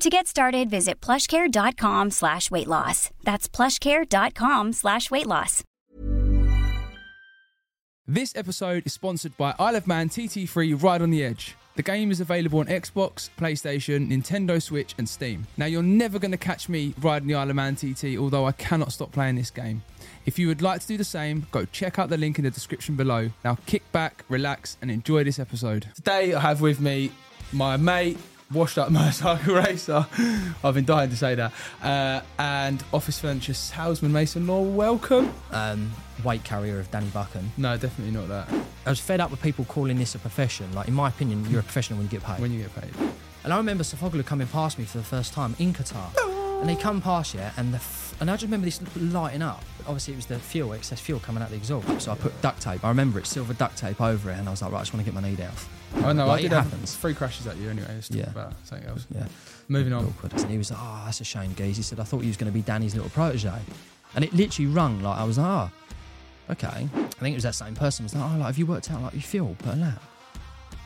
To 0.00 0.10
get 0.10 0.26
started, 0.26 0.68
visit 0.68 1.00
plushcare.com 1.00 2.10
slash 2.10 2.50
weight 2.50 2.66
loss. 2.66 3.10
That's 3.24 3.48
plushcare.com 3.48 4.74
slash 4.74 5.10
weight 5.10 5.26
loss. 5.26 5.64
This 8.06 8.36
episode 8.36 8.86
is 8.86 8.92
sponsored 8.92 9.36
by 9.36 9.54
Isle 9.58 9.76
of 9.76 9.86
Man 9.86 10.08
TT3 10.08 10.80
Ride 10.80 11.02
on 11.02 11.10
the 11.10 11.24
Edge. 11.24 11.56
The 11.76 11.82
game 11.82 12.10
is 12.10 12.20
available 12.20 12.60
on 12.60 12.66
Xbox, 12.66 13.30
PlayStation, 13.38 14.10
Nintendo 14.10 14.62
Switch, 14.62 14.94
and 14.98 15.08
Steam. 15.08 15.46
Now, 15.56 15.66
you're 15.66 15.82
never 15.82 16.18
going 16.18 16.30
to 16.30 16.36
catch 16.36 16.68
me 16.68 16.94
riding 17.00 17.26
the 17.26 17.34
Isle 17.34 17.50
of 17.50 17.56
Man 17.56 17.74
TT, 17.74 18.16
although 18.18 18.46
I 18.46 18.52
cannot 18.52 18.92
stop 18.92 19.12
playing 19.12 19.34
this 19.36 19.50
game. 19.50 19.82
If 20.24 20.38
you 20.38 20.46
would 20.48 20.62
like 20.62 20.82
to 20.82 20.86
do 20.86 20.96
the 20.96 21.04
same, 21.04 21.46
go 21.50 21.64
check 21.64 21.98
out 21.98 22.10
the 22.10 22.16
link 22.16 22.38
in 22.38 22.44
the 22.44 22.50
description 22.50 22.96
below. 22.96 23.30
Now, 23.44 23.56
kick 23.66 23.90
back, 23.92 24.24
relax, 24.28 24.76
and 24.82 24.90
enjoy 24.90 25.24
this 25.24 25.38
episode. 25.38 25.88
Today, 25.96 26.34
I 26.34 26.40
have 26.40 26.60
with 26.60 26.80
me 26.80 27.10
my 27.52 27.76
mate, 27.76 28.18
washed 28.52 28.78
up 28.78 28.90
motorcycle 28.92 29.54
racer. 29.54 30.06
I've 30.62 30.74
been 30.74 30.84
dying 30.84 31.10
to 31.10 31.16
say 31.16 31.34
that. 31.34 31.52
Uh, 31.82 32.20
and 32.38 32.82
office 32.92 33.18
furniture 33.18 33.54
salesman 33.54 34.12
Mason 34.12 34.46
Law. 34.46 34.62
Welcome. 34.62 35.32
um, 35.50 35.92
weight 36.24 36.44
carrier 36.44 36.78
of 36.78 36.90
Danny 36.90 37.08
Buchan. 37.08 37.52
No, 37.56 37.76
definitely 37.76 38.12
not 38.14 38.28
that. 38.28 38.48
I 38.86 38.90
was 38.90 39.00
fed 39.00 39.20
up 39.20 39.30
with 39.30 39.42
people 39.42 39.64
calling 39.66 39.98
this 39.98 40.14
a 40.14 40.18
profession. 40.18 40.72
Like, 40.72 40.88
in 40.88 40.94
my 40.94 41.08
opinion, 41.08 41.44
you're 41.50 41.60
a 41.60 41.64
professional 41.64 41.98
when 41.98 42.06
you 42.06 42.10
get 42.10 42.22
paid. 42.22 42.40
When 42.40 42.52
you 42.52 42.62
get 42.62 42.74
paid. 42.74 42.94
and 43.44 43.52
I 43.52 43.56
remember 43.56 43.84
Sofuoglu 43.84 44.24
coming 44.24 44.46
past 44.46 44.78
me 44.78 44.84
for 44.84 44.98
the 44.98 45.04
first 45.04 45.32
time 45.32 45.54
in 45.58 45.72
Qatar. 45.74 46.10
and 46.60 46.68
they 46.68 46.76
come 46.76 47.00
past, 47.02 47.34
yeah, 47.34 47.52
and 47.56 47.74
the 47.74 47.78
and 48.20 48.30
I 48.30 48.34
just 48.34 48.44
remember 48.44 48.64
this 48.64 48.80
lighting 48.96 49.42
up. 49.42 49.62
Obviously, 49.86 50.14
it 50.14 50.16
was 50.16 50.26
the 50.26 50.38
fuel, 50.38 50.72
excess 50.72 51.00
fuel 51.00 51.20
coming 51.20 51.42
out 51.42 51.50
the 51.50 51.56
exhaust. 51.56 52.00
So 52.00 52.12
I 52.12 52.14
put 52.16 52.40
duct 52.42 52.60
tape. 52.60 52.84
I 52.84 52.88
remember 52.88 53.18
it, 53.18 53.26
silver 53.26 53.54
duct 53.54 53.76
tape 53.76 54.00
over 54.00 54.30
it, 54.30 54.38
and 54.38 54.48
I 54.48 54.50
was 54.50 54.62
like, 54.62 54.72
right, 54.72 54.78
I 54.78 54.82
just 54.82 54.94
want 54.94 55.04
to 55.06 55.10
get 55.12 55.20
my 55.20 55.26
knee 55.28 55.36
down. 55.36 55.52
Oh, 55.96 56.06
I 56.08 56.12
know. 56.12 56.26
Like, 56.26 56.38
I 56.38 56.42
did 56.42 56.52
it 56.52 56.54
happens. 56.56 56.94
three 56.96 57.14
crashes 57.14 57.46
at 57.46 57.56
you 57.56 57.68
anyway. 57.70 57.86
Talk 58.00 58.16
Yeah. 58.16 58.30
about 58.30 58.52
something 58.64 58.88
else. 58.88 59.06
Yeah. 59.14 59.26
Moving 59.68 59.92
on. 59.92 60.04
Awkward. 60.06 60.32
And 60.34 60.50
he 60.50 60.58
was 60.58 60.70
like, 60.70 60.80
oh, 60.82 61.02
that's 61.04 61.20
a 61.20 61.24
shame, 61.24 61.52
Geese. 61.54 61.76
He 61.76 61.82
said, 61.82 62.00
I 62.00 62.04
thought 62.04 62.22
you 62.22 62.28
was 62.28 62.36
going 62.36 62.50
to 62.50 62.54
be 62.54 62.62
Danny's 62.62 62.94
little 62.94 63.10
protege. 63.10 63.50
And 64.14 64.24
it 64.24 64.32
literally 64.32 64.70
rung 64.70 65.02
like 65.02 65.18
I 65.18 65.24
was 65.24 65.38
like, 65.38 65.46
oh, 65.46 65.70
okay. 66.52 66.66
I 66.94 66.98
think 67.20 67.32
it 67.32 67.36
was 67.36 67.42
that 67.44 67.54
same 67.54 67.74
person. 67.74 68.04
was 68.04 68.14
like, 68.14 68.24
oh, 68.24 68.36
like, 68.38 68.46
have 68.46 68.58
you 68.58 68.66
worked 68.66 68.90
out 68.90 69.02
like 69.02 69.12
your 69.12 69.22
fuel 69.22 69.56
per 69.60 69.74
lap? 69.74 70.02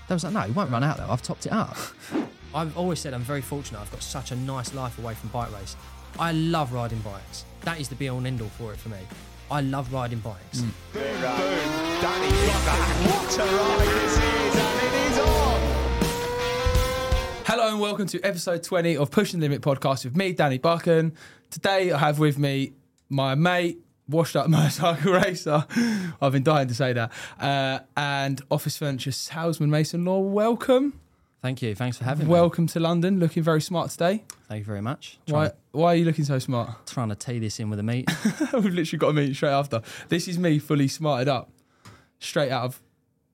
They 0.09 0.15
was 0.15 0.25
like, 0.25 0.33
no, 0.33 0.45
you 0.45 0.53
won't 0.53 0.71
run 0.71 0.83
out 0.83 0.97
though. 0.97 1.07
I've 1.09 1.23
topped 1.23 1.47
it 1.47 1.53
up. 1.53 1.77
I've 2.55 2.77
always 2.77 2.99
said 2.99 3.15
I'm 3.15 3.23
very 3.23 3.43
fortunate. 3.43 3.81
I've 3.81 3.91
got 3.93 4.03
such 4.03 4.33
a 4.33 4.37
nice 4.37 4.75
life 4.75 4.99
away 4.99 5.15
from 5.15 5.29
bike 5.31 5.53
race. 5.57 5.77
I 6.19 6.33
love 6.33 6.73
riding 6.73 6.99
bikes. 7.01 7.45
That 7.63 7.81
is 7.81 7.89
the 7.89 7.95
be 7.95 8.09
all 8.09 8.19
and 8.19 8.27
end 8.27 8.41
all 8.41 8.49
for 8.49 8.73
it 8.73 8.79
for 8.79 8.89
me. 8.89 8.99
I 9.51 9.61
love 9.63 9.93
riding 9.93 10.21
bikes. 10.21 10.63
Hello 17.47 17.73
and 17.73 17.81
welcome 17.81 18.07
to 18.07 18.21
episode 18.23 18.63
20 18.63 18.97
of 18.97 19.11
Pushing 19.11 19.41
the 19.41 19.45
Limit 19.49 19.61
podcast 19.63 20.05
with 20.05 20.17
me, 20.17 20.33
Danny 20.33 20.59
Buchan. 20.59 21.13
Today 21.51 21.91
I 21.93 21.99
have 21.99 22.19
with 22.21 22.39
me 22.39 22.73
my 23.09 23.35
mate, 23.35 23.81
washed 24.09 24.37
up 24.37 24.49
motorcycle 24.49 25.13
racer. 25.13 25.67
I've 26.23 26.33
been 26.33 26.45
dying 26.45 26.69
to 26.69 26.75
say 26.75 26.93
that. 26.93 27.13
Uh, 27.39 27.81
and 27.97 28.41
office 28.51 28.77
furniture 28.79 29.13
salesman 29.13 29.69
Mason 29.69 30.05
Law. 30.05 30.21
Welcome. 30.21 31.01
Thank 31.43 31.63
you. 31.63 31.75
Thanks 31.75 31.97
for 31.97 32.05
having 32.05 32.27
me. 32.27 32.33
Welcome 32.33 32.67
to 32.69 32.81
London. 32.81 33.19
Looking 33.19 33.43
very 33.43 33.63
smart 33.63 33.91
today. 33.91 34.25
Thank 34.49 34.61
you 34.61 34.67
very 34.67 34.83
much. 34.83 35.19
Why, 35.27 35.47
Trying, 35.47 35.51
why 35.73 35.93
are 35.93 35.97
you 35.97 36.05
looking 36.05 36.25
so 36.27 36.39
smart? 36.39 36.71
trying 36.87 37.09
to 37.09 37.15
tee 37.15 37.39
this 37.39 37.59
in 37.59 37.71
with 37.71 37.79
a 37.79 37.83
meet. 37.83 38.11
We've 38.53 38.67
literally 38.67 38.99
got 38.99 39.09
a 39.09 39.13
meet 39.15 39.35
straight 39.35 39.51
after. 39.51 39.81
This 40.09 40.29
is 40.29 40.39
me 40.39 40.59
fully 40.59 40.87
smarted 40.87 41.29
up, 41.29 41.51
straight 42.19 42.51
out 42.51 42.65
of. 42.65 42.83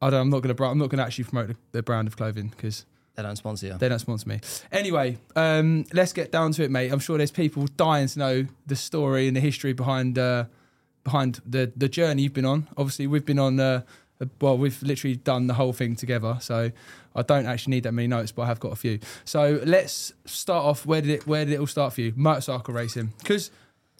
I 0.00 0.10
don't. 0.10 0.20
I'm 0.20 0.30
not 0.30 0.42
gonna. 0.42 0.70
I'm 0.70 0.78
not 0.78 0.88
gonna 0.88 1.02
actually 1.02 1.24
promote 1.24 1.48
the, 1.48 1.56
the 1.72 1.82
brand 1.82 2.06
of 2.06 2.16
clothing 2.16 2.48
because 2.48 2.86
they 3.16 3.22
don't 3.22 3.36
sponsor 3.36 3.66
you. 3.66 3.74
They 3.78 3.88
don't 3.88 3.98
sponsor 3.98 4.28
me. 4.28 4.40
Anyway, 4.70 5.18
um, 5.34 5.84
let's 5.92 6.12
get 6.12 6.30
down 6.30 6.52
to 6.52 6.62
it, 6.62 6.70
mate. 6.70 6.92
I'm 6.92 7.00
sure 7.00 7.18
there's 7.18 7.32
people 7.32 7.66
dying 7.76 8.06
to 8.08 8.18
know 8.18 8.46
the 8.66 8.76
story 8.76 9.26
and 9.26 9.36
the 9.36 9.40
history 9.40 9.72
behind 9.72 10.16
uh, 10.16 10.44
behind 11.02 11.40
the 11.44 11.72
the 11.74 11.88
journey 11.88 12.22
you've 12.22 12.34
been 12.34 12.44
on. 12.44 12.68
Obviously, 12.76 13.08
we've 13.08 13.26
been 13.26 13.40
on. 13.40 13.58
Uh, 13.58 13.82
well, 14.40 14.56
we've 14.56 14.82
literally 14.82 15.16
done 15.16 15.46
the 15.46 15.54
whole 15.54 15.72
thing 15.72 15.96
together, 15.96 16.38
so 16.40 16.70
I 17.14 17.22
don't 17.22 17.46
actually 17.46 17.72
need 17.72 17.82
that 17.84 17.92
many 17.92 18.08
notes, 18.08 18.32
but 18.32 18.42
I 18.42 18.46
have 18.46 18.60
got 18.60 18.72
a 18.72 18.76
few. 18.76 18.98
So 19.24 19.60
let's 19.64 20.12
start 20.24 20.64
off. 20.64 20.86
Where 20.86 21.00
did 21.00 21.10
it 21.10 21.26
Where 21.26 21.44
did 21.44 21.54
it 21.54 21.60
all 21.60 21.66
start 21.66 21.92
for 21.92 22.00
you? 22.00 22.12
Motorcycle 22.16 22.74
racing, 22.74 23.12
because 23.18 23.50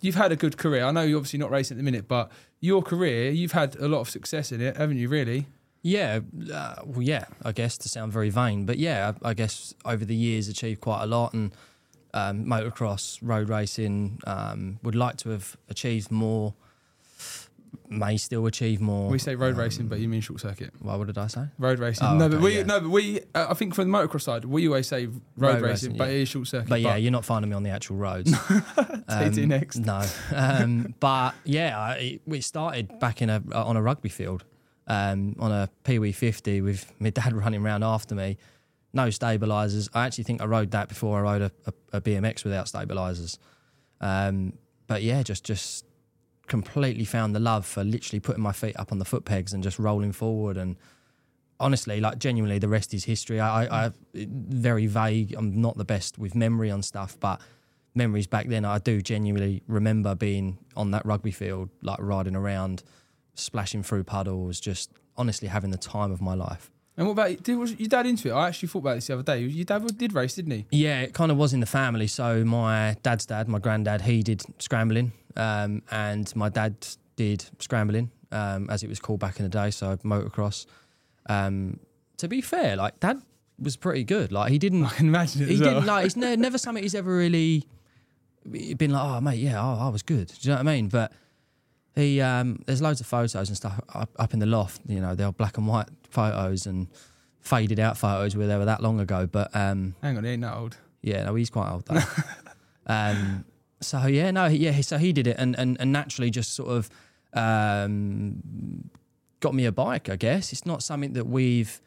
you've 0.00 0.14
had 0.14 0.32
a 0.32 0.36
good 0.36 0.56
career. 0.56 0.84
I 0.84 0.90
know 0.90 1.02
you're 1.02 1.18
obviously 1.18 1.38
not 1.38 1.50
racing 1.50 1.76
at 1.76 1.78
the 1.78 1.84
minute, 1.84 2.08
but 2.08 2.30
your 2.60 2.82
career, 2.82 3.30
you've 3.30 3.52
had 3.52 3.76
a 3.76 3.88
lot 3.88 4.00
of 4.00 4.10
success 4.10 4.52
in 4.52 4.60
it, 4.60 4.76
haven't 4.76 4.98
you? 4.98 5.08
Really? 5.08 5.46
Yeah, 5.82 6.20
uh, 6.52 6.76
well, 6.84 7.02
yeah. 7.02 7.26
I 7.44 7.52
guess 7.52 7.78
to 7.78 7.88
sound 7.88 8.12
very 8.12 8.30
vain, 8.30 8.66
but 8.66 8.78
yeah, 8.78 9.12
I, 9.22 9.30
I 9.30 9.34
guess 9.34 9.74
over 9.84 10.04
the 10.04 10.16
years 10.16 10.48
achieved 10.48 10.80
quite 10.80 11.02
a 11.02 11.06
lot, 11.06 11.32
and 11.32 11.52
um, 12.12 12.44
motocross, 12.44 13.18
road 13.22 13.48
racing, 13.48 14.18
um, 14.26 14.80
would 14.82 14.96
like 14.96 15.16
to 15.18 15.30
have 15.30 15.56
achieved 15.68 16.10
more. 16.10 16.54
May 17.88 18.16
still 18.16 18.46
achieve 18.46 18.80
more. 18.80 19.08
We 19.08 19.18
say 19.18 19.34
road 19.34 19.54
Um, 19.54 19.60
racing, 19.60 19.88
but 19.88 19.98
you 20.00 20.08
mean 20.08 20.20
short 20.20 20.40
circuit. 20.40 20.72
Well, 20.80 20.98
what 20.98 21.06
did 21.06 21.18
I 21.18 21.26
say? 21.26 21.46
Road 21.58 21.78
racing. 21.78 22.06
Oh, 22.06 22.16
no, 22.16 22.26
okay, 22.26 22.34
but 22.34 22.42
we 22.42 22.56
yeah. 22.56 22.62
no, 22.64 22.80
but 22.80 22.90
we. 22.90 23.20
Uh, 23.34 23.46
I 23.50 23.54
think 23.54 23.74
from 23.74 23.90
the 23.90 23.98
motocross 23.98 24.22
side, 24.22 24.44
we 24.44 24.66
always 24.66 24.88
say 24.88 25.06
road, 25.06 25.16
Road 25.36 25.62
racing, 25.62 25.96
but 25.96 26.08
yeah. 26.08 26.14
it 26.14 26.20
is 26.22 26.28
short 26.28 26.48
circuit. 26.48 26.68
But 26.68 26.80
yeah, 26.80 26.96
you're 26.96 27.12
not 27.12 27.24
finding 27.24 27.50
me 27.50 27.56
on 27.56 27.62
the 27.62 27.70
actual 27.70 27.96
roads. 27.96 28.32
TT 29.08 29.46
next. 29.46 29.78
No, 29.78 30.02
um, 30.34 30.94
but 31.00 31.34
yeah, 31.44 31.78
I, 31.78 31.92
it, 31.94 32.22
we 32.26 32.40
started 32.40 32.98
back 32.98 33.22
in 33.22 33.30
a 33.30 33.42
on 33.52 33.76
a 33.76 33.82
rugby 33.82 34.08
field, 34.08 34.44
um, 34.86 35.36
on 35.38 35.52
a 35.52 35.68
Pee 35.84 35.98
Wee 35.98 36.12
50 36.12 36.60
with 36.60 36.92
my 36.98 37.10
dad 37.10 37.32
running 37.36 37.64
around 37.64 37.82
after 37.84 38.14
me. 38.14 38.36
No 38.92 39.10
stabilizers. 39.10 39.90
I 39.92 40.06
actually 40.06 40.24
think 40.24 40.40
I 40.40 40.46
rode 40.46 40.70
that 40.70 40.88
before 40.88 41.18
I 41.18 41.32
rode 41.32 41.42
a, 41.42 41.52
a, 41.66 41.98
a 41.98 42.00
BMX 42.00 42.44
without 42.44 42.66
stabilizers. 42.66 43.38
Um, 44.00 44.54
but 44.86 45.02
yeah, 45.02 45.22
just 45.22 45.44
just 45.44 45.84
completely 46.46 47.04
found 47.04 47.34
the 47.34 47.40
love 47.40 47.66
for 47.66 47.82
literally 47.84 48.20
putting 48.20 48.42
my 48.42 48.52
feet 48.52 48.76
up 48.78 48.92
on 48.92 48.98
the 48.98 49.04
foot 49.04 49.24
pegs 49.24 49.52
and 49.52 49.62
just 49.62 49.78
rolling 49.78 50.12
forward 50.12 50.56
and 50.56 50.76
honestly 51.58 52.00
like 52.00 52.18
genuinely 52.18 52.58
the 52.58 52.68
rest 52.68 52.92
is 52.92 53.04
history 53.04 53.40
I, 53.40 53.86
I, 53.86 53.90
very 54.14 54.86
vague 54.86 55.34
i'm 55.34 55.60
not 55.60 55.76
the 55.76 55.84
best 55.84 56.18
with 56.18 56.34
memory 56.34 56.70
on 56.70 56.82
stuff 56.82 57.16
but 57.18 57.40
memories 57.94 58.26
back 58.26 58.46
then 58.48 58.64
i 58.64 58.78
do 58.78 59.00
genuinely 59.00 59.62
remember 59.66 60.14
being 60.14 60.58
on 60.76 60.90
that 60.90 61.04
rugby 61.06 61.30
field 61.30 61.70
like 61.82 61.98
riding 61.98 62.36
around 62.36 62.82
splashing 63.34 63.82
through 63.82 64.04
puddles 64.04 64.60
just 64.60 64.90
honestly 65.16 65.48
having 65.48 65.70
the 65.70 65.78
time 65.78 66.12
of 66.12 66.20
my 66.20 66.34
life 66.34 66.70
And 66.98 67.06
what 67.06 67.12
about 67.12 67.42
did 67.42 67.56
was 67.56 67.78
your 67.78 67.88
dad 67.88 68.06
into 68.06 68.28
it? 68.28 68.32
I 68.32 68.48
actually 68.48 68.68
thought 68.68 68.78
about 68.78 68.94
this 68.94 69.06
the 69.06 69.14
other 69.14 69.22
day. 69.22 69.40
Your 69.40 69.64
dad 69.66 69.98
did 69.98 70.14
race, 70.14 70.34
didn't 70.34 70.52
he? 70.52 70.64
Yeah, 70.70 71.02
it 71.02 71.12
kind 71.12 71.30
of 71.30 71.36
was 71.36 71.52
in 71.52 71.60
the 71.60 71.66
family. 71.66 72.06
So 72.06 72.42
my 72.42 72.96
dad's 73.02 73.26
dad, 73.26 73.48
my 73.48 73.58
granddad, 73.58 74.00
he 74.02 74.22
did 74.22 74.42
scrambling, 74.58 75.12
um, 75.36 75.82
and 75.90 76.34
my 76.36 76.48
dad 76.48 76.74
did 77.16 77.44
scrambling, 77.58 78.10
um, 78.32 78.68
as 78.70 78.82
it 78.82 78.88
was 78.88 79.00
called 79.00 79.20
back 79.20 79.38
in 79.38 79.44
the 79.44 79.48
day. 79.48 79.70
So 79.70 79.96
motocross. 79.98 80.66
Um, 81.28 81.80
to 82.18 82.28
be 82.28 82.40
fair, 82.40 82.76
like 82.76 82.98
dad 83.00 83.20
was 83.58 83.76
pretty 83.76 84.04
good. 84.04 84.32
Like 84.32 84.50
he 84.50 84.58
didn't. 84.58 84.84
I 84.90 84.90
can 84.90 85.08
imagine 85.08 85.42
it. 85.42 85.48
he 85.48 85.60
well. 85.60 85.74
didn't 85.74 85.86
like. 85.86 86.06
It's 86.06 86.16
ne- 86.16 86.36
never 86.36 86.58
something 86.58 86.82
he's 86.82 86.94
ever 86.94 87.14
really 87.14 87.64
been 88.44 88.90
like. 88.90 89.02
Oh 89.04 89.20
mate, 89.20 89.38
yeah, 89.38 89.60
oh, 89.60 89.78
I 89.80 89.88
was 89.88 90.02
good. 90.02 90.28
Do 90.28 90.34
you 90.40 90.50
know 90.50 90.56
what 90.56 90.68
I 90.68 90.74
mean? 90.76 90.88
But 90.88 91.12
he 91.94 92.20
um, 92.20 92.62
there's 92.66 92.82
loads 92.82 93.00
of 93.00 93.06
photos 93.06 93.48
and 93.48 93.56
stuff 93.56 93.80
up, 93.94 94.10
up 94.18 94.32
in 94.34 94.38
the 94.38 94.46
loft. 94.46 94.82
You 94.86 95.00
know, 95.00 95.14
they're 95.14 95.32
black 95.32 95.56
and 95.58 95.66
white 95.66 95.88
photos 96.10 96.66
and 96.66 96.88
faded 97.40 97.78
out 97.80 97.96
photos 97.96 98.36
where 98.36 98.46
they 98.46 98.56
were 98.56 98.66
that 98.66 98.82
long 98.82 99.00
ago. 99.00 99.26
But 99.26 99.54
um, 99.54 99.94
Hang 100.02 100.16
on, 100.16 100.24
he 100.24 100.30
ain't 100.30 100.42
that 100.42 100.56
old. 100.56 100.76
yeah, 101.02 101.24
no, 101.24 101.34
he's 101.34 101.50
quite 101.50 101.70
old 101.70 101.86
though. 101.86 102.00
um, 102.86 103.44
so 103.80 104.06
yeah, 104.06 104.30
no, 104.30 104.46
yeah, 104.46 104.80
so 104.80 104.98
he 104.98 105.12
did 105.12 105.26
it, 105.26 105.36
and 105.38 105.58
and, 105.58 105.76
and 105.80 105.92
naturally 105.92 106.30
just 106.30 106.54
sort 106.54 106.70
of 106.70 106.90
um, 107.34 108.90
got 109.40 109.54
me 109.54 109.66
a 109.66 109.72
bike. 109.72 110.08
I 110.08 110.16
guess 110.16 110.52
it's 110.52 110.66
not 110.66 110.82
something 110.82 111.12
that 111.14 111.26
we've. 111.26 111.80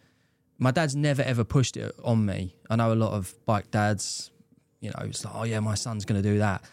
My 0.58 0.72
dad's 0.72 0.96
never 0.96 1.22
ever 1.22 1.44
pushed 1.44 1.78
it 1.78 1.96
on 2.04 2.26
me. 2.26 2.56
I 2.70 2.76
know 2.76 2.92
a 2.92 2.96
lot 2.96 3.14
of 3.14 3.34
bike 3.46 3.72
dads. 3.72 4.32
You 4.82 4.92
know, 4.92 5.06
it's 5.06 5.26
like, 5.26 5.36
oh 5.36 5.44
yeah, 5.44 5.60
my 5.60 5.76
son's 5.76 6.06
going 6.06 6.22
to 6.22 6.28
do 6.28 6.40
that. 6.40 6.64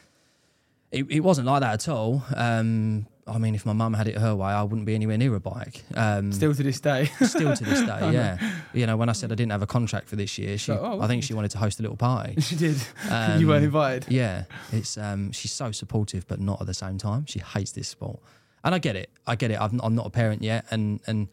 It, 0.93 1.07
it 1.11 1.21
wasn't 1.21 1.47
like 1.47 1.61
that 1.61 1.75
at 1.75 1.89
all. 1.89 2.23
Um, 2.35 3.07
I 3.29 3.39
mean, 3.39 3.57
if 3.57 3.67
my 3.67 3.73
mum 3.73 3.95
had 3.95 4.07
it 4.07 4.19
her 4.19 4.37
way, 4.37 4.49
I 4.51 4.63
wouldn't 4.63 4.87
be 4.87 4.95
anywhere 4.95 5.19
near 5.19 5.35
a 5.35 5.41
bike. 5.41 5.83
Um, 5.95 6.33
Still 6.33 6.55
to 6.55 6.63
this 6.63 6.81
day. 6.81 7.07
still 7.23 7.57
to 7.57 7.65
this 7.65 7.81
day, 7.81 8.13
yeah. 8.13 8.39
You 8.73 8.87
know, 8.87 8.97
when 8.97 9.09
I 9.09 9.13
said 9.13 9.33
I 9.33 9.35
didn't 9.35 9.51
have 9.53 9.63
a 9.63 9.67
contract 9.67 10.09
for 10.09 10.15
this 10.15 10.39
year, 10.39 10.57
she, 10.59 10.67
So, 10.67 10.79
oh, 10.81 11.01
I 11.01 11.09
think 11.09 11.25
she 11.25 11.35
wanted 11.35 11.51
to 11.53 11.59
host 11.59 11.81
a 11.81 11.83
little 11.83 11.97
party. 11.97 12.41
she 12.41 12.55
did. 12.57 12.77
Um, 13.11 13.41
you 13.41 13.49
weren't 13.49 13.65
invited. 13.65 14.07
Yeah, 14.13 14.45
it's 14.73 14.99
um, 14.99 15.31
she's 15.33 15.53
so 15.53 15.71
supportive, 15.71 16.27
but 16.27 16.41
not 16.41 16.61
at 16.61 16.67
the 16.67 16.75
same 16.75 16.99
time. 16.99 17.25
She 17.27 17.39
hates 17.39 17.73
this 17.73 17.89
sport, 17.89 18.19
and 18.65 18.75
I 18.75 18.79
get 18.79 18.97
it. 18.97 19.11
I 19.27 19.37
get 19.37 19.51
it. 19.51 19.61
I've, 19.61 19.73
I'm 19.83 19.95
not 19.95 20.07
a 20.07 20.11
parent 20.11 20.43
yet, 20.43 20.67
and 20.71 21.01
and 21.07 21.29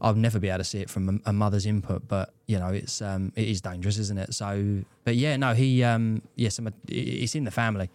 I'll 0.00 0.14
never 0.14 0.38
be 0.38 0.48
able 0.48 0.58
to 0.58 0.64
see 0.64 0.80
it 0.80 0.90
from 0.90 1.20
a, 1.26 1.30
a 1.30 1.32
mother's 1.32 1.66
input. 1.66 2.08
But 2.08 2.32
you 2.46 2.58
know, 2.58 2.68
it's 2.68 3.02
um, 3.02 3.32
it 3.36 3.48
is 3.48 3.60
dangerous, 3.60 3.98
isn't 3.98 4.18
it? 4.18 4.34
So, 4.34 4.82
but 5.04 5.16
yeah, 5.16 5.36
no, 5.36 5.54
he 5.54 5.82
um, 5.84 6.22
yes, 6.34 6.58
I'm 6.58 6.66
a, 6.68 6.72
it's 6.88 7.34
in 7.34 7.44
the 7.44 7.50
family. 7.50 7.90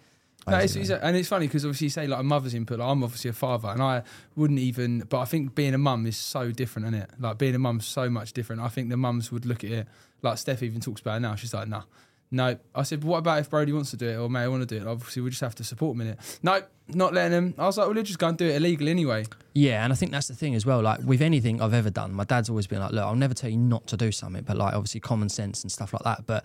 No, 0.50 0.58
it's, 0.58 0.74
basically. 0.74 0.94
it's, 0.94 1.04
and 1.04 1.16
it's 1.16 1.28
funny 1.28 1.46
because 1.46 1.64
obviously 1.64 1.86
you 1.86 1.90
say 1.90 2.06
like 2.06 2.20
a 2.20 2.24
mother's 2.24 2.54
input. 2.54 2.78
Like 2.78 2.88
I'm 2.88 3.02
obviously 3.02 3.30
a 3.30 3.34
father, 3.34 3.68
and 3.68 3.82
I 3.82 4.02
wouldn't 4.36 4.58
even. 4.58 5.00
But 5.08 5.20
I 5.20 5.24
think 5.24 5.54
being 5.54 5.74
a 5.74 5.78
mum 5.78 6.06
is 6.06 6.16
so 6.16 6.50
different, 6.50 6.88
isn't 6.88 7.00
it? 7.00 7.10
Like 7.18 7.38
being 7.38 7.54
a 7.54 7.58
mum's 7.58 7.86
so 7.86 8.08
much 8.10 8.32
different. 8.32 8.62
I 8.62 8.68
think 8.68 8.88
the 8.88 8.96
mums 8.96 9.30
would 9.32 9.46
look 9.46 9.64
at 9.64 9.70
it 9.70 9.88
like 10.22 10.38
Steph 10.38 10.62
even 10.62 10.80
talks 10.80 11.00
about 11.00 11.16
it 11.16 11.20
now. 11.20 11.34
She's 11.34 11.54
like, 11.54 11.68
nah, 11.68 11.82
no. 12.30 12.58
I 12.74 12.82
said, 12.82 13.00
but 13.00 13.06
what 13.06 13.18
about 13.18 13.38
if 13.38 13.50
Brody 13.50 13.72
wants 13.72 13.90
to 13.92 13.96
do 13.96 14.08
it 14.08 14.16
or 14.16 14.28
May 14.28 14.46
want 14.48 14.68
to 14.68 14.78
do 14.78 14.82
it? 14.82 14.88
Obviously, 14.88 15.22
we 15.22 15.30
just 15.30 15.42
have 15.42 15.54
to 15.56 15.64
support 15.64 15.94
him 15.94 16.02
in 16.02 16.06
it. 16.08 16.38
No, 16.42 16.62
not 16.88 17.14
letting 17.14 17.32
him. 17.32 17.54
I 17.58 17.66
was 17.66 17.78
like, 17.78 17.86
well, 17.86 17.96
let's 17.96 18.08
just 18.08 18.18
go 18.18 18.28
and 18.28 18.38
do 18.38 18.46
it 18.46 18.56
illegal 18.56 18.88
anyway. 18.88 19.26
Yeah, 19.54 19.84
and 19.84 19.92
I 19.92 19.96
think 19.96 20.12
that's 20.12 20.28
the 20.28 20.34
thing 20.34 20.54
as 20.54 20.66
well. 20.66 20.82
Like 20.82 21.00
with 21.00 21.22
anything 21.22 21.62
I've 21.62 21.74
ever 21.74 21.90
done, 21.90 22.12
my 22.12 22.24
dad's 22.24 22.48
always 22.48 22.66
been 22.66 22.80
like, 22.80 22.92
"Look, 22.92 23.04
I'll 23.04 23.14
never 23.14 23.34
tell 23.34 23.50
you 23.50 23.56
not 23.56 23.86
to 23.88 23.96
do 23.96 24.12
something," 24.12 24.42
but 24.42 24.56
like 24.56 24.74
obviously 24.74 25.00
common 25.00 25.28
sense 25.28 25.62
and 25.62 25.72
stuff 25.72 25.92
like 25.92 26.02
that. 26.02 26.26
But 26.26 26.44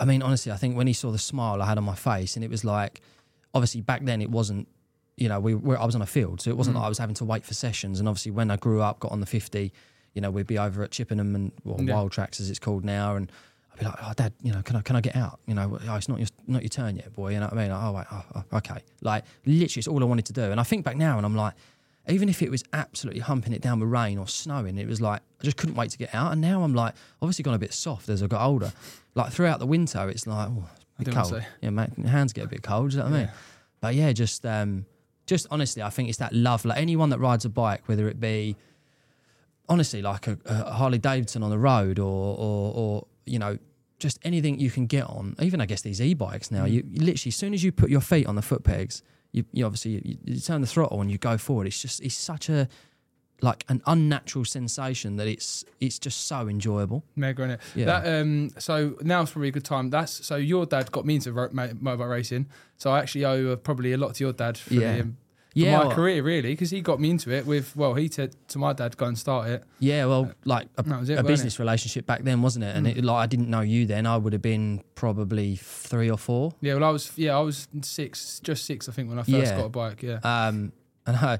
I 0.00 0.04
mean, 0.04 0.22
honestly, 0.22 0.52
I 0.52 0.56
think 0.56 0.76
when 0.76 0.86
he 0.86 0.92
saw 0.92 1.10
the 1.10 1.18
smile 1.18 1.60
I 1.62 1.66
had 1.66 1.78
on 1.78 1.84
my 1.84 1.94
face, 1.94 2.36
and 2.36 2.44
it 2.44 2.50
was 2.50 2.64
like, 2.64 3.00
obviously 3.54 3.80
back 3.80 4.04
then 4.04 4.20
it 4.22 4.30
wasn't, 4.30 4.68
you 5.16 5.28
know, 5.28 5.40
we 5.40 5.54
were, 5.54 5.78
I 5.78 5.84
was 5.84 5.94
on 5.94 6.02
a 6.02 6.06
field, 6.06 6.40
so 6.40 6.50
it 6.50 6.56
wasn't 6.56 6.76
mm. 6.76 6.80
like 6.80 6.86
I 6.86 6.88
was 6.88 6.98
having 6.98 7.14
to 7.16 7.24
wait 7.24 7.44
for 7.44 7.54
sessions. 7.54 7.98
And 7.98 8.08
obviously 8.08 8.32
when 8.32 8.50
I 8.50 8.56
grew 8.56 8.80
up, 8.80 9.00
got 9.00 9.12
on 9.12 9.20
the 9.20 9.26
fifty, 9.26 9.72
you 10.14 10.20
know, 10.20 10.30
we'd 10.30 10.46
be 10.46 10.58
over 10.58 10.82
at 10.82 10.90
Chippenham 10.90 11.34
and 11.34 11.52
well, 11.64 11.80
Yeah. 11.80 11.94
Wild 11.94 12.12
Tracks 12.12 12.40
as 12.40 12.50
it's 12.50 12.58
called 12.58 12.84
now, 12.84 13.16
and. 13.16 13.30
I'd 13.70 13.78
be 13.78 13.86
like, 13.86 13.98
oh, 14.02 14.12
Dad, 14.16 14.32
you 14.42 14.52
know, 14.52 14.60
can 14.62 14.74
I 14.74 14.80
can 14.80 14.96
I 14.96 15.00
get 15.00 15.14
out? 15.14 15.38
You 15.46 15.54
know, 15.54 15.78
oh, 15.88 15.94
it's 15.94 16.08
not 16.08 16.18
your 16.18 16.26
not 16.48 16.62
your 16.62 16.68
turn 16.68 16.96
yet, 16.96 17.12
boy. 17.12 17.32
You 17.32 17.38
know 17.38 17.46
what 17.46 17.52
I 17.52 17.62
mean? 17.62 17.70
Like, 17.70 17.84
oh, 17.84 17.92
wait, 17.92 18.06
oh, 18.10 18.24
oh, 18.34 18.56
okay. 18.56 18.82
Like, 19.02 19.24
literally, 19.46 19.78
it's 19.78 19.86
all 19.86 20.02
I 20.02 20.06
wanted 20.06 20.26
to 20.26 20.32
do. 20.32 20.42
And 20.50 20.58
I 20.58 20.64
think 20.64 20.84
back 20.84 20.96
now, 20.96 21.16
and 21.16 21.24
I'm 21.24 21.36
like, 21.36 21.54
even 22.08 22.28
if 22.28 22.42
it 22.42 22.50
was 22.50 22.64
absolutely 22.72 23.20
humping 23.20 23.52
it 23.52 23.60
down 23.62 23.78
with 23.78 23.88
rain 23.88 24.18
or 24.18 24.26
snowing, 24.26 24.78
it 24.78 24.88
was 24.88 25.00
like 25.00 25.20
I 25.40 25.44
just 25.44 25.56
couldn't 25.56 25.76
wait 25.76 25.90
to 25.90 25.98
get 25.98 26.12
out. 26.12 26.32
And 26.32 26.40
now 26.40 26.64
I'm 26.64 26.74
like, 26.74 26.94
obviously 27.22 27.44
gone 27.44 27.54
a 27.54 27.58
bit 27.58 27.72
soft 27.72 28.08
as 28.08 28.20
I 28.20 28.26
got 28.26 28.44
older. 28.44 28.72
Like 29.14 29.32
throughout 29.32 29.60
the 29.60 29.66
winter, 29.66 30.08
it's 30.08 30.26
like, 30.26 30.48
oh, 30.48 30.64
don't 31.04 31.14
cold. 31.14 31.28
say. 31.28 31.46
Yeah, 31.62 31.70
mate, 31.70 31.90
hands 32.06 32.32
get 32.32 32.44
a 32.44 32.48
bit 32.48 32.62
cold. 32.62 32.90
Do 32.90 32.96
you 32.96 33.02
know 33.02 33.10
what 33.10 33.16
I 33.16 33.18
mean? 33.20 33.30
But 33.80 33.94
yeah, 33.94 34.12
just 34.12 34.44
um, 34.44 34.86
just 35.26 35.46
honestly, 35.50 35.82
I 35.82 35.90
think 35.90 36.08
it's 36.08 36.18
that 36.18 36.32
love. 36.32 36.64
Like 36.64 36.78
anyone 36.78 37.10
that 37.10 37.18
rides 37.18 37.44
a 37.44 37.48
bike, 37.48 37.82
whether 37.86 38.08
it 38.08 38.18
be 38.18 38.56
honestly 39.68 40.02
like 40.02 40.26
a, 40.26 40.38
a 40.46 40.72
Harley 40.72 40.98
Davidson 40.98 41.42
on 41.42 41.50
the 41.50 41.58
road 41.58 41.98
or, 41.98 42.36
or 42.38 42.72
or 42.74 43.06
you 43.26 43.38
know 43.38 43.58
just 43.98 44.18
anything 44.22 44.58
you 44.58 44.70
can 44.70 44.86
get 44.86 45.04
on. 45.04 45.36
Even 45.40 45.60
I 45.60 45.66
guess 45.66 45.82
these 45.82 46.00
e-bikes 46.00 46.50
now. 46.50 46.64
You, 46.64 46.84
you 46.90 47.00
literally 47.04 47.30
as 47.30 47.36
soon 47.36 47.54
as 47.54 47.62
you 47.62 47.72
put 47.72 47.90
your 47.90 48.00
feet 48.00 48.26
on 48.26 48.36
the 48.36 48.42
foot 48.42 48.64
pegs, 48.64 49.02
you, 49.32 49.44
you 49.52 49.66
obviously 49.66 50.02
you, 50.04 50.18
you 50.24 50.40
turn 50.40 50.60
the 50.60 50.66
throttle 50.66 51.00
and 51.00 51.10
you 51.10 51.18
go 51.18 51.36
forward. 51.36 51.66
It's 51.66 51.80
just 51.80 52.00
it's 52.00 52.14
such 52.14 52.48
a 52.48 52.68
like 53.40 53.64
an 53.68 53.80
unnatural 53.86 54.44
sensation 54.44 55.16
that 55.16 55.26
it's 55.28 55.64
it's 55.80 55.98
just 55.98 56.26
so 56.26 56.48
enjoyable. 56.48 57.04
Mega 57.14 57.42
in 57.44 57.50
it. 57.52 57.60
Yeah. 57.74 57.86
That 57.86 58.20
um. 58.20 58.50
So 58.58 58.96
now's 59.02 59.30
probably 59.30 59.48
a 59.48 59.52
good 59.52 59.64
time. 59.64 59.90
That's 59.90 60.26
so 60.26 60.36
your 60.36 60.66
dad 60.66 60.90
got 60.92 61.06
me 61.06 61.14
into 61.16 61.32
ro- 61.32 61.48
mo- 61.52 61.68
motorbike 61.68 62.10
racing. 62.10 62.46
So 62.76 62.90
I 62.90 62.98
actually 63.00 63.24
owe 63.24 63.52
uh, 63.52 63.56
probably 63.56 63.92
a 63.92 63.96
lot 63.96 64.14
to 64.16 64.24
your 64.24 64.32
dad 64.32 64.56
for, 64.58 64.74
Yeah. 64.74 64.94
the, 64.96 65.00
um, 65.02 65.16
for 65.52 65.58
Yeah, 65.60 65.78
my 65.78 65.86
well- 65.86 65.94
career 65.96 66.22
really 66.22 66.50
because 66.52 66.70
he 66.70 66.80
got 66.80 67.00
me 67.00 67.10
into 67.10 67.30
it 67.30 67.46
with 67.46 67.74
well 67.76 67.94
he 67.94 68.08
said 68.08 68.34
to 68.48 68.58
my 68.58 68.72
dad 68.72 68.96
go 68.96 69.06
and 69.06 69.16
start 69.18 69.48
it. 69.48 69.64
Yeah, 69.78 70.06
well, 70.06 70.32
like 70.44 70.68
a, 70.76 70.82
it, 71.02 71.18
a 71.18 71.22
business 71.22 71.54
it? 71.54 71.58
relationship 71.60 72.06
back 72.06 72.22
then, 72.24 72.42
wasn't 72.42 72.64
it? 72.64 72.74
And 72.76 72.86
it, 72.88 73.04
like 73.04 73.16
I 73.22 73.26
didn't 73.26 73.48
know 73.50 73.60
you 73.62 73.86
then. 73.86 74.04
I 74.06 74.16
would 74.16 74.32
have 74.32 74.42
been 74.42 74.82
probably 74.96 75.56
three 75.56 76.10
or 76.10 76.18
four. 76.18 76.52
Yeah. 76.60 76.74
Well, 76.74 76.84
I 76.84 76.90
was 76.90 77.12
yeah 77.16 77.36
I 77.36 77.40
was 77.40 77.68
six, 77.82 78.40
just 78.40 78.64
six 78.66 78.88
I 78.88 78.92
think 78.92 79.08
when 79.08 79.18
I 79.18 79.22
first 79.22 79.28
Yeah. 79.52 79.56
got 79.56 79.66
a 79.66 79.68
bike. 79.68 80.02
Yeah. 80.02 80.18
Um, 80.24 80.72
and 81.08 81.16
I, 81.16 81.38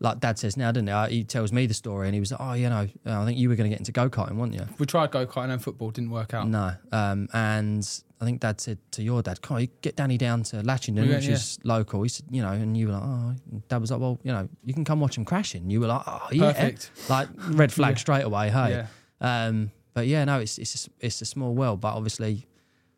like 0.00 0.20
Dad 0.20 0.38
says 0.38 0.56
now, 0.56 0.72
doesn't 0.72 0.86
he? 1.10 1.16
He 1.18 1.24
tells 1.24 1.52
me 1.52 1.66
the 1.66 1.74
story, 1.74 2.06
and 2.08 2.14
he 2.14 2.20
was 2.20 2.30
like, 2.32 2.40
"Oh, 2.40 2.52
you 2.54 2.68
know, 2.70 2.86
I 3.04 3.24
think 3.26 3.36
you 3.38 3.48
were 3.48 3.56
going 3.56 3.68
to 3.68 3.74
get 3.74 3.80
into 3.80 3.92
go 3.92 4.08
karting, 4.08 4.36
weren't 4.36 4.54
you?" 4.54 4.66
we 4.78 4.86
tried 4.86 5.10
go 5.10 5.26
karting 5.26 5.50
and 5.52 5.62
football, 5.62 5.90
didn't 5.90 6.10
work 6.10 6.32
out. 6.34 6.48
No. 6.48 6.72
Um, 6.92 7.28
and 7.34 7.86
I 8.20 8.24
think 8.24 8.40
Dad 8.40 8.60
said 8.60 8.78
to 8.92 9.02
your 9.02 9.22
dad, 9.22 9.42
"Come 9.42 9.56
on, 9.56 9.60
you 9.62 9.68
get 9.82 9.96
Danny 9.96 10.16
down 10.18 10.42
to 10.44 10.56
Latchingdon, 10.62 11.02
We 11.08 11.14
which 11.14 11.28
is 11.28 11.58
local." 11.64 12.02
He 12.02 12.08
said, 12.08 12.26
"You 12.30 12.42
know," 12.42 12.52
and 12.52 12.76
you 12.76 12.86
were 12.86 12.92
like, 12.94 13.02
"Oh." 13.04 13.34
Dad 13.68 13.80
was 13.80 13.90
like, 13.90 14.00
"Well, 14.00 14.18
you 14.22 14.32
know, 14.32 14.48
you 14.64 14.72
can 14.72 14.84
come 14.84 15.00
watch 15.00 15.16
him 15.18 15.24
crashing." 15.24 15.68
You 15.68 15.80
were 15.80 15.88
like, 15.88 16.02
"Oh, 16.06 16.28
yeah." 16.32 16.52
Perfect. 16.52 16.90
Like 17.10 17.28
red 17.50 17.72
flag 17.72 17.94
Yeah. 17.96 17.98
straight 17.98 18.24
away. 18.24 18.50
Hey. 18.50 18.70
Yeah. 19.20 19.46
Um, 19.46 19.72
but 19.94 20.06
yeah, 20.06 20.24
no, 20.24 20.38
it's 20.38 20.58
it's 20.58 20.86
a, 20.86 20.90
it's 21.00 21.20
a 21.22 21.26
small 21.26 21.54
world, 21.54 21.80
but 21.80 21.94
obviously. 21.94 22.46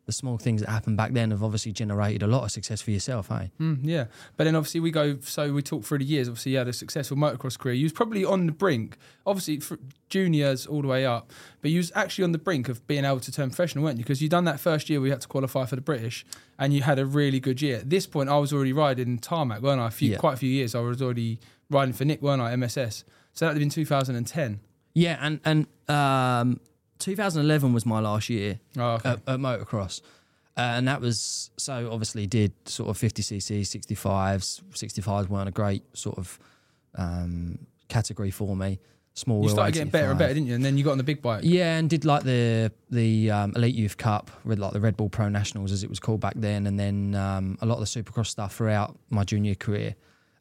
The 0.07 0.11
small 0.11 0.37
things 0.39 0.61
that 0.61 0.69
happened 0.69 0.97
back 0.97 1.11
then 1.13 1.29
have 1.31 1.43
obviously 1.43 1.71
generated 1.71 2.23
a 2.23 2.27
lot 2.27 2.43
of 2.43 2.51
success 2.51 2.81
for 2.81 2.89
yourself, 2.91 3.27
hey? 3.29 3.51
Mm, 3.59 3.79
yeah, 3.83 4.05
but 4.35 4.45
then 4.45 4.55
obviously 4.55 4.79
we 4.79 4.89
go. 4.91 5.17
So 5.21 5.53
we 5.53 5.61
talk 5.61 5.83
through 5.83 5.99
the 5.99 6.05
years. 6.05 6.27
Obviously, 6.27 6.53
you 6.53 6.57
had 6.57 6.67
a 6.67 6.73
successful 6.73 7.15
motocross 7.15 7.57
career. 7.57 7.75
You 7.75 7.85
was 7.85 7.93
probably 7.93 8.25
on 8.25 8.47
the 8.47 8.51
brink, 8.51 8.97
obviously 9.27 9.61
juniors 10.09 10.65
all 10.65 10.81
the 10.81 10.87
way 10.87 11.05
up, 11.05 11.31
but 11.61 11.71
you 11.71 11.77
was 11.77 11.91
actually 11.95 12.23
on 12.23 12.31
the 12.31 12.37
brink 12.37 12.67
of 12.67 12.85
being 12.87 13.05
able 13.05 13.19
to 13.19 13.31
turn 13.31 13.49
professional, 13.49 13.83
weren't 13.83 13.97
you? 13.97 14.03
Because 14.03 14.21
you 14.21 14.27
done 14.29 14.45
that 14.45 14.59
first 14.59 14.89
year 14.89 14.99
where 14.99 15.07
you 15.07 15.11
had 15.11 15.21
to 15.21 15.27
qualify 15.27 15.65
for 15.65 15.75
the 15.75 15.81
British, 15.81 16.25
and 16.57 16.73
you 16.73 16.81
had 16.81 16.97
a 16.99 17.05
really 17.05 17.39
good 17.39 17.61
year. 17.61 17.77
At 17.77 17.89
this 17.89 18.07
point, 18.07 18.27
I 18.29 18.37
was 18.39 18.51
already 18.51 18.73
riding 18.73 19.19
tarmac, 19.19 19.61
weren't 19.61 19.79
I? 19.81 19.87
A 19.87 19.91
few, 19.91 20.11
Yeah. 20.11 20.17
quite 20.17 20.33
a 20.33 20.37
few 20.37 20.49
years. 20.49 20.73
I 20.75 20.79
was 20.79 21.01
already 21.01 21.39
riding 21.69 21.93
for 21.93 22.05
Nick, 22.05 22.21
weren't 22.21 22.41
I? 22.41 22.51
MSS. 22.55 23.03
So 23.33 23.45
that 23.45 23.49
would 23.53 23.55
have 23.55 23.59
been 23.61 23.69
2010. 23.69 24.59
Yeah, 24.93 25.17
and 25.21 25.39
and 25.45 25.67
um, 25.87 26.59
2011 27.01 27.73
was 27.73 27.85
my 27.85 27.99
last 27.99 28.29
year 28.29 28.59
Oh, 28.77 28.91
okay. 28.93 29.09
at, 29.09 29.19
at 29.27 29.39
motocross, 29.39 30.01
uh, 30.57 30.61
and 30.61 30.87
that 30.87 31.01
was 31.01 31.49
so 31.57 31.89
obviously 31.91 32.27
did 32.27 32.53
sort 32.65 32.89
of 32.89 32.97
50cc, 32.97 33.61
65s. 33.61 34.61
65s 34.73 35.27
weren't 35.29 35.49
a 35.49 35.51
great 35.51 35.83
sort 35.97 36.17
of 36.17 36.39
um, 36.95 37.59
category 37.87 38.31
for 38.31 38.55
me. 38.55 38.79
Small 39.13 39.43
you 39.43 39.49
started 39.49 39.73
getting 39.73 39.89
better 39.89 40.11
and 40.11 40.17
better, 40.19 40.33
didn't 40.33 40.47
you? 40.47 40.55
And 40.55 40.63
then 40.63 40.77
you 40.77 40.85
got 40.85 40.91
on 40.91 40.97
the 40.97 41.03
big 41.03 41.21
bike. 41.21 41.41
Yeah, 41.43 41.77
and 41.77 41.89
did 41.89 42.05
like 42.05 42.23
the 42.23 42.71
the 42.89 43.29
um, 43.29 43.51
Elite 43.57 43.75
Youth 43.75 43.97
Cup 43.97 44.31
with 44.45 44.57
like 44.57 44.71
the 44.71 44.79
Red 44.79 44.95
Bull 44.95 45.09
Pro 45.09 45.27
Nationals 45.27 45.73
as 45.73 45.83
it 45.83 45.89
was 45.89 45.99
called 45.99 46.21
back 46.21 46.33
then, 46.37 46.65
and 46.65 46.79
then 46.79 47.13
um, 47.15 47.57
a 47.61 47.65
lot 47.65 47.77
of 47.77 47.81
the 47.81 47.85
Supercross 48.03 48.27
stuff 48.27 48.55
throughout 48.55 48.97
my 49.09 49.25
junior 49.25 49.53
career, 49.55 49.95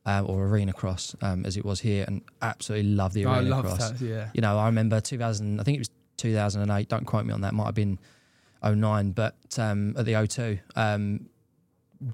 um, 0.06 0.30
or 0.30 0.46
Arena 0.46 0.72
Cross 0.72 1.16
um, 1.20 1.44
as 1.44 1.56
it 1.56 1.64
was 1.64 1.80
here, 1.80 2.04
and 2.06 2.22
absolutely 2.42 2.90
love 2.90 3.12
the 3.12 3.26
I 3.26 3.40
Arena 3.40 3.60
Cross. 3.60 3.90
that. 3.90 4.00
Yeah. 4.04 4.30
You 4.34 4.40
know, 4.40 4.56
I 4.56 4.66
remember 4.66 5.00
2000. 5.00 5.58
I 5.58 5.64
think 5.64 5.74
it 5.76 5.80
was 5.80 5.90
2008. 6.20 6.88
Don't 6.88 7.04
quote 7.04 7.24
me 7.24 7.32
on 7.32 7.40
that. 7.40 7.54
Might 7.54 7.66
have 7.66 7.74
been 7.74 7.98
09, 8.64 9.12
but 9.12 9.36
um, 9.58 9.94
at 9.96 10.04
the 10.04 10.12
O2, 10.12 10.60
um, 10.76 11.28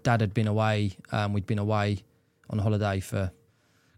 Dad 0.03 0.21
had 0.21 0.35
been 0.35 0.49
away. 0.49 0.97
Um, 1.13 1.33
we'd 1.33 1.47
been 1.47 1.59
away 1.59 2.05
on 2.51 2.59
holiday 2.59 3.01
for 3.01 3.31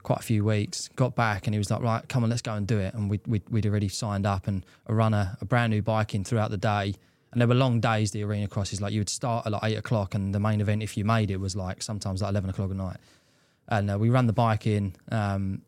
quite 0.03 0.21
a 0.21 0.23
few 0.23 0.45
weeks. 0.45 0.89
Got 0.97 1.15
back 1.15 1.47
and 1.47 1.55
he 1.55 1.59
was 1.59 1.71
like, 1.71 1.83
"Right, 1.83 2.07
come 2.09 2.25
on, 2.25 2.31
let's 2.31 2.43
go 2.43 2.55
and 2.55 2.67
do 2.67 2.79
it." 2.79 2.95
And 2.95 3.11
we'd 3.11 3.27
we'd, 3.27 3.49
we'd 3.51 3.67
already 3.67 3.89
signed 3.89 4.27
up 4.27 4.49
and 4.49 4.65
a 4.87 4.95
runner, 4.95 5.37
a 5.41 5.45
brand 5.45 5.71
new 5.71 5.83
bike 5.83 6.15
in 6.15 6.25
throughout 6.25 6.51
the 6.51 6.57
day. 6.59 6.95
And 7.31 7.41
there 7.41 7.49
were 7.49 7.55
long 7.55 7.81
days. 7.81 8.11
The 8.11 8.23
arena 8.25 8.49
crosses, 8.49 8.81
like 8.81 8.93
you 8.93 9.01
would 9.01 9.11
start 9.11 9.47
at 9.47 9.53
like 9.53 9.65
eight 9.65 9.77
o'clock, 9.77 10.15
and 10.15 10.35
the 10.35 10.41
main 10.41 10.61
event, 10.61 10.83
if 10.83 10.97
you 10.97 11.05
made 11.05 11.31
it, 11.31 11.39
was 11.39 11.55
like 11.55 11.83
sometimes 11.83 12.23
like 12.23 12.31
eleven 12.31 12.51
o'clock 12.51 12.71
at 12.71 12.77
night. 12.77 12.97
And 13.69 13.91
uh, 13.91 13.99
we 13.99 14.09
ran 14.09 14.27
the 14.27 14.33
bike 14.33 14.67
in. 14.67 14.95
Um, 15.11 15.63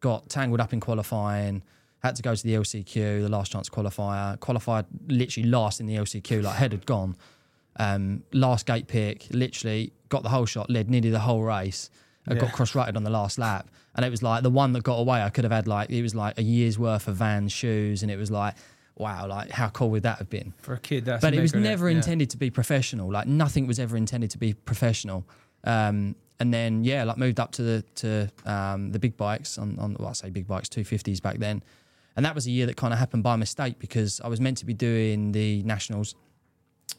got 0.00 0.28
tangled 0.28 0.60
up 0.60 0.72
in 0.74 0.80
qualifying. 0.80 1.62
Had 2.02 2.16
to 2.16 2.22
go 2.22 2.34
to 2.34 2.42
the 2.42 2.54
LCQ, 2.54 3.22
the 3.22 3.28
last 3.28 3.50
chance 3.52 3.68
qualifier. 3.68 4.38
Qualified 4.40 4.86
literally 5.08 5.48
last 5.48 5.80
in 5.80 5.86
the 5.86 5.96
LCQ, 5.96 6.42
like 6.42 6.56
head 6.56 6.72
had 6.72 6.86
gone. 6.86 7.16
Um, 7.78 8.22
last 8.32 8.66
gate 8.66 8.86
pick, 8.86 9.26
literally 9.30 9.92
got 10.08 10.22
the 10.22 10.28
whole 10.28 10.46
shot, 10.46 10.70
led 10.70 10.88
nearly 10.88 11.10
the 11.10 11.18
whole 11.20 11.42
race. 11.42 11.90
I 12.28 12.34
got 12.34 12.52
cross-rutted 12.52 12.96
on 12.96 13.04
the 13.04 13.10
last 13.10 13.38
lap, 13.38 13.70
and 13.94 14.04
it 14.04 14.10
was 14.10 14.20
like 14.22 14.42
the 14.42 14.50
one 14.50 14.72
that 14.72 14.82
got 14.82 14.96
away. 14.96 15.22
I 15.22 15.30
could 15.30 15.44
have 15.44 15.52
had 15.52 15.68
like 15.68 15.90
it 15.90 16.02
was 16.02 16.12
like 16.14 16.38
a 16.38 16.42
year's 16.42 16.76
worth 16.78 17.06
of 17.06 17.16
Vans 17.16 17.52
shoes, 17.52 18.02
and 18.02 18.10
it 18.10 18.16
was 18.16 18.30
like, 18.32 18.54
wow, 18.96 19.28
like 19.28 19.50
how 19.50 19.68
cool 19.68 19.90
would 19.90 20.02
that 20.02 20.18
have 20.18 20.28
been? 20.28 20.52
For 20.58 20.74
a 20.74 20.78
kid, 20.80 21.04
that's 21.04 21.22
but 21.22 21.34
it 21.34 21.40
was 21.40 21.54
never 21.54 21.88
Yeah. 21.88 21.96
intended 21.98 22.30
to 22.30 22.36
be 22.36 22.50
professional. 22.50 23.12
Like 23.12 23.26
nothing 23.28 23.66
was 23.68 23.78
ever 23.78 23.96
intended 23.96 24.30
to 24.32 24.38
be 24.38 24.54
professional. 24.54 25.24
Um, 25.62 26.16
and 26.40 26.52
then 26.52 26.82
yeah, 26.82 27.04
like 27.04 27.16
moved 27.16 27.38
up 27.38 27.52
to 27.52 27.62
the 27.62 27.84
to 27.96 28.28
um, 28.44 28.90
the 28.90 28.98
big 28.98 29.16
bikes 29.16 29.56
on 29.56 29.78
on 29.78 29.96
well, 30.00 30.08
I 30.08 30.12
say 30.12 30.30
big 30.30 30.48
bikes, 30.48 30.68
two 30.68 30.82
fifties 30.84 31.20
back 31.20 31.38
then, 31.38 31.62
and 32.16 32.24
that 32.24 32.34
was 32.34 32.46
a 32.46 32.50
year 32.50 32.66
that 32.66 32.76
kind 32.76 32.92
of 32.92 32.98
happened 32.98 33.22
by 33.22 33.36
mistake 33.36 33.78
because 33.78 34.20
I 34.22 34.28
was 34.28 34.40
meant 34.40 34.58
to 34.58 34.66
be 34.66 34.74
doing 34.74 35.32
the 35.32 35.62
nationals 35.62 36.14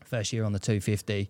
first 0.05 0.31
year 0.31 0.43
on 0.43 0.53
the 0.53 0.59
two 0.59 0.79
fifty, 0.79 1.29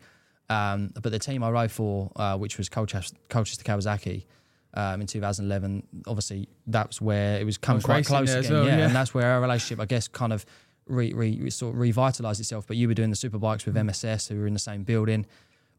um, 0.49 0.91
but 1.01 1.11
the 1.11 1.19
team 1.19 1.43
I 1.43 1.49
rode 1.49 1.71
for, 1.71 2.11
uh, 2.15 2.37
which 2.37 2.57
was 2.57 2.69
Colchester, 2.69 3.17
Colchester 3.29 3.63
Kawasaki. 3.63 4.25
Um, 4.73 5.01
in 5.01 5.07
2011, 5.07 5.81
obviously 6.05 6.49
that's 6.67 7.01
where 7.01 7.39
it 7.39 7.45
was 7.45 7.57
come 7.57 7.77
was 7.77 7.85
quite 7.85 8.05
close 8.05 8.31
again, 8.31 8.51
well, 8.51 8.65
yeah, 8.65 8.77
yeah. 8.77 8.85
and 8.85 8.95
that's 8.95 9.11
where 9.11 9.31
our 9.31 9.41
relationship, 9.41 9.79
I 9.79 9.85
guess, 9.85 10.07
kind 10.07 10.31
of 10.31 10.45
re, 10.85 11.13
re, 11.13 11.49
sort 11.49 11.73
of 11.73 11.79
revitalized 11.79 12.39
itself. 12.39 12.67
But 12.67 12.77
you 12.77 12.87
were 12.87 12.93
doing 12.93 13.09
the 13.09 13.15
superbikes 13.15 13.65
with 13.65 13.75
MSS, 13.75 14.27
who 14.27 14.37
were 14.37 14.45
in 14.45 14.53
the 14.53 14.59
same 14.59 14.83
building. 14.83 15.25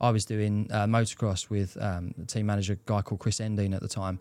I 0.00 0.10
was 0.10 0.24
doing 0.24 0.68
uh, 0.70 0.86
motocross 0.86 1.50
with 1.50 1.76
um, 1.80 2.14
the 2.16 2.26
team 2.26 2.46
manager, 2.46 2.74
a 2.74 2.76
guy 2.86 3.02
called 3.02 3.20
Chris 3.20 3.40
Endine 3.40 3.74
at 3.74 3.82
the 3.82 3.88
time. 3.88 4.20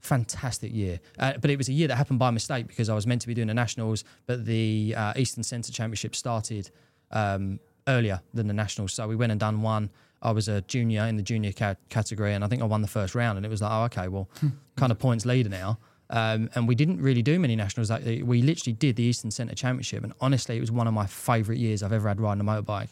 Fantastic 0.00 0.74
year, 0.74 0.98
uh, 1.18 1.34
but 1.40 1.50
it 1.50 1.58
was 1.58 1.68
a 1.68 1.72
year 1.72 1.88
that 1.88 1.96
happened 1.96 2.18
by 2.18 2.30
mistake 2.30 2.66
because 2.66 2.88
I 2.88 2.94
was 2.94 3.06
meant 3.06 3.20
to 3.22 3.28
be 3.28 3.34
doing 3.34 3.48
the 3.48 3.54
nationals, 3.54 4.04
but 4.26 4.46
the 4.46 4.94
uh, 4.96 5.12
Eastern 5.16 5.42
Centre 5.42 5.72
Championship 5.72 6.16
started 6.16 6.70
um, 7.10 7.60
earlier 7.86 8.20
than 8.32 8.46
the 8.46 8.54
nationals, 8.54 8.94
so 8.94 9.06
we 9.06 9.16
went 9.16 9.30
and 9.30 9.38
done 9.38 9.60
one. 9.62 9.90
I 10.22 10.32
was 10.32 10.48
a 10.48 10.60
junior 10.62 11.04
in 11.06 11.16
the 11.16 11.22
junior 11.22 11.52
ca- 11.52 11.76
category, 11.88 12.34
and 12.34 12.44
I 12.44 12.48
think 12.48 12.62
I 12.62 12.66
won 12.66 12.82
the 12.82 12.88
first 12.88 13.14
round. 13.14 13.38
And 13.38 13.46
it 13.46 13.48
was 13.48 13.62
like, 13.62 13.72
oh, 13.72 13.84
okay, 13.84 14.08
well, 14.08 14.28
kind 14.76 14.92
of 14.92 14.98
points 14.98 15.24
leader 15.24 15.48
now. 15.48 15.78
Um, 16.10 16.50
and 16.54 16.66
we 16.66 16.74
didn't 16.74 17.00
really 17.00 17.22
do 17.22 17.38
many 17.38 17.56
nationals. 17.56 17.90
Like, 17.90 18.04
we 18.04 18.42
literally 18.42 18.74
did 18.74 18.96
the 18.96 19.02
Eastern 19.04 19.30
Centre 19.30 19.54
Championship, 19.54 20.02
and 20.04 20.12
honestly, 20.20 20.56
it 20.56 20.60
was 20.60 20.70
one 20.70 20.86
of 20.86 20.94
my 20.94 21.06
favourite 21.06 21.58
years 21.58 21.82
I've 21.82 21.92
ever 21.92 22.08
had 22.08 22.20
riding 22.20 22.40
a 22.40 22.44
motorbike. 22.44 22.88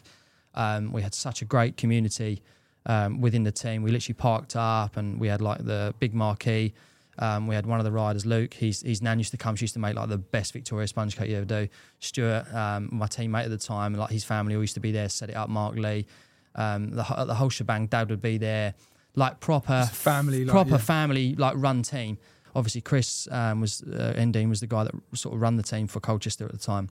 Um, 0.55 0.91
we 0.91 1.01
had 1.01 1.13
such 1.13 1.41
a 1.41 1.45
great 1.45 1.77
community 1.77 2.41
um, 2.85 3.21
within 3.21 3.43
the 3.43 3.51
team. 3.51 3.83
We 3.83 3.91
literally 3.91 4.15
parked 4.15 4.55
up, 4.55 4.97
and 4.97 5.19
we 5.19 5.27
had 5.27 5.41
like 5.41 5.65
the 5.65 5.93
big 5.99 6.13
marquee. 6.13 6.73
Um, 7.21 7.47
we 7.47 7.55
had 7.55 7.65
one 7.65 7.79
of 7.79 7.83
the 7.83 7.91
riders, 7.91 8.25
Luke. 8.25 8.53
He's 8.53 8.81
his 8.81 9.01
nan 9.01 9.17
used 9.17 9.31
to 9.31 9.37
come. 9.37 9.55
She 9.55 9.63
used 9.63 9.73
to 9.73 9.79
make 9.79 9.95
like 9.95 10.09
the 10.09 10.17
best 10.17 10.53
Victoria 10.53 10.87
sponge 10.87 11.17
cake 11.17 11.29
you 11.29 11.35
ever 11.37 11.45
do. 11.45 11.67
Stuart, 11.99 12.53
um, 12.53 12.89
my 12.91 13.07
teammate 13.07 13.43
at 13.43 13.49
the 13.49 13.57
time, 13.57 13.93
like 13.93 14.09
his 14.09 14.23
family 14.23 14.55
all 14.55 14.61
used 14.61 14.75
to 14.75 14.79
be 14.79 14.91
there, 14.91 15.09
set 15.09 15.29
it 15.29 15.35
up. 15.35 15.49
Mark 15.49 15.75
Lee, 15.75 16.05
um, 16.55 16.91
the 16.91 17.03
the 17.25 17.35
whole 17.35 17.49
shebang. 17.49 17.87
Dad 17.87 18.09
would 18.09 18.21
be 18.21 18.37
there, 18.37 18.73
like 19.15 19.39
proper 19.41 19.85
family, 19.91 20.45
like, 20.45 20.51
proper 20.51 20.71
yeah. 20.71 20.77
family 20.77 21.35
like 21.35 21.55
run 21.57 21.83
team. 21.83 22.17
Obviously, 22.55 22.81
Chris 22.81 23.27
um, 23.31 23.61
was 23.61 23.83
uh, 23.83 24.13
Endine 24.17 24.49
was 24.49 24.61
the 24.61 24.67
guy 24.67 24.85
that 24.85 24.93
sort 25.13 25.35
of 25.35 25.41
run 25.41 25.57
the 25.57 25.63
team 25.63 25.87
for 25.87 25.99
Colchester 25.99 26.45
at 26.45 26.51
the 26.51 26.57
time. 26.57 26.89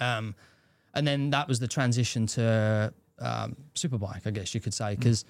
Um, 0.00 0.34
and 0.92 1.06
then 1.06 1.30
that 1.30 1.46
was 1.46 1.60
the 1.60 1.68
transition 1.68 2.26
to 2.26 2.92
um, 3.18 3.56
superbike, 3.74 4.26
I 4.26 4.30
guess 4.30 4.54
you 4.54 4.60
could 4.60 4.74
say, 4.74 4.96
Mm. 4.96 5.24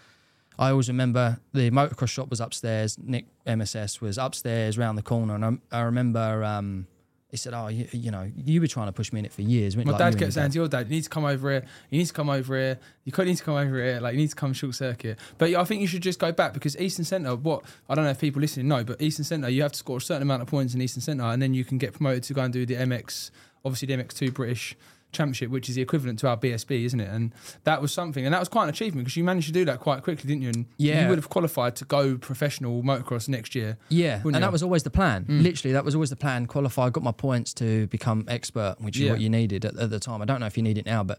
I 0.58 0.70
always 0.70 0.88
remember 0.88 1.38
the 1.52 1.70
motocross 1.70 2.08
shop 2.08 2.30
was 2.30 2.40
upstairs. 2.40 2.98
Nick 2.98 3.26
MSS 3.46 4.00
was 4.00 4.18
upstairs, 4.18 4.78
round 4.78 4.96
the 4.96 5.02
corner, 5.02 5.34
and 5.34 5.44
I, 5.44 5.78
I 5.78 5.82
remember 5.82 6.42
um, 6.44 6.86
he 7.28 7.36
said, 7.36 7.52
"Oh, 7.54 7.68
you, 7.68 7.86
you 7.92 8.10
know, 8.10 8.30
you 8.36 8.60
were 8.60 8.66
trying 8.66 8.86
to 8.86 8.92
push 8.92 9.12
me 9.12 9.18
in 9.18 9.26
it 9.26 9.32
for 9.32 9.42
years." 9.42 9.76
My 9.76 9.82
Like, 9.82 9.98
dad 9.98 10.18
kept 10.18 10.32
saying 10.32 10.52
to 10.52 10.58
your 10.58 10.68
dad, 10.68 10.86
"You 10.88 10.94
need 10.96 11.02
to 11.02 11.10
come 11.10 11.24
over 11.24 11.50
here. 11.50 11.64
You 11.90 11.98
need 11.98 12.06
to 12.06 12.12
come 12.12 12.30
over 12.30 12.56
here. 12.56 12.78
You 13.04 13.12
could 13.12 13.26
need 13.26 13.36
to 13.36 13.44
come 13.44 13.56
over 13.56 13.76
here. 13.82 14.00
Like 14.00 14.12
you 14.14 14.18
need 14.18 14.30
to 14.30 14.36
come 14.36 14.52
short 14.52 14.74
circuit." 14.74 15.18
But 15.36 15.54
I 15.54 15.64
think 15.64 15.82
you 15.82 15.86
should 15.86 16.02
just 16.02 16.18
go 16.18 16.32
back 16.32 16.54
because 16.54 16.76
Eastern 16.78 17.04
Centre. 17.04 17.34
What 17.36 17.64
I 17.88 17.94
don't 17.94 18.04
know 18.04 18.10
if 18.10 18.20
people 18.20 18.40
listening 18.40 18.68
know, 18.68 18.84
but 18.84 19.02
Eastern 19.02 19.24
Centre, 19.24 19.48
you 19.48 19.62
have 19.62 19.72
to 19.72 19.78
score 19.78 19.98
a 19.98 20.00
certain 20.00 20.22
amount 20.22 20.42
of 20.42 20.48
points 20.48 20.74
in 20.74 20.80
Eastern 20.80 21.02
Centre, 21.02 21.24
and 21.24 21.42
then 21.42 21.52
you 21.52 21.64
can 21.64 21.78
get 21.78 21.92
promoted 21.92 22.22
to 22.24 22.34
go 22.34 22.42
and 22.42 22.52
do 22.52 22.64
the 22.64 22.76
MX, 22.76 23.30
obviously 23.64 23.94
the 23.94 24.02
MX2 24.02 24.32
British 24.32 24.76
Championship, 25.16 25.50
which 25.50 25.68
is 25.68 25.74
the 25.74 25.82
equivalent 25.82 26.18
to 26.20 26.28
our 26.28 26.36
BSB, 26.36 26.84
isn't 26.84 27.00
it? 27.00 27.08
And 27.08 27.32
that 27.64 27.80
was 27.82 27.92
something, 27.92 28.24
and 28.24 28.32
that 28.34 28.38
was 28.40 28.48
quite 28.48 28.64
an 28.64 28.68
achievement 28.70 29.04
because 29.06 29.16
you 29.16 29.24
managed 29.24 29.46
to 29.48 29.52
do 29.52 29.64
that 29.64 29.80
quite 29.80 30.02
quickly, 30.02 30.28
didn't 30.28 30.42
you? 30.42 30.48
And 30.50 30.66
Yeah. 30.76 31.02
you 31.02 31.08
would 31.08 31.18
have 31.18 31.28
qualified 31.28 31.74
to 31.76 31.84
go 31.84 32.16
professional 32.16 32.82
motocross 32.82 33.28
next 33.28 33.54
year. 33.54 33.78
Yeah, 33.88 34.20
and 34.24 34.34
that 34.36 34.52
was 34.52 34.62
always 34.62 34.82
the 34.82 34.90
plan. 34.90 35.24
Mm. 35.24 35.42
Literally, 35.42 35.72
that 35.72 35.84
was 35.84 35.94
always 35.94 36.10
the 36.10 36.16
plan. 36.16 36.46
Qualify, 36.46 36.90
got 36.90 37.02
my 37.02 37.12
points 37.12 37.52
to 37.54 37.86
become 37.88 38.24
expert, 38.28 38.76
which 38.78 38.96
is 38.96 39.02
Yeah. 39.02 39.10
what 39.12 39.20
you 39.20 39.30
needed 39.30 39.64
at, 39.64 39.76
at 39.76 39.90
the 39.90 39.98
time. 40.00 40.22
I 40.22 40.24
don't 40.24 40.40
know 40.40 40.46
if 40.46 40.56
you 40.56 40.62
need 40.62 40.78
it 40.78 40.86
now, 40.86 41.02
but 41.02 41.18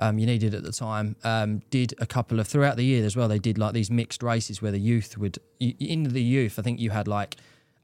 um, 0.00 0.18
you 0.18 0.26
needed 0.26 0.54
it 0.54 0.58
at 0.58 0.62
the 0.64 0.72
time. 0.72 1.16
Um, 1.24 1.60
did 1.70 1.92
a 1.98 2.06
couple 2.06 2.38
of 2.38 2.46
throughout 2.46 2.76
the 2.76 2.84
year 2.84 3.04
as 3.04 3.16
well. 3.16 3.26
They 3.28 3.40
did 3.40 3.58
like 3.58 3.74
these 3.74 3.90
mixed 3.90 4.22
races 4.22 4.62
where 4.62 4.70
the 4.70 4.78
youth 4.78 5.18
would 5.18 5.38
in 5.60 6.04
the 6.04 6.22
youth. 6.22 6.58
I 6.58 6.62
think 6.62 6.78
you 6.78 6.90
had 6.90 7.08
like 7.08 7.36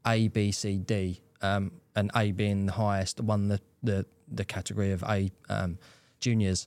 A, 0.06 0.28
B, 0.28 0.52
C, 0.52 0.78
D, 0.78 1.20
um, 1.42 1.72
and 1.96 2.10
A 2.14 2.30
being 2.30 2.66
the 2.66 2.72
highest, 2.72 3.20
won 3.20 3.48
the 3.48 3.60
the 3.84 4.06
the 4.30 4.44
category 4.44 4.90
of 4.92 5.02
A 5.04 5.30
um, 5.48 5.78
juniors. 6.20 6.66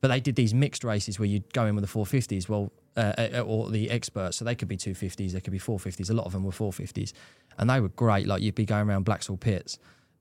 But 0.00 0.08
they 0.08 0.20
did 0.20 0.36
these 0.36 0.54
mixed 0.54 0.84
races 0.84 1.18
where 1.18 1.26
you'd 1.26 1.52
go 1.52 1.66
in 1.66 1.74
with 1.74 1.82
the 1.84 1.90
450s, 1.90 2.48
well, 2.48 2.70
uh, 2.96 3.14
uh, 3.18 3.40
or 3.44 3.68
the 3.68 3.90
experts. 3.90 4.36
So 4.36 4.44
they 4.44 4.54
could 4.54 4.68
be 4.68 4.76
250s, 4.76 5.32
they 5.32 5.40
could 5.40 5.50
be 5.52 5.58
450s. 5.58 6.08
A 6.08 6.14
lot 6.14 6.26
of 6.26 6.32
them 6.32 6.44
were 6.44 6.52
450s, 6.52 7.12
and 7.58 7.68
they 7.68 7.80
were 7.80 7.88
great. 7.88 8.26
Like 8.28 8.40
you'd 8.42 8.54
be 8.54 8.64
going 8.64 8.88
around 8.88 9.04
Blaxhall 9.06 9.36
pits, 9.40 9.78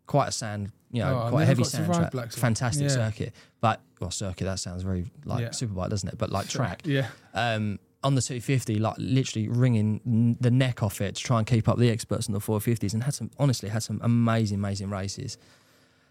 quite 0.07 0.29
a 0.29 0.31
sand, 0.31 0.71
you 0.91 1.03
know, 1.03 1.21
Oh, 1.25 1.29
quite 1.29 1.43
a 1.43 1.45
heavy 1.45 1.63
sand 1.63 1.93
track, 1.93 2.31
fantastic 2.31 2.87
Yeah. 2.87 2.95
circuit. 2.95 3.33
But 3.61 3.81
well, 3.99 4.09
circuit 4.09 4.45
that 4.45 4.57
sounds 4.59 4.81
very 4.81 5.05
like 5.25 5.41
Yeah. 5.41 5.49
superbike, 5.49 5.89
doesn't 5.89 6.09
it? 6.09 6.17
But 6.17 6.31
like 6.31 6.47
track 6.47 6.81
Yeah. 6.85 7.09
um, 7.35 7.77
on 8.03 8.15
the 8.15 8.21
250, 8.21 8.79
like 8.79 8.95
literally 8.97 9.47
wringing 9.47 10.35
the 10.39 10.49
neck 10.49 10.81
off 10.81 11.01
it 11.01 11.15
to 11.17 11.23
try 11.23 11.37
and 11.37 11.45
keep 11.45 11.67
up 11.67 11.77
the 11.77 11.89
experts 11.91 12.27
on 12.27 12.33
the 12.33 12.39
450s, 12.39 12.93
and 12.95 13.03
had 13.03 13.13
some 13.13 13.29
honestly 13.37 13.69
had 13.69 13.83
some 13.83 13.99
amazing, 14.03 14.57
amazing 14.57 14.89
races. 14.89 15.37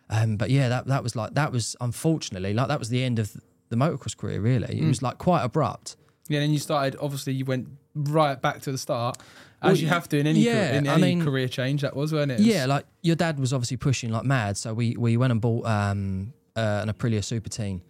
Um, 0.08 0.36
but 0.36 0.50
yeah, 0.50 0.68
that 0.68 0.86
that 0.86 1.02
was 1.02 1.16
like 1.16 1.34
that 1.34 1.50
was 1.52 1.74
unfortunately 1.80 2.54
like 2.54 2.68
that 2.68 2.78
was 2.78 2.88
the 2.90 3.02
end 3.02 3.18
of 3.18 3.32
the 3.70 3.76
motocross 3.76 4.16
career. 4.16 4.40
Really, 4.40 4.78
it 4.78 4.82
Mm. 4.84 4.88
was 4.88 5.02
like 5.02 5.18
quite 5.18 5.42
abrupt. 5.42 5.96
Yeah, 6.28 6.40
then 6.40 6.50
you 6.52 6.58
started. 6.58 6.96
Obviously, 7.00 7.32
you 7.34 7.44
went 7.44 7.68
right 7.94 8.40
back 8.40 8.60
to 8.62 8.72
the 8.72 8.78
start, 8.78 9.16
Well, 9.62 9.72
as 9.72 9.80
you 9.82 9.88
have 9.88 10.08
to 10.10 10.18
in 10.18 10.26
any 10.26 10.40
yeah, 10.40 10.70
ca- 10.70 10.76
in 10.76 10.88
I 10.88 10.96
mean- 10.98 11.24
career 11.24 11.48
change. 11.48 11.82
That 11.82 11.94
was, 11.96 12.12
weren't 12.12 12.30
it? 12.32 12.40
Yeah, 12.40 12.66
like 12.66 12.84
your 13.02 13.16
dad 13.16 13.38
was 13.40 13.52
obviously 13.52 13.76
pushing 13.76 14.10
like 14.10 14.24
mad, 14.24 14.56
so 14.56 14.74
we 14.74 14.96
we 14.96 15.16
went 15.16 15.32
and 15.32 15.40
bought 15.40 15.66
um, 15.66 16.32
uh, 16.56 16.80
an 16.82 16.88
Aprilia 16.92 17.22
Super 17.24 17.48
Teen, 17.48 17.82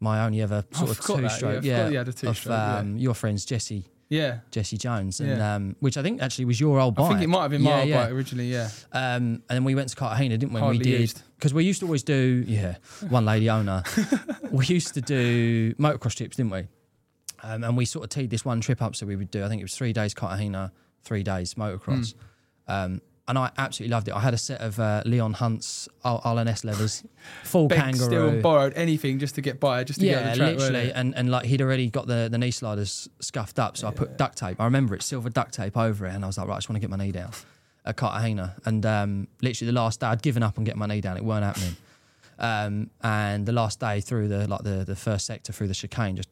my 0.00 0.24
only 0.24 0.42
ever 0.42 0.64
I 0.74 0.76
sort 0.78 0.90
of 0.90 0.96
that, 0.98 1.08
yeah, 1.08 1.16
I 1.16 1.20
two 1.20 1.28
stroke. 1.30 1.94
had 1.94 2.08
a 2.08 2.12
two-stroke, 2.12 2.36
of 2.36 2.46
yeah. 2.46 2.76
um, 2.78 2.98
your 2.98 3.14
friends 3.14 3.44
Jesse 3.44 3.86
yeah. 4.08 4.40
Jesse 4.50 4.76
Jones, 4.78 5.20
and 5.20 5.28
Yeah. 5.38 5.54
um, 5.54 5.76
which 5.80 5.96
I 5.96 6.02
think 6.02 6.22
actually 6.22 6.44
was 6.44 6.60
your 6.60 6.78
old 6.80 6.94
bike. 6.94 7.06
I 7.06 7.08
think 7.10 7.22
it 7.22 7.26
might 7.28 7.42
have 7.42 7.50
been 7.50 7.62
my 7.62 7.90
bike 7.90 8.10
originally. 8.10 8.50
Yeah, 8.52 8.68
Um, 8.92 9.42
and 9.48 9.56
then 9.56 9.64
we 9.64 9.74
went 9.74 9.88
to 9.90 9.96
Cartagena, 9.96 10.38
didn't 10.38 10.52
we? 10.52 10.60
We 10.62 10.78
did 10.78 11.00
used. 11.00 11.22
because 11.36 11.52
we 11.54 11.64
used 11.64 11.80
to 11.80 11.86
always 11.86 12.02
do 12.02 12.44
yeah 12.46 12.76
one 13.08 13.24
lady 13.24 13.48
owner. 13.50 13.82
we 14.50 14.66
used 14.66 14.94
to 14.94 15.00
do 15.00 15.74
motocross 15.74 16.14
trips, 16.16 16.36
didn't 16.36 16.52
we? 16.52 16.68
Um, 17.42 17.62
and 17.64 17.76
we 17.76 17.84
sort 17.84 18.04
of 18.04 18.10
teed 18.10 18.30
this 18.30 18.44
one 18.44 18.60
trip 18.60 18.80
up, 18.80 18.96
so 18.96 19.04
we 19.06 19.16
would 19.16 19.30
do. 19.30 19.44
I 19.44 19.48
think 19.48 19.60
it 19.60 19.64
was 19.64 19.74
three 19.76 19.92
days 19.92 20.14
Cartagena, 20.14 20.72
three 21.02 21.22
days 21.22 21.54
motocross. 21.54 22.14
Hmm. 22.66 22.72
Um, 22.72 23.00
and 23.26 23.38
I 23.38 23.50
absolutely 23.56 23.92
loved 23.94 24.08
it. 24.08 24.14
I 24.14 24.20
had 24.20 24.34
a 24.34 24.38
set 24.38 24.60
of 24.60 24.78
uh, 24.78 25.02
Leon 25.06 25.32
Hunt's 25.34 25.88
RNS 26.04 26.64
levers, 26.64 27.02
full 27.44 27.68
begged, 27.68 27.80
kangaroo. 27.98 28.06
still 28.06 28.42
borrowed 28.42 28.72
anything 28.76 29.18
just 29.18 29.34
to 29.36 29.40
get 29.40 29.58
by, 29.60 29.82
just 29.84 30.00
to 30.00 30.06
get 30.06 30.12
Yeah, 30.12 30.18
on 30.18 30.30
the 30.30 30.36
track. 30.36 30.56
literally, 30.58 30.88
it? 30.88 30.92
and 30.94 31.14
and 31.16 31.30
like 31.30 31.46
he'd 31.46 31.62
already 31.62 31.88
got 31.88 32.06
the 32.06 32.28
the 32.30 32.36
knee 32.38 32.50
sliders 32.50 33.08
scuffed 33.20 33.58
up, 33.58 33.76
so 33.76 33.88
I 33.88 33.92
put 33.92 34.16
duct 34.18 34.36
tape. 34.38 34.60
I 34.60 34.64
remember 34.64 34.94
it, 34.94 35.02
silver 35.02 35.30
duct 35.30 35.54
tape 35.54 35.76
over 35.76 36.06
it, 36.06 36.14
and 36.14 36.22
I 36.24 36.26
was 36.26 36.36
like, 36.38 36.46
right, 36.48 36.54
I 36.54 36.58
just 36.58 36.68
want 36.68 36.76
to 36.76 36.80
get 36.80 36.90
my 36.90 37.02
knee 37.02 37.12
down 37.12 37.30
at 37.86 37.96
Cartagena. 37.96 38.56
And 38.64 38.84
um, 38.86 39.28
literally 39.42 39.70
the 39.72 39.78
last 39.80 40.00
day, 40.00 40.06
I'd 40.06 40.22
given 40.22 40.42
up 40.42 40.58
on 40.58 40.64
getting 40.64 40.78
my 40.80 40.86
knee 40.86 41.00
down; 41.00 41.16
it 41.16 41.24
weren't 41.24 41.44
happening. 41.44 41.76
Um, 42.38 42.90
and 43.02 43.46
the 43.46 43.52
last 43.52 43.78
day 43.80 44.00
through 44.00 44.28
the 44.28 44.48
like 44.48 44.62
the 44.64 44.84
the 44.84 44.96
first 44.96 45.24
sector 45.26 45.52
through 45.52 45.68
the 45.68 45.74
chicane, 45.74 46.16
just 46.16 46.28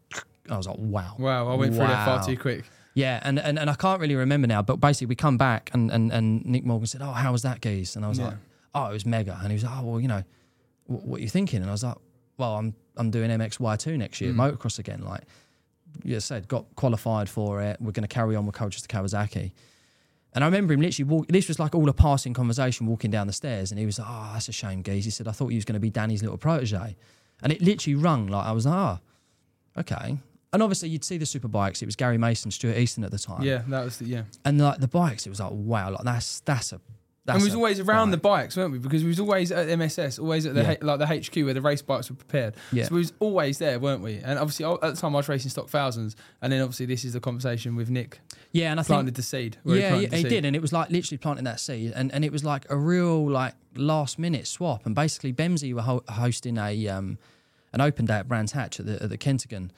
I 0.51 0.57
was 0.57 0.67
like, 0.67 0.77
wow, 0.79 1.15
Wow, 1.19 1.49
I 1.49 1.55
went 1.55 1.75
through 1.75 1.87
that 1.87 2.05
far 2.05 2.27
too 2.27 2.37
quick. 2.37 2.65
Yeah, 2.95 3.21
and, 3.23 3.39
and 3.39 3.59
and 3.59 3.69
I 3.71 3.75
can't 3.75 4.01
really 4.01 4.15
remember 4.17 4.47
now, 4.47 4.63
but 4.63 4.77
basically 4.77 5.07
we 5.09 5.15
come 5.17 5.37
back 5.39 5.71
and 5.73 5.91
and, 5.91 6.13
and 6.13 6.45
Nick 6.45 6.65
Morgan 6.65 6.87
said, 6.87 7.03
"Oh, 7.03 7.13
how 7.13 7.33
was 7.33 7.43
that, 7.43 7.61
geese?" 7.61 7.97
And 7.97 8.05
I 8.05 8.09
was 8.09 8.19
Yeah. 8.19 8.27
like, 8.27 8.35
"Oh, 8.75 8.87
it 8.87 8.93
was 8.93 9.07
mega." 9.07 9.39
And 9.41 9.49
he 9.49 9.55
was 9.55 9.65
like, 9.65 9.73
"Oh, 9.79 9.83
well, 9.83 10.01
you 10.01 10.09
know, 10.09 10.23
what, 10.87 11.05
what 11.05 11.21
are 11.21 11.23
you 11.23 11.29
thinking?" 11.29 11.61
And 11.63 11.69
I 11.69 11.73
was 11.73 11.83
like, 11.85 11.97
"Well, 12.39 12.57
I'm 12.57 12.75
I'm 12.97 13.11
doing 13.11 13.31
MXY2 13.31 13.97
next 13.99 14.21
year, 14.21 14.33
Mm. 14.33 14.37
motocross 14.57 14.79
again." 14.79 15.03
Like 15.03 15.23
you 16.05 16.19
said, 16.21 16.49
got 16.49 16.65
qualified 16.77 17.29
for 17.29 17.61
it. 17.63 17.77
We're 17.81 17.93
going 17.93 18.09
to 18.09 18.15
carry 18.15 18.35
on 18.37 18.47
with 18.47 18.55
Colchester 18.55 18.89
Kawasaki. 18.89 19.53
And 20.35 20.43
I 20.43 20.47
remember 20.47 20.73
him 20.73 20.81
literally 20.81 21.09
walk. 21.11 21.29
This 21.29 21.49
was 21.49 21.59
like 21.59 21.75
all 21.75 21.87
a 21.91 21.93
passing 21.93 22.33
conversation, 22.33 22.87
walking 22.87 23.11
down 23.11 23.27
the 23.27 23.35
stairs, 23.35 23.71
and 23.71 23.79
he 23.79 23.85
was 23.87 23.99
like, 23.99 24.09
"Oh, 24.11 24.31
that's 24.33 24.49
a 24.49 24.53
shame, 24.53 24.81
geese." 24.83 25.05
He 25.05 25.11
said, 25.11 25.29
"I 25.29 25.33
thought 25.33 25.49
he 25.49 25.57
was 25.57 25.65
going 25.67 25.75
to 25.75 25.81
be 25.81 25.91
Danny's 25.91 26.23
little 26.23 26.39
protege," 26.39 26.97
and 27.43 27.53
it 27.53 27.61
literally 27.61 27.95
rung 27.97 28.27
like 28.29 28.47
I 28.47 28.53
was 28.53 28.65
like, 28.67 28.75
"Ah, 28.75 29.01
okay." 29.79 30.19
And 30.53 30.63
obviously, 30.63 30.91
you'd 30.91 31.05
see 31.05 31.17
the 31.19 31.27
super 31.27 31.49
bikes. 31.49 31.81
It 31.83 31.87
was 31.87 31.97
Gary 31.97 32.19
Mason, 32.19 32.51
Stuart 32.51 32.77
Easton 32.77 33.05
at 33.05 33.11
the 33.11 33.19
time. 33.19 33.43
Yeah, 33.43 33.63
that 33.69 33.85
was 33.85 33.99
the, 33.99 34.05
yeah. 34.07 34.23
And 34.45 34.61
like 34.61 34.79
the 34.81 34.89
bikes, 34.89 35.27
it 35.27 35.31
was 35.31 35.41
like 35.41 35.51
wow, 35.53 35.91
like 35.91 36.03
that's 36.05 36.41
that's 36.41 36.73
a. 36.73 36.81
That's 37.25 37.37
and 37.37 37.43
we 37.45 37.47
was 37.51 37.55
always 37.55 37.79
around 37.79 38.11
the 38.11 38.17
bikes, 38.17 38.57
weren't 38.57 38.73
we? 38.73 38.79
Because 38.81 39.05
we 39.05 39.09
was 39.09 39.21
always 39.21 39.53
at 39.53 39.69
MSS, 39.79 40.19
always 40.19 40.45
at 40.45 40.55
the 40.57 40.63
Yeah. 40.63 40.75
Like 40.83 40.99
the 40.99 41.07
HQ 41.07 41.45
where 41.45 41.55
the 41.55 41.61
race 41.61 41.81
bikes 41.81 42.11
were 42.11 42.17
prepared. 42.17 42.57
Yeah. 42.73 42.83
So 42.87 42.95
we 42.97 42.99
was 42.99 43.13
always 43.21 43.59
there, 43.59 43.79
weren't 43.79 44.03
we? 44.03 44.17
And 44.17 44.41
obviously 44.41 44.67
at 44.67 44.81
the 44.81 44.95
time 44.95 45.15
I 45.15 45.19
was 45.19 45.29
racing 45.29 45.51
stock 45.53 45.69
thousands, 45.69 46.17
and 46.43 46.53
then 46.53 46.61
obviously 46.61 46.87
this 46.87 47.05
is 47.05 47.13
the 47.13 47.21
conversation 47.21 47.77
with 47.77 47.91
Nick 47.91 48.19
Yeah, 48.51 48.73
and 48.73 48.81
I 48.81 48.83
planted 48.83 49.05
think 49.15 49.17
the 49.19 49.23
seed. 49.23 49.57
yeah, 49.65 49.99
he, 49.99 50.07
the 50.07 50.17
he 50.17 50.23
did, 50.25 50.45
and 50.45 50.57
it 50.57 50.61
was 50.61 50.73
like 50.73 50.91
literally 50.91 51.17
planting 51.19 51.45
that 51.45 51.61
seed, 51.61 51.93
and, 51.95 52.11
and 52.13 52.25
it 52.25 52.33
was 52.33 52.43
like 52.43 52.67
a 52.69 52.77
real 52.77 53.31
like 53.31 53.55
last 53.77 54.19
minute 54.19 54.49
swap, 54.49 54.85
and 54.85 54.93
basically 54.97 55.33
Bemsee 55.33 55.73
were 55.73 55.83
ho- 55.83 56.03
hosting 56.09 56.59
a 56.59 56.89
um 56.89 57.19
an 57.73 57.81
open 57.81 58.05
day 58.05 58.15
at 58.15 58.27
Brands 58.27 58.51
Hatch 58.51 58.81
at 58.81 58.87
the 58.87 59.01
at 59.01 59.11
the 59.11 59.17
Kentagon, 59.17 59.71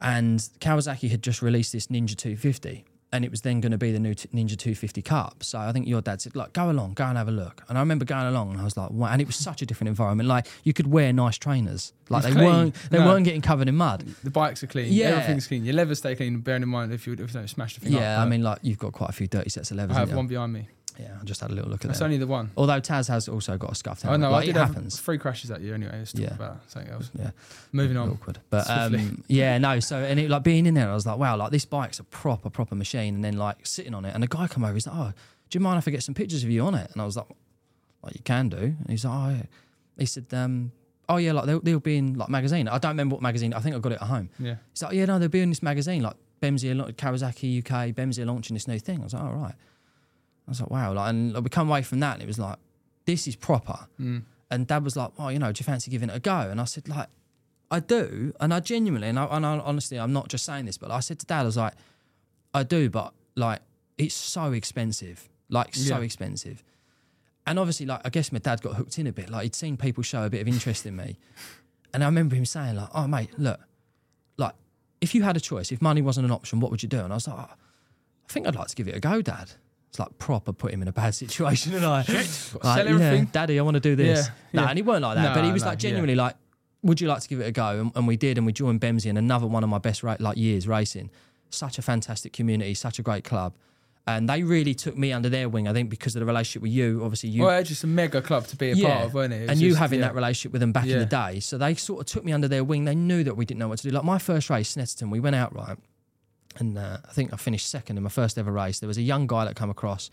and 0.00 0.38
Kawasaki 0.60 1.10
had 1.10 1.22
just 1.22 1.42
released 1.42 1.72
this 1.72 1.88
Ninja 1.88 2.16
250, 2.16 2.84
and 3.12 3.24
it 3.24 3.30
was 3.30 3.40
then 3.40 3.60
going 3.60 3.72
to 3.72 3.78
be 3.78 3.90
the 3.92 3.98
new 3.98 4.14
t- 4.14 4.28
Ninja 4.28 4.56
250 4.56 5.02
Cup. 5.02 5.42
So 5.42 5.58
I 5.58 5.72
think 5.72 5.88
your 5.88 6.00
dad 6.00 6.20
said, 6.22 6.36
like, 6.36 6.52
go 6.52 6.70
along, 6.70 6.94
go 6.94 7.04
and 7.04 7.18
have 7.18 7.26
a 7.28 7.32
look. 7.32 7.64
And 7.68 7.76
I 7.76 7.80
remember 7.80 8.04
going 8.04 8.26
along, 8.26 8.52
and 8.52 8.60
I 8.60 8.64
was 8.64 8.76
like, 8.76 8.90
wow. 8.90 9.08
And 9.08 9.20
it 9.20 9.26
was 9.26 9.34
such 9.36 9.62
a 9.62 9.66
different 9.66 9.88
environment. 9.88 10.28
Like 10.28 10.46
you 10.64 10.72
could 10.72 10.86
wear 10.86 11.12
nice 11.12 11.36
trainers, 11.36 11.92
like 12.08 12.24
It's 12.24 12.34
they 12.34 12.40
clean. 12.40 12.46
weren't 12.54 12.74
they 12.90 12.98
No. 12.98 13.06
weren't 13.06 13.24
getting 13.24 13.40
covered 13.42 13.68
in 13.68 13.76
mud. 13.76 14.04
The 14.22 14.30
bikes 14.30 14.62
are 14.62 14.68
clean. 14.68 14.92
Yeah. 14.92 15.08
Everything's 15.08 15.46
clean. 15.48 15.64
Your 15.64 15.74
levers 15.74 15.98
stay 15.98 16.14
clean. 16.14 16.38
Bearing 16.40 16.62
in 16.62 16.68
mind 16.68 16.92
if 16.92 17.06
you, 17.06 17.14
if 17.14 17.18
you 17.20 17.26
don't 17.26 17.48
smash 17.48 17.74
the 17.74 17.80
thing 17.80 17.94
up. 17.96 18.00
Yeah, 18.00 18.22
I 18.22 18.26
mean, 18.26 18.42
like 18.42 18.60
you've 18.62 18.78
got 18.78 18.92
quite 18.92 19.10
a 19.10 19.12
few 19.12 19.26
dirty 19.26 19.50
sets 19.50 19.70
of 19.72 19.76
levers. 19.78 19.96
I 19.96 20.00
have 20.00 20.14
one 20.14 20.26
behind 20.28 20.52
me. 20.52 20.68
Yeah, 20.98 21.16
I 21.20 21.24
just 21.24 21.40
had 21.40 21.50
a 21.50 21.54
little 21.54 21.70
look 21.70 21.84
at 21.84 21.88
That's 21.88 21.98
that. 22.00 22.04
only 22.06 22.18
the 22.18 22.26
one. 22.26 22.50
Although 22.56 22.80
Taz 22.80 23.08
has 23.08 23.28
also 23.28 23.56
got 23.56 23.72
a 23.72 23.74
scuffed 23.74 24.04
I 24.04 24.08
helmet. 24.08 24.20
know. 24.20 24.30
like, 24.32 24.42
I 24.42 24.46
did 24.46 24.56
it 24.56 24.58
happens. 24.58 24.98
three 25.00 25.18
crashes 25.18 25.50
at 25.50 25.60
you 25.60 25.74
anyway. 25.74 25.92
Let's 25.98 26.12
talk 26.12 26.22
Yeah. 26.22 26.34
about 26.34 26.70
something 26.70 26.90
else. 26.92 27.10
Yeah. 27.18 27.30
Moving 27.72 27.96
on. 27.96 28.10
Awkward. 28.10 28.38
But 28.50 28.68
um, 28.70 29.22
yeah, 29.28 29.58
no. 29.58 29.80
So 29.80 29.96
and 29.98 30.18
it 30.18 30.28
like 30.30 30.42
being 30.42 30.66
in 30.66 30.74
there, 30.74 30.90
I 30.90 30.94
was 30.94 31.06
like, 31.06 31.18
wow, 31.18 31.36
like 31.36 31.50
this 31.52 31.64
bike's 31.64 31.98
a 31.98 32.04
proper, 32.04 32.50
proper 32.50 32.74
machine. 32.74 33.14
And 33.14 33.24
then 33.24 33.36
like 33.36 33.66
sitting 33.66 33.94
on 33.94 34.04
it, 34.04 34.14
and 34.14 34.24
a 34.24 34.26
guy 34.26 34.46
come 34.48 34.64
over, 34.64 34.74
he's 34.74 34.86
like, 34.86 34.96
oh, 34.96 35.12
do 35.48 35.58
you 35.58 35.60
mind 35.62 35.78
if 35.78 35.86
I 35.88 35.90
get 35.90 36.02
some 36.02 36.14
pictures 36.14 36.44
of 36.44 36.50
you 36.50 36.62
on 36.62 36.74
it? 36.74 36.90
And 36.92 37.00
I 37.02 37.04
was 37.04 37.16
like, 37.16 37.26
like 38.02 38.14
you 38.14 38.22
can 38.24 38.48
do. 38.48 38.56
And 38.58 38.86
he's 38.88 39.04
like, 39.04 39.14
oh, 39.14 39.30
yeah. 39.36 39.42
he 39.98 40.06
said, 40.06 40.26
um, 40.32 40.72
oh 41.08 41.16
yeah, 41.16 41.32
like 41.32 41.44
they'll, 41.46 41.60
they'll 41.60 41.80
be 41.80 41.96
in 41.98 42.14
like 42.14 42.28
magazine. 42.28 42.68
I 42.68 42.78
don't 42.78 42.90
remember 42.92 43.14
what 43.16 43.22
magazine. 43.22 43.52
I 43.52 43.60
think 43.60 43.74
I 43.74 43.78
got 43.78 43.92
it 43.92 44.00
at 44.00 44.08
home. 44.08 44.30
Yeah. 44.38 44.56
He's 44.72 44.82
like, 44.82 44.92
yeah, 44.94 45.04
no, 45.06 45.18
they'll 45.18 45.28
be 45.28 45.40
in 45.40 45.48
this 45.50 45.62
magazine, 45.62 46.02
like 46.02 46.14
Bemsee, 46.40 46.70
are- 46.70 46.92
Kawasaki 46.92 47.58
UK, 47.58 47.94
Bemsee 47.94 48.22
are 48.22 48.26
launching 48.26 48.54
this 48.54 48.66
new 48.68 48.78
thing. 48.78 49.00
I 49.00 49.04
was 49.04 49.12
like, 49.14 49.22
all 49.22 49.32
right. 49.34 49.54
I 50.46 50.50
was 50.50 50.60
like, 50.60 50.70
wow. 50.70 50.92
Like, 50.92 51.10
and 51.10 51.32
like, 51.32 51.44
we 51.44 51.50
come 51.50 51.68
away 51.68 51.82
from 51.82 52.00
that, 52.00 52.14
and 52.14 52.22
it 52.22 52.26
was 52.26 52.38
like, 52.38 52.56
this 53.06 53.26
is 53.28 53.36
proper. 53.36 53.78
Mm. 54.00 54.22
And 54.50 54.66
Dad 54.66 54.82
was 54.84 54.96
like, 54.96 55.16
well, 55.18 55.30
you 55.30 55.38
know, 55.38 55.52
do 55.52 55.60
you 55.60 55.64
fancy 55.64 55.90
giving 55.90 56.08
it 56.10 56.16
a 56.16 56.20
go? 56.20 56.38
And 56.50 56.60
I 56.60 56.64
said, 56.64 56.88
like, 56.88 57.06
I 57.70 57.78
do, 57.80 58.32
and 58.40 58.52
I 58.52 58.58
genuinely, 58.60 59.08
and 59.08 59.18
I, 59.18 59.26
and 59.26 59.46
I 59.46 59.58
honestly, 59.60 59.98
I'm 59.98 60.12
not 60.12 60.28
just 60.28 60.44
saying 60.44 60.64
this, 60.64 60.76
but 60.76 60.90
I 60.90 60.98
said 61.00 61.20
to 61.20 61.26
Dad, 61.26 61.42
I 61.42 61.44
was 61.44 61.56
like, 61.56 61.74
I 62.52 62.64
do, 62.64 62.90
but 62.90 63.12
like, 63.36 63.60
it's 63.96 64.14
so 64.14 64.52
expensive, 64.52 65.28
like 65.48 65.72
so 65.74 65.98
Yeah. 65.98 66.02
expensive. 66.02 66.64
And 67.46 67.60
obviously, 67.60 67.86
like, 67.86 68.00
I 68.04 68.08
guess 68.10 68.32
my 68.32 68.40
dad 68.40 68.60
got 68.60 68.74
hooked 68.74 68.98
in 68.98 69.06
a 69.06 69.12
bit. 69.12 69.30
Like, 69.30 69.44
he'd 69.44 69.54
seen 69.54 69.76
people 69.76 70.02
show 70.02 70.24
a 70.24 70.30
bit 70.30 70.40
of 70.40 70.48
interest 70.48 70.84
in 70.84 70.96
me, 70.96 71.16
and 71.94 72.02
I 72.02 72.06
remember 72.06 72.34
him 72.34 72.44
saying, 72.44 72.74
like, 72.74 72.88
oh 72.92 73.06
mate, 73.06 73.30
look, 73.38 73.60
like, 74.36 74.54
if 75.00 75.14
you 75.14 75.22
had 75.22 75.36
a 75.36 75.40
choice, 75.40 75.70
if 75.70 75.80
money 75.80 76.02
wasn't 76.02 76.26
an 76.26 76.32
option, 76.32 76.58
what 76.58 76.72
would 76.72 76.82
you 76.82 76.88
do? 76.88 76.98
And 76.98 77.12
I 77.12 77.16
was 77.16 77.28
like, 77.28 77.38
oh, 77.38 77.52
I 78.28 78.32
think 78.32 78.48
I'd 78.48 78.56
like 78.56 78.66
to 78.68 78.74
give 78.74 78.88
it 78.88 78.96
a 78.96 79.00
go, 79.00 79.22
Dad. 79.22 79.52
It's 79.90 79.98
like 79.98 80.16
proper 80.18 80.52
put 80.52 80.72
him 80.72 80.82
in 80.82 80.88
a 80.88 80.92
bad 80.92 81.14
situation, 81.14 81.74
and 81.74 81.84
I, 81.84 81.98
like, 81.98 82.06
sell 82.06 82.60
yeah, 82.62 82.76
everything. 82.78 83.24
Daddy, 83.26 83.58
I 83.58 83.62
want 83.62 83.74
to 83.74 83.80
do 83.80 83.94
this. 83.96 84.26
Yeah, 84.26 84.32
No, 84.52 84.62
yeah. 84.62 84.68
and 84.70 84.78
he 84.78 84.82
weren't 84.82 85.02
like 85.02 85.16
that, 85.16 85.34
but 85.34 85.44
he 85.44 85.52
was 85.52 85.62
no, 85.62 85.68
like 85.70 85.78
yeah. 85.82 85.88
genuinely 85.90 86.14
like, 86.14 86.36
would 86.82 87.00
you 87.00 87.08
like 87.08 87.20
to 87.20 87.28
give 87.28 87.40
it 87.40 87.46
a 87.46 87.52
go? 87.52 87.80
And, 87.80 87.92
and 87.96 88.06
we 88.06 88.16
did, 88.16 88.38
and 88.38 88.46
we 88.46 88.52
joined 88.52 88.80
Bemsee 88.80 89.06
in 89.06 89.16
another 89.16 89.46
one 89.48 89.62
of 89.64 89.68
my 89.68 89.78
best 89.78 90.02
ra- 90.02 90.16
like 90.20 90.36
years 90.38 90.66
racing. 90.68 91.10
Such 91.50 91.78
a 91.78 91.82
fantastic 91.82 92.32
community, 92.32 92.72
such 92.74 93.00
a 93.00 93.02
great 93.02 93.24
club, 93.24 93.56
and 94.06 94.28
they 94.28 94.44
really 94.44 94.74
took 94.74 94.96
me 94.96 95.12
under 95.12 95.28
their 95.28 95.48
wing. 95.48 95.66
I 95.66 95.72
think 95.72 95.90
because 95.90 96.14
of 96.14 96.20
the 96.20 96.26
relationship 96.26 96.62
with 96.62 96.70
you, 96.70 97.00
obviously 97.02 97.30
you. 97.30 97.42
well, 97.42 97.58
it's 97.58 97.68
just 97.68 97.82
a 97.82 97.88
mega 97.88 98.22
club 98.22 98.46
to 98.46 98.56
be 98.56 98.70
a 98.70 98.76
part 98.76 99.06
of, 99.06 99.14
weren't 99.14 99.32
it? 99.32 99.42
It 99.42 99.50
and 99.50 99.60
you 99.60 99.70
just- 99.70 99.80
having 99.80 99.98
yeah. 99.98 100.06
that 100.06 100.14
relationship 100.14 100.52
with 100.52 100.60
them 100.60 100.70
back 100.70 100.86
in 100.86 101.00
the 101.00 101.04
day. 101.06 101.40
So 101.40 101.58
they 101.58 101.74
sort 101.74 102.00
of 102.02 102.06
took 102.06 102.24
me 102.24 102.30
under 102.32 102.46
their 102.46 102.62
wing. 102.62 102.84
They 102.84 102.94
knew 102.94 103.24
that 103.24 103.36
we 103.36 103.44
didn't 103.44 103.58
know 103.58 103.66
what 103.66 103.80
to 103.80 103.88
do. 103.88 103.92
Like 103.94 104.04
my 104.04 104.18
first 104.18 104.48
race, 104.48 104.76
Snetterton, 104.76 105.10
we 105.10 105.18
went 105.18 105.34
out 105.34 105.52
right, 105.52 105.76
and 106.58 106.76
uh, 106.78 106.98
I 107.08 107.12
think 107.12 107.32
I 107.32 107.36
finished 107.36 107.68
second 107.68 107.96
in 107.96 108.02
my 108.02 108.08
first 108.10 108.38
ever 108.38 108.50
race. 108.52 108.80
There 108.80 108.88
was 108.88 108.98
a 108.98 109.02
young 109.02 109.26
guy 109.26 109.44
that 109.44 109.56
come 109.56 109.70
across 109.70 110.10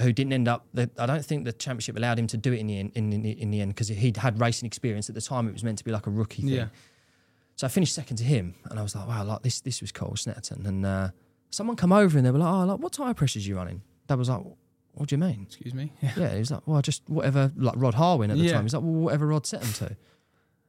who 0.00 0.12
didn't 0.12 0.32
end 0.32 0.48
up. 0.48 0.66
The, 0.72 0.90
I 0.98 1.06
don't 1.06 1.24
think 1.24 1.44
the 1.44 1.52
championship 1.52 1.96
allowed 1.96 2.18
him 2.18 2.26
to 2.28 2.36
do 2.36 2.52
it 2.52 2.58
in 2.60 2.66
the 2.66 2.78
end. 2.78 2.92
In, 2.94 3.12
in, 3.12 3.24
in 3.24 3.50
the 3.50 3.60
end, 3.60 3.74
because 3.74 3.88
he'd 3.88 4.16
had 4.16 4.40
racing 4.40 4.66
experience 4.66 5.08
at 5.08 5.14
the 5.14 5.20
time. 5.20 5.48
It 5.48 5.52
was 5.52 5.62
meant 5.64 5.78
to 5.78 5.84
be 5.84 5.90
like 5.92 6.06
a 6.06 6.10
rookie 6.10 6.42
thing. 6.42 6.50
Yeah. 6.50 6.66
So 7.56 7.66
I 7.66 7.70
finished 7.70 7.94
second 7.94 8.16
to 8.16 8.24
him, 8.24 8.54
and 8.70 8.78
I 8.78 8.82
was 8.82 8.94
like, 8.94 9.06
wow, 9.06 9.24
like 9.24 9.42
this 9.42 9.60
this 9.60 9.80
was 9.82 9.92
cool, 9.92 10.12
Snetterton. 10.12 10.66
And 10.66 10.86
uh, 10.86 11.10
someone 11.50 11.76
come 11.76 11.92
over 11.92 12.16
and 12.16 12.26
they 12.26 12.30
were 12.30 12.38
like, 12.38 12.52
oh, 12.52 12.64
like 12.64 12.78
what 12.80 12.92
tyre 12.92 13.12
pressures 13.14 13.46
you 13.46 13.56
running? 13.56 13.82
Dad 14.08 14.18
was 14.18 14.30
like, 14.30 14.42
what 14.94 15.08
do 15.08 15.14
you 15.14 15.18
mean? 15.18 15.42
Excuse 15.46 15.74
me. 15.74 15.92
Yeah. 16.00 16.12
Yeah, 16.16 16.32
he 16.32 16.38
was 16.38 16.50
like, 16.50 16.62
well, 16.66 16.80
just 16.82 17.02
whatever, 17.08 17.52
like 17.56 17.74
Rod 17.76 17.94
Harwin 17.94 18.30
at 18.30 18.38
the 18.38 18.44
Yeah. 18.44 18.52
time. 18.54 18.64
He's 18.64 18.74
like, 18.74 18.82
well, 18.82 18.92
whatever 18.92 19.26
Rod 19.26 19.46
set 19.46 19.62
him 19.62 19.72
to. 19.74 19.96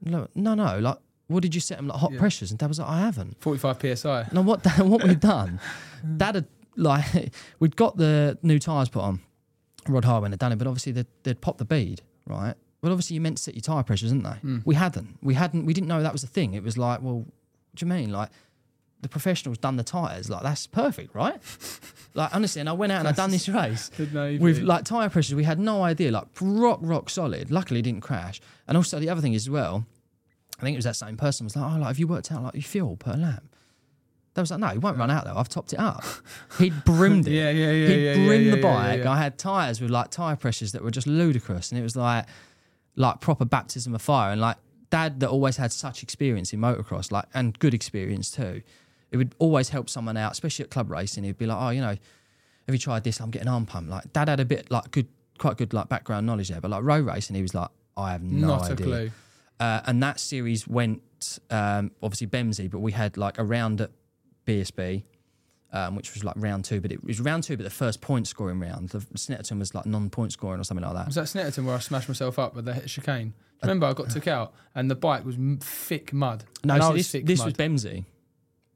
No, 0.06 0.28
no, 0.36 0.54
no, 0.56 0.80
like, 0.80 0.98
what 1.28 1.42
did 1.42 1.56
you 1.56 1.62
set 1.62 1.80
him, 1.80 1.88
like 1.88 2.00
hot 2.00 2.12
Yeah. 2.14 2.20
pressures? 2.20 2.52
And 2.52 2.60
Dad 2.60 2.68
was 2.68 2.80
like, 2.80 2.90
I 2.90 3.00
haven't. 3.02 3.38
45 3.42 3.98
psi. 3.98 4.28
No, 4.32 4.42
what 4.42 4.66
what 4.80 5.04
we'd 5.04 5.20
done, 5.36 5.60
Dad 6.18 6.36
had, 6.36 6.48
like, 6.76 7.34
we'd 7.60 7.76
got 7.76 7.98
the 7.98 8.38
new 8.44 8.60
tyres 8.60 8.90
put 8.90 9.02
on. 9.02 9.22
Rod 9.88 10.04
Harwin 10.06 10.30
had 10.32 10.40
done 10.40 10.52
it, 10.52 10.58
but 10.58 10.68
obviously 10.68 10.92
they'd, 10.94 11.08
they'd 11.24 11.42
popped 11.42 11.58
the 11.60 11.66
bead, 11.66 12.02
right? 12.26 12.54
Well, 12.82 12.92
obviously 12.92 13.16
you 13.16 13.22
meant 13.22 13.38
to 13.38 13.44
set 13.44 13.54
your 13.56 13.62
tyre 13.62 13.84
pressures, 13.84 14.12
didn't 14.12 14.24
they? 14.24 14.38
Hmm. 14.40 14.60
We 14.66 14.76
hadn't. 14.76 15.18
We 15.22 15.34
hadn't, 15.34 15.66
we 15.66 15.74
didn't 15.74 15.88
know 15.88 16.02
that 16.04 16.14
was 16.14 16.24
a 16.24 16.28
thing. 16.28 16.54
It 16.54 16.64
was 16.64 16.78
like, 16.78 17.02
well, 17.02 17.20
what 17.20 17.28
do 17.76 17.86
you 17.86 17.90
mean? 17.90 18.12
Like, 18.12 18.30
the 19.02 19.10
professionals 19.10 19.58
done 19.58 19.76
the 19.76 19.84
tyres, 19.84 20.30
like, 20.30 20.44
that's 20.44 20.66
perfect, 20.68 21.14
right? 21.14 21.36
like, 22.14 22.34
honestly, 22.34 22.62
and 22.62 22.70
I 22.70 22.74
went 22.74 22.92
out 22.94 23.00
and 23.00 23.08
I 23.10 23.12
done 23.12 23.32
this 23.32 23.50
race 23.50 23.90
Didn't 23.90 24.14
know 24.14 24.28
you'd 24.28 24.42
with 24.42 24.60
like 24.60 24.86
tire 24.86 25.10
pressures, 25.10 25.36
we 25.36 25.44
had 25.44 25.60
no 25.60 25.84
idea. 25.84 26.12
Like 26.12 26.28
rock, 26.40 26.80
rock 26.82 27.10
solid. 27.10 27.52
Luckily, 27.52 27.82
it 27.82 27.84
didn't 27.84 28.02
crash. 28.02 28.40
And 28.68 28.78
also 28.78 29.00
the 29.00 29.10
other 29.10 29.20
thing 29.20 29.34
is 29.34 29.44
as 29.44 29.50
well, 29.50 29.86
I 30.64 30.66
think 30.66 30.76
it 30.76 30.78
was 30.78 30.86
that 30.86 30.96
same 30.96 31.18
person 31.18 31.46
was 31.46 31.56
like, 31.56 31.72
"Oh, 31.72 31.78
like 31.80 31.88
have 31.88 32.00
you 32.00 32.08
worked 32.08 32.32
out 32.32 32.44
like 32.44 32.54
your 32.56 32.64
fuel 32.64 32.96
per 32.96 33.14
lap?" 33.14 33.44
That 34.34 34.42
was 34.42 34.50
like, 34.52 34.60
"No, 34.62 34.68
it 34.70 34.82
won't 34.82 34.98
run 34.98 35.12
out 35.12 35.26
though. 35.26 35.36
I've 35.36 35.50
topped 35.50 35.74
it 35.74 35.80
up." 35.80 36.04
He'd 36.58 36.84
brimmed 36.86 37.28
it. 37.28 37.32
Yeah, 37.34 37.50
yeah, 37.52 37.72
yeah, 37.72 37.88
He'd 37.88 38.04
yeah, 38.06 38.14
brimmed 38.26 38.46
yeah, 38.46 38.52
the 38.52 38.58
yeah, 38.58 38.64
bike. 38.64 39.04
yeah. 39.04 39.12
I 39.12 39.18
had 39.18 39.38
tires 39.38 39.82
with 39.82 39.92
like 39.92 40.10
tire 40.10 40.36
pressures 40.36 40.72
that 40.72 40.82
were 40.84 40.92
just 40.92 41.06
ludicrous, 41.06 41.72
and 41.72 41.80
it 41.80 41.84
was 41.84 41.96
like, 41.96 42.26
like 42.96 43.20
proper 43.22 43.46
baptism 43.46 43.94
of 43.94 44.02
fire. 44.02 44.32
And 44.32 44.40
like 44.42 44.58
dad 44.90 45.20
that 45.20 45.30
always 45.30 45.58
had 45.58 45.72
such 45.72 46.02
experience 46.02 46.54
in 46.54 46.60
motocross, 46.60 47.12
like 47.12 47.26
and 47.34 47.58
good 47.60 47.74
experience 47.74 48.32
too. 48.32 48.62
It 49.12 49.18
would 49.18 49.36
always 49.38 49.70
help 49.70 49.90
someone 49.90 50.18
out, 50.18 50.32
especially 50.32 50.64
at 50.64 50.72
club 50.72 50.90
racing. 50.90 51.24
He'd 51.26 51.38
be 51.38 51.46
like, 51.46 51.58
"Oh, 51.62 51.70
you 51.70 51.82
know, 51.82 51.90
have 52.66 52.74
you 52.74 52.78
tried 52.80 53.04
this? 53.04 53.20
I'm 53.20 53.30
getting 53.30 53.48
arm 53.50 53.66
pump." 53.66 53.90
Like 53.90 54.12
dad 54.14 54.30
had 54.30 54.40
a 54.40 54.46
bit 54.46 54.72
like 54.72 54.90
good, 54.90 55.08
quite 55.38 55.58
good 55.58 55.74
like 55.74 55.90
background 55.90 56.26
knowledge 56.26 56.50
there, 56.50 56.62
but 56.62 56.72
like 56.72 56.82
road 56.84 57.06
racing, 57.06 57.36
he 57.36 57.42
was 57.44 57.54
like, 57.54 57.70
"I 57.96 58.14
have 58.14 58.24
no 58.24 58.48
Not 58.48 58.72
idea." 58.72 58.86
a 58.86 58.90
clue. 58.90 59.12
Uh, 59.60 59.82
and 59.86 60.02
that 60.04 60.20
series 60.20 60.68
went 60.68 61.02
um, 61.50 61.92
obviously 62.02 62.28
Bemsee, 62.28 62.70
but 62.70 62.80
we 62.80 62.92
had 62.92 63.18
like 63.18 63.38
a 63.38 63.44
round 63.44 63.82
at 63.82 63.92
BSB, 64.46 65.04
um, 65.72 65.96
which 65.96 66.14
was 66.14 66.24
like 66.24 66.36
round 66.38 66.66
two, 66.66 66.82
but 66.82 66.92
it 66.92 67.04
was 67.04 67.20
round 67.22 67.44
two, 67.44 67.56
but 67.56 67.64
the 67.64 67.70
first 67.70 68.02
point 68.02 68.28
scoring 68.28 68.60
round. 68.60 68.90
The 68.90 69.00
Snetterton 69.00 69.60
was 69.60 69.74
like 69.74 69.86
non-point 69.86 70.32
scoring 70.34 70.60
or 70.60 70.64
something 70.64 70.86
like 70.86 70.96
that. 70.96 71.06
Was 71.08 71.16
that 71.16 71.26
Snetterton 71.26 71.66
where 71.66 71.76
I 71.76 71.80
smashed 71.80 72.08
myself 72.10 72.38
up 72.40 72.56
with 72.56 72.66
the 72.66 72.74
hit 72.74 72.88
chicane? 72.88 73.34
Remember, 73.62 73.86
I 73.88 73.94
got 73.94 74.10
took 74.10 74.28
out 74.28 74.54
and 74.76 74.92
the 74.92 74.96
bike 74.96 75.24
was 75.24 75.36
m- 75.36 75.58
thick 75.62 76.12
mud. 76.12 76.44
No, 76.66 76.78
so 76.80 76.92
was 76.92 77.12
this, 77.12 77.24
this 77.24 77.44
was 77.44 77.54
Bemsee. 77.54 78.04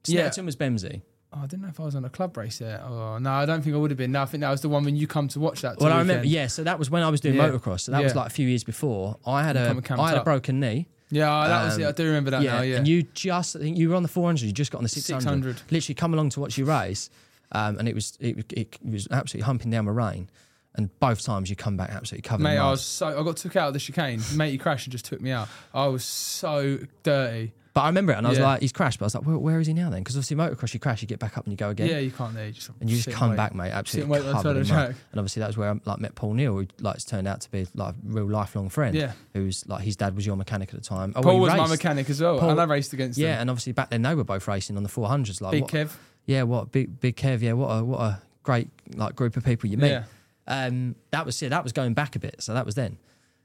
Yeah. 0.06 0.28
Snetterton 0.30 0.46
was 0.46 0.56
Bemsee. 0.56 1.02
Oh, 1.32 1.40
I 1.42 1.46
didn't 1.46 1.62
know 1.62 1.68
if 1.68 1.78
I 1.78 1.84
was 1.84 1.94
on 1.94 2.04
a 2.06 2.08
club 2.08 2.36
race 2.38 2.58
there. 2.58 2.80
Oh 2.82 3.18
no, 3.18 3.30
I 3.30 3.44
don't 3.44 3.60
think 3.62 3.74
I 3.74 3.78
would 3.78 3.90
have 3.90 3.98
been. 3.98 4.12
No, 4.12 4.22
I 4.22 4.24
think 4.24 4.40
that 4.40 4.50
was 4.50 4.62
the 4.62 4.68
one 4.70 4.84
when 4.84 4.96
you 4.96 5.06
come 5.06 5.28
to 5.28 5.40
watch 5.40 5.60
that. 5.60 5.78
Well, 5.78 5.92
I 5.92 5.98
remember, 5.98 6.26
yeah. 6.26 6.46
So 6.46 6.64
that 6.64 6.78
was 6.78 6.90
when 6.90 7.02
I 7.02 7.10
was 7.10 7.20
doing 7.20 7.34
Yeah. 7.36 7.48
motocross. 7.50 7.80
So 7.82 7.92
that 7.92 8.02
was 8.02 8.14
like 8.14 8.28
a 8.28 8.30
few 8.30 8.48
years 8.48 8.64
before. 8.64 9.18
I 9.26 9.42
had 9.42 9.56
a 9.56 9.76
I 9.98 10.08
had 10.08 10.18
a 10.18 10.24
broken 10.24 10.58
knee. 10.60 10.86
Yeah, 11.10 11.24
oh, 11.44 11.48
that 11.48 11.64
was 11.64 11.74
Um, 11.76 11.82
it. 11.82 11.86
I 11.86 11.92
do 11.92 12.04
remember 12.06 12.30
that 12.32 12.42
now. 12.42 12.60
Yeah, 12.60 12.76
And 12.76 12.86
you 12.88 13.02
just, 13.14 13.56
I 13.56 13.60
think 13.60 13.78
you 13.78 13.88
were 13.88 13.94
on 13.94 14.02
the 14.02 14.10
400, 14.10 14.44
you 14.44 14.52
just 14.52 14.70
got 14.70 14.78
on 14.78 14.84
the 14.84 14.90
600. 14.90 15.22
600. 15.22 15.62
Literally 15.70 15.94
come 15.94 16.12
along 16.12 16.28
to 16.30 16.40
watch 16.40 16.58
you 16.58 16.66
race. 16.66 17.08
Um, 17.52 17.78
and 17.78 17.88
it 17.88 17.94
was 17.94 18.16
it, 18.20 18.52
it 18.52 18.78
was 18.84 19.08
absolutely 19.10 19.46
humping 19.46 19.70
down 19.70 19.86
the 19.86 19.92
rain. 19.92 20.28
And 20.74 20.90
both 21.00 21.22
times 21.24 21.48
you 21.50 21.56
come 21.56 21.76
back 21.78 21.90
absolutely 21.90 22.28
covered 22.28 22.42
Mate, 22.44 22.58
I 22.58 22.70
was 22.70 22.82
so 22.82 23.08
I 23.18 23.22
got 23.22 23.36
took 23.38 23.56
out 23.56 23.68
of 23.68 23.74
the 23.74 23.80
chicane. 23.80 24.20
Mate, 24.36 24.52
you 24.52 24.58
crashed 24.58 24.86
and 24.86 24.92
just 24.92 25.06
took 25.06 25.20
me 25.20 25.30
out. 25.30 25.48
I 25.74 25.86
was 25.86 26.04
so 26.04 26.78
dirty. 27.02 27.52
But 27.78 27.84
I 27.84 27.86
remember 27.88 28.12
it 28.12 28.16
and 28.18 28.26
I 28.26 28.30
was 28.30 28.38
Yeah. 28.40 28.46
like, 28.46 28.60
he's 28.60 28.72
crashed. 28.72 28.98
But 28.98 29.04
I 29.04 29.06
was 29.06 29.14
like, 29.14 29.24
where, 29.24 29.38
where 29.38 29.60
is 29.60 29.68
he 29.68 29.72
now 29.72 29.88
then? 29.88 30.00
Because 30.02 30.16
obviously 30.16 30.36
motocross, 30.36 30.74
you 30.74 30.80
crash, 30.80 31.00
you 31.00 31.06
get 31.06 31.20
back 31.20 31.38
up 31.38 31.44
and 31.44 31.52
you 31.52 31.56
go 31.56 31.68
again. 31.70 31.88
Yeah, 31.88 31.98
you 31.98 32.10
can't 32.10 32.34
there. 32.34 32.46
You 32.46 32.52
just 32.52 32.70
And 32.80 32.90
you 32.90 32.96
just 32.96 33.04
sit 33.04 33.14
come 33.14 33.30
wait. 33.30 33.36
back, 33.36 33.54
mate, 33.54 33.66
Sit 33.66 33.70
and 33.70 33.78
absolutely 33.78 34.10
wait 34.10 34.18
on 34.26 34.32
covered 34.32 34.42
side 34.42 34.50
in 34.56 34.56
mud. 34.62 34.66
track. 34.66 34.96
And 35.12 35.18
obviously 35.20 35.40
that 35.40 35.46
was 35.46 35.56
where 35.56 35.70
I 35.70 35.80
like 35.84 35.98
met 36.00 36.14
Paul 36.16 36.34
Neal, 36.34 36.54
who 36.54 36.66
like 36.80 37.04
turned 37.06 37.28
out 37.28 37.40
to 37.42 37.50
be 37.50 37.66
like 37.74 37.94
a 37.94 37.96
real 38.04 38.28
lifelong 38.28 38.68
friend. 38.68 38.94
Yeah. 38.96 39.12
Who's 39.34 39.64
like 39.68 39.82
his 39.82 39.94
dad 39.96 40.16
was 40.16 40.26
your 40.26 40.36
mechanic 40.36 40.70
at 40.70 40.74
the 40.74 40.84
time. 40.86 41.12
Oh, 41.14 41.22
Paul 41.22 41.34
well, 41.34 41.40
was 41.42 41.48
my 41.52 41.58
raced. 41.58 41.70
mechanic 41.70 42.10
as 42.10 42.20
well, 42.20 42.38
Paul- 42.40 42.50
and 42.50 42.60
I 42.60 42.64
raced 42.64 42.92
against 42.92 43.16
Yeah, 43.18 43.34
him. 43.36 43.42
and 43.42 43.50
obviously 43.50 43.72
back 43.72 43.90
then 43.90 44.02
they 44.02 44.14
were 44.14 44.24
both 44.24 44.48
racing 44.48 44.76
on 44.76 44.82
the 44.82 44.88
400s. 44.88 45.40
Like 45.40 45.52
Big 45.52 45.62
what, 45.62 45.70
Kev. 45.72 45.90
Yeah, 46.26 46.42
what 46.42 46.72
big 46.72 46.98
big 47.00 47.16
Kev. 47.16 47.40
Yeah, 47.42 47.52
what 47.52 47.68
a 47.68 47.84
what 47.84 48.00
a 48.00 48.20
great 48.42 48.68
like 48.96 49.14
group 49.14 49.36
of 49.36 49.44
people 49.44 49.70
you 49.70 49.76
meet. 49.76 49.90
Yeah. 49.90 50.04
Um, 50.48 50.96
that 51.12 51.24
was 51.26 51.40
yeah, 51.40 51.50
that 51.50 51.62
was 51.62 51.72
going 51.72 51.94
back 51.94 52.16
a 52.16 52.18
bit. 52.18 52.42
So 52.42 52.54
that 52.54 52.66
was 52.66 52.74
then. 52.74 52.98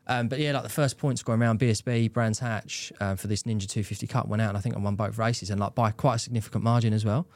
Um, 0.08 0.28
but 0.28 0.40
yeah, 0.40 0.52
like 0.52 0.64
the 0.64 0.70
first 0.70 0.98
point 0.98 1.20
scoring 1.20 1.40
round 1.40 1.60
BSB 1.60 2.12
Brands 2.12 2.40
Hatch 2.40 2.92
uh, 3.00 3.16
for 3.16 3.28
this 3.28 3.44
Ninja 3.44 3.68
250 3.68 4.08
Cup 4.08 4.28
went 4.28 4.42
out, 4.42 4.50
and 4.50 4.58
I 4.58 4.62
think 4.62 4.76
I 4.76 4.80
won 4.80 4.96
both 4.96 5.18
races, 5.18 5.50
and 5.50 5.60
like 5.60 5.76
by 5.76 5.92
quite 5.92 6.16
a 6.16 6.20
significant 6.20 6.64
margin 6.64 6.94
as 6.94 7.06
well. 7.06 7.28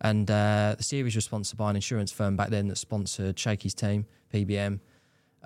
And 0.00 0.30
uh, 0.30 0.74
the 0.76 0.82
series 0.82 1.14
was 1.14 1.26
sponsored 1.26 1.58
by 1.58 1.70
an 1.70 1.76
insurance 1.76 2.10
firm 2.10 2.36
back 2.36 2.48
then 2.48 2.68
that 2.68 2.78
sponsored 2.78 3.38
Shaky's 3.38 3.74
team, 3.74 4.06
PBM. 4.32 4.80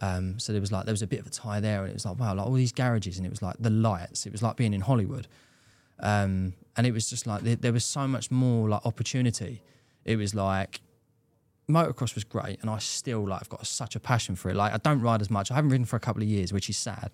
Um, 0.01 0.39
so 0.39 0.53
there 0.53 0.61
was 0.61 0.73
like 0.73 0.87
there 0.87 0.93
was 0.93 1.03
a 1.03 1.07
bit 1.07 1.21
of 1.21 1.27
a 1.27 1.31
tie 1.31 1.61
there, 1.61 1.83
and 1.83 1.91
it 1.91 1.95
was 1.95 2.05
like 2.05 2.19
wow, 2.19 2.35
like 2.35 2.47
all 2.47 2.53
these 2.53 2.73
garages, 2.73 3.19
and 3.19 3.27
it 3.27 3.31
was 3.31 3.43
like 3.43 3.57
the 3.59 3.71
lights. 3.71 4.27
It 4.27 4.33
was 4.33 4.43
like 4.43 4.57
being 4.57 4.73
in 4.73 4.81
Hollywood, 4.81 5.27
um, 6.01 6.55
and 6.77 6.87
it 6.87 6.93
was 6.93 7.11
just 7.11 7.27
like 7.27 7.43
there, 7.43 7.57
there 7.57 7.73
was 7.73 7.85
so 7.85 8.09
much 8.09 8.31
more 8.31 8.69
like 8.69 8.87
opportunity. 8.87 9.63
It 10.05 10.17
was 10.17 10.35
like 10.35 10.81
motocross 11.69 12.15
was 12.15 12.25
great, 12.25 12.61
and 12.61 12.71
I 12.71 12.79
still 12.79 13.27
like 13.27 13.41
I've 13.43 13.49
got 13.49 13.67
such 13.67 13.97
a 13.97 14.01
passion 14.01 14.37
for 14.37 14.51
it. 14.51 14.57
Like 14.57 14.73
I 14.73 14.79
don't 14.79 15.01
ride 15.01 15.21
as 15.21 15.31
much. 15.31 15.51
I 15.51 15.55
haven't 15.55 15.71
ridden 15.71 15.87
for 15.87 15.97
a 15.97 16.01
couple 16.01 16.23
of 16.23 16.29
years, 16.29 16.53
which 16.53 16.69
is 16.69 16.77
sad. 16.77 17.11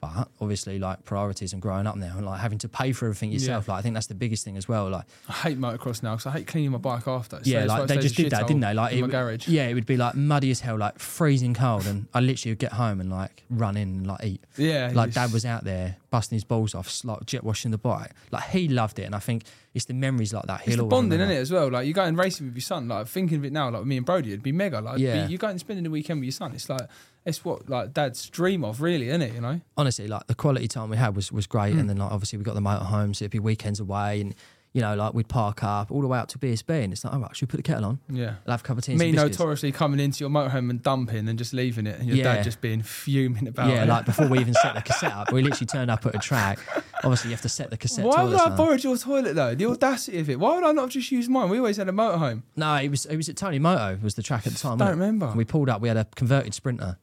But 0.00 0.28
obviously, 0.40 0.78
like 0.78 1.04
priorities 1.04 1.52
and 1.52 1.60
growing 1.60 1.88
up 1.88 1.96
now, 1.96 2.16
and 2.16 2.24
like 2.24 2.38
having 2.38 2.58
to 2.58 2.68
pay 2.68 2.92
for 2.92 3.06
everything 3.06 3.32
yourself, 3.32 3.66
like 3.66 3.78
I 3.78 3.82
think 3.82 3.94
that's 3.94 4.06
the 4.06 4.14
biggest 4.14 4.44
thing 4.44 4.56
as 4.56 4.68
well. 4.68 4.88
Like, 4.88 5.06
I 5.28 5.32
hate 5.32 5.58
motocross 5.58 6.04
now 6.04 6.14
because 6.14 6.26
I 6.26 6.30
hate 6.38 6.46
cleaning 6.46 6.70
my 6.70 6.78
bike 6.78 7.08
after. 7.08 7.38
So 7.38 7.42
yeah, 7.50 7.64
like 7.64 7.88
they 7.88 7.98
just 7.98 8.14
did 8.14 8.30
that, 8.30 8.46
didn't 8.46 8.60
they? 8.60 8.74
Like 8.74 8.92
in 8.92 9.00
it, 9.00 9.02
my 9.02 9.08
garage. 9.08 9.48
Yeah, 9.48 9.66
it 9.66 9.74
would 9.74 9.86
be 9.86 9.96
like 9.96 10.14
muddy 10.14 10.52
as 10.52 10.60
hell, 10.60 10.78
like 10.78 11.00
freezing 11.00 11.52
cold, 11.52 11.84
and 11.86 12.06
I 12.14 12.20
literally 12.20 12.52
would 12.52 12.60
get 12.60 12.74
home 12.74 13.00
and 13.00 13.10
like 13.10 13.42
run 13.50 13.76
in 13.76 13.88
and 13.88 14.06
like 14.06 14.22
eat. 14.22 14.44
Yeah, 14.56 14.92
like 14.94 15.14
dad 15.14 15.32
was 15.32 15.44
out 15.44 15.64
there 15.64 15.96
busting 16.10 16.36
his 16.36 16.44
balls 16.44 16.74
off, 16.74 17.04
like 17.04 17.24
jet 17.26 17.44
washing 17.44 17.70
the 17.70 17.78
bike. 17.78 18.12
Like 18.30 18.44
he 18.44 18.68
loved 18.68 18.98
it, 18.98 19.02
and 19.04 19.14
I 19.14 19.18
think 19.18 19.44
it's 19.74 19.84
the 19.84 19.94
memories 19.94 20.32
like 20.32 20.44
that. 20.46 20.66
It's 20.66 20.76
the 20.76 20.84
bonding, 20.84 21.20
in 21.20 21.30
it, 21.30 21.36
as 21.36 21.50
well? 21.52 21.70
Like 21.70 21.86
you 21.86 21.92
going 21.92 22.16
racing 22.16 22.46
with 22.46 22.54
your 22.56 22.62
son. 22.62 22.88
Like 22.88 23.06
thinking 23.06 23.38
of 23.38 23.44
it 23.44 23.52
now, 23.52 23.70
like 23.70 23.84
me 23.84 23.96
and 23.96 24.06
Brody, 24.06 24.30
it'd 24.30 24.42
be 24.42 24.52
mega. 24.52 24.80
Like 24.80 24.98
Yeah. 24.98 25.26
you 25.28 25.38
going 25.38 25.58
spending 25.58 25.84
the 25.84 25.90
weekend 25.90 26.20
with 26.20 26.24
your 26.26 26.32
son. 26.32 26.52
It's 26.54 26.68
like 26.68 26.88
it's 27.24 27.44
what 27.44 27.68
like 27.68 27.92
dad's 27.92 28.28
dream 28.30 28.64
of, 28.64 28.80
really, 28.80 29.08
isn't 29.08 29.22
it? 29.22 29.34
You 29.34 29.40
know. 29.40 29.60
honestly, 29.76 30.08
like 30.08 30.26
the 30.26 30.34
quality 30.34 30.68
time 30.68 30.90
we 30.90 30.96
had 30.96 31.14
was 31.14 31.30
was 31.30 31.46
great. 31.46 31.72
Hmm. 31.74 31.80
And 31.80 31.90
then 31.90 31.98
like 31.98 32.10
obviously 32.10 32.38
we 32.38 32.44
got 32.44 32.54
the 32.54 32.60
motorhome, 32.60 33.14
so 33.14 33.24
it'd 33.24 33.32
be 33.32 33.38
weekends 33.38 33.80
away, 33.80 34.20
and 34.20 34.34
you 34.74 34.80
know 34.82 34.94
like 34.94 35.14
we'd 35.14 35.28
park 35.28 35.64
up 35.64 35.90
all 35.90 36.00
the 36.02 36.06
way 36.06 36.18
out 36.18 36.28
to 36.30 36.38
BSB, 36.38 36.84
and 36.84 36.92
it's 36.92 37.04
like, 37.04 37.14
all 37.14 37.20
right, 37.20 37.34
should 37.34 37.48
we 37.48 37.50
put 37.50 37.56
the 37.58 37.62
kettle 37.62 37.84
on? 37.86 37.98
Yeah. 38.10 38.34
I'll 38.46 38.52
have 38.52 38.60
a 38.60 38.64
cup 38.64 38.78
of 38.78 38.84
tea. 38.84 38.94
Me 38.96 39.12
notoriously 39.12 39.72
coming 39.72 39.98
into 40.00 40.20
your 40.20 40.30
motorhome 40.30 40.70
and 40.70 40.82
dumping 40.82 41.28
and 41.28 41.38
just 41.38 41.52
leaving 41.52 41.86
it, 41.86 41.98
and 41.98 42.08
your 42.08 42.16
Yeah. 42.18 42.34
dad 42.34 42.44
just 42.44 42.60
being 42.60 42.82
fuming 42.82 43.48
about 43.48 43.68
Yeah, 43.68 43.82
it. 43.82 43.86
Yeah, 43.86 43.94
like 43.94 44.04
before 44.06 44.28
we 44.28 44.38
even 44.40 44.54
set 44.54 44.74
the 44.74 44.82
cassette 44.82 45.12
up, 45.12 45.32
we 45.32 45.42
literally 45.42 45.66
turned 45.66 45.90
up 45.90 46.04
at 46.06 46.14
a 46.14 46.18
track. 46.18 46.58
Obviously, 47.04 47.30
you 47.30 47.34
have 47.34 47.42
to 47.42 47.48
set 47.48 47.70
the 47.70 47.76
cassette. 47.76 48.04
Why 48.04 48.24
would 48.24 48.34
I 48.34 48.46
up. 48.46 48.56
borrowed 48.56 48.82
your 48.84 48.96
toilet 48.98 49.34
though? 49.34 49.54
The 49.54 49.66
audacity 49.66 50.18
of 50.18 50.28
it. 50.28 50.38
Why 50.38 50.54
would 50.56 50.64
I 50.64 50.72
not 50.72 50.82
have 50.82 50.90
just 50.90 51.10
use 51.12 51.28
mine? 51.28 51.48
We 51.48 51.58
always 51.58 51.76
had 51.76 51.88
a 51.88 51.92
motorhome. 51.92 52.42
No, 52.56 52.74
it 52.76 52.88
was 52.88 53.06
it 53.06 53.16
was 53.16 53.28
at 53.28 53.36
Tony 53.36 53.58
Moto 53.58 53.98
was 54.02 54.14
the 54.16 54.22
track 54.22 54.46
at 54.46 54.52
the 54.52 54.58
time. 54.58 54.80
I 54.82 54.86
don't 54.86 54.98
remember. 54.98 55.26
And 55.26 55.36
we 55.36 55.44
pulled 55.44 55.68
up. 55.68 55.80
We 55.80 55.88
had 55.88 55.96
a 55.96 56.04
converted 56.16 56.54
Sprinter. 56.54 56.98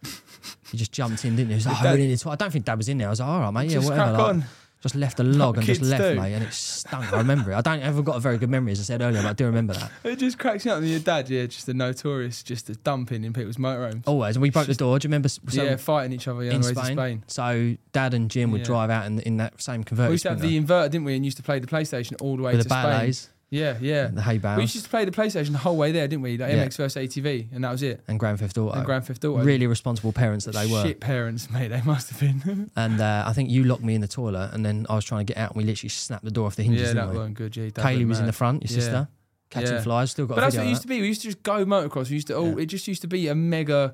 He 0.72 0.78
just 0.78 0.92
jumped 0.92 1.24
in, 1.26 1.36
didn't 1.36 1.48
he? 1.50 1.54
He 1.54 1.58
was 1.58 1.66
like, 1.68 1.80
oh, 1.80 1.84
Dad- 1.84 1.92
we 1.94 1.98
really 1.98 2.08
need 2.10 2.20
to-" 2.20 2.30
I 2.30 2.36
don't 2.36 2.52
think 2.52 2.66
Dad 2.66 2.78
was 2.78 2.90
in 2.90 2.98
there. 2.98 3.08
I 3.08 3.12
was 3.12 3.20
like, 3.22 3.30
all 3.30 3.40
right, 3.40 3.52
mate, 3.52 3.68
yeah, 3.70 3.76
Just 3.76 3.90
whatever. 3.90 4.12
crack 4.12 4.20
like, 4.20 4.30
on. 4.36 4.44
Just 4.86 4.94
left 4.94 5.20
a 5.20 5.24
log 5.24 5.58
and 5.58 5.66
just 5.66 5.82
left, 5.82 6.04
do. 6.04 6.14
mate, 6.14 6.34
and 6.34 6.44
it 6.44 6.54
stunk. 6.54 7.12
I 7.12 7.18
remember 7.18 7.52
it. 7.52 7.56
I 7.56 7.62
don't 7.62 7.80
ever 7.82 8.04
got 8.04 8.18
a 8.18 8.20
very 8.20 8.38
good 8.38 8.52
memory, 8.52 8.72
as 8.72 8.80
I 8.80 8.84
said 8.84 9.02
earlier, 9.02 9.24
but 9.24 9.30
I 9.30 9.34
do 9.34 9.48
remember 9.48 9.74
that. 9.74 9.92
It 10.04 10.20
just 10.20 10.38
cracks 10.38 10.64
me 10.64 10.70
up. 10.70 10.78
And 10.78 10.88
your 10.88 11.00
dad, 11.00 11.28
yeah, 11.28 11.48
just 11.48 11.68
a 11.68 11.74
notorious, 11.74 12.44
just 12.44 12.70
a 12.70 12.76
dumping 12.76 13.24
in 13.24 13.34
people's 13.34 13.58
motorhomes. 13.58 14.04
Always. 14.06 14.36
And 14.36 14.44
we 14.44 14.52
broke 14.52 14.68
the 14.68 14.76
door. 14.76 15.00
Do 15.00 15.08
you 15.08 15.10
remember? 15.10 15.28
So 15.30 15.40
yeah, 15.64 15.76
fighting 15.78 16.14
each 16.14 16.28
other 16.28 16.44
yeah, 16.44 16.54
in 16.54 16.62
Spain. 16.62 16.96
Spain. 16.96 17.24
So 17.26 17.76
Dad 17.94 18.14
and 18.14 18.30
Jim 18.30 18.52
would 18.52 18.60
Yeah. 18.60 18.66
drive 18.66 18.90
out 18.92 19.08
in, 19.08 19.20
in 19.22 19.38
that 19.38 19.60
same 19.60 19.84
converted 19.84 20.10
We 20.10 20.14
used 20.14 20.24
to 20.26 20.30
have 20.30 20.42
the 20.42 20.56
inverter, 20.56 20.92
didn't 20.92 21.06
we? 21.06 21.16
And 21.16 21.26
used 21.26 21.38
to 21.38 21.44
play 21.44 21.58
the 21.58 21.66
PlayStation 21.66 22.22
all 22.22 22.38
the 22.38 22.44
way 22.44 22.56
with 22.56 22.62
to 22.66 22.70
the 22.70 22.82
Spain. 23.10 23.35
Yeah, 23.52 23.78
yeah. 23.80 24.08
the 24.08 24.22
hay 24.22 24.38
bales, 24.40 24.58
We 24.58 24.64
used 24.64 24.84
to 24.84 24.90
play 24.90 25.06
the 25.06 25.12
PlayStation 25.12 25.52
the 25.52 25.60
whole 25.60 25.78
way 25.78 25.92
there, 25.92 26.08
didn't 26.08 26.24
we? 26.24 26.38
Like 26.38 26.52
Yeah. 26.52 26.66
MX 26.66 26.78
vs 26.78 26.96
ATV, 26.96 27.54
and 27.54 27.64
that 27.64 27.72
was 27.72 27.84
it. 27.84 28.04
and 28.08 28.20
Grand 28.20 28.40
Theft 28.40 28.58
Auto. 28.58 28.72
And 28.76 28.86
Grand 28.86 29.06
Theft 29.06 29.24
Auto. 29.24 29.44
Really 29.44 29.68
responsible 29.68 30.12
parents 30.12 30.46
that 30.46 30.56
they 30.56 30.66
were. 30.70 30.82
Shit 30.84 31.00
parents, 31.00 31.50
mate. 31.52 31.68
They 31.70 31.82
must 31.84 32.10
have 32.10 32.20
been. 32.20 32.70
And 32.76 33.00
uh, 33.00 33.24
I 33.26 33.34
think 33.34 33.50
you 33.50 33.64
locked 33.64 33.84
me 33.84 33.96
in 33.96 34.02
the 34.02 34.08
toilet, 34.08 34.50
and 34.54 34.66
then 34.66 34.86
I 34.90 34.96
was 34.96 35.06
trying 35.06 35.26
to 35.26 35.32
get 35.34 35.40
out, 35.40 35.52
and 35.52 35.58
we 35.58 35.64
literally 35.64 35.90
snapped 35.90 36.26
the 36.26 36.32
door 36.32 36.48
off 36.48 36.56
the 36.56 36.64
hinges. 36.64 36.82
yeah, 36.82 36.88
didn't 36.94 37.06
that 37.08 37.14
we? 37.14 37.18
weren't 37.20 37.34
good. 37.36 37.56
Yeah, 37.56 37.70
Dad 37.70 37.86
Kaylee 37.86 38.08
was 38.08 38.18
in 38.20 38.26
mad. 38.26 38.30
the 38.30 38.38
front, 38.38 38.64
your 38.64 38.70
Yeah. 38.78 38.84
sister, 38.84 39.08
catching 39.52 39.74
Yeah. 39.76 39.82
flies. 39.82 40.12
Still 40.12 40.26
got 40.26 40.36
But 40.36 40.42
a 40.42 40.46
that's 40.46 40.56
video 40.56 40.62
what 40.62 40.66
it 40.66 40.68
of 40.68 40.72
used 40.72 40.82
to 40.82 40.88
be. 40.88 41.02
We 41.02 41.08
used 41.08 41.22
to 41.22 41.28
just 41.28 41.44
go 41.44 41.66
motocross. 41.66 42.10
We 42.10 42.16
used 42.16 42.28
to. 42.28 42.36
Oh, 42.36 42.46
Yeah. 42.58 42.64
it 42.64 42.66
just 42.66 42.88
used 42.88 43.02
to 43.04 43.08
be 43.08 43.28
a 43.28 43.36
mega 43.36 43.94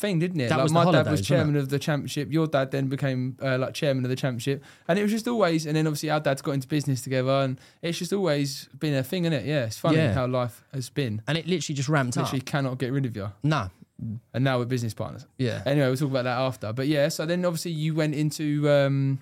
thing, 0.00 0.18
didn't 0.18 0.40
it? 0.40 0.48
That 0.48 0.56
like 0.56 0.62
was 0.64 0.72
my 0.72 0.80
dad 0.80 0.86
holidays, 0.86 1.04
was 1.10 1.20
wasn't 1.20 1.26
chairman 1.28 1.56
of 1.56 1.68
the 1.68 1.78
championship. 1.78 2.32
Your 2.32 2.46
dad 2.46 2.70
then 2.70 2.88
became 2.88 3.36
uh, 3.42 3.58
like 3.58 3.74
chairman 3.74 4.04
of 4.04 4.08
the 4.10 4.16
championship, 4.16 4.64
and 4.88 4.98
it 4.98 5.02
was 5.02 5.10
just 5.12 5.28
always. 5.28 5.66
And 5.66 5.76
then 5.76 5.86
obviously 5.86 6.10
our 6.10 6.20
dads 6.20 6.42
got 6.42 6.52
into 6.52 6.66
business 6.66 7.02
together, 7.02 7.30
and 7.30 7.60
it's 7.82 7.98
just 7.98 8.12
always 8.12 8.68
been 8.78 8.94
a 8.94 9.02
thing, 9.04 9.24
isn't 9.26 9.32
it? 9.32 9.44
Yeah, 9.44 9.66
it's 9.66 9.78
funny 9.78 9.98
Yeah. 9.98 10.12
how 10.14 10.26
life 10.26 10.64
has 10.74 10.88
been. 10.90 11.22
And 11.28 11.36
it 11.38 11.46
literally 11.46 11.74
just 11.76 11.88
ramped 11.88 12.16
Literally 12.16 12.40
up. 12.40 12.46
cannot 12.46 12.78
get 12.78 12.92
rid 12.92 13.06
of 13.06 13.14
you, 13.16 13.28
Nah, 13.42 13.68
and 14.34 14.44
now 14.44 14.58
we're 14.58 14.64
business 14.64 14.94
partners. 14.94 15.26
yeah. 15.38 15.62
Anyway, 15.66 15.86
we'll 15.86 15.96
talk 15.96 16.10
about 16.10 16.24
that 16.24 16.38
after. 16.38 16.72
But 16.72 16.88
yeah, 16.88 17.08
so 17.08 17.26
then 17.26 17.44
obviously 17.44 17.72
you 17.72 17.94
went 17.94 18.14
into. 18.14 18.68
Um, 18.70 19.18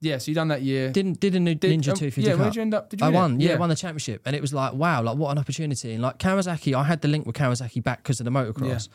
yeah, 0.00 0.18
so 0.18 0.32
you 0.32 0.34
done 0.34 0.48
that 0.48 0.62
year. 0.62 0.90
Didn't 0.90 1.20
did 1.20 1.36
a 1.36 1.38
new 1.40 1.54
Did- 1.54 1.70
Ninja 1.80 1.90
um, 1.90 1.96
250 1.96 2.22
Yeah, 2.22 2.34
where'd 2.34 2.56
you 2.56 2.62
end 2.62 2.74
up? 2.74 2.90
Did 2.90 3.00
you 3.00 3.06
I 3.06 3.10
won, 3.10 3.38
yeah, 3.38 3.56
won 3.56 3.68
the 3.68 3.76
championship, 3.76 4.22
and 4.26 4.34
it 4.34 4.42
was 4.42 4.52
like, 4.52 4.72
wow, 4.72 5.00
like 5.00 5.16
what 5.16 5.30
an 5.30 5.38
opportunity. 5.38 5.92
And 5.92 6.02
like 6.02 6.18
Kawasaki, 6.18 6.74
I 6.74 6.82
had 6.82 7.02
the 7.02 7.08
link 7.08 7.24
with 7.24 7.36
Kawasaki 7.36 7.80
back 7.84 8.02
because 8.02 8.18
of 8.18 8.24
the 8.24 8.32
motocross, 8.32 8.88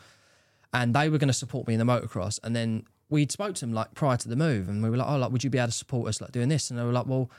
and 0.72 0.94
they 0.94 1.08
were 1.08 1.18
going 1.18 1.28
to 1.28 1.34
support 1.34 1.66
me 1.66 1.74
in 1.74 1.78
the 1.80 1.86
motocross. 1.86 2.38
And 2.42 2.54
then 2.54 2.84
we'd 3.08 3.32
spoke 3.32 3.54
to 3.56 3.60
them 3.60 3.72
like 3.72 3.94
prior 3.94 4.16
to 4.16 4.28
the 4.28 4.36
move, 4.36 4.68
and 4.68 4.82
we 4.82 4.90
were 4.90 4.96
like, 4.96 5.08
oh, 5.08 5.16
like 5.16 5.30
would 5.30 5.44
you 5.44 5.50
be 5.50 5.58
able 5.58 5.68
to 5.68 5.72
support 5.72 6.08
us 6.08 6.20
like 6.20 6.32
doing 6.32 6.48
this? 6.48 6.70
And 6.70 6.78
they 6.78 6.84
were 6.84 6.92
like, 6.92 7.06
well, 7.06 7.30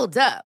Hold 0.00 0.16
up. 0.16 0.46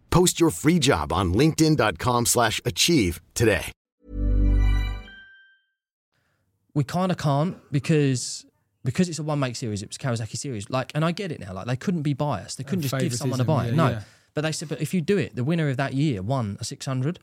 Post 0.11 0.39
your 0.39 0.51
free 0.51 0.77
job 0.79 1.11
on 1.11 1.33
linkedin.com/achieve 1.33 2.27
slash 2.27 2.61
achieve 2.65 3.21
today. 3.33 3.71
we 6.73 6.83
kind 6.83 7.11
of 7.11 7.17
can't 7.17 7.57
because 7.71 8.45
because 8.83 9.09
it's 9.09 9.19
a 9.19 9.23
one 9.23 9.39
make 9.39 9.55
series. 9.55 9.83
It 9.83 9.89
was 9.89 9.97
Kawasaki 9.97 10.37
series. 10.37 10.69
Like, 10.69 10.91
and 10.95 11.05
I 11.05 11.11
get 11.11 11.31
it 11.31 11.39
now. 11.39 11.53
Like, 11.53 11.67
they 11.67 11.75
couldn't 11.75 12.01
be 12.01 12.13
biased. 12.13 12.57
They 12.57 12.63
couldn't 12.63 12.81
just 12.81 12.97
give 12.97 13.13
someone 13.13 13.39
a 13.39 13.43
favouritism, 13.43 13.77
buy. 13.77 13.83
yeah, 13.83 13.89
no, 13.89 13.97
yeah. 13.97 14.03
but 14.33 14.41
they 14.41 14.51
said, 14.51 14.69
but 14.69 14.81
if 14.81 14.93
you 14.93 15.01
do 15.01 15.17
it, 15.17 15.35
the 15.35 15.43
winner 15.43 15.69
of 15.69 15.77
that 15.77 15.93
year 15.93 16.21
won 16.21 16.57
a 16.59 16.63
six 16.63 16.85
hundred. 16.85 17.19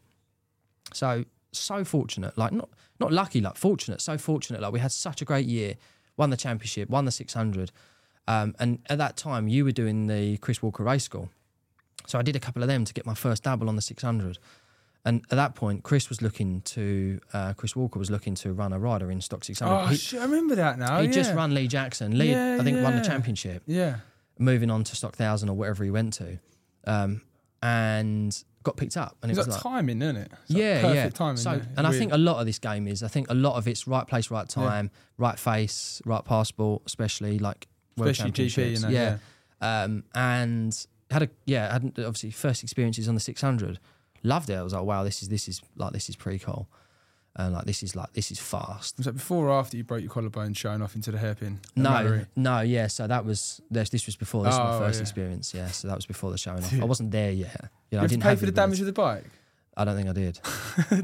So 0.92 1.24
so 1.52 1.84
fortunate. 1.84 2.36
Like 2.38 2.52
not 2.52 2.68
not 3.00 3.12
lucky. 3.12 3.40
Like 3.40 3.56
fortunate. 3.56 4.00
So 4.00 4.18
fortunate. 4.18 4.60
Like 4.60 4.72
we 4.72 4.80
had 4.80 4.92
such 4.92 5.22
a 5.22 5.24
great 5.24 5.46
year. 5.46 5.74
Won 6.16 6.30
the 6.30 6.36
championship. 6.36 6.88
Won 6.88 7.04
the 7.04 7.12
six 7.12 7.34
hundred. 7.34 7.72
Um, 8.26 8.54
and 8.58 8.80
at 8.86 8.98
that 8.98 9.16
time, 9.16 9.48
you 9.48 9.64
were 9.64 9.72
doing 9.72 10.06
the 10.06 10.36
Chris 10.38 10.62
Walker 10.62 10.84
race 10.84 11.04
school. 11.04 11.30
So 12.08 12.18
I 12.18 12.22
did 12.22 12.34
a 12.36 12.40
couple 12.40 12.62
of 12.62 12.68
them 12.68 12.84
to 12.86 12.94
get 12.94 13.04
my 13.04 13.12
first 13.14 13.42
dabble 13.42 13.68
on 13.68 13.76
the 13.76 13.82
600. 13.82 14.38
And 15.04 15.22
at 15.30 15.36
that 15.36 15.54
point, 15.54 15.82
Chris 15.84 16.08
was 16.08 16.22
looking 16.22 16.62
to, 16.62 17.20
uh, 17.34 17.52
Chris 17.52 17.76
Walker 17.76 17.98
was 17.98 18.10
looking 18.10 18.34
to 18.36 18.52
run 18.52 18.72
a 18.72 18.78
rider 18.78 19.10
in 19.10 19.20
stock 19.20 19.44
600. 19.44 19.72
Oh 19.72 19.86
He- 19.88 19.96
shit! 19.96 20.20
I 20.20 20.24
remember 20.24 20.54
that 20.56 20.78
now. 20.78 21.00
he 21.00 21.06
yeah. 21.06 21.12
just 21.12 21.34
run 21.34 21.52
Lee 21.54 21.68
Jackson. 21.68 22.16
Lee, 22.18 22.30
Yeah, 22.30 22.56
I 22.60 22.64
think, 22.64 22.82
won 22.82 22.96
the 22.96 23.02
championship, 23.04 23.62
Yeah. 23.66 23.96
moving 24.38 24.70
on 24.70 24.84
to 24.84 24.96
stock 24.96 25.16
thousand 25.16 25.50
or 25.50 25.56
whatever 25.56 25.84
he 25.84 25.90
went 25.90 26.14
to, 26.14 26.38
um, 26.86 27.20
and 27.62 28.42
got 28.62 28.76
picked 28.76 28.96
up. 28.96 29.16
And 29.22 29.30
it 29.30 29.36
It's 29.38 29.46
was 29.46 29.48
like 29.56 29.64
like, 29.64 29.74
timing, 29.74 30.02
isn't 30.02 30.16
it? 30.16 30.32
It's 30.44 30.50
like 30.50 30.62
yeah, 30.62 30.80
perfect 30.80 30.96
yeah. 30.96 31.08
timing. 31.10 31.36
so, 31.36 31.52
yeah. 31.52 31.62
and 31.76 31.86
I 31.86 31.92
think 31.92 32.12
a 32.12 32.18
lot 32.18 32.40
of 32.40 32.46
this 32.46 32.58
game 32.58 32.88
is, 32.88 33.02
I 33.02 33.08
think 33.08 33.30
a 33.30 33.34
lot 33.34 33.56
of 33.56 33.68
it's 33.68 33.86
right 33.86 34.06
place, 34.06 34.30
right 34.30 34.48
time, 34.48 34.90
right 35.16 35.38
face, 35.38 36.00
right 36.04 36.24
passport, 36.24 36.82
especially 36.86 37.38
like 37.38 37.66
world 37.96 38.10
especially 38.12 38.32
GP, 38.32 38.72
you 38.74 38.80
know. 38.80 38.88
yeah. 38.88 39.18
Um, 39.60 40.04
and 40.14 40.86
had 41.10 41.22
a 41.22 41.28
yeah, 41.46 41.72
had 41.72 41.84
obviously 41.98 42.30
first 42.30 42.62
experiences 42.62 43.08
on 43.08 43.14
the 43.14 43.20
600. 43.20 43.78
Loved 44.24 44.50
it. 44.50 44.54
I 44.54 44.62
was 44.62 44.72
like, 44.72 44.82
wow, 44.84 45.04
this 45.04 45.22
is 45.22 45.28
this 45.28 45.48
is 45.48 45.60
like 45.76 45.92
this 45.92 46.08
is 46.08 46.16
pretty 46.16 46.38
cool. 46.40 46.68
And 47.36 47.54
like 47.54 47.66
this 47.66 47.84
is 47.84 47.94
like 47.94 48.12
this 48.14 48.32
is 48.32 48.40
fast. 48.40 48.96
Was 48.96 49.06
that 49.06 49.12
before 49.12 49.46
or 49.48 49.52
after 49.52 49.76
you 49.76 49.84
broke 49.84 50.00
your 50.00 50.10
collarbone 50.10 50.54
showing 50.54 50.82
off 50.82 50.96
into 50.96 51.12
the 51.12 51.18
hairpin? 51.18 51.60
No, 51.76 51.90
Mallory? 51.90 52.26
no, 52.34 52.60
yeah. 52.62 52.88
So 52.88 53.06
that 53.06 53.24
was 53.24 53.60
this. 53.70 53.90
This 53.90 54.06
was 54.06 54.16
before. 54.16 54.42
This 54.42 54.54
was 54.58 54.60
Oh, 54.76 54.80
my 54.80 54.86
first 54.86 54.98
yeah. 54.98 55.02
experience. 55.02 55.54
Yeah, 55.54 55.68
so 55.68 55.86
that 55.86 55.94
was 55.96 56.04
before 56.06 56.32
the 56.32 56.38
showing 56.38 56.64
off. 56.64 56.72
I 56.74 56.84
wasn't 56.84 57.12
there 57.12 57.30
yet. 57.30 57.70
You 57.92 57.98
know, 57.98 58.02
You 58.02 58.04
I 58.04 58.06
didn't 58.08 58.22
pay 58.24 58.30
have 58.30 58.40
for 58.40 58.46
the 58.46 58.52
damage 58.52 58.80
of 58.80 58.86
the 58.86 58.92
bike. 58.92 59.24
I 59.78 59.84
don't 59.84 59.96
think 59.96 60.08
I 60.08 60.12
did. 60.12 60.40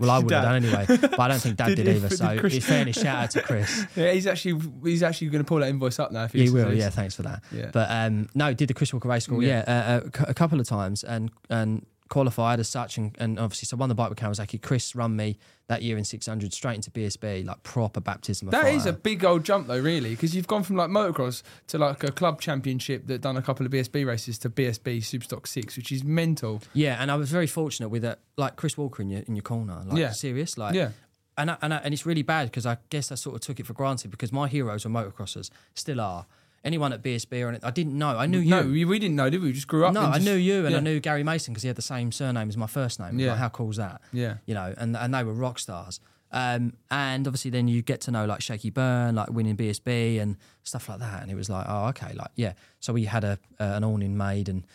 Well, 0.00 0.10
I 0.10 0.18
would 0.18 0.30
have 0.32 0.44
done 0.44 0.64
anyway, 0.64 0.86
but 0.88 1.20
I 1.20 1.28
don't 1.28 1.40
think 1.40 1.56
Dad 1.56 1.66
Did 1.76 1.84
did, 1.84 1.96
either. 1.96 2.08
did 2.08 2.18
So, 2.18 2.38
Chris- 2.38 2.54
in 2.54 2.60
fairness, 2.60 3.00
shout 3.00 3.16
out 3.24 3.30
to 3.32 3.42
Chris. 3.42 3.86
Yeah, 3.96 4.12
he's 4.12 4.26
actually 4.26 4.60
he's 4.82 5.02
actually 5.02 5.28
going 5.28 5.44
to 5.44 5.48
pull 5.48 5.58
that 5.58 5.68
invoice 5.68 5.98
up 5.98 6.10
now. 6.12 6.24
If 6.24 6.32
he 6.32 6.44
He 6.44 6.50
will, 6.50 6.72
yeah. 6.74 6.90
Thanks 6.90 7.14
for 7.14 7.22
that. 7.22 7.42
Yeah. 7.52 7.70
But 7.72 7.88
um, 7.90 8.28
no, 8.34 8.52
did 8.54 8.68
the 8.68 8.74
Chris 8.74 8.92
Walker 8.92 9.08
Race 9.08 9.24
School, 9.24 9.42
Yeah. 9.42 9.64
yeah, 9.66 10.00
uh, 10.04 10.24
a, 10.26 10.30
a 10.30 10.34
couple 10.34 10.60
of 10.60 10.66
times, 10.66 11.04
and 11.04 11.30
and 11.50 11.84
qualified 12.08 12.60
as 12.60 12.68
such, 12.68 12.98
and, 12.98 13.16
and 13.18 13.38
obviously 13.38 13.66
so 13.66 13.76
won 13.76 13.88
the 13.88 13.94
bike 13.94 14.10
with 14.10 14.18
Kawasaki. 14.18 14.60
Chris 14.60 14.94
run 14.94 15.16
me 15.16 15.38
that 15.68 15.82
year 15.82 15.96
in 15.96 16.04
600 16.04 16.52
straight 16.52 16.74
into 16.76 16.90
BSB, 16.90 17.46
like 17.46 17.62
proper 17.62 18.00
baptism 18.00 18.48
of 18.48 18.52
That 18.52 18.64
fire. 18.64 18.72
is 18.72 18.84
a 18.86 18.92
big 18.92 19.24
old 19.24 19.44
jump 19.44 19.66
though, 19.66 19.80
really, 19.80 20.10
because 20.10 20.34
you've 20.36 20.46
gone 20.46 20.62
from 20.62 20.76
like 20.76 20.90
motocross 20.90 21.42
to 21.68 21.78
like 21.78 22.04
a 22.04 22.12
club 22.12 22.40
championship 22.40 23.06
that 23.06 23.22
done 23.22 23.36
a 23.36 23.42
couple 23.42 23.64
of 23.64 23.72
BSB 23.72 24.06
races 24.06 24.38
to 24.40 24.50
BSB 24.50 24.98
Superstock 24.98 25.46
Six, 25.46 25.76
which 25.76 25.90
is 25.90 26.04
mental. 26.04 26.62
Yeah, 26.74 26.96
and 27.00 27.10
I 27.10 27.16
was 27.16 27.30
very 27.30 27.46
fortunate 27.46 27.88
with 27.88 28.04
it, 28.04 28.18
like 28.36 28.56
Chris 28.56 28.76
Walker 28.76 29.02
in 29.02 29.08
your 29.08 29.22
in 29.22 29.34
your 29.36 29.42
corner, 29.42 29.82
like 29.86 29.98
Yeah. 29.98 30.10
serious, 30.12 30.58
like 30.58 30.74
Yeah. 30.74 30.90
and 31.38 31.50
I, 31.52 31.56
and 31.62 31.72
I, 31.72 31.78
and 31.78 31.94
it's 31.94 32.04
really 32.04 32.22
bad 32.22 32.48
because 32.50 32.66
I 32.66 32.76
guess 32.90 33.10
I 33.10 33.14
sort 33.14 33.34
of 33.34 33.40
took 33.40 33.58
it 33.58 33.66
for 33.66 33.72
granted 33.72 34.10
because 34.10 34.30
my 34.32 34.46
heroes 34.48 34.84
were 34.84 34.90
motocrossers, 34.90 35.50
still 35.74 36.00
are. 36.00 36.26
Anyone 36.64 36.92
at 36.94 37.02
BSB 37.02 37.44
or 37.44 37.48
any- 37.50 37.58
I 37.62 37.70
didn't 37.70 37.96
know. 37.98 38.16
I 38.16 38.24
knew 38.26 38.38
you. 38.38 38.48
No, 38.50 38.62
we, 38.62 38.98
didn't 38.98 39.16
know, 39.16 39.28
did 39.28 39.42
we? 39.42 39.48
We 39.48 39.52
just 39.52 39.68
grew 39.68 39.84
up. 39.84 39.92
no, 39.92 40.00
I 40.00 40.14
just- 40.14 40.24
knew 40.24 40.34
you, 40.34 40.62
and 40.64 40.70
yeah. 40.70 40.78
I 40.78 40.80
knew 40.80 40.98
Gary 40.98 41.22
Mason 41.22 41.52
because 41.52 41.62
he 41.62 41.68
had 41.68 41.76
the 41.76 41.82
same 41.82 42.10
surname 42.10 42.48
as 42.48 42.56
my 42.56 42.66
first 42.66 42.98
name. 42.98 43.18
Yeah. 43.18 43.30
Like, 43.32 43.38
how 43.38 43.48
cool 43.50 43.70
is 43.70 43.76
that? 43.76 44.00
Yeah. 44.12 44.36
you 44.46 44.54
know, 44.54 44.74
and 44.78 44.96
and 44.96 45.14
they 45.14 45.22
were 45.24 45.34
rock 45.34 45.58
stars. 45.58 46.00
Um, 46.32 46.72
and 46.90 47.28
obviously, 47.28 47.50
then 47.52 47.68
you 47.68 47.80
get 47.82 48.00
to 48.02 48.10
know 48.10 48.24
like 48.24 48.40
Shaky 48.40 48.70
Byrne, 48.70 49.14
like 49.14 49.30
winning 49.30 49.56
BSB 49.56 50.20
and 50.20 50.36
stuff 50.64 50.88
like 50.88 50.98
that. 50.98 51.22
And 51.22 51.30
it 51.30 51.36
was 51.36 51.48
like, 51.48 51.66
oh, 51.68 51.86
okay, 51.88 52.12
like 52.14 52.30
yeah. 52.34 52.54
So 52.80 52.92
we 52.92 53.04
had 53.04 53.22
a 53.24 53.38
uh, 53.60 53.64
an 53.76 53.84
awning 53.84 54.16
made, 54.16 54.48
and 54.48 54.66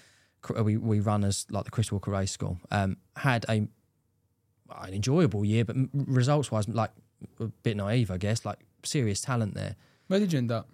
cr- 0.41 0.61
we 0.61 0.77
we 0.77 0.99
run 1.01 1.23
as 1.25 1.45
like 1.49 1.65
the 1.65 1.71
Chris 1.71 1.91
Walker 1.91 2.11
Race 2.11 2.31
School. 2.31 2.59
Um, 2.71 2.97
had 3.17 3.45
a 3.49 3.67
an 4.81 4.93
enjoyable 4.93 5.43
year, 5.43 5.65
but 5.65 5.75
results 5.93 6.51
wise, 6.51 6.69
like 6.69 6.91
a 7.39 7.47
bit 7.63 7.75
naive, 7.75 8.11
I 8.11 8.17
guess. 8.17 8.45
Like 8.45 8.59
serious 8.83 9.19
talent 9.21 9.55
there. 9.55 9.75
Where 10.07 10.19
did 10.19 10.31
you 10.31 10.37
end 10.37 10.51
up? 10.51 10.69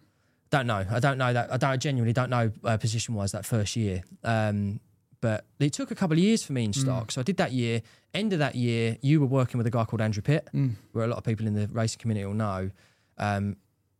Don't 0.52 0.68
know. 0.68 0.86
I 0.90 1.00
don't 1.00 1.18
know 1.18 1.34
that. 1.34 1.52
I 1.52 1.58
don't 1.58 1.70
I 1.72 1.78
genuinely 1.78 2.14
don't 2.14 2.30
know 2.30 2.52
uh, 2.64 2.78
position 2.78 3.16
wise 3.16 3.32
that 3.34 3.46
first 3.46 3.76
year. 3.76 4.04
Um, 4.24 4.80
but 5.22 5.46
it 5.60 5.74
took 5.74 5.90
a 5.92 5.96
couple 5.96 6.14
of 6.18 6.24
years 6.24 6.44
for 6.44 6.54
me 6.54 6.66
in 6.66 6.74
stock. 6.74 7.12
So 7.12 7.20
I 7.22 7.24
did 7.24 7.38
that 7.38 7.52
year. 7.52 7.82
End 8.14 8.32
of 8.32 8.40
that 8.40 8.54
year, 8.56 8.98
you 9.02 9.20
were 9.20 9.26
working 9.26 9.58
with 9.58 9.66
a 9.66 9.72
guy 9.72 9.84
called 9.84 10.02
Andrew 10.02 10.22
Pitt, 10.22 10.48
where 10.92 11.04
a 11.04 11.08
lot 11.08 11.18
of 11.18 11.24
people 11.24 11.48
in 11.48 11.54
the 11.56 11.68
racing 11.70 12.00
community 12.00 12.26
will 12.26 12.36
know. 12.36 12.70
Um, 13.18 13.56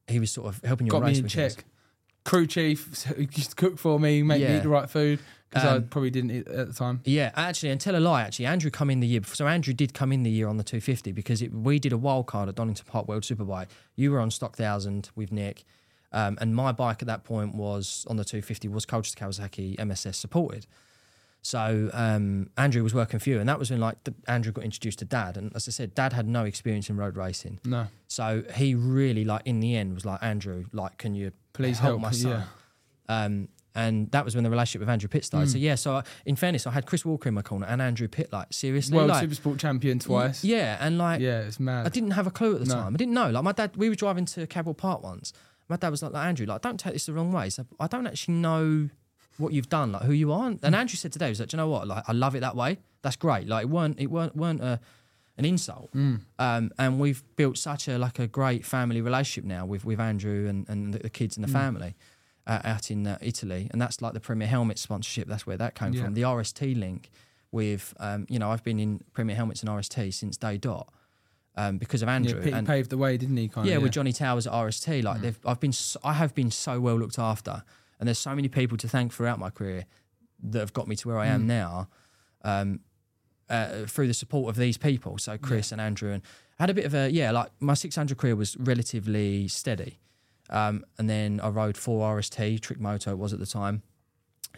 he 0.08 0.20
was 0.20 0.30
sort 0.32 0.48
of 0.48 0.62
helping 0.64 0.86
you 0.86 0.92
Got 0.92 1.02
me 1.02 1.08
race 1.08 1.18
in 1.20 1.24
weekends. 1.24 1.56
check. 1.56 1.66
Crew 2.26 2.46
chief 2.48 3.04
who 3.16 3.22
used 3.24 3.50
to 3.52 3.56
cook 3.56 3.78
for 3.80 4.00
me, 4.00 4.22
make 4.24 4.42
me 4.42 4.56
eat 4.58 4.64
the 4.64 4.70
right 4.70 4.90
food 4.90 5.20
because 5.50 5.64
I 5.66 5.76
Um, 5.78 5.84
probably 5.88 6.10
didn't 6.12 6.32
eat 6.32 6.48
at 6.48 6.68
the 6.68 6.74
time. 6.74 7.02
Yeah, 7.06 7.32
actually, 7.36 7.70
and 7.70 7.82
tell 7.82 7.96
a 7.96 8.00
lie. 8.00 8.22
Actually, 8.24 8.46
Andrew 8.48 8.70
come 8.70 8.90
in 8.92 9.00
the 9.00 9.08
year 9.08 9.22
before. 9.22 9.36
So 9.36 9.48
Andrew 9.48 9.74
did 9.74 9.94
come 9.94 10.12
in 10.12 10.24
the 10.24 10.30
year 10.32 10.48
on 10.48 10.58
the 10.58 10.64
250 10.64 11.12
because 11.12 11.42
it, 11.42 11.52
we 11.54 11.80
did 11.80 11.92
a 11.94 11.98
wild 11.98 12.28
card 12.28 12.50
at 12.50 12.56
Donington 12.56 12.86
Park 12.88 13.08
World 13.08 13.24
Superbike. 13.24 13.68
You 13.96 14.12
were 14.12 14.20
on 14.20 14.30
stock 14.32 14.56
thousand 14.56 15.10
with 15.16 15.32
Nick, 15.32 15.64
um, 16.16 16.38
and 16.42 16.56
my 16.56 16.72
bike 16.72 17.04
at 17.04 17.08
that 17.08 17.24
point 17.24 17.54
was 17.54 18.06
on 18.10 18.16
the 18.16 18.24
250 18.24 18.68
was 18.70 18.86
Colchester 18.86 19.24
Kawasaki 19.24 19.78
MSS 19.78 20.18
supported. 20.18 20.66
So 21.42 21.92
um, 21.94 22.50
Andrew 22.58 22.82
was 22.82 22.96
working 22.96 23.20
for 23.20 23.30
you, 23.30 23.40
and 23.40 23.48
that 23.48 23.60
was 23.60 23.70
when 23.70 23.80
like 23.80 24.04
the, 24.06 24.16
Andrew 24.28 24.52
got 24.52 24.64
introduced 24.64 24.98
to 25.00 25.06
Dad, 25.06 25.38
and 25.38 25.56
as 25.56 25.68
I 25.68 25.72
said, 25.72 25.94
Dad 25.94 26.14
had 26.14 26.28
no 26.28 26.44
experience 26.46 26.90
in 26.90 26.98
road 26.98 27.18
racing. 27.18 27.60
No. 27.64 27.86
So 28.08 28.44
he 28.56 28.74
really 28.74 29.26
like 29.26 29.44
in 29.46 29.60
the 29.60 29.76
end 29.76 29.94
was 29.94 30.06
like 30.06 30.24
Andrew, 30.24 30.66
like 30.72 30.98
can 30.98 31.14
you 31.14 31.34
Please 31.54 31.78
help, 31.78 32.00
help, 32.00 32.02
my 32.02 32.12
son? 32.12 32.44
Um, 33.08 33.50
and 33.76 34.10
that 34.12 34.24
was 34.24 34.34
when 34.36 34.44
the 34.44 34.50
relationship 34.50 34.80
with 34.80 34.90
Andrew 34.90 35.10
Pitt 35.10 35.26
started. 35.26 35.50
Mm. 35.50 35.52
So 35.52 35.58
yeah, 35.58 35.76
so 35.76 35.96
I, 35.98 36.04
in 36.26 36.36
fairness, 36.36 36.66
I 36.66 36.72
had 36.72 36.86
Chris 36.86 37.06
Walker 37.06 37.28
in 37.28 37.36
my 37.36 37.42
corner 37.42 37.68
and 37.68 37.82
Andrew 37.82 38.08
Pitt. 38.08 38.32
Like 38.32 38.48
seriously, 38.52 38.96
World 38.96 39.10
like, 39.10 39.30
Supersport 39.30 39.60
champion 39.60 40.00
twice. 40.00 40.44
Yeah, 40.44 40.78
and 40.80 40.98
like 40.98 41.20
Yeah, 41.20 41.42
it's 41.42 41.60
mad. 41.60 41.86
I 41.86 41.90
didn't 41.90 42.12
have 42.12 42.26
a 42.26 42.32
clue 42.32 42.56
at 42.56 42.62
the 42.62 42.68
No. 42.68 42.76
time. 42.76 42.94
I 42.96 42.98
didn't 42.98 43.14
know. 43.14 43.30
Like 43.30 43.44
my 43.44 43.52
dad, 43.52 43.76
we 43.76 43.90
were 43.90 43.96
driving 43.96 44.26
to 44.28 44.48
Cadwell 44.48 44.74
Park 44.74 45.04
once. 45.04 45.34
My 45.70 45.78
dad 45.78 45.90
was 45.90 46.04
like, 46.04 46.14
like 46.14 46.26
Andrew, 46.28 46.46
like 46.46 46.62
don't 46.62 46.80
take 46.80 46.94
this 46.94 47.06
the 47.08 47.14
wrong 47.14 47.32
way. 47.32 47.50
So 47.50 47.66
I 47.80 47.88
don't 47.88 48.06
actually 48.08 48.36
know 48.36 48.90
what 49.38 49.52
you've 49.52 49.70
done, 49.70 49.92
like 49.92 50.04
who 50.04 50.14
you 50.14 50.32
are. 50.32 50.50
Mm. 50.52 50.60
And 50.64 50.76
Andrew 50.76 50.96
said 50.96 51.12
today, 51.12 51.26
he 51.26 51.32
was 51.32 51.40
like, 51.40 51.50
Do 51.50 51.56
you 51.58 51.60
know 51.60 51.70
what? 51.70 51.88
Like 51.88 52.04
I 52.08 52.12
love 52.14 52.36
it 52.36 52.42
that 52.42 52.56
way. 52.56 52.78
That's 53.02 53.16
great. 53.16 53.48
Like 53.48 53.64
it 53.64 53.70
weren't 53.70 54.00
it 54.00 54.08
weren't 54.08 54.36
weren't 54.36 54.62
a 54.62 54.80
an 55.38 55.44
insult. 55.46 55.92
Mm. 55.94 56.22
Um, 56.40 56.72
and 56.80 57.00
we've 57.00 57.22
built 57.36 57.58
such 57.58 57.88
a 57.88 57.98
like 57.98 58.20
a 58.20 58.28
great 58.28 58.66
family 58.66 59.02
relationship 59.02 59.44
now 59.44 59.66
with 59.66 59.84
with 59.86 60.00
Andrew 60.00 60.48
and, 60.48 60.68
and 60.70 60.94
the, 60.94 61.00
the 61.00 61.10
kids 61.10 61.36
and 61.38 61.44
the 61.46 61.52
family 61.52 61.96
uh, 62.48 62.60
out 62.64 62.90
in 62.92 63.06
uh, 63.08 63.18
Italy, 63.22 63.68
and 63.72 63.82
that's 63.82 64.02
like 64.02 64.14
the 64.14 64.20
Premier 64.20 64.48
Helmet 64.48 64.78
sponsorship. 64.80 65.28
That's 65.28 65.46
where 65.48 65.58
that 65.58 65.76
came 65.76 65.94
Yeah. 65.94 66.04
from. 66.06 66.14
The 66.14 66.22
RST 66.22 66.80
link 66.80 67.10
with 67.52 67.94
um, 68.00 68.26
you 68.30 68.40
know 68.40 68.50
I've 68.52 68.64
been 68.64 68.80
in 68.80 69.02
Premier 69.14 69.36
Helmets 69.36 69.62
and 69.62 69.70
RST 69.70 70.14
since 70.14 70.38
day 70.38 70.58
dot 70.58 70.88
um, 71.58 71.78
because 71.78 72.02
of 72.02 72.08
Yeah, 72.08 72.16
Andrew. 72.16 72.42
Pete 72.42 72.54
and 72.54 72.68
paved 72.68 72.90
the 72.90 72.98
way, 72.98 73.18
didn't 73.18 73.38
he? 73.38 73.48
Kind 73.48 73.68
yeah, 73.68 73.76
of, 73.76 73.84
with 73.84 73.92
Johnny 73.92 74.12
Towers 74.12 74.48
at 74.48 74.54
RST, 74.54 75.04
like 75.04 75.22
they've, 75.22 75.40
I've 75.46 75.60
been, 75.60 75.72
so, 75.72 76.00
I 76.04 76.14
have 76.14 76.36
been 76.36 76.52
so 76.52 76.80
well 76.80 76.96
looked 76.96 77.20
after, 77.20 77.64
and 78.00 78.08
there's 78.08 78.20
so 78.20 78.36
many 78.36 78.48
people 78.48 78.78
to 78.78 78.88
thank 78.88 79.14
throughout 79.14 79.40
my 79.40 79.50
career 79.50 79.86
that 80.44 80.60
have 80.60 80.74
got 80.74 80.88
me 80.88 80.96
to 80.98 81.08
where 81.08 81.18
I 81.18 81.28
am 81.28 81.48
now, 81.48 81.88
um, 82.44 82.82
uh, 83.50 83.86
through 83.86 84.08
the 84.08 84.14
support 84.14 84.50
of 84.50 84.56
these 84.56 84.78
people. 84.78 85.18
So 85.18 85.38
Chris 85.38 85.72
and 85.72 85.80
Andrew, 85.80 86.12
and 86.12 86.24
I 86.60 86.64
had 86.64 86.70
a 86.70 86.74
bit 86.74 86.86
of 86.86 86.94
a 86.94 87.10
yeah, 87.10 87.32
like 87.32 87.52
my 87.60 87.74
600 87.74 88.18
career 88.18 88.36
was 88.36 88.58
relatively 88.58 89.48
steady, 89.48 90.00
um, 90.50 90.84
and 90.98 91.10
then 91.10 91.40
I 91.42 91.50
rode 91.50 91.78
four 91.78 92.18
RST 92.18 92.62
Trick 92.62 92.80
Moto 92.80 93.12
it 93.12 93.18
was 93.18 93.34
at 93.34 93.40
the 93.40 93.46
time. 93.46 93.84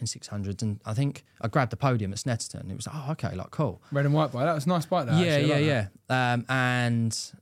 In 0.00 0.06
600s, 0.06 0.62
and 0.62 0.80
I 0.84 0.94
think 0.94 1.24
I 1.40 1.48
grabbed 1.48 1.72
the 1.72 1.76
podium 1.76 2.12
at 2.12 2.18
Snetterton. 2.18 2.70
It 2.70 2.76
was 2.76 2.86
like, 2.86 2.96
oh, 2.96 3.12
okay, 3.12 3.34
like 3.34 3.50
cool. 3.50 3.82
Red 3.92 4.04
and 4.06 4.14
white 4.14 4.32
bike. 4.32 4.44
That 4.44 4.54
was 4.54 4.66
a 4.66 4.68
nice 4.68 4.86
bike. 4.86 5.06
That, 5.06 5.24
Yeah, 5.24 5.32
actually. 5.34 5.48
Yeah, 5.48 5.54
like 5.56 5.88
yeah. 6.10 6.32
Um, 6.32 6.44
and 6.48 7.32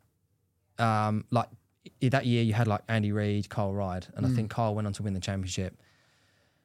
um, 0.79 1.25
like 1.31 1.49
that 2.03 2.27
year, 2.27 2.43
you 2.43 2.53
had 2.55 2.67
like 2.69 2.83
Andy 2.89 3.13
Reid, 3.13 3.49
Carl 3.49 3.75
Ride, 3.75 4.07
and 4.15 4.27
I 4.27 4.29
Mm. 4.29 4.35
think 4.37 4.51
Carl 4.51 4.75
went 4.75 4.87
on 4.87 4.93
to 4.95 5.03
win 5.03 5.15
the 5.15 5.21
championship. 5.21 5.77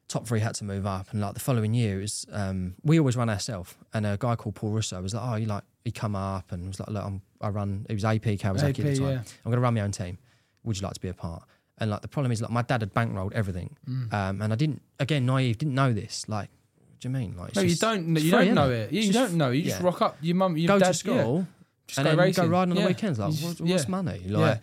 Top 0.08 0.26
three 0.26 0.40
had 0.40 0.54
to 0.56 0.64
move 0.64 0.84
up, 0.86 1.06
and 1.12 1.20
like 1.20 1.34
the 1.34 1.40
following 1.40 1.72
year, 1.72 1.98
it 1.98 2.02
was 2.02 2.26
um, 2.32 2.74
we 2.82 2.98
always 2.98 3.16
run 3.16 3.30
ourselves. 3.30 3.74
And 3.94 4.04
a 4.04 4.16
guy 4.18 4.36
called 4.36 4.54
Paul 4.54 4.70
Russo 4.70 5.00
was 5.00 5.14
like, 5.14 5.22
"Oh, 5.26 5.36
you 5.36 5.46
like 5.46 5.62
he 5.84 5.90
come 5.90 6.14
up 6.14 6.52
and 6.52 6.66
was 6.68 6.78
like, 6.80 6.90
look, 6.90 7.04
I'm, 7.04 7.22
I 7.40 7.48
run. 7.48 7.86
It 7.88 7.94
was 7.94 8.04
AP 8.04 8.22
Kawasaki 8.22 8.68
at 8.68 8.74
the 8.76 8.90
AP, 8.90 8.96
time. 8.98 9.02
yeah. 9.08 9.18
I'm 9.18 9.50
going 9.50 9.56
to 9.56 9.60
run 9.60 9.74
my 9.74 9.80
own 9.80 9.90
team. 9.90 10.18
Would 10.64 10.76
you 10.78 10.82
like 10.82 10.94
to 10.94 11.00
be 11.00 11.08
a 11.08 11.14
part?" 11.14 11.44
And 11.82 11.90
like 11.90 12.00
the 12.00 12.08
problem 12.08 12.30
is, 12.30 12.40
like 12.40 12.50
my 12.52 12.62
dad 12.62 12.80
had 12.82 12.94
bankrolled 12.94 13.32
everything, 13.32 13.76
Mm. 13.88 14.12
um, 14.12 14.40
and 14.42 14.52
I 14.52 14.56
didn't. 14.56 14.82
Again, 15.00 15.26
naive, 15.26 15.58
didn't 15.58 15.74
know 15.74 15.92
this. 15.92 16.28
Like, 16.28 16.48
what 16.88 17.00
do 17.00 17.08
you 17.08 17.12
mean? 17.12 17.34
Like, 17.36 17.56
No, 17.56 17.62
you 17.62 17.74
don't. 17.74 18.06
You 18.16 18.20
free, 18.20 18.30
don't 18.30 18.54
know 18.54 18.68
innit? 18.68 18.84
it. 18.84 18.92
You, 18.92 19.02
just- 19.02 19.12
don't 19.18 19.34
know. 19.34 19.50
You 19.50 19.62
just 19.64 19.80
yeah 19.80 19.86
rock 19.86 20.00
up. 20.00 20.16
Your 20.20 20.36
mum, 20.36 20.56
your 20.56 20.68
go 20.68 20.78
dad, 20.78 20.86
to 20.92 20.94
school 20.94 21.14
Yeah. 21.40 21.44
Just 21.88 21.98
and 21.98 22.04
go 22.06 22.10
then 22.10 22.18
racing. 22.18 22.44
go 22.44 22.50
riding 22.50 22.72
on 22.72 22.76
Yeah. 22.76 22.82
the 22.84 22.88
weekends. 22.88 23.18
Like, 23.18 23.34
what, 23.34 23.60
what's 23.60 23.88
money? 23.88 24.20
Like, 24.26 24.60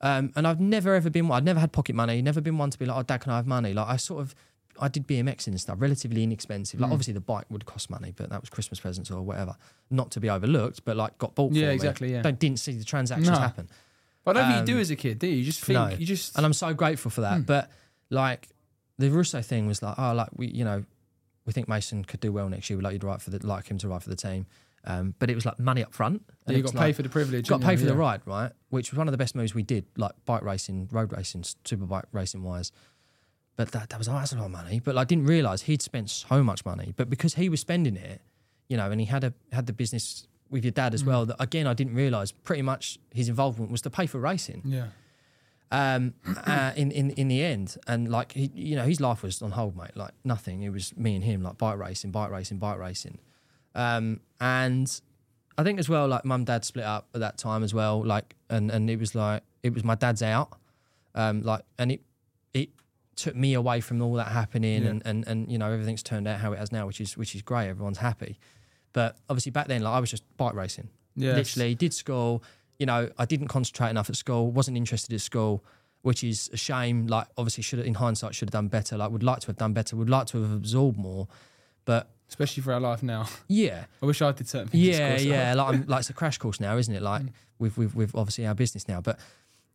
um, 0.00 0.32
and 0.34 0.46
I've 0.46 0.60
never 0.60 0.94
ever 0.94 1.08
been. 1.08 1.30
I'd 1.30 1.44
never 1.44 1.60
had 1.60 1.70
pocket 1.72 1.94
money. 1.94 2.20
Never 2.20 2.40
been 2.40 2.58
one 2.58 2.70
to 2.70 2.78
be 2.78 2.84
like, 2.84 2.96
oh, 2.98 3.02
dad, 3.04 3.18
can 3.20 3.32
I 3.32 3.36
have 3.36 3.46
money? 3.46 3.72
Like, 3.72 3.86
I 3.86 3.96
sort 3.96 4.20
of, 4.22 4.34
I 4.80 4.88
did 4.88 5.06
BMX 5.06 5.46
and 5.46 5.58
stuff, 5.60 5.76
relatively 5.80 6.22
inexpensive. 6.24 6.78
Mm. 6.78 6.82
Like, 6.82 6.90
obviously 6.92 7.14
the 7.14 7.20
bike 7.20 7.46
would 7.50 7.64
cost 7.64 7.88
money, 7.90 8.12
but 8.14 8.28
that 8.30 8.40
was 8.40 8.50
Christmas 8.50 8.80
presents 8.80 9.10
or 9.10 9.22
whatever, 9.22 9.54
not 9.90 10.10
to 10.12 10.20
be 10.20 10.28
overlooked. 10.28 10.84
But 10.84 10.96
like, 10.96 11.16
got 11.18 11.34
bought. 11.36 11.52
Yeah, 11.52 11.66
for 11.66 11.68
me. 11.68 11.74
exactly, 11.74 12.12
yeah. 12.12 12.22
Don't 12.22 12.38
didn't 12.40 12.58
see 12.58 12.72
the 12.72 12.84
transactions 12.84 13.30
No. 13.30 13.38
happen. 13.38 13.68
I 14.26 14.32
don't 14.32 14.46
think 14.48 14.60
you 14.60 14.66
do 14.66 14.74
Um, 14.74 14.80
as 14.80 14.90
a 14.90 14.96
kid, 14.96 15.18
do 15.18 15.26
you? 15.26 15.36
You 15.36 15.44
just 15.44 15.60
think. 15.64 15.78
no. 15.78 15.88
You 15.88 16.06
just. 16.06 16.36
And 16.36 16.44
I'm 16.44 16.52
so 16.52 16.72
grateful 16.74 17.10
for 17.10 17.20
that. 17.22 17.36
Hmm. 17.38 17.42
But 17.42 17.70
like 18.10 18.48
the 18.98 19.10
Russo 19.10 19.42
thing 19.42 19.66
was 19.66 19.82
like, 19.82 19.94
oh, 19.98 20.12
like 20.14 20.28
we, 20.34 20.48
you 20.48 20.64
know, 20.64 20.84
we 21.44 21.52
think 21.52 21.68
Mason 21.68 22.04
could 22.04 22.20
do 22.20 22.32
well 22.32 22.48
next 22.48 22.68
year. 22.70 22.76
We'd 22.76 22.82
like 22.84 22.94
you 22.94 22.98
to 23.00 23.06
write 23.06 23.22
for 23.22 23.30
the, 23.30 23.46
like 23.46 23.68
him 23.68 23.78
to 23.78 23.88
write 23.88 24.02
for 24.02 24.08
the 24.10 24.16
team. 24.16 24.46
Um, 24.84 25.14
but 25.18 25.30
it 25.30 25.34
was 25.34 25.44
like 25.44 25.58
money 25.58 25.82
up 25.82 25.92
front. 25.92 26.22
Yeah, 26.46 26.56
you 26.56 26.62
got 26.62 26.72
pay 26.72 26.78
like- 26.78 26.94
for 26.96 27.02
the 27.02 27.08
privilege. 27.08 27.48
got 27.48 27.60
pay 27.60 27.72
you? 27.72 27.78
for 27.78 27.84
the 27.86 27.92
Yeah. 27.92 27.98
ride, 27.98 28.20
right? 28.24 28.52
Which 28.70 28.92
was 28.92 28.98
one 28.98 29.08
of 29.08 29.12
the 29.12 29.18
best 29.18 29.34
moves 29.34 29.54
we 29.54 29.62
did, 29.64 29.84
like 29.96 30.12
bike 30.24 30.42
racing, 30.42 30.88
road 30.92 31.12
racing, 31.12 31.44
super 31.64 31.86
bike 31.86 32.04
racing 32.12 32.42
wise. 32.42 32.70
But 33.56 33.72
that, 33.72 33.88
that 33.90 33.98
was 33.98 34.08
oh, 34.08 34.12
that's 34.12 34.32
a 34.32 34.36
lot 34.36 34.44
of 34.46 34.50
money. 34.52 34.80
But 34.80 34.96
I 34.98 35.04
didn't 35.04 35.26
realise 35.26 35.62
he'd 35.62 35.82
spent 35.82 36.10
so 36.10 36.42
much 36.42 36.64
money. 36.64 36.92
But 36.96 37.08
because 37.10 37.34
he 37.34 37.48
was 37.48 37.60
spending 37.60 37.96
it, 37.96 38.20
you 38.68 38.76
know, 38.76 38.90
and 38.90 39.00
he 39.00 39.06
had 39.06 39.24
a 39.24 39.32
had 39.50 39.66
the 39.66 39.72
business 39.72 40.26
with 40.50 40.64
your 40.64 40.70
dad 40.72 40.94
as 40.94 41.02
Mm. 41.02 41.06
well. 41.06 41.26
That 41.26 41.36
again, 41.40 41.66
I 41.66 41.74
didn't 41.74 41.94
realise. 41.94 42.32
Pretty 42.32 42.62
much 42.62 42.98
his 43.12 43.28
involvement 43.28 43.70
was 43.70 43.82
to 43.82 43.90
pay 43.90 44.06
for 44.06 44.18
racing 44.20 44.62
Yeah. 44.64 44.88
um, 45.70 46.14
uh, 46.46 46.72
in, 46.76 46.90
in 46.90 47.10
in 47.10 47.28
the 47.28 47.42
end. 47.42 47.76
And 47.86 48.08
like 48.08 48.32
he, 48.32 48.50
you 48.54 48.76
know, 48.76 48.84
his 48.84 49.00
life 49.00 49.22
was 49.22 49.42
on 49.42 49.52
hold, 49.52 49.76
mate. 49.76 49.96
Like 49.96 50.12
nothing. 50.24 50.62
It 50.62 50.70
was 50.70 50.96
me 50.96 51.14
and 51.14 51.24
him, 51.24 51.42
like 51.42 51.58
bike 51.58 51.78
racing, 51.78 52.10
bike 52.12 52.30
racing, 52.30 52.58
bike 52.58 52.78
racing. 52.78 53.18
Um, 53.74 54.20
and 54.40 55.00
I 55.58 55.62
think 55.64 55.78
as 55.78 55.88
well, 55.88 56.06
like 56.08 56.24
mum, 56.24 56.44
dad 56.44 56.64
split 56.64 56.84
up 56.84 57.08
at 57.14 57.20
that 57.20 57.38
time 57.38 57.62
as 57.62 57.74
well. 57.74 58.04
Like, 58.04 58.36
and 58.48 58.70
and 58.70 58.88
it 58.90 58.98
was 58.98 59.14
like 59.14 59.42
it 59.62 59.74
was 59.74 59.84
my 59.84 59.94
dad's 59.94 60.22
out. 60.22 60.50
Um, 61.14 61.42
like, 61.42 61.62
and 61.78 61.90
it 61.92 62.02
it 62.54 62.68
took 63.16 63.34
me 63.34 63.54
away 63.54 63.80
from 63.80 64.00
all 64.02 64.12
that 64.14 64.28
happening, 64.28 64.82
Yeah. 64.84 64.90
and, 64.90 65.02
and 65.06 65.26
and 65.26 65.50
you 65.50 65.58
know 65.58 65.70
everything's 65.72 66.02
turned 66.02 66.28
out 66.28 66.40
how 66.40 66.52
it 66.52 66.58
has 66.58 66.70
now, 66.72 66.86
which 66.86 67.00
is 67.00 67.16
which 67.16 67.34
is 67.34 67.42
great. 67.42 67.68
Everyone's 67.68 67.98
happy. 67.98 68.38
But 68.96 69.18
obviously 69.28 69.52
back 69.52 69.66
then, 69.68 69.82
like 69.82 69.92
I 69.92 70.00
was 70.00 70.10
just 70.10 70.24
bike 70.38 70.54
racing. 70.54 70.88
Yeah. 71.16 71.34
Literally 71.34 71.74
did 71.74 71.92
school. 71.92 72.42
You 72.78 72.86
know, 72.86 73.10
I 73.18 73.26
didn't 73.26 73.48
concentrate 73.48 73.90
enough 73.90 74.08
at 74.08 74.16
school. 74.16 74.50
wasn't 74.50 74.78
interested 74.78 75.12
at 75.14 75.20
school, 75.20 75.62
which 76.00 76.24
is 76.24 76.48
a 76.54 76.56
shame. 76.56 77.06
Like 77.06 77.26
obviously, 77.36 77.62
should 77.62 77.80
in 77.80 77.92
hindsight 77.94 78.34
should 78.34 78.48
have 78.48 78.52
done 78.60 78.68
better. 78.68 78.96
Like 78.96 79.10
would 79.10 79.22
like 79.22 79.40
to 79.40 79.48
have 79.48 79.58
done 79.58 79.74
better. 79.74 79.96
Would 79.96 80.08
like 80.08 80.26
to 80.28 80.40
have 80.42 80.50
absorbed 80.50 80.96
more. 80.98 81.28
But 81.84 82.08
Especially 82.30 82.62
for 82.62 82.72
our 82.72 82.80
life 82.80 83.02
now. 83.02 83.28
yeah, 83.48 83.84
I 84.02 84.06
wish 84.06 84.22
I 84.22 84.32
did 84.32 84.48
certain 84.48 84.68
things. 84.68 84.82
yeah, 84.82 85.18
yeah. 85.18 85.54
Like, 85.54 85.74
I'm, 85.74 85.86
like 85.92 86.00
it's 86.00 86.10
a 86.10 86.14
crash 86.14 86.38
course 86.38 86.58
now, 86.58 86.76
isn't 86.78 86.94
it? 86.94 87.02
Like 87.02 87.22
Mm. 87.22 87.32
with 87.58 87.76
with 87.76 87.94
with 87.94 88.14
obviously 88.14 88.46
our 88.46 88.54
business 88.54 88.88
now, 88.88 89.00
but 89.02 89.20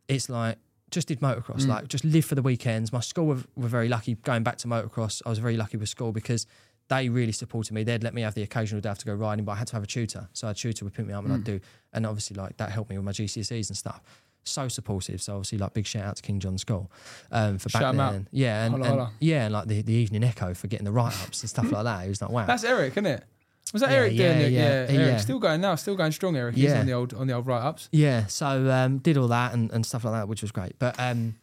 it's 0.08 0.28
like 0.28 0.58
just 0.90 1.06
did 1.08 1.20
motocross. 1.20 1.62
Mm. 1.62 1.68
Like 1.68 1.88
just 1.88 2.04
live 2.04 2.24
for 2.24 2.34
the 2.34 2.42
weekends. 2.42 2.92
My 2.92 3.00
school 3.00 3.26
were, 3.26 3.42
were 3.56 3.68
very 3.68 3.88
lucky 3.88 4.14
going 4.16 4.42
back 4.42 4.58
to 4.58 4.68
motocross. 4.68 5.22
I 5.24 5.28
was 5.30 5.38
very 5.38 5.56
lucky 5.56 5.76
with 5.78 5.88
school 5.88 6.10
because 6.12 6.46
they 6.88 7.08
really 7.08 7.32
supported 7.32 7.72
me. 7.72 7.84
They'd 7.84 8.02
let 8.04 8.12
me 8.14 8.22
have 8.22 8.34
the 8.34 8.42
occasional 8.42 8.80
day 8.80 8.88
I 8.88 8.90
have 8.90 8.98
to 8.98 9.06
go 9.06 9.14
riding, 9.14 9.44
but 9.44 9.52
I 9.52 9.56
had 9.56 9.66
to 9.68 9.72
have 9.74 9.82
a 9.82 9.86
tutor. 9.86 10.28
So 10.32 10.48
a 10.48 10.54
tutor 10.54 10.84
would 10.84 10.94
pick 10.94 11.06
me 11.06 11.12
up 11.14 11.24
and 11.24 11.32
Mm. 11.32 11.36
I'd 11.36 11.44
do, 11.44 11.60
and 11.92 12.04
obviously 12.06 12.36
like 12.36 12.56
that 12.58 12.70
helped 12.70 12.90
me 12.90 12.96
with 12.98 13.04
my 13.04 13.12
GCSEs 13.12 13.68
and 13.70 13.76
stuff. 13.76 14.00
So 14.44 14.66
supportive. 14.68 15.22
So 15.22 15.34
obviously 15.34 15.58
like 15.58 15.72
big 15.72 15.86
shout 15.86 16.04
out 16.04 16.16
to 16.16 16.22
King 16.22 16.40
John 16.40 16.58
School 16.58 16.90
um, 17.30 17.58
for 17.58 17.68
back 17.70 17.80
Shout 17.82 17.94
'em 17.94 18.00
out. 18.00 18.16
Yeah, 18.32 18.64
and, 18.64 18.72
Holla, 18.74 18.84
and- 18.86 18.98
holla. 18.98 19.12
yeah, 19.20 19.44
and 19.44 19.52
like 19.54 19.68
the, 19.68 19.82
the 19.82 19.92
Evening 19.92 20.24
Echo 20.24 20.52
for 20.54 20.66
getting 20.66 20.84
the 20.84 20.90
write 20.92 21.14
ups 21.22 21.42
and 21.42 21.48
stuff 21.48 21.70
like 21.70 21.84
that. 21.84 22.04
It 22.04 22.08
was 22.08 22.20
like 22.20 22.30
wow. 22.30 22.46
That's 22.46 22.64
Eric, 22.64 22.92
isn't 22.94 23.06
it? 23.06 23.24
Was 23.72 23.80
that 23.82 23.90
Yeah, 23.90 23.96
Eric 23.96 24.12
yeah, 24.14 24.32
doing 24.34 24.40
it? 24.46 24.52
yeah, 24.52 24.60
Yeah, 24.86 24.90
yeah. 24.92 25.00
Eric. 25.12 25.20
Still 25.20 25.38
going 25.38 25.60
now, 25.60 25.76
still 25.76 25.94
going 25.94 26.10
strong, 26.12 26.36
Eric. 26.36 26.56
He's 26.56 26.64
Yeah. 26.64 26.80
on 26.80 26.86
the 26.86 26.92
old 26.92 27.14
on 27.14 27.26
the 27.28 27.32
old 27.34 27.46
write 27.46 27.62
ups. 27.62 27.88
Yeah, 27.92 28.26
so 28.26 28.68
um, 28.70 28.98
did 28.98 29.16
all 29.16 29.28
that 29.28 29.54
and, 29.54 29.70
and 29.70 29.86
stuff 29.86 30.04
like 30.04 30.12
that, 30.14 30.26
which 30.28 30.42
was 30.42 30.50
great. 30.50 30.76
But 30.80 30.96
um, 30.98 31.36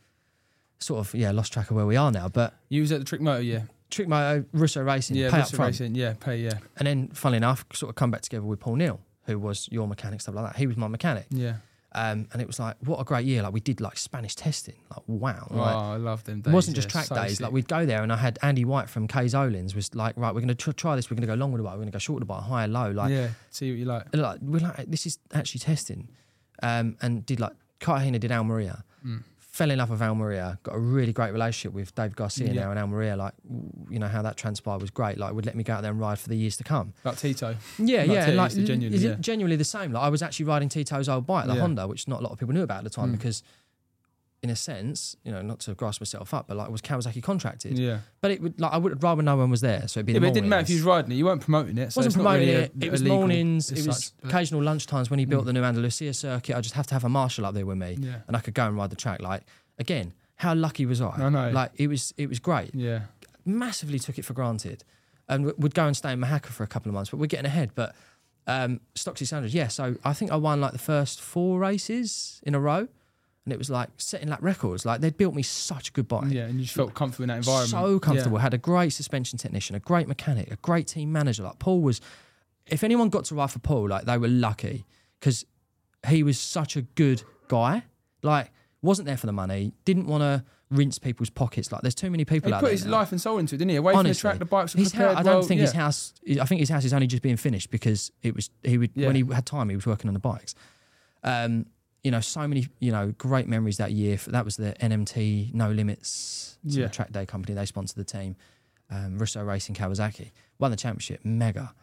sort 0.80 1.00
of 1.00 1.16
yeah, 1.16 1.32
lost 1.32 1.54
track 1.54 1.70
of 1.72 1.78
where 1.78 1.86
we 1.86 1.96
are 1.96 2.12
now. 2.12 2.28
But 2.28 2.54
You 2.68 2.82
was 2.82 2.92
at 2.92 3.00
the 3.00 3.06
Trick 3.06 3.22
Moto, 3.22 3.40
yeah. 3.42 3.62
Trick 3.90 4.08
Moto, 4.08 4.46
Russo 4.54 4.82
Racing, 4.82 5.16
Yeah, 5.16 5.32
pay 5.32 5.40
up 5.40 5.50
front. 5.50 5.72
Racing, 5.72 5.96
yeah, 5.96 6.14
pay, 6.20 6.38
yeah. 6.38 6.60
And 6.78 6.88
then, 6.88 7.08
funnily 7.10 7.38
enough, 7.38 7.66
sort 7.74 7.90
of 7.90 7.96
come 7.96 8.12
back 8.12 8.22
together 8.22 8.46
with 8.46 8.60
Paul 8.60 8.76
Neal, 8.76 9.00
who 9.26 9.40
was 9.40 9.68
your 9.72 9.88
mechanic, 9.88 10.22
stuff 10.22 10.36
like 10.36 10.46
that. 10.46 10.58
He 10.58 10.68
was 10.68 10.78
my 10.78 10.88
mechanic. 10.88 11.26
Yeah. 11.30 11.56
Um, 11.92 12.28
and 12.32 12.42
it 12.42 12.46
was 12.46 12.60
like, 12.60 12.76
what 12.82 13.00
a 13.00 13.04
great 13.04 13.26
year. 13.26 13.42
Like, 13.42 13.54
we 13.54 13.60
did 13.62 13.82
like 13.82 13.98
Spanish 13.98 14.36
testing. 14.36 14.76
Like, 14.92 15.02
wow. 15.08 15.48
Oh, 15.50 15.60
I 15.60 15.96
love 15.98 16.24
them 16.24 16.44
it 16.46 16.52
wasn't 16.52 16.76
just 16.76 16.88
yeah, 16.90 16.92
track 16.92 17.06
so 17.06 17.16
days. 17.16 17.38
sick. 17.38 17.42
Like, 17.42 17.52
we'd 17.52 17.68
go 17.68 17.86
there 17.86 18.04
and 18.04 18.14
I 18.14 18.18
had 18.18 18.38
Andy 18.44 18.64
White 18.64 18.90
from 18.90 19.08
Kay 19.08 19.26
Zolins 19.26 19.74
was 19.74 19.96
like, 19.96 20.16
right, 20.16 20.34
we're 20.34 20.42
going 20.42 20.50
to 20.50 20.56
tr- 20.56 20.72
try 20.72 20.96
this. 20.96 21.10
We're 21.10 21.16
going 21.16 21.28
to 21.28 21.34
go 21.34 21.40
long 21.40 21.52
with 21.52 21.60
the 21.60 21.64
bike. 21.64 21.74
We're 21.74 21.80
going 21.80 21.88
to 21.88 21.94
go 21.94 22.00
short 22.00 22.20
with 22.20 22.28
the 22.28 22.34
bike, 22.34 22.44
high 22.44 22.68
low. 22.68 22.92
Like, 22.92 23.12
yeah, 23.12 23.30
see 23.50 23.72
what 23.72 23.80
you 23.80 23.86
like. 23.86 24.16
like 24.16 24.40
we're 24.42 24.60
like, 24.60 24.86
this 24.86 25.08
is 25.08 25.18
actually 25.34 25.60
testing. 25.60 26.10
Um, 26.62 26.96
and 27.02 27.26
did 27.26 27.40
like, 27.40 27.54
Cartagena 27.80 28.20
did 28.20 28.32
Almeria. 28.32 28.84
Mm. 29.04 29.24
Fell 29.60 29.72
in 29.72 29.78
love 29.78 29.90
with 29.90 30.02
Almeria. 30.02 30.58
Got 30.64 30.76
a 30.76 30.80
really 30.80 31.12
great 31.12 31.34
relationship 31.34 31.74
with 31.74 31.94
Dave 31.94 32.16
Garcia 32.16 32.48
Yeah. 32.54 32.62
now 32.64 32.70
and 32.72 32.80
Almeria. 32.80 33.18
Like, 33.18 33.34
you 33.90 34.00
know, 34.00 34.08
how 34.08 34.22
that 34.22 34.38
transpired 34.38 34.80
was 34.80 34.90
great. 34.90 35.18
Like, 35.18 35.34
would 35.34 35.46
let 35.46 35.54
me 35.54 35.64
go 35.66 35.74
out 35.74 35.82
there 35.82 35.92
and 35.92 36.00
ride 36.00 36.18
for 36.18 36.30
the 36.30 36.38
years 36.38 36.56
to 36.58 36.64
come. 36.64 36.94
Like 37.04 37.18
Tito. 37.18 37.58
Yeah, 37.78 38.00
Like 38.04 38.08
yeah, 38.08 38.26
Tito 38.28 38.38
like 38.38 38.52
genuinely, 38.54 38.96
is 38.96 39.04
it 39.04 39.08
yeah. 39.10 39.16
genuinely 39.20 39.58
the 39.58 39.66
same. 39.66 39.92
Like 39.92 40.04
I 40.04 40.08
was 40.08 40.22
actually 40.24 40.46
riding 40.46 40.70
Tito's 40.70 41.10
old 41.10 41.28
bike, 41.28 41.48
the 41.48 41.56
Yeah. 41.56 41.60
Honda, 41.60 41.88
which 41.90 42.08
not 42.08 42.22
a 42.22 42.24
lot 42.24 42.32
of 42.32 42.40
people 42.40 42.54
knew 42.54 42.64
about 42.64 42.78
at 42.78 42.84
the 42.86 42.90
time 42.90 43.10
Mm. 43.10 43.18
because, 43.18 43.44
in 44.42 44.50
a 44.50 44.56
sense, 44.56 45.16
you 45.26 45.32
know, 45.34 45.42
not 45.42 45.60
to 45.60 45.74
grass 45.76 46.00
myself 46.00 46.34
up, 46.34 46.48
but 46.48 46.56
like 46.56 46.70
was 46.70 46.82
Kawasaki 46.82 47.22
contracted. 47.22 47.78
Yeah. 47.78 48.00
But 48.22 48.32
it 48.32 48.42
would 48.42 48.60
like 48.60 48.72
I 48.72 48.78
would 48.78 49.04
rather 49.04 49.22
no 49.22 49.36
one 49.36 49.50
was 49.50 49.60
there, 49.62 49.88
so 49.88 50.00
it'd 50.00 50.06
be 50.06 50.14
Yeah, 50.14 50.20
it 50.26 50.34
didn't 50.34 50.50
matter 50.50 50.62
if 50.62 50.70
you 50.70 50.78
was 50.78 50.84
riding 50.84 51.12
it. 51.12 51.16
You 51.16 51.26
weren't 51.26 51.42
promoting 51.42 51.78
it. 51.78 51.92
So 51.92 52.00
wasn't 52.00 52.16
promoting 52.16 52.48
really 52.48 52.62
it. 52.64 52.72
a- 52.82 52.86
it 52.86 52.92
was 52.92 53.04
mornings. 53.04 53.72
It 53.72 53.86
was 53.86 54.06
such, 54.06 54.14
occasional 54.30 54.62
lunchtimes 54.62 55.10
when 55.10 55.20
he 55.20 55.26
built 55.26 55.44
Mm. 55.44 55.48
the 55.48 55.54
new 55.54 55.64
Andalusia 55.64 56.14
circuit. 56.14 56.56
I 56.56 56.62
just 56.62 56.76
have 56.76 56.88
to 56.88 56.94
have 56.96 57.04
a 57.04 57.10
marshal 57.10 57.46
up 57.46 57.54
there 57.54 57.66
with 57.66 57.78
me, 57.78 57.98
Yeah. 58.00 58.22
and 58.28 58.38
I 58.38 58.40
could 58.40 58.54
go 58.54 58.66
and 58.66 58.78
ride 58.78 58.90
the 58.92 58.96
track. 58.96 59.22
Like 59.22 59.44
again, 59.78 60.14
how 60.36 60.54
lucky 60.56 60.86
was 60.86 61.02
I? 61.02 61.10
I 61.10 61.30
know. 61.30 61.52
Like 61.52 61.72
it 61.76 61.88
was. 61.88 62.14
It 62.18 62.30
was 62.30 62.40
great. 62.40 62.74
Yeah. 62.74 63.02
Massively 63.46 64.00
took 64.00 64.18
it 64.18 64.24
for 64.26 64.34
granted, 64.34 64.84
and 65.28 65.46
w- 65.46 65.56
would 65.62 65.74
go 65.74 65.86
and 65.88 65.98
stay 65.98 66.14
in 66.14 66.20
Mahaka 66.22 66.48
for 66.48 66.64
a 66.64 66.68
couple 66.68 66.90
of 66.90 66.94
months. 66.94 67.10
But 67.10 67.18
we're 67.18 67.28
getting 67.28 67.46
ahead. 67.46 67.72
But 67.76 67.96
um, 68.48 68.80
Stock 68.96 69.18
600, 69.18 69.54
yeah. 69.54 69.68
So 69.68 69.96
I 70.04 70.14
think 70.14 70.32
I 70.32 70.36
won 70.36 70.62
like 70.62 70.72
the 70.72 70.78
first 70.80 71.20
four 71.22 71.60
races 71.60 72.42
in 72.44 72.56
a 72.56 72.60
row, 72.60 72.88
and 73.50 73.54
it 73.54 73.58
was 73.58 73.70
like 73.72 73.90
setting 73.98 74.30
lap 74.30 74.40
records. 74.44 74.86
Like 74.86 75.02
they'd 75.02 75.18
built 75.18 75.34
me 75.34 75.42
such 75.42 75.90
a 75.90 75.92
good 75.92 76.08
bike. 76.08 76.26
Yeah, 76.30 76.44
and 76.46 76.56
you 76.60 76.62
just 76.66 76.76
felt 76.76 76.94
comfortable 76.94 77.24
in 77.24 77.30
that 77.30 77.38
environment. 77.38 77.72
So 77.72 78.00
comfortable. 78.00 78.38
Yeah. 78.38 78.44
Had 78.44 78.54
a 78.54 78.60
great 78.60 78.94
suspension 78.94 79.40
technician, 79.40 79.76
a 79.76 79.80
great 79.80 80.08
mechanic, 80.08 80.52
a 80.52 80.56
great 80.58 80.86
team 80.88 81.12
manager. 81.12 81.44
Like 81.44 81.58
Paul 81.60 81.82
was. 81.82 82.00
If 82.68 82.84
anyone 82.84 83.10
got 83.10 83.26
to 83.26 83.36
ride 83.36 83.50
for 83.50 83.58
Paul, 83.58 83.90
like 83.90 84.06
they 84.06 84.18
were 84.20 84.28
lucky 84.28 84.86
because 85.20 85.44
he 86.08 86.22
was 86.22 86.40
such 86.40 86.76
a 86.78 86.84
good 86.84 87.24
guy. 87.48 87.86
Like 88.22 88.52
wasn't 88.84 89.08
there 89.08 89.18
for 89.18 89.26
the 89.26 89.34
money. 89.34 89.74
Didn't 89.86 90.06
want 90.06 90.22
to 90.22 90.46
rinse 90.70 91.00
people's 91.00 91.32
pockets. 91.32 91.72
Like 91.72 91.82
there's 91.82 91.96
too 91.96 92.12
many 92.12 92.26
people 92.26 92.50
He 92.50 92.54
out 92.54 92.60
put 92.60 92.68
there 92.68 92.74
his 92.74 92.86
now. 92.86 92.92
life 92.92 93.12
and 93.12 93.20
soul 93.20 93.40
into 93.40 93.56
it, 93.56 93.58
didn't 93.58 93.72
he? 93.72 93.76
Away 93.78 93.94
Honestly, 93.96 94.22
from 94.22 94.28
the 94.28 94.32
track, 94.34 94.40
the 94.40 94.46
bikes 94.46 94.76
were 94.76 94.80
his 94.82 94.92
prepared 94.92 95.10
house, 95.16 95.20
I 95.20 95.24
don't 95.24 95.40
well, 95.40 95.48
think 95.48 95.62
his 95.62 95.72
house. 95.72 96.14
I 96.40 96.46
think 96.46 96.60
his 96.60 96.70
house 96.70 96.86
is 96.86 96.94
only 96.94 97.08
just 97.08 97.24
being 97.24 97.38
finished 97.38 97.72
because 97.72 98.12
it 98.22 98.36
was. 98.36 98.52
He 98.64 98.78
would 98.78 98.92
Yeah. 98.94 99.08
when 99.08 99.16
he 99.16 99.24
had 99.34 99.48
time, 99.48 99.70
he 99.70 99.76
was 99.76 99.88
working 99.88 100.08
on 100.10 100.14
the 100.14 100.20
bikes. 100.20 100.54
Um, 101.24 101.66
you 102.04 102.12
know, 102.12 102.20
so 102.22 102.48
many 102.48 102.68
you 102.80 102.92
know 102.92 103.14
great 103.18 103.48
memories 103.48 103.78
that 103.78 103.92
year. 103.92 104.18
That 104.28 104.46
was 104.46 104.56
the 104.58 104.74
NMT 104.82 105.54
No 105.54 105.72
Limits 105.72 106.58
Yeah. 106.64 106.88
track 106.88 107.12
day 107.12 107.26
company. 107.26 107.54
They 107.56 107.66
sponsored 107.66 107.98
the 107.98 108.04
team. 108.04 108.36
Um, 108.92 109.18
Russo 109.20 109.44
Racing 109.44 109.76
Kawasaki 109.76 110.32
won 110.58 110.72
the 110.72 110.78
championship, 110.78 111.24
mega. 111.24 111.74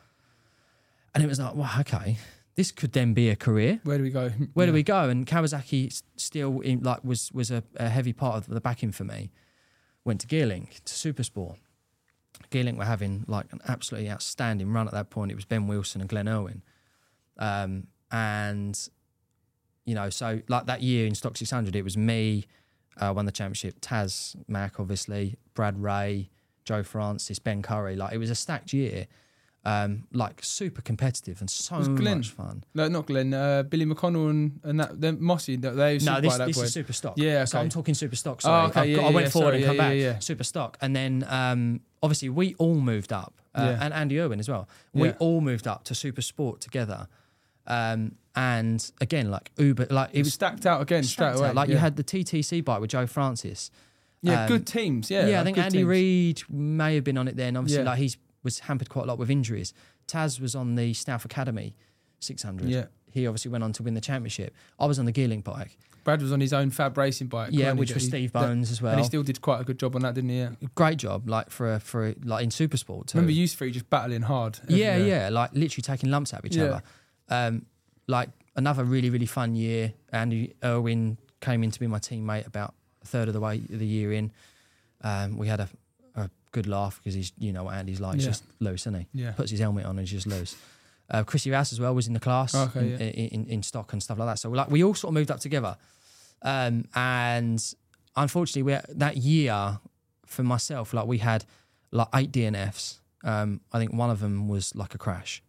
And 1.14 1.22
it 1.24 1.28
was 1.28 1.38
like, 1.38 1.54
wow, 1.54 1.76
okay, 1.80 2.18
this 2.56 2.70
could 2.72 2.92
then 2.92 3.14
be 3.14 3.30
a 3.30 3.36
career. 3.36 3.80
Where 3.84 3.96
do 3.96 4.02
we 4.04 4.10
go? 4.10 4.30
Where 4.54 4.66
do 4.66 4.72
we 4.72 4.82
go? 4.82 5.08
And 5.08 5.26
Kawasaki 5.26 6.02
still 6.16 6.60
in, 6.60 6.82
like 6.82 7.04
was 7.04 7.30
was 7.32 7.50
a, 7.50 7.62
a 7.76 7.88
heavy 7.88 8.12
part 8.12 8.36
of 8.36 8.46
the 8.48 8.60
backing 8.60 8.92
for 8.92 9.04
me. 9.04 9.30
Went 10.04 10.20
to 10.22 10.26
Gearlink 10.26 10.82
to 10.84 10.92
Supersport. 10.92 11.56
Gearlink 12.50 12.76
were 12.76 12.84
having 12.84 13.24
like 13.28 13.52
an 13.52 13.60
absolutely 13.66 14.10
outstanding 14.10 14.72
run 14.72 14.86
at 14.86 14.92
that 14.92 15.10
point. 15.10 15.30
It 15.32 15.36
was 15.36 15.44
Ben 15.44 15.66
Wilson 15.66 16.00
and 16.00 16.08
Glenn 16.10 16.28
Irwin, 16.28 16.62
um, 17.38 17.86
and 18.10 18.88
you 19.86 19.94
know, 19.94 20.10
so 20.10 20.40
like 20.48 20.66
that 20.66 20.82
year 20.82 21.06
in 21.06 21.14
Stock 21.14 21.36
600, 21.36 21.74
it 21.74 21.82
was 21.82 21.96
me 21.96 22.44
uh, 23.00 23.12
won 23.16 23.24
the 23.24 23.32
championship. 23.32 23.80
Taz 23.80 24.36
Mack, 24.48 24.78
obviously, 24.78 25.36
Brad 25.54 25.80
Ray, 25.82 26.28
Joe 26.64 26.82
Francis, 26.82 27.38
Ben 27.38 27.62
Currie. 27.62 27.96
Like 27.96 28.12
it 28.12 28.18
was 28.18 28.28
a 28.30 28.34
stacked 28.34 28.72
year. 28.74 29.06
Um, 29.64 30.04
like 30.12 30.38
super 30.44 30.80
competitive 30.80 31.40
and 31.40 31.50
so 31.50 31.80
much 31.80 32.28
fun. 32.30 32.62
No, 32.72 32.86
not 32.86 33.06
Glenn. 33.06 33.34
Uh, 33.34 33.64
Billy 33.64 33.84
McConnell 33.84 34.30
and, 34.30 34.60
and 34.62 34.78
that 34.78 35.00
them 35.00 35.18
Mossy. 35.20 35.56
They 35.56 35.98
No, 35.98 36.20
this, 36.20 36.36
that 36.38 36.46
this 36.46 36.56
is 36.62 36.72
super 36.72 36.92
stock. 36.92 37.14
Yeah, 37.16 37.44
So. 37.46 37.58
I'm 37.58 37.68
talking 37.68 37.94
super 37.94 38.14
stock. 38.14 38.42
Oh, 38.44 38.66
okay, 38.66 38.80
I've 38.82 38.88
yeah, 38.90 38.98
I 38.98 39.10
went 39.10 39.26
yeah, 39.26 39.30
forward 39.30 39.46
sorry, 39.48 39.56
and 39.56 39.64
come 39.66 39.76
yeah, 39.76 39.82
back. 39.82 39.94
yeah, 39.96 40.02
yeah. 40.12 40.18
Super 40.20 40.44
stock, 40.44 40.78
and 40.80 40.94
then 40.94 41.26
um, 41.28 41.80
obviously 42.00 42.28
we 42.28 42.54
all 42.58 42.76
moved 42.76 43.12
up, 43.12 43.34
uh, 43.56 43.62
Yeah. 43.76 43.84
and 43.84 43.92
Andy 43.92 44.20
Irwin 44.20 44.38
as 44.38 44.48
well. 44.48 44.68
We 44.94 45.08
Yeah. 45.08 45.14
all 45.18 45.40
moved 45.40 45.66
up 45.66 45.82
to 45.84 45.96
super 45.96 46.22
sport 46.22 46.60
together, 46.60 47.08
um, 47.66 48.12
and 48.34 48.90
again 49.00 49.30
like 49.30 49.50
Uber, 49.58 49.86
like 49.90 50.10
It 50.12 50.18
was 50.24 50.34
stacked 50.34 50.66
out 50.66 50.80
again 50.82 51.02
straight 51.04 51.36
away. 51.36 51.48
out. 51.48 51.54
Like 51.54 51.68
you 51.68 51.76
had 51.76 51.96
the 51.96 52.04
TTC 52.04 52.64
bike 52.64 52.80
with 52.80 52.90
Joe 52.90 53.06
Francis. 53.06 53.70
yeah, 54.22 54.42
um, 54.42 54.48
good 54.48 54.66
teams. 54.66 55.10
Yeah, 55.10 55.26
Yeah, 55.26 55.40
I 55.40 55.44
think 55.44 55.58
Andy 55.58 55.78
teams. 55.78 55.88
Reid 55.88 56.42
may 56.50 56.94
have 56.96 57.04
been 57.04 57.16
on 57.18 57.28
it 57.28 57.36
then. 57.36 57.56
Obviously, 57.56 57.82
Yeah. 57.84 57.90
like 57.90 57.98
he 57.98 58.12
was 58.42 58.60
hampered 58.60 58.88
quite 58.90 59.04
a 59.04 59.08
lot 59.08 59.18
with 59.18 59.30
injuries. 59.30 59.72
Taz 60.06 60.38
was 60.40 60.54
on 60.54 60.74
the 60.76 60.92
South 60.94 61.24
Academy 61.24 61.74
600. 62.20 62.68
Yeah. 62.68 62.86
He 63.10 63.26
obviously 63.26 63.50
went 63.50 63.64
on 63.64 63.72
to 63.74 63.82
win 63.82 63.94
the 63.94 64.00
championship. 64.00 64.54
I 64.78 64.86
was 64.86 64.98
on 64.98 65.04
the 65.06 65.12
Gearlink 65.12 65.44
bike. 65.44 65.78
Brad 66.04 66.22
was 66.22 66.30
on 66.30 66.40
his 66.40 66.52
own 66.52 66.70
Fab 66.70 66.96
racing 66.96 67.26
bike. 67.26 67.50
Yeah, 67.52 67.72
which 67.72 67.92
was 67.92 68.04
he- 68.04 68.08
Steve 68.10 68.32
that- 68.32 68.42
Bones 68.42 68.70
as 68.70 68.80
well. 68.80 68.92
And 68.92 69.00
he 69.00 69.06
still 69.06 69.22
did 69.24 69.40
quite 69.40 69.60
a 69.60 69.64
good 69.64 69.78
job 69.78 69.96
on 69.96 70.02
that, 70.02 70.14
didn't 70.14 70.30
he? 70.30 70.38
Yeah. 70.38 70.50
great 70.76 70.98
job, 70.98 71.28
like 71.28 71.50
for 71.50 71.74
a, 71.74 71.80
for 71.80 72.08
a, 72.08 72.14
like 72.22 72.44
in 72.44 72.50
Supersport 72.50 73.06
too. 73.06 73.18
Remember 73.18 73.32
you 73.32 73.48
three 73.48 73.72
just 73.72 73.90
battling 73.90 74.22
hard. 74.22 74.60
yeah, 74.68 74.96
yeah, 74.98 75.28
like 75.30 75.50
literally 75.52 75.82
taking 75.82 76.10
lumps 76.10 76.32
out 76.32 76.40
of 76.40 76.46
each 76.46 76.56
Yeah. 76.56 76.64
other. 76.64 76.82
Um, 77.28 77.66
like 78.06 78.30
another 78.54 78.84
really 78.84 79.10
really 79.10 79.26
fun 79.26 79.54
year. 79.56 79.92
Andy 80.12 80.54
Irwin 80.64 81.18
came 81.40 81.62
in 81.64 81.70
to 81.70 81.80
be 81.80 81.86
my 81.86 81.98
teammate 81.98 82.46
about 82.46 82.74
a 83.02 83.06
third 83.06 83.28
of 83.28 83.34
the 83.34 83.40
way 83.40 83.56
of 83.72 83.78
the 83.78 83.86
year 83.86 84.12
in. 84.12 84.32
Um, 85.02 85.36
we 85.36 85.48
had 85.48 85.60
a, 85.60 85.68
a 86.14 86.30
good 86.52 86.66
laugh 86.66 86.98
because 86.98 87.14
he's 87.14 87.32
you 87.38 87.52
know 87.52 87.64
what 87.64 87.74
Andy's 87.74 88.00
like, 88.00 88.14
he's 88.14 88.24
Yeah. 88.24 88.30
just 88.30 88.44
loose, 88.60 88.82
isn't 88.82 88.94
he? 89.00 89.06
Yeah. 89.22 89.32
Puts 89.32 89.50
his 89.50 89.60
helmet 89.60 89.84
on 89.84 89.98
and 89.98 90.00
he's 90.08 90.10
just 90.22 90.26
loose. 90.26 90.56
Uh, 91.10 91.22
Chrissy 91.22 91.50
Rouse 91.52 91.72
as 91.72 91.78
well 91.78 91.94
was 91.94 92.08
in 92.08 92.14
the 92.14 92.20
class 92.20 92.52
Okay, 92.54 92.80
in, 92.80 92.88
yeah. 92.90 92.96
in, 92.98 93.28
in, 93.28 93.46
in 93.46 93.62
stock 93.62 93.92
and 93.92 94.02
stuff 94.02 94.18
like 94.18 94.26
that. 94.28 94.38
So 94.38 94.50
like 94.50 94.70
we 94.70 94.82
all 94.82 94.94
sort 94.94 95.10
of 95.10 95.14
moved 95.14 95.30
up 95.30 95.38
together. 95.40 95.76
Um, 96.42 96.84
and 96.94 97.62
unfortunately, 98.16 98.62
we 98.62 98.78
that 98.96 99.16
year 99.16 99.78
for 100.26 100.42
myself, 100.42 100.92
like 100.94 101.06
we 101.06 101.18
had 101.18 101.44
like 101.92 102.08
eight 102.14 102.32
DNFs. 102.32 102.98
Um, 103.24 103.60
I 103.72 103.78
think 103.78 103.92
one 103.92 104.10
of 104.10 104.20
them 104.20 104.48
was 104.48 104.74
like 104.74 104.94
a 104.94 104.98
crash. 104.98 105.42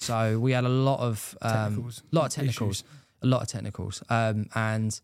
So 0.00 0.38
we 0.38 0.52
had 0.52 0.64
a 0.64 0.68
lot 0.68 1.00
of 1.00 1.36
um, 1.42 1.52
Technicals, 1.52 2.02
lot 2.10 2.26
of 2.26 2.32
technicals, 2.32 2.78
issues. 2.80 2.84
a 3.22 3.26
lot 3.26 3.42
of 3.42 3.48
technicals, 3.48 4.02
um, 4.08 4.48
and 4.54 4.98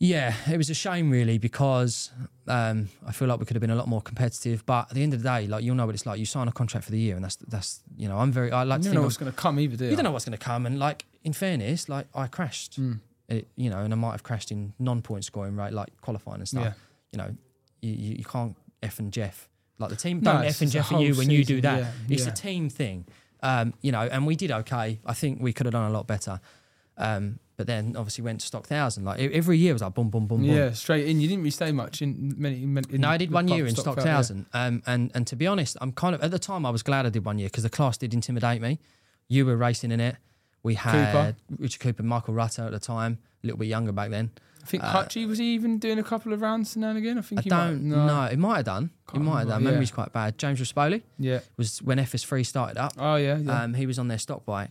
yeah, 0.00 0.32
it 0.48 0.56
was 0.56 0.70
a 0.70 0.74
shame 0.74 1.10
really 1.10 1.38
because 1.38 2.12
um, 2.46 2.88
I 3.06 3.10
feel 3.12 3.26
like 3.26 3.40
we 3.40 3.46
could 3.46 3.56
have 3.56 3.60
been 3.60 3.70
a 3.70 3.74
lot 3.76 3.88
more 3.88 4.00
competitive. 4.00 4.64
But 4.64 4.86
at 4.90 4.94
the 4.94 5.02
end 5.02 5.12
of 5.12 5.22
the 5.22 5.28
day, 5.28 5.46
like 5.48 5.64
you'll 5.64 5.74
know 5.74 5.86
what 5.86 5.94
it's 5.94 6.06
like. 6.06 6.20
You 6.20 6.26
sign 6.26 6.46
a 6.46 6.52
contract 6.52 6.84
for 6.84 6.92
the 6.92 6.98
year, 6.98 7.16
and 7.16 7.24
that's 7.24 7.36
that's 7.36 7.80
you 7.96 8.08
know 8.08 8.16
I'm 8.18 8.30
very 8.30 8.52
I 8.52 8.62
like 8.62 8.78
You 8.78 8.82
to 8.82 8.88
don't 8.88 8.92
think 8.92 8.94
know 8.94 9.02
what's 9.02 9.16
going 9.16 9.32
to 9.32 9.36
come 9.36 9.58
either, 9.58 9.76
do 9.76 9.84
you? 9.84 9.90
you 9.90 9.96
don't 9.96 10.04
know 10.04 10.12
what's 10.12 10.24
going 10.24 10.38
to 10.38 10.44
come. 10.44 10.66
And 10.66 10.78
like 10.78 11.04
in 11.24 11.32
fairness, 11.32 11.88
like 11.88 12.06
I 12.14 12.26
crashed, 12.28 12.80
Mm. 12.80 13.00
it, 13.28 13.48
you 13.56 13.70
know, 13.70 13.78
and 13.78 13.92
I 13.92 13.96
might 13.96 14.12
have 14.12 14.22
crashed 14.22 14.52
in 14.52 14.72
non-point 14.78 15.24
scoring, 15.24 15.56
right, 15.56 15.72
like 15.72 15.88
qualifying 16.00 16.38
and 16.40 16.48
stuff. 16.48 16.64
Yeah. 16.64 16.72
You 17.12 17.18
know, 17.18 17.36
you, 17.82 17.92
you, 18.18 18.24
can't 18.24 18.54
f 18.82 18.98
and 19.00 19.12
Jeff. 19.12 19.48
Like 19.80 19.90
the 19.90 19.96
team 19.96 20.20
don't 20.20 20.44
f 20.44 20.60
and 20.60 20.70
Jeff 20.70 20.92
at 20.92 21.00
you 21.00 21.14
when 21.14 21.28
you 21.30 21.44
do 21.44 21.60
that. 21.62 21.78
yeah, 21.80 21.90
it's 22.08 22.24
yeah. 22.26 22.32
a 22.32 22.34
team 22.34 22.68
thing, 22.70 23.04
um, 23.42 23.74
you 23.80 23.92
know. 23.92 24.02
And 24.02 24.26
we 24.26 24.36
did 24.36 24.50
okay. 24.50 25.00
I 25.04 25.14
think 25.14 25.40
we 25.40 25.52
could 25.52 25.66
have 25.66 25.72
done 25.72 25.90
a 25.90 25.92
lot 25.92 26.06
better. 26.06 26.40
Um, 26.96 27.38
but 27.56 27.66
then 27.66 27.96
obviously 27.96 28.22
went 28.22 28.40
to 28.40 28.46
stock 28.46 28.66
thousand. 28.66 29.04
Like 29.04 29.20
every 29.20 29.58
year 29.58 29.72
was 29.72 29.82
like 29.82 29.92
boom, 29.92 30.10
boom, 30.10 30.26
boom, 30.26 30.38
boom. 30.40 30.46
Yeah, 30.46 30.72
straight 30.72 31.06
in. 31.08 31.20
You 31.20 31.28
didn't 31.28 31.42
really 31.42 31.50
stay 31.50 31.72
much 31.72 32.00
in 32.00 32.34
many. 32.38 32.62
In, 32.62 32.74
No, 32.92 33.08
I 33.08 33.16
did 33.16 33.32
one 33.32 33.48
year 33.48 33.66
in 33.66 33.74
Stock 33.74 33.96
yeah. 33.96 34.04
Thousand, 34.04 34.46
um, 34.52 34.82
and 34.86 35.10
and 35.14 35.26
to 35.26 35.36
be 35.36 35.46
honest, 35.46 35.76
I'm 35.80 35.92
kind 35.92 36.14
of 36.14 36.22
at 36.22 36.30
the 36.30 36.38
time 36.38 36.64
I 36.64 36.70
was 36.70 36.84
glad 36.84 37.04
I 37.04 37.10
did 37.10 37.24
one 37.24 37.38
year 37.38 37.48
because 37.48 37.64
the 37.64 37.70
class 37.70 37.98
did 37.98 38.14
intimidate 38.14 38.62
me. 38.62 38.78
You 39.26 39.44
were 39.44 39.56
racing 39.56 39.90
in 39.90 40.00
it. 40.00 40.16
We 40.62 40.74
had 40.74 41.36
Richard 41.58 41.80
Cooper, 41.80 42.02
Michael 42.02 42.34
Rutter 42.34 42.62
at 42.64 42.72
the 42.72 42.78
time, 42.80 43.18
a 43.42 43.46
little 43.46 43.58
bit 43.58 43.66
younger 43.68 43.92
back 43.92 44.10
then. 44.10 44.30
I 44.62 44.66
think 44.66 44.82
Hutchie 44.82 45.26
was 45.26 45.38
he 45.38 45.54
even 45.54 45.78
doing 45.78 45.98
a 45.98 46.02
couple 46.02 46.32
of 46.34 46.42
rounds 46.42 46.76
now 46.76 46.88
and 46.90 46.98
again. 46.98 47.16
I 47.16 47.22
think 47.22 47.38
I 47.38 47.42
he 47.42 47.48
don't 47.48 47.84
might, 47.84 48.06
know. 48.06 48.22
It 48.24 48.38
might 48.38 48.56
have 48.56 48.64
done. 48.66 48.90
It 49.08 49.12
Can't 49.12 49.24
might 49.24 49.38
have 49.40 49.48
done. 49.48 49.62
yeah. 49.62 49.70
Memory's 49.70 49.90
quite 49.92 50.12
bad. 50.12 50.36
James 50.36 50.60
Rispoli 50.60 51.02
Yeah. 51.18 51.40
was 51.56 51.80
when 51.80 51.98
FS3 51.98 52.44
started 52.44 52.76
up. 52.76 52.92
Oh 52.98 53.16
yeah. 53.16 53.38
yeah. 53.38 53.62
Um, 53.62 53.72
he 53.74 53.86
was 53.86 53.98
on 53.98 54.08
their 54.08 54.18
stock 54.18 54.44
bike, 54.44 54.70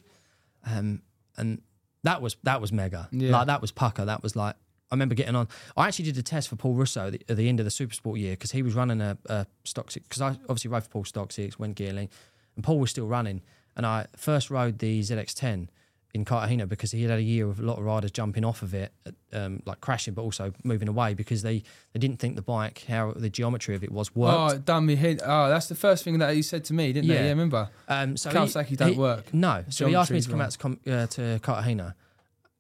um, 0.66 1.02
and 1.38 1.62
that 2.04 2.22
was 2.22 2.38
that 2.44 2.62
was 2.62 2.72
mega. 2.72 3.08
Yeah. 3.12 3.32
Like 3.32 3.48
that 3.48 3.62
was 3.62 3.72
pucker. 3.72 4.06
That 4.06 4.22
was 4.22 4.36
like 4.36 4.56
I 4.92 4.96
remember 4.96 5.16
getting 5.16 5.36
on. 5.36 5.48
I 5.76 5.88
actually 5.88 6.06
did 6.06 6.18
a 6.18 6.24
test 6.24 6.50
for 6.50 6.56
Paul 6.58 6.76
Russo 6.76 7.08
at 7.08 7.14
the, 7.14 7.22
at 7.30 7.38
the 7.38 7.50
end 7.50 7.60
of 7.60 7.66
the 7.66 7.72
Supersport 7.72 8.20
year 8.20 8.34
because 8.34 8.52
he 8.52 8.62
was 8.62 8.76
running 8.76 9.02
a, 9.02 9.18
a 9.26 9.48
stock 9.64 9.90
six. 9.90 10.08
Because 10.08 10.22
I 10.22 10.30
obviously 10.48 10.70
rode 10.70 10.84
for 10.84 10.90
Paul 10.90 11.06
stock 11.06 11.32
six, 11.32 11.58
went 11.58 11.76
Gearlink, 11.76 12.10
and 12.56 12.64
Paul 12.64 12.80
was 12.80 12.92
still 12.92 13.08
running. 13.08 13.42
And 13.78 13.86
I 13.86 14.08
first 14.18 14.50
rode 14.50 14.80
the 14.80 15.00
ZX10 15.00 15.70
in 16.14 16.26
Cartagena 16.26 16.66
because 16.66 16.92
he 16.92 17.04
had 17.04 17.12
had 17.12 17.20
a 17.20 17.24
year 17.24 17.48
of 17.48 17.60
a 17.60 17.64
lot 17.64 17.78
of 17.78 17.86
riders 17.86 18.10
jumping 18.12 18.44
off 18.44 18.64
of 18.64 18.74
it, 18.74 18.92
um, 19.34 19.62
like 19.66 19.82
crashing, 19.82 20.14
but 20.16 20.24
also 20.24 20.52
moving 20.64 20.88
away 20.88 21.14
because 21.14 21.44
they, 21.44 21.62
they 21.94 22.00
didn't 22.00 22.18
think 22.20 22.36
the 22.36 22.42
bike, 22.42 22.86
how 22.88 23.12
the 23.16 23.30
geometry 23.30 23.76
of 23.76 23.84
it 23.84 23.92
was 23.92 24.10
oh, 24.16 24.20
worked. 24.22 24.56
it 24.56 24.66
done 24.66 24.86
me 24.88 24.96
head. 24.96 25.22
Oh, 25.24 25.48
that's 25.48 25.68
the 25.68 25.76
first 25.76 26.04
thing 26.04 26.18
that 26.18 26.34
he 26.34 26.42
said 26.42 26.64
to 26.66 26.74
me, 26.74 26.92
didn't 26.92 27.08
Yeah. 27.08 27.18
they? 27.18 27.24
Yeah, 27.26 27.30
remember? 27.30 27.70
Um, 27.88 28.18
so 28.18 28.32
Kawasaki 28.32 28.66
he, 28.66 28.76
don't 28.76 28.94
he- 28.94 28.98
work. 29.00 29.32
No, 29.34 29.64
so 29.70 29.86
he 29.88 29.94
asked 29.96 30.10
me 30.12 30.20
to 30.22 30.30
come 30.30 30.42
out 30.42 30.52
to, 30.52 30.58
com- 30.58 30.80
uh, 30.90 31.06
to 31.08 31.40
Cartagena. 31.44 31.96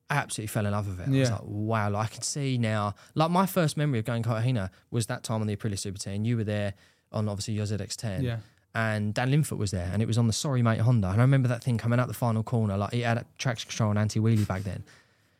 I 0.09 0.15
absolutely 0.17 0.47
fell 0.47 0.65
in 0.65 0.71
love 0.71 0.87
with 0.87 0.99
it. 0.99 1.07
I 1.07 1.09
was 1.09 1.29
Yeah. 1.29 1.35
like, 1.35 1.41
wow, 1.45 1.89
like 1.89 2.05
I 2.05 2.13
can 2.13 2.21
see 2.21 2.57
now. 2.57 2.93
Like 3.15 3.31
my 3.31 3.45
first 3.45 3.75
memory 3.75 3.99
of 3.99 4.05
going 4.05 4.23
to 4.23 4.29
Cartagena 4.29 4.71
was 4.91 5.07
that 5.07 5.23
time 5.23 5.41
on 5.41 5.47
the 5.47 5.55
Aprilia 5.55 5.79
Super 5.79 5.97
10. 5.97 6.23
You 6.25 6.37
were 6.37 6.43
there 6.45 6.75
on 7.11 7.27
obviously 7.27 7.55
your 7.55 7.65
ZX10. 7.65 8.21
Yeah. 8.21 8.37
And 8.77 9.11
Dan 9.11 9.31
Linfoot 9.31 9.57
was 9.57 9.71
there, 9.71 9.89
and 9.91 10.03
it 10.03 10.05
was 10.07 10.19
on 10.19 10.27
the 10.27 10.33
Sorry 10.33 10.61
Mate 10.61 10.79
Honda. 10.81 11.07
And 11.09 11.19
I 11.19 11.23
remember 11.23 11.47
that 11.47 11.63
thing 11.63 11.79
coming 11.79 11.99
out 11.99 12.07
the 12.07 12.13
final 12.13 12.43
corner. 12.43 12.77
Like 12.77 12.93
he 12.93 13.01
had 13.01 13.17
a 13.17 13.25
traction 13.39 13.67
control 13.69 13.89
and 13.89 13.97
anti 13.97 14.19
wheelie 14.19 14.47
back 14.47 14.61
then, 14.63 14.83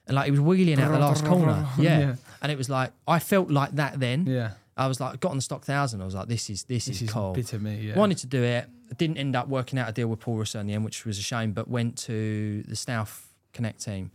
and 0.07 0.15
like 0.15 0.25
he 0.25 0.31
was 0.31 0.39
wheeling 0.41 0.79
out 0.81 0.91
the 0.91 0.97
last 0.97 1.23
corner. 1.23 1.67
Yeah. 1.77 1.99
Yeah. 1.99 2.15
and 2.41 2.51
it 2.51 2.57
was 2.57 2.67
like 2.67 2.91
I 3.07 3.19
felt 3.19 3.51
like 3.51 3.73
that 3.75 3.99
then. 3.99 4.25
Yeah. 4.25 4.51
I 4.75 4.87
was 4.87 4.99
like, 4.99 5.19
got 5.19 5.29
on 5.31 5.35
the 5.37 5.41
stock 5.43 5.63
thousand. 5.65 6.01
I 6.01 6.05
was 6.05 6.15
like, 6.15 6.27
this 6.27 6.49
is 6.49 6.63
this, 6.63 6.85
This 6.85 6.95
is, 6.97 7.01
is 7.03 7.09
cool. 7.11 7.33
bitter 7.33 7.59
me. 7.59 7.75
Yeah. 7.79 7.95
Wanted 7.97 8.17
to 8.19 8.27
do 8.27 8.41
it. 8.43 8.67
Didn't 8.97 9.17
end 9.17 9.35
up 9.35 9.47
working 9.47 9.77
out 9.77 9.89
a 9.89 9.91
deal 9.91 10.07
with 10.07 10.19
Paul 10.19 10.37
Russo 10.37 10.59
in 10.59 10.65
the 10.67 10.73
end, 10.73 10.83
which 10.85 11.05
was 11.05 11.19
a 11.19 11.21
shame. 11.21 11.51
But 11.51 11.67
went 11.67 11.95
to 12.09 12.63
the 12.63 12.75
South 12.75 13.27
Connect 13.53 13.83
team. 13.83 14.09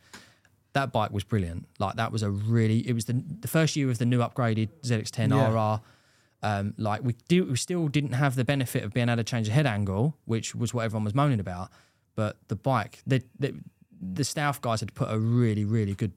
That 0.72 0.90
bike 0.92 1.12
was 1.12 1.22
brilliant. 1.22 1.66
Like 1.78 1.94
that 1.96 2.10
was 2.10 2.22
a 2.24 2.30
really. 2.30 2.78
It 2.88 2.92
was 2.94 3.04
the 3.04 3.22
the 3.40 3.48
first 3.48 3.76
year 3.76 3.88
of 3.88 3.98
the 3.98 4.06
new 4.06 4.18
upgraded 4.18 4.68
ZX10 4.82 5.30
Yeah. 5.30 5.50
RR. 5.74 5.80
Um, 6.42 6.74
like 6.76 7.02
we 7.04 7.14
do, 7.28 7.44
we 7.44 7.56
still 7.56 7.88
didn't 7.88 8.12
have 8.12 8.34
the 8.34 8.44
benefit 8.44 8.82
of 8.82 8.92
being 8.92 9.08
able 9.08 9.18
to 9.18 9.24
change 9.24 9.46
the 9.46 9.52
head 9.52 9.66
angle, 9.66 10.16
which 10.24 10.54
was 10.54 10.74
what 10.74 10.84
everyone 10.84 11.04
was 11.04 11.14
moaning 11.14 11.40
about. 11.40 11.70
But 12.14 12.36
the 12.48 12.56
bike, 12.56 13.00
the 13.06 13.22
the, 13.38 13.54
the 14.00 14.58
guys 14.60 14.80
had 14.80 14.94
put 14.94 15.08
a 15.10 15.18
really 15.18 15.64
really 15.64 15.94
good 15.94 16.12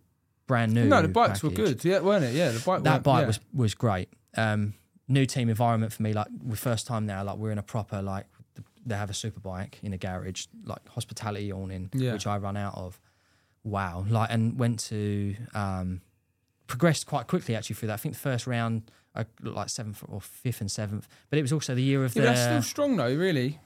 brand 0.48 0.74
new. 0.74 0.86
No, 0.86 1.02
the 1.02 1.08
bikes 1.08 1.44
were 1.44 1.50
good. 1.50 1.84
Yeah, 1.84 2.00
weren't 2.00 2.26
it? 2.26 2.34
Yeah, 2.34 2.50
the 2.52 2.60
bike. 2.60 2.84
that 2.84 3.04
bike 3.04 3.22
yeah. 3.22 3.28
was 3.28 3.40
was 3.54 3.76
great. 3.76 4.10
Um, 4.36 4.74
new 5.08 5.26
team 5.26 5.50
environment 5.50 5.94
for 5.94 6.02
me. 6.04 6.14
Like 6.14 6.28
we 6.44 6.56
first 6.56 6.88
time 6.88 7.06
now, 7.06 7.24
like 7.24 7.38
we're 7.38 7.52
in 7.52 7.58
a 7.58 7.64
proper 7.64 8.02
like 8.02 8.26
they 8.86 8.96
have 8.96 9.10
a 9.10 9.14
super 9.14 9.40
bike 9.40 9.80
in 9.84 9.94
a 9.94 9.98
garage, 9.98 10.46
like 10.64 10.88
hospitality 10.90 11.52
awning, 11.52 11.90
Yeah. 11.94 12.14
which 12.14 12.28
I 12.28 12.38
run 12.38 12.58
out 12.58 12.76
of. 12.76 13.00
Wow, 13.64 14.06
like 14.08 14.30
and 14.32 14.60
went 14.60 14.80
to 14.92 15.36
um, 15.56 16.02
progressed 16.68 17.08
quite 17.08 17.26
quickly 17.26 17.56
actually 17.56 17.76
through 17.76 17.88
that. 17.88 17.96
I 17.96 17.98
think 17.98 18.14
the 18.14 18.22
first 18.22 18.46
round 18.46 18.92
I 19.16 19.26
looked 19.42 19.56
like 19.58 19.70
seventh 19.70 20.04
or 20.08 20.22
fifth 20.22 20.62
and 20.62 20.70
seventh, 20.70 21.08
but 21.30 21.40
it 21.40 21.42
was 21.42 21.54
also 21.54 21.74
the 21.76 21.82
year 21.84 22.04
of 22.04 22.16
Yeah, 22.16 22.22
the 22.22 22.28
but 22.28 22.34
that's 22.36 22.44
still 22.46 22.62
strong 22.62 22.98
though, 22.98 23.14
really. 23.16 23.60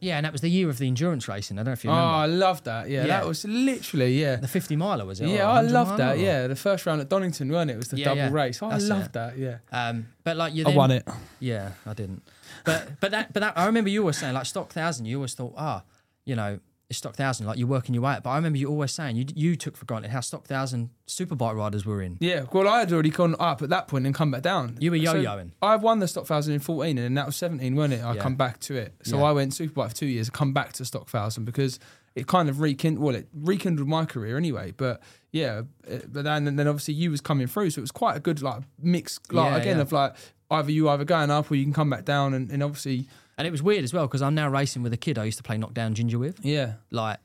yeah, 0.00 0.16
and 0.16 0.24
that 0.26 0.32
was 0.32 0.40
the 0.42 0.48
year 0.50 0.68
of 0.68 0.78
the 0.78 0.86
endurance 0.86 1.28
racing. 1.28 1.58
I 1.58 1.60
don't 1.60 1.66
know 1.66 1.72
if 1.72 1.84
you 1.84 1.90
remember. 1.90 2.10
Oh, 2.12 2.16
I 2.18 2.26
love 2.26 2.64
that. 2.64 2.88
Yeah, 2.88 3.02
Yeah. 3.02 3.06
that 3.08 3.26
was 3.26 3.44
literally 3.44 4.20
yeah. 4.20 4.36
the 4.36 4.48
fifty 4.48 4.76
miler 4.76 5.04
was 5.06 5.20
it? 5.20 5.28
Yeah, 5.28 5.48
I 5.48 5.60
loved 5.62 5.96
that. 5.98 6.16
or- 6.16 6.20
Yeah, 6.20 6.46
the 6.46 6.56
first 6.56 6.84
round 6.86 7.00
at 7.00 7.08
Donington, 7.08 7.48
weren't 7.50 7.70
it? 7.70 7.74
It 7.74 7.78
was 7.78 7.88
the 7.88 7.98
Yeah, 7.98 8.04
double 8.06 8.16
yeah. 8.22 8.30
race. 8.32 8.62
Oh, 8.62 8.68
I 8.68 8.78
loved 8.78 9.06
it. 9.06 9.12
that. 9.14 9.38
Yeah, 9.38 9.58
Um, 9.72 10.08
but 10.24 10.36
like 10.36 10.54
you, 10.54 10.64
I 10.66 10.70
won 10.74 10.90
it. 10.90 11.06
Yeah, 11.40 11.72
I 11.86 11.94
didn't. 11.94 12.22
But 12.64 13.00
but 13.00 13.10
that 13.12 13.32
but 13.32 13.40
that 13.40 13.56
I 13.58 13.66
remember 13.66 13.90
you 13.90 14.02
were 14.02 14.12
saying 14.12 14.34
like 14.34 14.46
stock 14.46 14.72
thousand. 14.72 15.06
You 15.06 15.16
always 15.18 15.34
thought, 15.34 15.54
ah, 15.56 15.82
you 16.24 16.34
know, 16.36 16.58
it's 16.90 16.98
stock 16.98 17.14
thousand. 17.16 17.46
Like 17.46 17.58
you're 17.58 17.68
working 17.68 17.94
your 17.94 18.02
way 18.02 18.14
up. 18.14 18.22
But 18.22 18.30
I 18.30 18.36
remember 18.36 18.58
you 18.58 18.68
always 18.68 18.92
saying 18.92 19.16
you 19.16 19.26
you 19.34 19.56
took 19.56 19.76
for 19.76 19.84
granted 19.84 20.10
how 20.10 20.20
stock 20.20 20.46
thousand 20.46 20.90
superbike 21.06 21.54
riders 21.54 21.84
were 21.84 22.00
in. 22.00 22.16
Yeah, 22.20 22.44
well, 22.52 22.66
I 22.66 22.80
had 22.80 22.92
already 22.92 23.10
gone 23.10 23.36
up 23.38 23.60
at 23.62 23.68
that 23.68 23.88
point 23.88 24.06
and 24.06 24.14
come 24.14 24.30
back 24.30 24.42
down. 24.42 24.76
You 24.80 24.90
were 24.90 24.96
So 24.98 25.14
yo-yoing. 25.16 25.50
I 25.60 25.76
won 25.76 25.98
the 25.98 26.08
stock 26.08 26.26
thousand 26.26 26.54
in 26.54 26.60
fourteen, 26.60 26.96
and 26.98 27.04
then 27.04 27.14
that 27.14 27.26
was 27.26 27.36
seventeen, 27.36 27.76
weren't 27.76 27.92
it? 27.92 28.02
I 28.02 28.14
Yeah. 28.14 28.22
come 28.22 28.36
back 28.36 28.58
to 28.60 28.74
it. 28.76 28.94
So 29.02 29.18
Yeah. 29.18 29.24
I 29.24 29.32
went 29.32 29.52
superbike 29.52 29.90
for 29.90 29.94
two 29.96 30.06
years. 30.06 30.30
Come 30.30 30.52
back 30.52 30.72
to 30.74 30.84
stock 30.84 31.08
thousand 31.08 31.44
because 31.44 31.78
it 32.14 32.26
kind 32.26 32.48
of 32.48 32.60
rekindled. 32.60 33.04
Well, 33.04 33.14
it 33.16 33.28
rekindled 33.34 33.86
my 33.86 34.04
career 34.06 34.36
anyway. 34.38 34.72
But 34.76 35.02
yeah, 35.30 35.62
it, 35.86 36.10
but 36.10 36.24
then 36.24 36.48
and 36.48 36.58
then 36.58 36.66
obviously 36.66 36.94
you 36.94 37.10
was 37.10 37.20
coming 37.20 37.46
through, 37.48 37.68
so 37.70 37.80
it 37.80 37.82
was 37.82 37.92
quite 37.92 38.16
a 38.16 38.20
good 38.20 38.40
like 38.40 38.62
mix. 38.80 39.20
Like 39.30 39.50
Yeah, 39.52 39.56
again 39.58 39.80
of 39.80 39.92
like 39.92 40.14
either 40.50 40.70
you 40.72 40.88
either 40.88 41.04
going 41.04 41.30
up 41.30 41.50
or 41.50 41.54
you 41.56 41.64
can 41.64 41.74
come 41.74 41.90
back 41.90 42.06
down, 42.06 42.32
and, 42.32 42.50
and 42.50 42.62
obviously 42.62 43.06
And 43.38 43.46
it 43.46 43.50
was 43.50 43.62
weird 43.62 43.84
as 43.84 43.94
well 43.94 44.06
because 44.06 44.20
I'm 44.20 44.34
now 44.34 44.48
racing 44.50 44.82
with 44.82 44.92
a 44.92 44.96
kid 44.96 45.16
I 45.16 45.24
used 45.24 45.38
to 45.38 45.44
play 45.44 45.56
knockdown 45.56 45.94
ginger 45.94 46.18
with. 46.18 46.44
yeah. 46.44 46.74
Like 46.90 47.18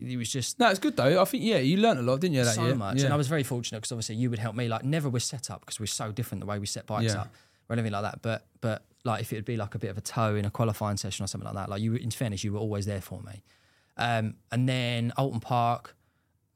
it 0.00 0.16
was 0.16 0.30
just 0.30 0.60
No, 0.60 0.70
it's 0.70 0.78
good 0.78 0.96
though. 0.96 1.20
I 1.20 1.24
think 1.24 1.42
yeah, 1.42 1.58
you 1.58 1.76
learnt 1.76 1.98
a 1.98 2.02
lot, 2.02 2.20
didn't 2.20 2.36
you? 2.36 2.44
That 2.44 2.54
so 2.54 2.64
year? 2.66 2.74
much. 2.76 2.98
Yeah. 2.98 3.06
And 3.06 3.14
I 3.14 3.16
was 3.16 3.26
very 3.28 3.42
fortunate 3.42 3.78
because 3.80 3.90
obviously 3.92 4.14
you 4.14 4.30
would 4.30 4.38
help 4.38 4.54
me. 4.54 4.68
Like 4.68 4.84
never 4.84 5.08
was 5.08 5.24
set 5.24 5.50
up 5.50 5.60
because 5.60 5.80
we're 5.80 5.86
so 5.86 6.12
different 6.12 6.40
the 6.40 6.46
way 6.46 6.58
we 6.60 6.66
set 6.66 6.86
bikes 6.86 7.12
Yeah. 7.12 7.22
up 7.22 7.34
or 7.68 7.72
anything 7.74 7.90
like 7.92 8.02
that. 8.02 8.22
But 8.22 8.46
but 8.60 8.84
like 9.04 9.20
if 9.22 9.32
it 9.32 9.36
would 9.36 9.44
be 9.44 9.56
like 9.56 9.74
a 9.74 9.78
bit 9.78 9.90
of 9.90 9.98
a 9.98 10.00
toe 10.00 10.36
in 10.36 10.44
a 10.44 10.50
qualifying 10.50 10.96
session 10.98 11.24
or 11.24 11.26
something 11.26 11.46
like 11.46 11.56
that, 11.56 11.68
like 11.68 11.82
you, 11.82 11.90
were- 11.92 11.98
in 11.98 12.10
fairness, 12.12 12.44
you 12.44 12.52
were 12.52 12.60
always 12.60 12.86
there 12.86 13.00
for 13.00 13.20
me. 13.22 13.42
Um, 13.96 14.36
and 14.52 14.68
then 14.68 15.12
Oulton 15.18 15.40
Park, 15.40 15.96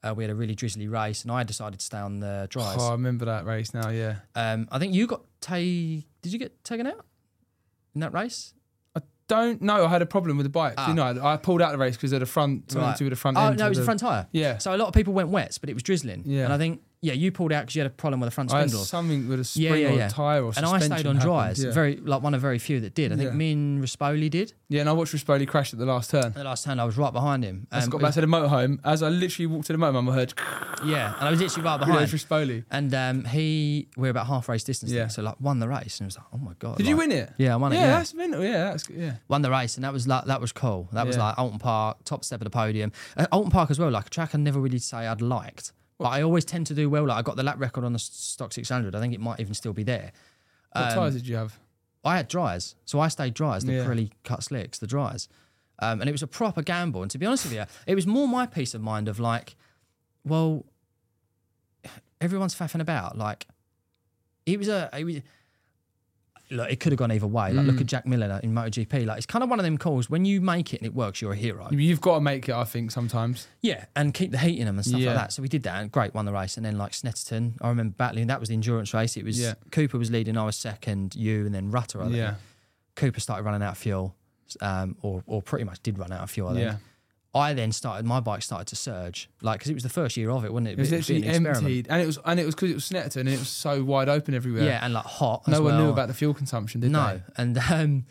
uh, 0.03 0.13
we 0.15 0.23
had 0.23 0.31
a 0.31 0.35
really 0.35 0.55
drizzly 0.55 0.87
race, 0.87 1.23
and 1.23 1.31
I 1.31 1.43
decided 1.43 1.79
to 1.79 1.85
stay 1.85 1.97
on 1.97 2.19
the 2.21 2.47
drives. 2.49 2.81
Oh, 2.81 2.89
I 2.89 2.91
remember 2.93 3.25
that 3.25 3.45
race 3.45 3.73
now. 3.73 3.89
Yeah. 3.89 4.15
Um, 4.35 4.69
I 4.71 4.79
think 4.79 4.93
you 4.93 5.05
got 5.07 5.23
ta- 5.41 5.55
Did 5.57 6.05
you 6.23 6.39
get 6.39 6.63
taken 6.63 6.87
out 6.87 7.05
in 7.95 8.01
that 8.01 8.13
race? 8.13 8.53
I 8.95 9.01
don't 9.27 9.61
know. 9.61 9.85
I 9.85 9.89
had 9.89 10.01
a 10.01 10.05
problem 10.05 10.37
with 10.37 10.45
the 10.45 10.49
bike. 10.49 10.73
Ah. 10.77 10.87
You 10.89 10.93
know, 10.93 11.03
I 11.23 11.37
pulled 11.37 11.61
out 11.61 11.71
the 11.71 11.77
race 11.77 11.95
because 11.95 12.11
of 12.13 12.19
the 12.19 12.25
front. 12.25 12.71
Something 12.71 12.87
Right. 12.87 12.95
to 12.95 12.99
do 12.99 13.05
with 13.05 13.11
the 13.13 13.15
front 13.21 13.37
Oh 13.37 13.47
end. 13.47 13.59
no, 13.59 13.65
it 13.65 13.69
was 13.69 13.77
the 13.77 13.81
the 13.81 13.85
front 13.85 13.99
tire. 14.01 14.27
Yeah. 14.31 14.57
So 14.57 14.75
a 14.75 14.77
lot 14.77 14.87
of 14.87 14.93
people 14.93 15.13
went 15.13 15.29
wets, 15.29 15.57
but 15.57 15.69
it 15.69 15.73
was 15.73 15.83
drizzling. 15.83 16.23
Yeah. 16.25 16.43
And 16.45 16.53
I 16.53 16.57
think 16.57 16.81
yeah, 17.03 17.13
you 17.13 17.31
pulled 17.31 17.51
out 17.51 17.61
because 17.63 17.75
you 17.75 17.81
had 17.81 17.91
a 17.91 17.93
problem 17.93 18.19
with 18.21 18.27
the 18.27 18.31
front 18.33 18.51
I 18.53 18.61
spindle. 18.61 18.83
something 18.85 19.27
with 19.27 19.39
a 19.41 19.43
spring 19.43 19.65
Yeah, 19.65 19.75
yeah, 19.89 20.03
or 20.03 20.07
a 20.07 20.09
tire 20.09 20.43
or 20.43 20.51
and 20.57 20.65
I 20.65 20.79
stayed 20.79 21.05
on 21.05 21.17
dries. 21.17 21.63
Yeah. 21.63 21.71
Very 21.71 21.97
like 21.97 22.23
one 22.23 22.33
of 22.33 22.41
very 22.41 22.57
few 22.59 22.79
that 22.79 22.95
did. 22.95 23.11
I 23.11 23.15
think 23.17 23.29
Yeah. 23.31 23.35
me 23.35 23.51
and 23.51 23.83
Rispoli 23.83 24.29
did. 24.29 24.53
yeah, 24.69 24.79
and 24.81 24.89
I 24.89 24.93
watched 24.93 25.13
Rispoli 25.13 25.47
crash 25.47 25.73
at 25.73 25.79
the 25.79 25.85
last 25.85 26.09
turn. 26.09 26.31
The 26.33 26.43
last 26.43 26.63
time 26.63 26.79
I 26.79 26.85
was 26.85 26.97
right 26.97 27.13
behind 27.13 27.43
him. 27.43 27.67
I 27.71 27.75
just 27.77 27.87
Um, 27.87 27.91
got 27.91 28.01
back 28.01 28.13
to 28.15 28.21
the 28.21 28.27
motorhome. 28.27 28.79
As 28.83 29.03
I 29.03 29.09
literally 29.09 29.47
walked 29.47 29.67
to 29.67 29.73
the 29.73 29.79
motorhome, 29.79 30.09
I 30.11 30.15
heard, 30.15 30.33
yeah, 30.85 31.13
and 31.19 31.27
I 31.27 31.31
was 31.31 31.39
literally 31.41 31.65
right 31.69 31.77
behind. 31.77 32.09
Rispoli. 32.09 32.63
And 32.71 32.93
um, 32.93 33.25
he, 33.25 33.87
we 33.97 34.07
are 34.07 34.11
about 34.11 34.27
half 34.27 34.47
race 34.49 34.63
distance, 34.63 34.91
Yeah. 34.91 35.01
yeah. 35.01 35.07
so 35.09 35.21
like 35.21 35.35
won 35.41 35.59
the 35.59 35.67
race, 35.67 35.99
and 35.99 36.05
it 36.05 36.07
was 36.07 36.17
like, 36.17 36.27
oh 36.33 36.37
my 36.37 36.53
god! 36.59 36.77
Did 36.77 36.87
you 36.87 36.95
like- 36.95 37.09
win 37.09 37.17
it? 37.17 37.33
Yeah, 37.37 37.53
I 37.53 37.57
won 37.57 37.73
it. 37.73 37.75
Yeah, 37.75 37.81
Yeah, 37.81 37.97
that's 37.97 38.13
mental. 38.13 38.43
Yeah, 38.43 38.63
that's 38.71 38.89
yeah. 38.89 39.15
won 39.27 39.41
the 39.41 39.51
race, 39.51 39.75
and 39.75 39.83
that 39.83 39.91
was 39.93 40.07
like 40.07 40.25
that 40.25 40.39
was 40.41 40.51
cool. 40.51 40.87
That 40.93 41.05
was 41.05 41.17
Yeah. 41.17 41.23
like 41.27 41.35
Oulton 41.37 41.59
Park, 41.59 41.97
top 42.05 42.23
step 42.23 42.39
of 42.39 42.45
the 42.45 42.49
podium. 42.49 42.91
Uh, 43.17 43.27
Oulton 43.33 43.51
Park 43.51 43.71
as 43.71 43.77
well, 43.79 43.91
like 43.91 44.07
a 44.07 44.09
track 44.09 44.33
I 44.33 44.37
never 44.37 44.59
really 44.59 44.79
say 44.79 45.05
I'd 45.07 45.21
liked, 45.21 45.71
but 46.03 46.09
I 46.09 46.21
always 46.21 46.43
tend 46.45 46.67
to 46.67 46.73
do 46.73 46.89
well. 46.89 47.05
Like 47.07 47.17
I 47.17 47.21
got 47.21 47.37
the 47.37 47.43
lap 47.43 47.59
record 47.59 47.83
on 47.85 47.93
the 47.93 47.99
stock 47.99 48.51
600. 48.51 48.93
I 48.93 48.99
think 48.99 49.13
it 49.13 49.21
might 49.21 49.39
even 49.39 49.53
still 49.53 49.71
be 49.73 49.83
there. 49.83 50.11
What 50.73 50.89
Um, 50.89 50.93
tires 50.93 51.13
did 51.15 51.27
you 51.27 51.37
have? 51.37 51.57
I 52.03 52.17
had 52.17 52.27
dryers, 52.27 52.75
so 52.85 52.99
I 52.99 53.07
stayed 53.07 53.33
dries, 53.33 53.63
the 53.63 53.71
Yeah. 53.73 53.85
Pirelli 53.85 54.11
cut 54.25 54.43
slicks, 54.43 54.77
the 54.79 54.87
dries, 54.87 55.29
um, 55.79 56.01
and 56.01 56.09
it 56.09 56.11
was 56.11 56.21
a 56.21 56.27
proper 56.27 56.61
gamble. 56.61 57.01
And 57.01 57.09
to 57.11 57.17
be 57.17 57.25
honest 57.25 57.45
with 57.45 57.53
you, 57.53 57.63
it 57.87 57.95
was 57.95 58.05
more 58.05 58.27
my 58.27 58.45
peace 58.45 58.73
of 58.73 58.81
mind 58.81 59.07
of 59.07 59.17
like, 59.19 59.55
well, 60.25 60.65
everyone's 62.21 62.55
faffing 62.55 62.81
about. 62.81 63.17
Like, 63.17 63.47
it 64.45 64.57
was 64.59 64.67
a, 64.67 64.89
it 64.97 65.03
was. 65.05 65.15
Look, 66.51 66.69
it 66.71 66.79
could 66.79 66.91
have 66.91 66.99
gone 66.99 67.11
either 67.11 67.25
way. 67.25 67.51
Like, 67.53 67.65
Mm. 67.65 67.71
look 67.71 67.81
at 67.81 67.87
Jack 67.87 68.05
Miller 68.05 68.39
in 68.43 68.53
MotoGP. 68.53 69.05
Like, 69.05 69.17
it's 69.17 69.25
kind 69.25 69.43
of 69.43 69.49
one 69.49 69.59
of 69.59 69.63
them 69.63 69.77
calls 69.77 70.09
when 70.09 70.25
you 70.25 70.39
make 70.41 70.73
it 70.73 70.77
and 70.81 70.85
it 70.85 70.93
works, 70.93 71.21
you're 71.21 71.31
a 71.31 71.35
hero. 71.35 71.67
You've 71.71 72.01
got 72.01 72.15
to 72.15 72.21
make 72.21 72.47
it. 72.49 72.53
I 72.53 72.63
think 72.65 72.91
sometimes. 72.91 73.47
Yeah, 73.61 73.85
and 73.95 74.13
keep 74.13 74.31
the 74.31 74.37
heat 74.37 74.59
in 74.59 74.65
them 74.65 74.75
and 74.77 74.85
stuff 74.85 74.99
Yeah. 74.99 75.07
like 75.11 75.15
that. 75.17 75.31
So 75.33 75.41
we 75.41 75.47
did 75.47 75.63
that 75.63 75.81
and 75.81 75.91
great, 75.91 76.13
won 76.13 76.25
the 76.25 76.33
race. 76.33 76.57
And 76.57 76.65
then 76.65 76.77
like 76.77 76.91
Snetterton, 76.91 77.53
I 77.61 77.69
remember 77.69 77.95
battling. 77.97 78.27
That 78.27 78.39
was 78.39 78.49
the 78.49 78.55
endurance 78.55 78.93
race. 78.93 79.17
It 79.17 79.23
was 79.25 79.39
Yeah. 79.39 79.53
Cooper 79.71 79.97
was 79.97 80.11
leading, 80.11 80.37
I 80.37 80.43
was 80.45 80.55
second, 80.57 81.15
you, 81.15 81.45
and 81.45 81.55
then 81.55 81.71
Rutter. 81.71 82.01
I 82.01 82.05
think. 82.05 82.17
Yeah. 82.17 82.35
Cooper 82.95 83.19
started 83.19 83.43
running 83.43 83.63
out 83.63 83.71
of 83.71 83.77
fuel, 83.77 84.15
um, 84.61 84.95
or 85.01 85.23
or 85.25 85.41
pretty 85.41 85.63
much 85.65 85.81
did 85.81 85.97
run 85.97 86.11
out 86.11 86.21
of 86.21 86.29
fuel. 86.29 86.49
I 86.49 86.53
think. 86.53 86.65
Yeah. 86.65 86.75
I 87.35 87.53
then 87.53 87.71
started. 87.71 88.05
My 88.05 88.19
bike 88.19 88.43
started 88.43 88.67
to 88.67 88.75
surge, 88.75 89.29
like 89.41 89.59
because 89.59 89.71
it 89.71 89.73
was 89.73 89.83
the 89.83 89.89
first 89.89 90.17
year 90.17 90.29
of 90.29 90.45
it, 90.45 90.53
wasn't 90.53 90.67
it? 90.67 90.71
It 90.73 90.79
was 90.79 90.91
literally 90.91 91.27
an 91.27 91.47
emptied, 91.47 91.87
and 91.89 92.01
it 92.01 92.05
was 92.05 92.19
and 92.25 92.39
it 92.39 92.45
was 92.45 92.53
because 92.53 92.69
it 92.69 92.75
was 92.75 92.87
Snetterton, 92.87 93.21
and 93.21 93.29
it 93.29 93.39
was 93.39 93.49
so 93.49 93.83
wide 93.83 94.07
open 94.07 94.35
everywhere. 94.35 94.63
Yeah, 94.63 94.83
and 94.83 94.93
like 94.93 95.05
hot. 95.05 95.43
as 95.47 95.53
no 95.53 95.61
one 95.63 95.77
knew 95.77 95.89
about 95.89 96.09
the 96.09 96.13
fuel 96.13 96.33
consumption, 96.33 96.81
did 96.81 96.91
no, 96.91 97.07
they? 97.07 97.13
No, 97.13 97.21
and 97.37 97.57
um, 97.57 98.05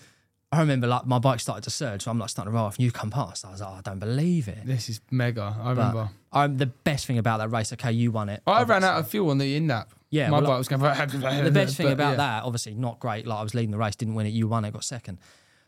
I 0.51 0.61
remember 0.61 0.89
like 0.89 1.07
my 1.07 1.21
bike 1.21 1.39
started 1.39 1.63
to 1.65 1.71
surge, 1.71 2.03
so 2.03 2.11
I'm 2.11 2.19
like 2.19 2.31
starting 2.31 2.53
to 2.53 2.57
roll 2.57 2.67
off, 2.67 2.77
and 2.77 2.85
you 2.85 2.91
come 2.91 3.11
past. 3.11 3.45
I 3.45 3.53
was 3.53 3.61
like, 3.61 3.71
oh, 3.71 3.75
I 3.75 3.81
don't 3.81 4.01
believe 4.01 4.49
it. 4.49 4.67
This 4.67 4.89
is 4.89 5.01
mega. 5.11 5.57
I 5.59 5.71
remember. 5.71 6.11
I'm 6.33 6.57
the 6.57 6.67
best 6.67 7.07
thing 7.07 7.19
about 7.19 7.39
that 7.39 7.51
race. 7.51 7.73
Okay, 7.73 7.93
you 7.93 8.11
won 8.11 8.29
it. 8.29 8.43
I 8.47 8.65
ran 8.65 8.83
out 8.83 8.99
of 8.99 9.09
fuel 9.09 9.31
on 9.31 9.39
the 9.39 9.57
in 9.57 9.69
nap. 9.69 9.95
Yeah, 10.11 10.29
my 10.31 10.41
well, 10.41 10.49
bike 10.49 10.59
was 10.59 10.69
going. 10.69 10.81
the 10.81 11.51
best 11.51 11.77
thing 11.77 11.87
but 11.87 11.93
about 11.93 12.11
yeah. 12.11 12.17
that, 12.17 12.43
obviously, 12.43 12.75
not 12.75 12.99
great. 12.99 13.27
Like 13.27 13.39
I 13.39 13.43
was 13.43 13.55
leading 13.55 13.71
the 13.71 13.79
race, 13.79 13.95
didn't 13.95 14.15
win 14.15 14.27
it. 14.27 14.31
You 14.31 14.49
won 14.49 14.65
it, 14.65 14.73
got 14.73 14.85
second. 14.85 15.19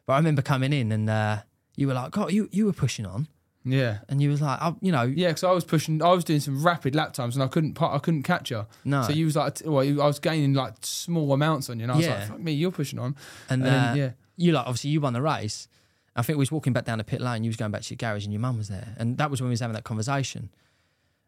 But 0.07 0.15
I 0.15 0.17
remember 0.17 0.43
coming 0.43 0.73
in 0.73 0.93
and 0.93 1.09
uh, 1.09 1.39
you 1.77 1.87
were 1.87 1.95
like, 1.95 2.11
God, 2.11 2.33
you 2.33 2.49
you 2.53 2.67
were 2.67 2.73
pushing 2.73 3.07
on. 3.07 3.29
Yeah. 3.65 3.99
And 4.09 4.21
you 4.21 4.29
was 4.31 4.41
like, 4.43 4.59
oh, 4.63 4.77
you 4.81 4.93
know, 4.93 5.03
Yeah, 5.03 5.29
because 5.29 5.45
I 5.45 5.53
was 5.53 5.65
pushing, 5.65 6.03
I 6.03 6.11
was 6.11 6.25
doing 6.25 6.41
some 6.41 6.63
rapid 6.63 6.95
lap 6.95 7.13
times, 7.15 7.35
and 7.37 7.43
I 7.43 7.47
couldn't, 7.49 7.81
I 7.81 7.99
couldn't 7.99 8.23
catch 8.25 8.51
her. 8.51 8.67
No. 8.85 9.03
So 9.03 9.13
you 9.13 9.25
was 9.25 9.37
like, 9.37 9.61
well, 9.65 9.83
you- 9.83 10.03
I 10.03 10.07
was 10.07 10.19
gaining 10.19 10.55
like 10.55 10.75
small 10.83 11.33
amounts 11.33 11.71
on 11.71 11.79
you, 11.79 11.85
and 11.85 11.93
I 11.93 11.97
was 11.97 12.07
Yeah. 12.07 12.19
like, 12.19 12.29
fuck 12.29 12.41
me, 12.41 12.53
you're 12.53 12.71
pushing 12.71 12.99
on. 12.99 13.17
and, 13.49 13.63
and 13.63 13.65
then, 13.65 13.75
uh, 13.75 13.95
yeah. 13.95 14.11
you 14.37 14.53
like 14.53 14.67
obviously 14.67 14.91
you 14.91 15.01
won 15.01 15.13
the 15.15 15.23
race. 15.23 15.69
I 16.17 16.23
think 16.23 16.37
we 16.37 16.43
was 16.43 16.53
walking 16.53 16.73
back 16.73 16.85
down 16.85 16.99
the 16.99 17.05
pit 17.05 17.21
lane. 17.21 17.43
You 17.43 17.49
was 17.49 17.57
going 17.57 17.73
back 17.73 17.83
to 17.83 17.91
your 17.91 17.97
garage, 17.97 18.25
and 18.25 18.33
your 18.33 18.41
mum 18.41 18.57
was 18.59 18.69
there, 18.69 18.95
and 18.99 19.19
that 19.19 19.31
was 19.31 19.41
when 19.41 19.49
we 19.49 19.53
was 19.53 19.61
having 19.61 19.75
that 19.75 19.85
conversation. 19.85 20.51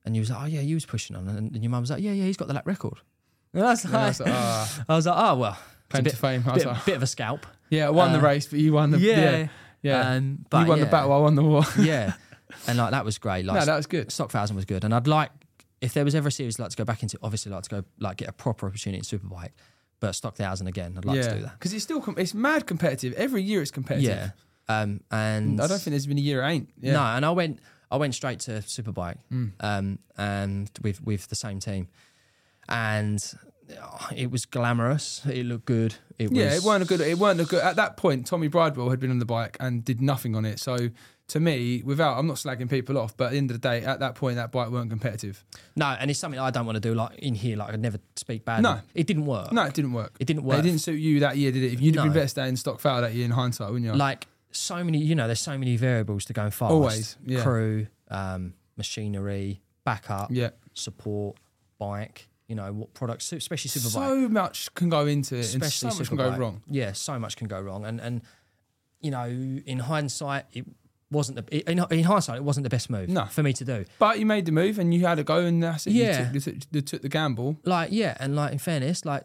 And 0.04 0.14
you 0.14 0.20
was 0.20 0.30
like, 0.30 0.42
"Oh 0.42 0.46
yeah, 0.46 0.60
you 0.60 0.76
was 0.76 0.86
pushing 0.86 1.16
on," 1.16 1.26
and, 1.26 1.52
and 1.52 1.62
your 1.64 1.70
mum 1.70 1.80
was 1.80 1.90
like, 1.90 2.00
"Yeah, 2.02 2.12
yeah, 2.12 2.24
he's 2.26 2.36
got 2.36 2.46
the 2.46 2.54
lap 2.54 2.66
record." 2.68 2.98
And 3.52 3.64
I 3.64 3.70
was 3.70 3.84
like, 3.84 3.92
And 3.94 4.02
I 4.02 4.06
was 4.08 4.20
like, 4.20 4.30
ah, 4.32 4.84
I 4.90 4.94
was 4.96 5.06
like, 5.06 5.16
"Oh 5.18 5.34
well, 5.38 5.58
claim 5.90 6.04
bit, 6.04 6.10
to 6.10 6.16
fame. 6.16 6.44
I 6.46 6.52
was 6.52 6.62
bit, 6.62 6.68
like, 6.72 6.84
bit 6.84 6.96
of 6.96 7.02
a 7.02 7.06
scalp." 7.08 7.46
yeah, 7.70 7.86
I 7.88 7.90
won 7.90 8.12
the 8.12 8.18
uh, 8.20 8.22
race, 8.22 8.46
but 8.46 8.60
you 8.60 8.74
won 8.74 8.92
the, 8.92 8.98
yeah, 9.00 9.48
yeah. 9.82 10.10
Um, 10.10 10.44
but 10.50 10.60
you 10.60 10.66
won 10.68 10.78
yeah, 10.78 10.84
the 10.84 10.90
battle, 10.92 11.12
I 11.12 11.18
won 11.18 11.34
the 11.34 11.42
war. 11.42 11.62
yeah, 11.80 12.12
and 12.66 12.78
like 12.78 12.90
that 12.92 13.04
was 13.04 13.18
great. 13.18 13.44
Like 13.44 13.58
no, 13.60 13.64
that 13.66 13.76
was 13.76 13.86
good. 13.86 14.10
Stock 14.12 14.30
Thousand 14.30 14.56
was 14.56 14.64
good, 14.64 14.84
and 14.84 14.94
I'd 14.94 15.06
like 15.06 15.30
if 15.80 15.92
there 15.94 16.04
was 16.04 16.14
ever 16.14 16.28
a 16.28 16.32
series 16.32 16.58
I'd 16.58 16.62
like 16.64 16.70
to 16.72 16.76
go 16.76 16.84
back 16.84 17.02
into. 17.02 17.18
Obviously, 17.22 17.52
like 17.52 17.62
to 17.64 17.70
go 17.70 17.84
like 17.98 18.16
get 18.18 18.28
a 18.28 18.32
proper 18.32 18.66
opportunity 18.66 18.98
in 18.98 19.04
Superbike, 19.04 19.50
but 20.00 20.14
Stock 20.14 20.36
Thousand 20.36 20.66
again. 20.66 20.94
I'd 20.96 21.04
like 21.04 21.16
yeah, 21.16 21.28
to 21.28 21.34
do 21.36 21.42
that. 21.42 21.52
because 21.54 21.72
it's 21.72 21.84
still, 21.84 22.00
com- 22.00 22.16
it's 22.18 22.34
mad 22.34 22.66
competitive. 22.66 23.12
Every 23.14 23.42
year 23.42 23.62
it's 23.62 23.70
competitive. 23.70 24.08
Yeah, 24.08 24.30
um, 24.68 25.00
and 25.10 25.60
I 25.60 25.66
don't 25.66 25.78
think 25.78 25.92
there's 25.92 26.06
been 26.06 26.18
a 26.18 26.20
year 26.20 26.42
it 26.42 26.48
ain't. 26.48 26.70
Yeah. 26.80 26.92
No, 26.94 27.02
and 27.02 27.24
I 27.26 27.30
went 27.30 27.60
I 27.90 27.96
went 27.96 28.14
straight 28.14 28.40
to 28.40 28.52
Superbike, 28.62 29.18
Mm. 29.32 29.52
um, 29.60 29.98
and 30.16 30.70
with 30.82 31.02
with 31.02 31.28
the 31.28 31.36
same 31.36 31.60
team, 31.60 31.88
and 32.68 33.22
oh, 33.80 34.08
it 34.14 34.30
was 34.30 34.46
glamorous. 34.46 35.22
It 35.26 35.46
looked 35.46 35.66
good. 35.66 35.94
It 36.18 36.30
was, 36.30 36.38
Yeah, 36.38 36.54
it 36.54 36.62
weren't 36.62 36.82
a 36.82 36.86
good. 36.86 37.00
It 37.00 37.18
weren't 37.18 37.40
a 37.40 37.44
good. 37.44 37.62
At 37.62 37.76
that 37.76 37.96
point, 37.96 38.26
Tommy 38.26 38.48
Bridewell 38.48 38.90
had 38.90 39.00
been 39.00 39.10
on 39.10 39.18
the 39.18 39.24
bike 39.26 39.56
and 39.60 39.84
did 39.84 40.00
nothing 40.00 40.34
on 40.34 40.44
it. 40.44 40.58
So 40.58 40.90
to 41.28 41.40
me, 41.40 41.82
without, 41.84 42.18
I'm 42.18 42.26
not 42.28 42.36
slagging 42.36 42.70
people 42.70 42.96
off, 42.96 43.16
but 43.16 43.26
at 43.26 43.30
the 43.32 43.38
end 43.38 43.50
of 43.50 43.60
the 43.60 43.68
day, 43.68 43.82
at 43.84 43.98
that 43.98 44.14
point, 44.14 44.36
that 44.36 44.52
bike 44.52 44.70
weren't 44.70 44.90
competitive. 44.90 45.44
no, 45.74 45.86
and 45.86 46.10
it's 46.10 46.20
something 46.20 46.38
I 46.38 46.50
don't 46.50 46.66
want 46.66 46.76
to 46.76 46.80
do. 46.80 46.94
Like 46.94 47.18
in 47.18 47.34
here, 47.34 47.56
like 47.56 47.72
I'd 47.72 47.80
never 47.80 47.98
speak 48.14 48.44
bad. 48.44 48.62
No. 48.62 48.80
it 48.94 49.06
didn't 49.06 49.26
work. 49.26 49.50
No, 49.52 49.62
it 49.64 49.74
didn't 49.74 49.92
work. 49.92 50.14
It 50.20 50.26
didn't 50.26 50.44
work. 50.44 50.60
It 50.60 50.62
didn't 50.62 50.80
suit 50.80 51.00
you 51.00 51.20
that 51.20 51.36
year, 51.36 51.50
did 51.50 51.64
it? 51.64 51.72
If 51.72 51.80
you'd 51.80 51.96
have 51.96 52.04
No. 52.04 52.10
been 52.10 52.14
better 52.20 52.28
staying 52.28 52.50
in 52.50 52.56
stock 52.56 52.78
foul 52.80 53.00
that 53.00 53.12
year 53.14 53.24
in 53.24 53.32
hindsight, 53.32 53.70
wouldn't 53.72 53.84
you? 53.84 53.92
like 53.98 54.26
so 54.52 54.82
many. 54.84 54.98
You 54.98 55.14
know, 55.16 55.26
there's 55.26 55.40
so 55.40 55.58
many 55.58 55.76
variables 55.76 56.24
to 56.26 56.32
going 56.32 56.50
fast. 56.52 56.70
Always, 56.70 57.16
yeah. 57.26 57.42
Crew, 57.42 57.88
um, 58.08 58.54
machinery, 58.76 59.60
backup, 59.84 60.30
yeah. 60.30 60.50
support, 60.74 61.36
bike. 61.78 62.28
You 62.46 62.54
know 62.54 62.72
what 62.72 62.94
products, 62.94 63.32
especially 63.32 63.68
Superbike. 63.70 63.90
So 63.92 64.28
much 64.28 64.72
can 64.74 64.88
go 64.88 65.06
into 65.06 65.34
it, 65.34 65.52
and 65.54 65.62
especially 65.64 65.90
so 65.90 65.98
much 65.98 66.08
can 66.08 66.16
go 66.16 66.30
wrong. 66.36 66.62
Yeah, 66.68 66.92
so 66.92 67.18
much 67.18 67.36
can 67.36 67.48
go 67.48 67.60
wrong, 67.60 67.84
and 67.84 68.00
and 68.00 68.22
you 69.00 69.10
know, 69.10 69.26
in 69.26 69.80
hindsight, 69.80 70.44
it 70.52 70.64
wasn't 71.10 71.36
the 71.46 71.70
in, 71.70 71.78
in 71.90 72.04
hindsight 72.04 72.36
it 72.38 72.44
wasn't 72.44 72.64
the 72.64 72.70
best 72.70 72.90
move 72.90 73.08
No. 73.08 73.26
for 73.26 73.42
me 73.42 73.52
to 73.54 73.64
do. 73.64 73.84
But 73.98 74.18
you 74.18 74.26
made 74.26 74.44
the 74.46 74.52
move 74.52 74.78
and 74.78 74.92
you 74.92 75.06
had 75.06 75.18
a 75.18 75.24
go, 75.24 75.38
and 75.38 75.62
that's 75.62 75.86
it. 75.86 75.92
Yeah. 75.92 76.32
You 76.32 76.40
took, 76.40 76.46
you 76.46 76.60
took, 76.60 76.68
you 76.72 76.80
took 76.80 77.02
the 77.02 77.08
gamble. 77.08 77.56
Like 77.64 77.90
yeah, 77.92 78.16
and 78.18 78.34
like 78.34 78.52
in 78.52 78.58
fairness, 78.58 79.04
like 79.04 79.24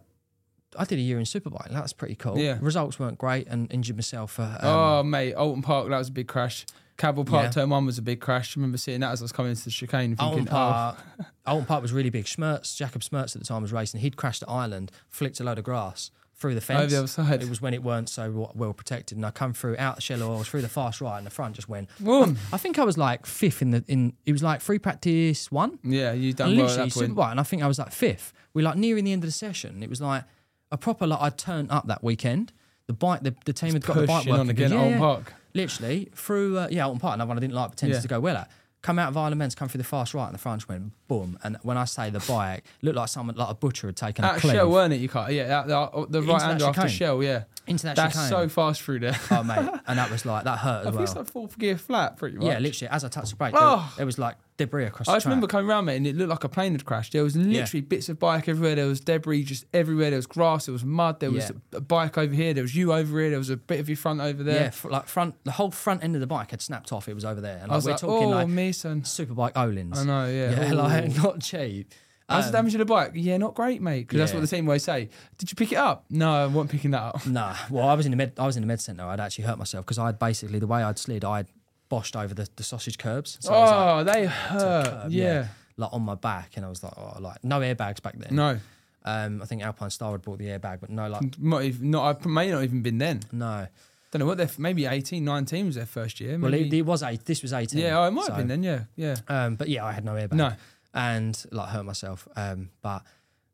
I 0.78 0.86
did 0.86 1.00
a 1.00 1.02
year 1.02 1.18
in 1.18 1.26
Superbike. 1.26 1.70
That's 1.72 1.94
pretty 1.94 2.16
cool. 2.16 2.38
Yeah. 2.38 2.58
results 2.62 3.00
weren't 3.00 3.18
great, 3.18 3.48
and 3.48 3.72
injured 3.74 3.98
myself 3.98 4.34
for. 4.34 4.44
Um, 4.44 4.60
oh, 4.64 5.04
mate, 5.04 5.36
Oulton 5.36 5.64
Park, 5.64 5.90
that 5.90 5.98
was 5.98 6.10
a 6.10 6.14
big 6.14 6.28
crash. 6.28 6.66
Cadwell 6.98 7.26
Park 7.26 7.46
Yeah. 7.46 7.50
turn 7.50 7.70
one 7.72 7.86
was 7.86 7.98
a 7.98 8.02
big 8.02 8.22
crash. 8.22 8.56
I 8.56 8.60
remember 8.60 8.78
seeing 8.78 9.00
that 9.00 9.12
as 9.12 9.22
I 9.22 9.24
was 9.24 9.32
coming 9.32 9.50
into 9.50 9.64
the 9.64 9.72
chicane, 9.72 10.16
thinking, 10.16 10.46
Oulton 10.46 10.48
oh, 10.48 10.52
Park, 10.52 10.98
Oulton 11.48 11.66
Park 11.66 11.82
was 11.82 11.92
really 11.92 12.12
big. 12.12 12.26
Schmertz, 12.26 12.76
Jacob 12.76 13.02
Schmertz 13.02 13.36
at 13.36 13.42
the 13.42 13.48
time 13.48 13.64
was 13.64 13.74
racing. 13.74 14.02
He'd 14.02 14.16
crashed 14.18 14.44
at 14.44 14.50
Island, 14.50 14.92
flicked 15.10 15.40
a 15.40 15.44
load 15.44 15.58
of 15.58 15.64
grass 15.64 16.12
through 16.42 16.56
the 16.56 16.62
fence. 16.62 16.80
Over 16.82 16.90
the 16.90 16.98
other 16.98 17.08
side. 17.08 17.42
It 17.44 17.48
was 17.50 17.62
when 17.62 17.74
it 17.74 17.84
weren't 17.84 18.10
so 18.10 18.50
well 18.56 18.74
protected, 18.74 19.18
and 19.18 19.26
I 19.26 19.32
come 19.32 19.54
through 19.54 19.76
out 19.78 19.96
the 19.96 20.02
shallow 20.02 20.32
oils 20.32 20.48
through 20.50 20.62
the 20.64 20.68
fast 20.70 21.00
right, 21.00 21.18
and 21.18 21.26
the 21.26 21.32
front 21.32 21.56
just 21.56 21.70
went. 21.70 21.90
Boom. 22.00 22.38
I 22.52 22.58
think 22.58 22.78
I 22.80 22.84
was 22.84 22.98
like 22.98 23.26
fifth 23.26 23.62
in 23.62 23.72
the 23.72 23.84
in. 23.88 24.14
It 24.26 24.32
was 24.34 24.44
like 24.44 24.60
free 24.60 24.80
practice 24.80 25.52
one. 25.52 25.80
yeah, 25.84 26.12
you 26.12 26.34
done 26.34 26.58
well 26.58 26.70
at 26.70 26.76
that 26.76 26.92
point. 26.92 27.16
Superbike, 27.16 27.32
and 27.32 27.40
I 27.40 27.44
think 27.44 27.62
I 27.64 27.68
was 27.68 27.80
like 27.80 27.92
fifth. 27.92 28.34
We 28.54 28.64
like 28.64 28.76
nearing 28.76 29.06
the 29.06 29.14
end 29.14 29.24
of 29.24 29.28
the 29.28 29.32
session. 29.34 29.82
It 29.84 29.90
was 29.90 30.02
like 30.02 30.24
a 30.72 30.78
proper 30.78 31.06
like 31.08 31.22
I 31.22 31.30
turned 31.30 31.72
up 31.72 31.88
that 31.88 32.04
weekend. 32.04 32.52
The 32.88 32.94
bike, 32.94 33.22
the, 33.24 33.34
the 33.46 33.54
team 33.54 33.74
had 33.74 33.86
got 33.86 33.96
the 33.96 34.08
bike 34.08 34.26
working 34.26 34.34
on 34.34 34.50
again, 34.50 34.72
good. 34.72 34.78
Oulton. 34.78 35.00
Park. 35.00 35.34
Literally 35.54 36.10
through 36.16 36.58
uh, 36.58 36.68
yeah 36.72 36.86
Oulton 36.86 37.00
Park, 37.00 37.14
another 37.14 37.28
one 37.30 37.38
I 37.38 37.42
didn't 37.42 37.54
like 37.54 37.70
pretended 37.70 37.96
Yeah. 37.96 38.02
to 38.02 38.08
go 38.08 38.20
well 38.20 38.38
at. 38.38 38.52
Come 38.82 38.98
out 38.98 39.10
of 39.10 39.18
Isle 39.18 39.32
of 39.32 39.38
Men's, 39.38 39.54
come 39.54 39.68
through 39.68 39.78
the 39.78 39.84
fast 39.84 40.16
right, 40.16 40.26
and 40.26 40.34
the 40.34 40.40
French 40.40 40.68
went 40.68 40.92
boom. 41.08 41.38
And 41.44 41.58
when 41.62 41.78
I 41.78 41.86
say 41.86 42.10
the 42.10 42.20
bike, 42.20 42.64
looked 42.82 42.98
like 42.98 43.10
someone 43.10 43.36
like 43.36 43.50
a 43.50 43.54
butcher 43.54 43.88
had 43.88 43.96
taken 43.96 44.26
a 44.26 44.30
At 44.30 44.42
Shell, 44.42 44.72
weren't 44.72 44.94
it? 44.94 45.02
You 45.02 45.08
can't. 45.08 45.32
Yeah, 45.32 45.48
that, 45.48 45.68
the, 45.68 46.08
the 46.10 46.22
right 46.24 46.40
that 46.40 46.48
hander 46.48 46.66
after. 46.66 46.90
Shell. 46.90 47.22
Yeah, 47.22 47.44
into 47.68 47.84
that 47.84 47.96
that's 47.96 48.28
so 48.30 48.50
fast 48.50 48.82
through 48.82 49.00
there. 49.00 49.18
oh 49.32 49.44
mate, 49.44 49.58
and 49.88 50.00
that 50.00 50.10
was 50.10 50.26
like 50.26 50.44
that 50.46 50.58
hurt 50.60 50.86
I 50.86 50.90
as 50.90 50.96
think 50.96 51.02
it's 51.08 51.16
like 51.16 51.28
fourth 51.28 51.58
gear 51.58 51.78
flat, 51.78 52.18
pretty 52.18 52.38
much. 52.38 52.46
Yeah, 52.48 52.60
literally 52.60 52.90
as 52.92 53.04
I 53.04 53.08
touched 53.10 53.30
the 53.32 53.36
brake, 53.36 53.54
Oh. 53.56 53.78
there, 53.78 53.98
there 53.98 54.06
was 54.06 54.18
like 54.18 54.36
debris 54.58 54.86
across 54.86 55.08
I 55.08 55.14
the 55.14 55.16
just 55.18 55.24
track. 55.24 55.32
remember 55.32 55.48
coming 55.48 55.70
around, 55.70 55.86
mate, 55.86 55.98
and 55.98 56.08
it 56.08 56.16
looked 56.16 56.30
like 56.32 56.44
a 56.44 56.50
plane 56.50 56.72
had 56.74 56.86
crashed. 56.86 57.14
There 57.14 57.24
was 57.24 57.36
literally 57.38 57.82
bits 57.82 58.10
of 58.10 58.20
bike 58.20 58.48
everywhere. 58.50 58.76
There 58.76 58.88
was 58.88 59.00
debris 59.00 59.44
just 59.44 59.66
everywhere. 59.74 60.10
There 60.10 60.18
was 60.18 60.28
grass. 60.28 60.66
There 60.66 60.74
was 60.74 60.84
mud. 60.84 61.20
There 61.20 61.32
was 61.32 61.50
Yeah. 61.50 61.78
a 61.78 61.82
bike 61.82 62.18
over 62.18 62.34
here. 62.34 62.54
There 62.54 62.64
was 62.64 62.76
you 62.76 62.92
over 62.94 63.20
here. 63.20 63.30
There 63.30 63.40
was 63.40 63.50
a 63.50 63.58
bit 63.58 63.80
of 63.80 63.88
your 63.90 63.96
front 63.98 64.22
over 64.22 64.44
there. 64.44 64.62
Yeah, 64.64 64.70
fr- 64.72 64.90
like 64.90 65.08
front, 65.08 65.36
the 65.46 65.52
whole 65.52 65.72
front 65.72 66.04
end 66.04 66.16
of 66.16 66.22
the 66.22 66.28
bike 66.28 66.52
had 66.52 66.62
snapped 66.62 66.92
off. 66.92 67.08
It 67.08 67.14
was 67.14 67.26
over 67.26 67.42
there, 67.42 67.58
and 67.62 67.72
I 67.72 67.76
like, 67.76 67.76
was 67.76 67.86
we're 67.86 67.92
like, 67.92 68.02
talking 68.02 68.28
oh, 68.28 68.30
like 68.32 68.48
me 68.48 68.72
son. 68.72 69.02
superbike 69.04 69.54
Öhlins. 69.54 69.98
I 69.98 70.04
know, 70.04 70.28
yeah. 70.28 70.52
yeah, 70.62 70.72
Ooh. 70.72 70.76
like 70.76 71.16
not 71.18 71.40
cheap. 71.42 71.92
How's 72.32 72.46
the 72.46 72.50
Um, 72.50 72.54
damage 72.64 72.72
to 72.74 72.78
the 72.80 72.86
bike? 72.86 73.12
Yeah, 73.16 73.38
not 73.38 73.54
great, 73.56 73.82
mate. 73.82 74.02
Because 74.08 74.20
that's 74.20 74.32
Yeah. 74.32 74.38
what 74.40 74.50
the 74.50 74.56
team 74.56 74.68
always 74.68 74.84
say. 74.84 75.10
Did 75.38 75.52
you 75.52 75.56
pick 75.56 75.72
it 75.72 75.78
up? 75.78 76.06
No, 76.10 76.32
I 76.34 76.46
wasn't 76.48 76.72
picking 76.72 76.92
that 76.92 77.02
up. 77.02 77.26
Nah, 77.28 77.56
well, 77.70 77.88
I 77.88 77.94
was 77.94 78.06
in 78.06 78.12
the 78.12 78.18
med. 78.18 78.34
I 78.38 78.46
was 78.46 78.58
in 78.58 78.62
the 78.64 78.68
med 78.68 78.82
center. 78.82 79.04
I'd 79.04 79.20
actually 79.20 79.46
hurt 79.46 79.58
myself 79.58 79.86
because 79.86 79.98
I'd 80.00 80.18
basically 80.20 80.60
the 80.60 80.68
way 80.68 80.82
I'd 80.84 80.98
slid, 81.00 81.24
I'd 81.26 81.48
boshed 81.90 82.16
over 82.22 82.34
the, 82.34 82.48
the 82.56 82.64
sausage 82.64 82.98
curbs. 82.98 83.38
So 83.42 83.54
I 83.54 83.60
was 83.60 83.72
oh, 83.72 84.04
like, 84.04 84.06
they 84.16 84.26
hurt. 84.26 84.86
curb, 84.86 85.12
yeah. 85.12 85.48
like 85.78 85.92
on 85.94 86.02
my 86.04 86.16
back, 86.16 86.52
and 86.56 86.66
I 86.66 86.70
was 86.70 86.82
like, 86.84 86.94
oh, 86.98 87.18
like 87.20 87.44
no 87.44 87.60
airbags 87.60 88.02
back 88.02 88.16
then. 88.18 88.36
No, 88.36 88.60
um, 89.04 89.42
I 89.42 89.46
think 89.46 89.62
Alpine 89.64 89.90
Star 89.90 90.12
had 90.12 90.22
bought 90.22 90.38
the 90.40 90.46
airbag, 90.46 90.80
but 90.80 90.90
no, 90.90 91.10
like 91.10 91.40
not 91.40 91.64
even. 91.64 91.92
Not. 91.92 92.26
I 92.26 92.28
may 92.30 92.52
not 92.52 92.64
even 92.64 92.82
been 92.82 92.98
then. 92.98 93.22
no. 93.32 93.68
Don't 94.12 94.20
know 94.20 94.26
what 94.26 94.38
they're. 94.38 94.50
Maybe 94.58 94.86
18, 94.86 95.24
19 95.24 95.68
was 95.68 95.76
their 95.76 95.86
first 95.86 96.20
year. 96.20 96.38
Well, 96.38 96.52
Maybe, 96.52 96.68
it, 96.68 96.80
it 96.80 96.86
was 96.86 97.02
eight. 97.02 97.24
This 97.24 97.42
was 97.42 97.54
eighteen. 97.54 97.80
yeah, 97.80 97.98
oh, 97.98 98.04
it 98.04 98.12
might 98.12 98.26
so- 98.26 98.34
have 98.34 98.40
been 98.46 98.50
then. 98.50 98.62
Yeah, 98.62 98.82
yeah. 98.98 99.16
Um, 99.30 99.56
but 99.56 99.70
yeah, 99.70 99.86
I 99.86 99.94
had 99.94 100.04
no 100.04 100.12
airbag. 100.16 100.34
No. 100.34 100.52
And 100.94 101.44
like 101.52 101.70
hurt 101.70 101.84
myself. 101.86 102.28
Um, 102.36 102.70
but 102.82 103.04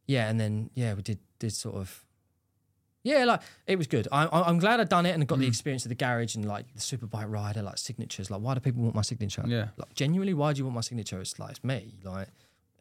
yeah, 0.07 0.29
and 0.29 0.39
then 0.39 0.69
yeah, 0.75 0.93
we 0.93 1.01
did 1.01 1.19
did 1.39 1.53
sort 1.53 1.75
of. 1.75 2.03
Yeah, 3.03 3.23
like 3.23 3.41
it 3.67 3.77
was 3.77 3.87
good. 3.87 4.07
I, 4.11 4.27
I'm 4.31 4.57
glad 4.59 4.81
I'd 4.81 4.89
done 4.89 5.05
it 5.05 5.11
and 5.15 5.25
got 5.25 5.39
the 5.39 5.45
Mm. 5.45 5.49
experience 5.49 5.85
of 5.85 5.89
the 5.89 5.95
garage 5.95 6.35
and 6.35 6.45
like 6.45 6.65
the 6.73 6.81
superbike 6.81 7.29
rider, 7.31 7.61
like 7.61 7.77
signatures. 7.77 8.29
Like, 8.29 8.41
why 8.41 8.53
do 8.53 8.59
people 8.59 8.83
want 8.83 8.95
my 8.95 9.01
signature? 9.01 9.43
Yeah. 9.47 9.69
Like, 9.77 9.93
genuinely, 9.93 10.33
why 10.33 10.51
do 10.51 10.57
you 10.57 10.65
want 10.65 10.75
my 10.75 10.81
signature? 10.81 11.21
It's 11.21 11.39
like 11.39 11.51
it's 11.51 11.63
me. 11.63 11.99
Like, 12.03 12.27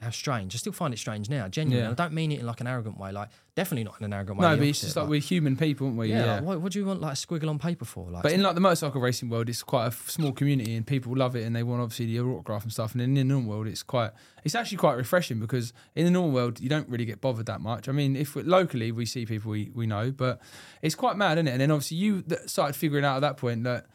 how 0.00 0.10
strange. 0.10 0.54
I 0.54 0.58
still 0.58 0.72
find 0.74 0.92
it 0.92 0.98
strange 0.98 1.30
now. 1.30 1.48
Genuinely, 1.48 1.84
Yeah. 1.86 1.90
I 1.90 1.94
don't 1.94 2.12
mean 2.12 2.30
it 2.30 2.40
in 2.40 2.46
like 2.46 2.60
an 2.60 2.66
arrogant 2.66 2.98
way. 2.98 3.12
Like, 3.12 3.30
definitely 3.54 3.84
not 3.84 3.94
in 3.98 4.04
an 4.04 4.12
arrogant 4.12 4.38
way. 4.38 4.46
No, 4.46 4.56
but 4.56 4.66
it's 4.66 4.82
just 4.82 4.94
like 4.94 5.08
we're 5.08 5.20
human 5.20 5.56
people, 5.56 5.86
aren't 5.86 5.98
we? 5.98 6.08
yeah. 6.10 6.24
Yeah. 6.24 6.34
like, 6.34 6.42
what, 6.44 6.60
what 6.60 6.72
do 6.72 6.78
you 6.78 6.84
want 6.86 7.00
like 7.00 7.14
a 7.14 7.16
squiggle 7.16 7.48
on 7.48 7.58
paper 7.58 7.86
for? 7.86 8.10
Like, 8.10 8.22
But 8.22 8.32
in 8.32 8.42
like 8.42 8.54
the 8.54 8.60
motorcycle 8.60 9.00
racing 9.00 9.30
world, 9.30 9.48
it's 9.48 9.62
quite 9.62 9.84
a 9.84 9.86
f- 9.88 10.10
small 10.10 10.32
community, 10.32 10.76
and 10.76 10.86
people 10.86 11.16
love 11.16 11.34
it, 11.34 11.44
and 11.44 11.56
they 11.56 11.62
want 11.62 11.80
obviously 11.80 12.06
the 12.06 12.20
autograph 12.20 12.62
and 12.64 12.72
stuff. 12.72 12.92
And 12.92 13.00
in 13.00 13.14
the 13.14 13.24
normal 13.24 13.48
world, 13.50 13.68
it's 13.68 13.82
quite, 13.82 14.10
it's 14.44 14.54
actually 14.54 14.76
quite 14.78 14.98
refreshing 14.98 15.40
because 15.40 15.72
in 15.94 16.04
the 16.04 16.10
normal 16.10 16.32
world, 16.32 16.60
you 16.60 16.68
don't 16.68 16.88
really 16.90 17.06
get 17.06 17.22
bothered 17.22 17.46
that 17.46 17.62
much. 17.62 17.88
I 17.88 17.92
mean, 17.92 18.16
if 18.16 18.36
locally 18.36 18.92
we 18.92 19.06
see 19.06 19.24
people 19.24 19.50
we, 19.52 19.70
we 19.74 19.86
know, 19.86 20.10
but 20.10 20.40
it's 20.82 20.94
quite 20.94 21.16
mad, 21.16 21.38
isn't 21.38 21.48
it? 21.48 21.52
And 21.52 21.60
then 21.62 21.70
obviously 21.70 21.96
you 21.96 22.22
started 22.44 22.76
figuring 22.76 23.04
out 23.06 23.16
at 23.16 23.20
that 23.20 23.38
point 23.38 23.64
that 23.64 23.86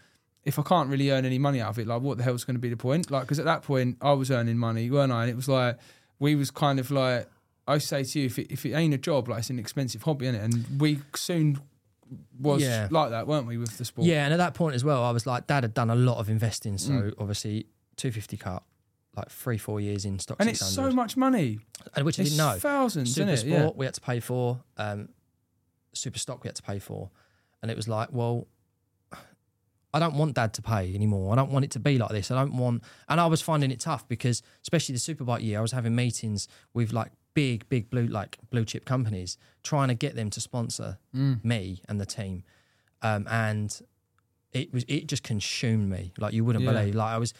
if 0.45 0.57
I 0.57 0.63
can't 0.63 0.89
really 0.89 1.11
earn 1.11 1.25
any 1.25 1.37
money 1.39 1.61
out 1.61 1.69
of 1.69 1.79
it, 1.79 1.87
like 1.87 2.01
what 2.01 2.17
the 2.17 2.23
hell's 2.23 2.43
going 2.43 2.55
to 2.55 2.59
be 2.59 2.69
the 2.69 2.77
point? 2.77 3.11
Like, 3.11 3.23
because 3.23 3.39
at 3.39 3.45
that 3.45 3.61
point 3.63 3.97
I 4.01 4.13
was 4.13 4.31
earning 4.31 4.57
money, 4.57 4.89
weren't 4.89 5.11
I? 5.11 5.23
And 5.23 5.29
it 5.31 5.35
was 5.35 5.47
like 5.47 5.77
we 6.19 6.35
was 6.35 6.51
kind 6.51 6.79
of 6.79 6.89
like. 6.91 7.27
I 7.67 7.77
say 7.77 8.03
to 8.03 8.19
you, 8.19 8.25
if 8.25 8.39
it, 8.39 8.51
if 8.51 8.65
it 8.65 8.73
ain't 8.73 8.93
a 8.93 8.97
job, 8.97 9.29
like 9.29 9.39
it's 9.39 9.49
an 9.51 9.59
expensive 9.59 10.01
hobby, 10.01 10.25
is 10.25 10.35
it? 10.35 10.41
And 10.41 10.81
we 10.81 10.99
soon 11.15 11.61
was 12.39 12.61
Yeah. 12.63 12.87
like 12.91 13.11
that, 13.11 13.27
weren't 13.27 13.45
we, 13.47 13.57
with 13.57 13.77
the 13.77 13.85
sport? 13.85 14.07
Yeah, 14.07 14.25
and 14.25 14.33
at 14.33 14.37
that 14.37 14.55
point 14.55 14.73
as 14.75 14.83
well, 14.83 15.03
I 15.03 15.11
was 15.11 15.25
like, 15.27 15.45
Dad 15.47 15.63
had 15.63 15.73
done 15.75 15.89
a 15.91 15.95
lot 15.95 16.17
of 16.17 16.27
investing, 16.27 16.77
so 16.79 16.91
Mm. 16.91 17.13
obviously 17.19 17.67
250 17.97 18.35
cut, 18.37 18.63
like 19.15 19.29
three, 19.29 19.59
four 19.59 19.79
years 19.79 20.05
in 20.05 20.17
stock 20.19 20.37
And 20.39 20.49
it's 20.49 20.65
so 20.65 20.91
much 20.91 21.15
money. 21.15 21.59
and 21.95 22.03
which 22.03 22.19
I 22.19 22.23
It's 22.23 22.31
didn't 22.31 22.45
know. 22.45 22.59
thousands, 22.59 23.13
Super 23.13 23.29
isn't 23.31 23.47
it? 23.49 23.51
Sport 23.55 23.73
Yeah. 23.75 23.77
we 23.77 23.85
had 23.85 23.93
to 23.93 24.01
pay 24.01 24.19
for, 24.19 24.59
um, 24.77 25.09
Super 25.93 26.17
Stock 26.19 26.43
we 26.43 26.47
had 26.47 26.55
to 26.55 26.63
pay 26.63 26.79
for, 26.79 27.09
and 27.61 27.69
it 27.69 27.77
was 27.77 27.87
like, 27.87 28.11
well, 28.11 28.47
I 29.93 29.99
don't 29.99 30.15
want 30.15 30.35
Dad 30.35 30.53
to 30.53 30.61
pay 30.61 30.93
anymore. 30.95 31.33
I 31.33 31.35
don't 31.35 31.51
want 31.51 31.65
it 31.65 31.71
to 31.71 31.79
be 31.79 31.97
like 31.97 32.11
this. 32.11 32.31
I 32.31 32.35
don't 32.35 32.55
want, 32.55 32.83
and 33.09 33.19
I 33.19 33.25
was 33.25 33.41
finding 33.41 33.71
it 33.71 33.79
tough 33.81 34.07
because, 34.07 34.41
especially 34.61 34.93
the 34.93 34.99
Superbike 34.99 35.41
year, 35.43 35.59
I 35.59 35.61
was 35.61 35.73
having 35.73 35.95
meetings 35.95 36.47
with 36.73 36.93
like 36.93 37.11
big, 37.33 37.67
big 37.69 37.89
blue 37.89 38.07
like 38.07 38.37
blue 38.49 38.63
chip 38.65 38.85
companies 38.85 39.37
trying 39.63 39.87
to 39.89 39.93
get 39.95 40.15
them 40.15 40.29
to 40.29 40.39
sponsor 40.41 40.97
Mm. 41.15 41.43
me 41.43 41.81
and 41.89 41.99
the 41.99 42.05
team, 42.05 42.43
um, 43.01 43.27
and 43.29 43.81
it 44.53 44.73
was 44.73 44.83
it 44.87 45.07
just 45.07 45.23
consumed 45.23 45.89
me 45.89 46.13
like 46.17 46.33
you 46.33 46.43
wouldn't 46.45 46.63
Yeah. 46.65 46.71
believe. 46.73 46.95
Like 46.95 47.13
I 47.13 47.17
was, 47.17 47.33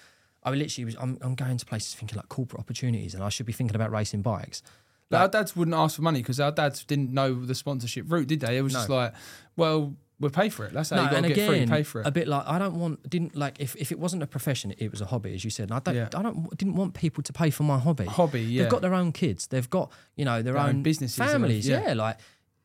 I 0.44 0.52
literally 0.52 0.86
was. 0.86 0.96
I'm, 1.00 1.18
I'm 1.22 1.36
going 1.36 1.58
to 1.58 1.66
places 1.66 1.94
thinking 1.94 2.18
like 2.18 2.30
corporate 2.30 2.60
opportunities, 2.60 3.14
and 3.14 3.24
I 3.24 3.30
should 3.30 3.46
be 3.46 3.54
thinking 3.54 3.76
about 3.76 3.92
racing 3.92 4.22
bikes. 4.22 4.62
But 5.10 5.20
our 5.22 5.28
dads 5.28 5.58
wouldn't 5.58 5.76
ask 5.76 5.98
for 5.98 6.04
money 6.04 6.20
because 6.20 6.40
our 6.40 6.54
dads 6.54 6.86
didn't 6.86 7.12
know 7.12 7.46
the 7.46 7.54
sponsorship 7.54 8.10
route, 8.10 8.28
did 8.28 8.40
they? 8.40 8.58
It 8.58 8.62
was 8.62 8.72
just 8.72 8.88
like, 8.88 9.14
well, 9.58 9.94
we'll 10.22 10.32
pay 10.32 10.50
for 10.50 10.66
it. 10.66 10.74
That's 10.74 10.92
how 10.92 10.98
no, 10.98 11.04
you 11.04 11.10
got 11.10 11.22
to 11.22 11.28
get 11.28 11.32
again, 11.32 11.68
free. 11.68 11.78
Pay 11.78 11.84
for 11.84 12.02
it. 12.02 12.08
a 12.08 12.12
bit 12.12 12.28
like 12.28 12.48
I 12.48 12.60
don't 12.60 12.76
want 12.76 13.10
didn't 13.10 13.36
like 13.36 13.60
if, 13.60 13.76
if 13.76 13.92
it 13.92 14.00
wasn't 14.00 14.24
a 14.24 14.28
profession, 14.28 14.74
it 14.78 14.92
was 14.92 15.02
a 15.02 15.06
hobby, 15.06 15.34
as 15.34 15.44
you 15.44 15.50
said. 15.50 15.70
And 15.70 15.74
I 15.74 15.80
don't 15.80 15.96
Yeah. 15.96 16.10
I 16.16 16.22
don't 16.22 16.58
didn't 16.58 16.76
want 16.76 16.94
people 16.94 17.24
to 17.24 17.34
pay 17.34 17.50
for 17.50 17.64
my 17.64 17.80
hobby. 17.80 18.06
Hobby, 18.06 18.42
yeah. 18.42 18.64
They've 18.64 18.72
got 18.72 18.82
their 18.82 18.94
own 18.94 19.12
kids. 19.12 19.48
They've 19.48 19.70
got 19.70 19.92
you 20.16 20.26
know 20.26 20.42
their, 20.42 20.54
Their 20.54 20.62
own 20.62 20.70
own, 20.70 20.84
businesses 20.84 21.18
families. 21.18 21.68
Yeah. 21.68 21.88
yeah. 21.88 21.94
like 21.94 22.18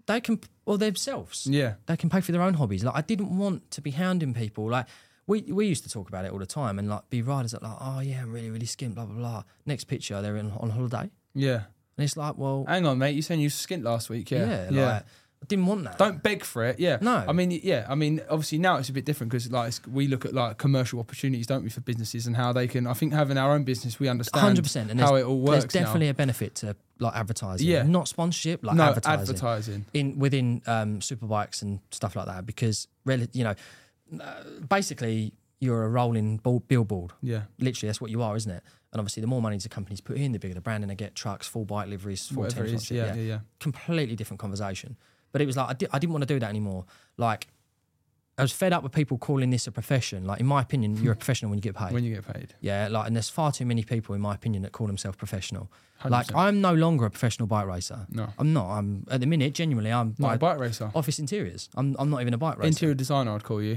they 0.07 0.21
can 0.21 0.41
or 0.67 0.79
themselves. 0.79 1.47
Yeah. 1.47 1.75
they 1.87 1.97
can 1.97 2.11
pay 2.11 2.21
for 2.21 2.33
their 2.33 2.43
own 2.43 2.55
hobbies. 2.55 2.85
Like 2.85 2.97
I 2.97 3.01
didn't 3.03 3.37
want 3.37 3.71
to 3.73 3.81
be 3.81 3.91
hounding 3.91 4.35
people. 4.35 4.71
Like 4.71 4.87
we 5.27 5.43
we 5.43 5.67
used 5.67 5.83
to 5.85 5.91
talk 5.91 6.09
about 6.09 6.25
it 6.25 6.33
all 6.33 6.39
the 6.39 6.47
time, 6.47 6.79
and 6.79 6.89
like 6.89 7.09
be 7.11 7.23
riders 7.23 7.53
that 7.53 7.63
like 7.63 7.77
oh 7.81 8.01
yeah, 8.01 8.23
I'm 8.23 8.33
really 8.33 8.51
really 8.51 8.67
skint, 8.67 8.95
blah 8.95 9.07
blah 9.07 9.17
blah. 9.17 9.43
Next 9.65 9.85
picture, 9.85 10.21
they're 10.23 10.37
in, 10.37 10.53
on 10.53 10.71
holiday, 10.71 11.11
yeah. 11.35 11.65
and 11.97 12.05
it's 12.05 12.17
like 12.17 12.39
well 12.39 12.65
Hang 12.69 12.87
on, 12.87 12.99
mate. 12.99 13.15
You 13.15 13.23
saying 13.23 13.41
you 13.41 13.49
skint 13.49 13.83
last 13.83 14.09
week? 14.09 14.31
Yeah. 14.31 14.69
yeah, 14.71 14.87
like 14.87 15.05
I 15.43 15.47
didn't 15.47 15.67
want 15.67 15.85
that. 15.85 15.99
Don't 15.99 16.23
beg 16.23 16.45
for 16.45 16.65
it. 16.65 16.81
Yeah. 16.81 16.97
No. 17.01 17.25
I 17.29 17.33
mean, 17.33 17.51
yeah. 17.51 17.87
I 17.89 17.95
mean, 17.95 18.21
obviously 18.31 18.59
now 18.59 18.77
it's 18.79 18.89
a 18.89 18.93
bit 18.93 19.05
different 19.05 19.31
because 19.31 19.51
like 19.53 19.69
it's- 19.69 19.87
we 19.87 20.09
look 20.09 20.25
at 20.25 20.33
like 20.35 20.57
commercial 20.59 20.99
opportunities, 20.99 21.47
don't 21.47 21.63
we, 21.63 21.69
for 21.71 21.81
businesses 21.83 22.27
and 22.27 22.35
how 22.37 22.53
they 22.53 22.67
can. 22.67 22.87
I 22.87 22.95
think 22.95 23.13
having 23.13 23.37
our 23.39 23.53
own 23.53 23.63
business, 23.65 24.01
we 24.01 24.09
understand 24.09 24.41
Hundred 24.43 24.63
percent, 24.63 24.91
and 24.91 24.99
how 24.99 25.15
it 25.15 25.23
all 25.25 25.39
works. 25.39 25.65
There's 25.65 25.73
definitely 25.85 26.07
now. 26.07 26.11
a 26.13 26.15
benefit 26.15 26.55
to 26.57 26.75
like 26.99 27.15
advertising, 27.15 27.67
Yeah. 27.69 27.83
not 27.83 28.09
sponsorship, 28.09 28.65
like 28.65 28.77
no 28.77 28.85
advertising. 28.85 29.21
advertising. 29.21 29.85
in 29.93 30.19
within 30.19 30.63
um, 30.67 31.01
superbikes 31.01 31.61
and 31.63 31.81
stuff 31.91 32.17
like 32.17 32.27
that 32.27 32.47
because 32.47 32.89
rel- 33.05 33.27
you 33.35 33.45
know 33.45 33.55
uh, 34.21 34.43
basically 34.69 35.35
you're 35.61 35.85
a 35.85 35.89
rolling 35.89 36.39
ball- 36.39 36.61
billboard 36.69 37.13
Yeah. 37.23 37.43
literally 37.59 37.89
that's 37.89 38.01
what 38.01 38.11
you 38.11 38.23
are 38.23 38.37
isn't 38.37 38.51
it 38.51 38.63
and 38.93 39.01
obviously 39.01 39.21
the 39.23 39.27
more 39.27 39.43
money 39.43 39.59
the 39.59 39.69
companies 39.69 40.01
put 40.01 40.17
in 40.17 40.33
the 40.33 40.39
bigger 40.39 40.55
the 40.55 40.61
brand, 40.61 40.83
and 40.85 40.91
they 40.91 40.95
get 40.95 41.15
trucks 41.15 41.47
full 41.47 41.65
bike 41.67 41.89
liveries 41.89 42.27
full 42.29 42.45
Whatever 42.45 42.65
it 42.65 42.73
is. 42.75 42.83
sponsorship, 42.87 42.97
Yeah, 43.09 43.15
yeah, 43.15 43.29
yeah. 43.29 43.39
completely 43.61 44.17
different 44.17 44.41
conversation 44.41 44.97
but 45.37 45.43
it 45.43 45.47
was 45.47 45.57
like 45.57 45.69
I, 45.71 45.75
di- 45.75 45.87
I 45.93 45.99
didn't 45.99 46.13
want 46.15 46.23
to 46.27 46.33
do 46.35 46.41
that 46.41 46.49
anymore 46.49 46.85
like 47.19 47.47
I 48.39 48.43
was 48.43 48.53
fed 48.53 48.73
up 48.75 48.83
with 48.83 48.93
people 48.93 49.17
calling 49.19 49.51
this 49.51 49.67
a 49.67 49.73
profession 49.73 50.25
like 50.27 50.41
in 50.41 50.47
my 50.47 50.61
opinion 50.61 50.97
you're 51.03 51.13
a 51.15 51.17
professional 51.17 51.49
when 51.51 51.59
you 51.59 51.63
get 51.63 51.75
paid 51.75 51.93
When 51.93 52.05
you 52.05 52.15
get 52.15 52.27
paid. 52.35 52.55
yeah, 52.61 52.89
like, 52.91 53.07
and 53.07 53.17
there's 53.17 53.31
far 53.31 53.51
too 53.51 53.65
many 53.65 53.83
people, 53.83 54.15
in 54.15 54.21
my 54.21 54.35
opinion, 54.35 54.63
that 54.65 54.73
call 54.73 54.87
themselves 54.87 55.17
professional. 55.17 55.71
Like, 56.05 56.27
100%. 56.27 56.37
I'm 56.37 56.61
no 56.61 56.75
longer 56.75 57.07
a 57.07 57.11
professional 57.11 57.47
bike 57.49 57.67
racer. 57.67 58.07
No. 58.11 58.29
I'm 58.39 58.53
not. 58.53 58.69
I'm 58.77 59.07
at 59.11 59.21
the 59.21 59.27
minute, 59.27 59.55
genuinely, 59.55 59.91
I'm 59.91 60.15
Not 60.19 60.35
a 60.35 60.39
bike 60.39 60.59
racer. 60.59 60.91
office 60.95 61.19
interiors. 61.19 61.71
I'm, 61.77 61.97
I'm 61.99 62.11
not 62.11 62.21
even 62.21 62.35
a 62.35 62.39
bike 62.39 62.59
racer. 62.59 62.69
Interior 62.69 62.95
designer, 62.95 63.33
I'd 63.35 63.43
call 63.43 63.63
you. 63.63 63.77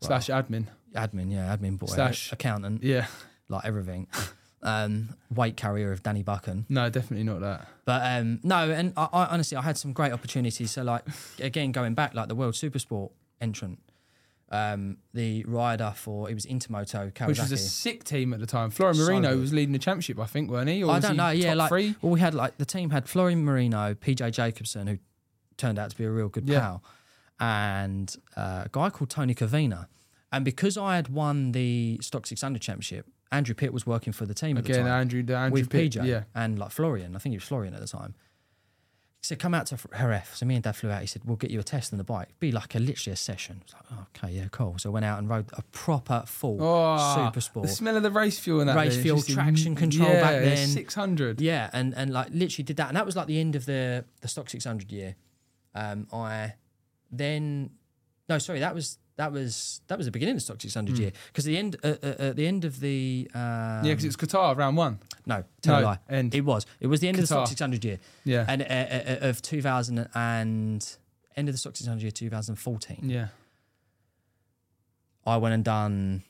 Slash 0.00 0.28
admin. 0.28 0.68
admin, 0.94 1.30
yeah, 1.30 1.54
admin 1.54 1.78
boy, 1.78 1.86
Slash- 1.86 2.32
accountant, 2.32 2.82
Yeah. 2.82 3.06
like 3.50 3.64
everything. 3.66 4.06
um, 4.62 5.10
weight 5.34 5.56
carrier 5.56 5.92
of 5.92 6.02
Danny 6.02 6.22
Buchan. 6.22 6.66
No, 6.68 6.88
definitely 6.90 7.24
not 7.24 7.40
that. 7.40 7.66
But 7.84 8.02
um, 8.04 8.40
no, 8.42 8.70
and 8.70 8.92
I, 8.96 9.08
I 9.12 9.26
honestly, 9.26 9.56
I 9.56 9.62
had 9.62 9.76
some 9.76 9.92
great 9.92 10.12
opportunities. 10.12 10.70
So, 10.70 10.82
like, 10.82 11.02
again, 11.40 11.72
going 11.72 11.94
back, 11.94 12.14
like 12.14 12.28
the 12.28 12.34
World 12.34 12.54
Supersport 12.54 13.10
entrant, 13.40 13.80
um, 14.50 14.98
the 15.14 15.44
rider 15.44 15.92
for 15.96 16.30
it 16.30 16.34
was 16.34 16.46
Intermoto 16.46 17.12
Kawasaki. 17.12 17.26
Which 17.26 17.38
was 17.40 17.52
a 17.52 17.56
sick 17.56 18.04
team 18.04 18.32
at 18.34 18.40
the 18.40 18.46
time. 18.46 18.70
Florian 18.70 18.94
So 18.96 19.04
Marino 19.04 19.30
good. 19.30 19.40
was 19.40 19.52
leading 19.52 19.72
the 19.72 19.78
championship, 19.78 20.18
I 20.20 20.26
think, 20.26 20.50
weren't 20.50 20.68
he? 20.68 20.84
Or 20.84 20.92
I 20.92 21.00
don't 21.00 21.12
he 21.12 21.16
know. 21.16 21.30
Yeah, 21.30 21.54
like 21.54 21.68
three? 21.70 21.94
well, 22.02 22.12
we 22.12 22.20
had 22.20 22.34
like 22.34 22.58
the 22.58 22.64
team 22.66 22.90
had 22.90 23.08
Florian 23.08 23.44
Marino, 23.44 23.94
PJ 23.94 24.30
Jacobsen, 24.32 24.86
who 24.86 24.98
turned 25.56 25.78
out 25.78 25.90
to 25.90 25.96
be 25.96 26.04
a 26.04 26.10
real 26.10 26.28
good 26.28 26.48
Yeah. 26.48 26.60
pal, 26.60 26.82
and 27.40 28.14
uh, 28.36 28.62
a 28.66 28.68
guy 28.70 28.90
called 28.90 29.10
Tony 29.10 29.34
Coveña. 29.34 29.86
And 30.30 30.44
because 30.44 30.76
I 30.78 30.96
had 30.96 31.08
won 31.08 31.52
the 31.52 31.98
Stock 32.00 32.26
600 32.26 32.62
Championship, 32.62 33.06
Andrew 33.32 33.54
Pitt 33.54 33.72
was 33.72 33.86
working 33.86 34.12
for 34.12 34.26
the 34.26 34.34
team 34.34 34.56
at 34.58 34.64
the 34.64 34.72
Again, 34.72 34.84
time. 34.84 35.00
Andrew, 35.00 35.22
the 35.22 35.36
Andrew 35.36 35.60
with 35.60 35.70
Pitt, 35.70 35.92
PJ 35.92 36.04
Yeah. 36.06 36.24
and 36.34 36.58
like 36.58 36.70
Florian. 36.70 37.16
I 37.16 37.18
think 37.18 37.32
he 37.32 37.36
was 37.38 37.44
Florian 37.44 37.74
at 37.74 37.80
the 37.80 37.88
time. 37.88 38.14
He 39.20 39.26
said, 39.26 39.38
"Come 39.38 39.54
out 39.54 39.66
to 39.68 39.78
Jerez." 39.96 40.24
So 40.34 40.44
me 40.46 40.56
and 40.56 40.64
Dad 40.64 40.72
flew 40.72 40.90
out. 40.90 41.00
He 41.00 41.06
said, 41.06 41.22
"We'll 41.24 41.36
get 41.36 41.50
you 41.52 41.60
a 41.60 41.62
test 41.62 41.92
on 41.92 41.98
the 41.98 42.04
bike. 42.04 42.28
Be 42.40 42.50
like 42.50 42.74
a 42.74 42.80
literally 42.80 43.12
a 43.12 43.16
session." 43.16 43.62
I 43.62 43.64
was 43.64 43.74
like, 43.74 43.84
oh, 43.92 44.06
"Okay, 44.26 44.34
yeah, 44.34 44.48
cool." 44.50 44.78
So 44.78 44.90
I 44.90 44.92
went 44.92 45.04
out 45.06 45.20
and 45.20 45.28
rode 45.28 45.46
a 45.52 45.62
proper 45.70 46.24
full 46.26 46.58
Oh, 46.60 47.14
super 47.32 47.60
The 47.62 47.68
smell 47.68 47.96
of 47.96 48.02
the 48.02 48.10
race 48.10 48.38
fuel 48.40 48.60
and 48.60 48.68
that. 48.68 48.76
Race 48.76 48.94
then, 48.94 49.02
fuel, 49.04 49.18
in- 49.18 49.22
traction 49.34 49.74
control 49.76 50.08
yeah, 50.08 50.20
back 50.20 50.42
then. 50.42 50.66
600. 50.66 51.40
Yeah, 51.40 51.70
and 51.72 51.94
and 51.94 52.12
like 52.12 52.28
literally 52.32 52.64
did 52.64 52.76
that, 52.78 52.88
and 52.88 52.96
that 52.96 53.06
was 53.06 53.14
like 53.14 53.28
the 53.28 53.38
end 53.38 53.54
of 53.54 53.64
the 53.64 54.04
the 54.22 54.28
stock 54.28 54.50
600 54.50 54.90
year. 54.90 55.14
Um, 55.74 56.08
I 56.12 56.54
then 57.12 57.70
no, 58.28 58.38
sorry, 58.38 58.58
that 58.60 58.74
was 58.74 58.98
that 59.16 59.30
was 59.32 59.80
that 59.88 59.98
was 59.98 60.06
the 60.06 60.10
beginning 60.12 60.32
of 60.34 60.36
the 60.38 60.44
stock 60.44 60.60
600 60.60 60.98
year 60.98 61.12
because 61.28 61.44
the 61.44 61.56
end 61.58 61.76
uh, 61.84 61.88
uh, 62.02 62.06
uh, 62.18 62.32
the 62.32 62.46
end 62.46 62.64
of 62.64 62.80
the 62.80 63.28
um, 63.34 63.40
Hmm. 63.40 63.86
Yeah, 63.86 63.92
because 63.92 64.04
it's 64.06 64.16
Qatar 64.16 64.56
round 64.56 64.76
one. 64.76 64.98
no 65.26 65.44
tell 65.60 65.76
a 65.76 65.80
No, 65.80 65.86
lie 65.86 65.98
end. 66.08 66.34
it 66.34 66.40
was 66.44 66.66
it 66.80 66.86
was 66.86 67.00
the 67.00 67.08
end 67.08 67.16
of 67.18 67.22
the 67.22 67.26
stock 67.26 67.44
Qatar. 67.46 67.48
600 67.48 67.84
year 67.84 67.98
Yeah. 68.24 68.44
and 68.48 68.62
uh, 68.62 68.64
uh, 68.66 69.26
uh, 69.26 69.28
of 69.28 69.42
2000 69.42 70.08
and 70.14 70.96
end 71.36 71.48
of 71.48 71.54
the 71.54 71.58
stock 71.58 71.76
600 71.76 72.02
year 72.02 72.10
2014 72.10 72.98
yeah. 73.10 73.28
I 75.26 75.36
went 75.36 75.54
and 75.54 75.64
done 75.64 76.22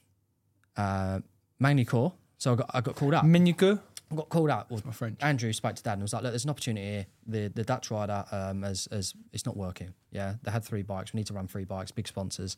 uh, 0.76 1.20
Magny-Cours 1.58 2.12
so 2.38 2.52
I 2.52 2.56
got 2.56 2.70
I 2.74 2.80
got 2.80 2.96
called 2.96 3.14
up 3.14 3.24
Minuku. 3.24 3.78
I 4.12 4.16
got 4.16 4.28
called 4.28 4.50
out. 4.50 4.70
Well, 4.70 4.80
my 4.84 4.92
French. 4.92 5.18
Andrew 5.22 5.52
spoke 5.52 5.74
to 5.76 5.82
dad 5.82 5.94
and 5.94 6.02
was 6.02 6.12
like, 6.12 6.22
"Look, 6.22 6.32
there's 6.32 6.44
an 6.44 6.50
opportunity 6.50 6.86
here. 6.86 7.06
The 7.26 7.48
the 7.48 7.64
Dutch 7.64 7.90
rider 7.90 8.24
um, 8.30 8.62
as 8.64 8.86
as 8.92 9.14
it's 9.32 9.46
not 9.46 9.56
working. 9.56 9.94
Yeah, 10.10 10.34
they 10.42 10.50
had 10.50 10.64
three 10.64 10.82
bikes. 10.82 11.12
We 11.12 11.18
need 11.18 11.26
to 11.28 11.34
run 11.34 11.46
three 11.48 11.64
bikes. 11.64 11.90
Big 11.90 12.06
sponsors. 12.06 12.56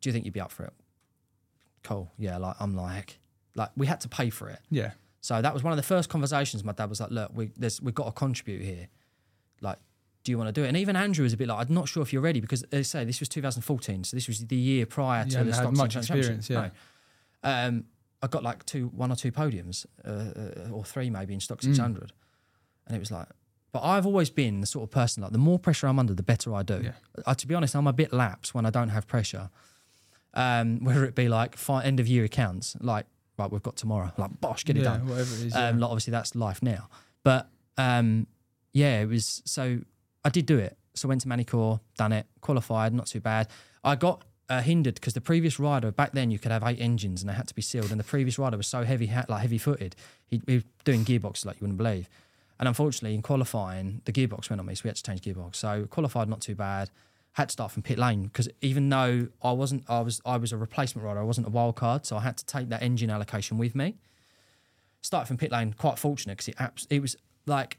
Do 0.00 0.08
you 0.08 0.12
think 0.12 0.24
you'd 0.24 0.34
be 0.34 0.40
up 0.40 0.52
for 0.52 0.64
it? 0.64 0.72
Cool. 1.82 2.10
Yeah. 2.18 2.36
Like 2.38 2.56
I'm 2.60 2.74
like, 2.76 3.18
like 3.54 3.70
we 3.76 3.86
had 3.86 4.00
to 4.02 4.08
pay 4.08 4.30
for 4.30 4.48
it. 4.48 4.60
Yeah. 4.70 4.92
So 5.20 5.40
that 5.42 5.52
was 5.52 5.62
one 5.62 5.72
of 5.72 5.76
the 5.76 5.82
first 5.82 6.08
conversations. 6.08 6.62
My 6.64 6.72
dad 6.72 6.88
was 6.88 7.00
like, 7.00 7.10
"Look, 7.10 7.30
we 7.34 7.50
there's 7.56 7.80
we've 7.82 7.94
got 7.94 8.06
to 8.06 8.12
contribute 8.12 8.62
here. 8.62 8.88
Like, 9.60 9.78
do 10.24 10.30
you 10.32 10.38
want 10.38 10.48
to 10.48 10.52
do 10.52 10.64
it?" 10.64 10.68
And 10.68 10.76
even 10.76 10.94
Andrew 10.96 11.24
was 11.24 11.32
a 11.32 11.36
bit 11.36 11.48
like, 11.48 11.66
"I'm 11.68 11.74
not 11.74 11.88
sure 11.88 12.02
if 12.02 12.12
you're 12.12 12.22
ready 12.22 12.40
because 12.40 12.62
they 12.70 12.82
say 12.82 13.04
this 13.04 13.20
was 13.20 13.28
2014, 13.28 14.04
so 14.04 14.16
this 14.16 14.28
was 14.28 14.46
the 14.46 14.56
year 14.56 14.86
prior 14.86 15.24
to 15.24 15.38
hadn't 15.38 15.50
the 15.50 15.56
had 15.56 15.72
much 15.76 15.94
600 15.94 16.06
Championship. 16.06 16.36
experience, 16.38 16.50
No. 16.50 16.70
Um, 17.50 17.84
I 18.22 18.26
got 18.26 18.42
like 18.42 18.64
two, 18.66 18.88
one 18.88 19.12
or 19.12 19.16
two 19.16 19.30
podiums, 19.32 19.86
uh, 20.04 20.08
uh, 20.68 20.70
or 20.72 20.84
three 20.84 21.08
maybe 21.10 21.34
in 21.34 21.38
Mm. 21.40 21.42
stock 21.42 21.62
600, 21.62 22.12
and 22.86 22.96
it 22.96 22.98
was 23.00 23.10
like. 23.10 23.28
But 23.70 23.82
I've 23.82 24.06
always 24.06 24.30
been 24.30 24.60
the 24.62 24.66
sort 24.66 24.84
of 24.84 24.90
person 24.90 25.22
like 25.22 25.32
the 25.32 25.38
more 25.38 25.58
pressure 25.58 25.86
I'm 25.88 25.98
under, 25.98 26.14
the 26.14 26.22
better 26.22 26.54
I 26.54 26.62
do. 26.62 26.80
Yeah. 26.82 26.92
Uh, 27.26 27.34
to 27.34 27.46
be 27.46 27.54
honest, 27.54 27.76
I'm 27.76 27.86
a 27.86 27.92
bit 27.92 28.12
lapsed 28.12 28.54
when 28.54 28.64
I 28.64 28.70
don't 28.70 28.88
have 28.88 29.06
pressure. 29.06 29.50
Um, 30.34 30.78
whether 30.84 31.04
it 31.04 31.14
be 31.14 31.28
like 31.28 31.56
fi- 31.56 31.84
end 31.84 32.00
of 32.00 32.06
year 32.08 32.24
accounts, 32.24 32.76
like 32.80 33.06
right, 33.38 33.50
we've 33.52 33.62
got 33.62 33.76
tomorrow, 33.76 34.10
like 34.16 34.40
bosh, 34.40 34.64
get 34.64 34.76
it 34.76 34.80
yeah, 34.82 34.96
done. 34.96 35.06
whatever 35.06 35.34
it 35.34 35.46
is. 35.46 35.54
Um, 35.54 35.60
yeah. 35.76 35.82
like 35.82 35.90
obviously 35.90 36.10
that's 36.12 36.34
life 36.34 36.62
now. 36.62 36.88
But 37.24 37.48
um, 37.76 38.26
yeah, 38.72 39.00
it 39.00 39.06
was 39.06 39.42
so 39.44 39.80
I 40.24 40.30
did 40.30 40.46
do 40.46 40.58
it. 40.58 40.76
So 40.94 41.06
I 41.06 41.10
went 41.10 41.20
to 41.20 41.28
Magny-Cours, 41.28 41.78
done 41.96 42.12
it, 42.12 42.26
qualified, 42.40 42.92
not 42.92 43.06
too 43.06 43.20
bad. 43.20 43.46
I 43.84 43.94
got 43.94 44.24
uh, 44.48 44.60
hindered 44.60 44.94
because 44.94 45.14
the 45.14 45.20
previous 45.20 45.58
rider 45.58 45.90
back 45.90 46.12
then 46.12 46.30
you 46.30 46.38
could 46.38 46.52
have 46.52 46.62
eight 46.64 46.80
engines 46.80 47.22
and 47.22 47.28
they 47.30 47.34
had 47.34 47.48
to 47.48 47.54
be 47.54 47.62
sealed, 47.62 47.90
and 47.90 48.00
the 48.00 48.04
previous 48.04 48.38
rider 48.38 48.56
was 48.56 48.66
so 48.66 48.84
heavy, 48.84 49.10
like 49.28 49.40
heavy 49.40 49.58
footed, 49.58 49.94
He, 50.26 50.40
he 50.46 50.54
was 50.54 50.64
doing 50.84 51.04
gearboxes 51.04 51.44
like 51.44 51.56
you 51.56 51.62
wouldn't 51.62 51.78
believe. 51.78 52.08
And 52.58 52.66
unfortunately, 52.66 53.14
in 53.14 53.22
qualifying, 53.22 54.02
the 54.04 54.12
gearbox 54.12 54.50
went 54.50 54.58
on 54.58 54.66
me, 54.66 54.74
so 54.74 54.82
we 54.84 54.88
had 54.88 54.96
to 54.96 55.02
change 55.02 55.20
gearbox. 55.20 55.56
So 55.56 55.86
qualified, 55.86 56.28
not 56.28 56.40
too 56.40 56.54
bad. 56.54 56.90
Had 57.32 57.50
to 57.50 57.52
start 57.52 57.70
from 57.70 57.82
pit 57.82 57.98
lane 57.98 58.24
because 58.24 58.48
even 58.62 58.88
though 58.88 59.28
I 59.42 59.52
wasn't, 59.52 59.84
I 59.88 60.00
was, 60.00 60.20
I 60.26 60.38
was 60.38 60.52
a 60.52 60.56
replacement 60.56 61.06
rider. 61.06 61.20
I 61.20 61.24
wasn't 61.24 61.46
a 61.46 61.50
wild 61.50 61.76
card, 61.76 62.04
so 62.04 62.16
I 62.16 62.20
had 62.20 62.36
to 62.38 62.46
take 62.46 62.68
that 62.70 62.82
engine 62.82 63.10
allocation 63.10 63.58
with 63.58 63.74
me 63.74 63.96
started 65.00 65.26
from 65.26 65.36
pit 65.36 65.52
lane 65.52 65.72
quite 65.72 65.98
fortunate 65.98 66.36
because 66.36 66.48
it 66.48 66.56
abs- 66.58 66.86
it 66.90 67.00
was 67.00 67.16
like 67.46 67.78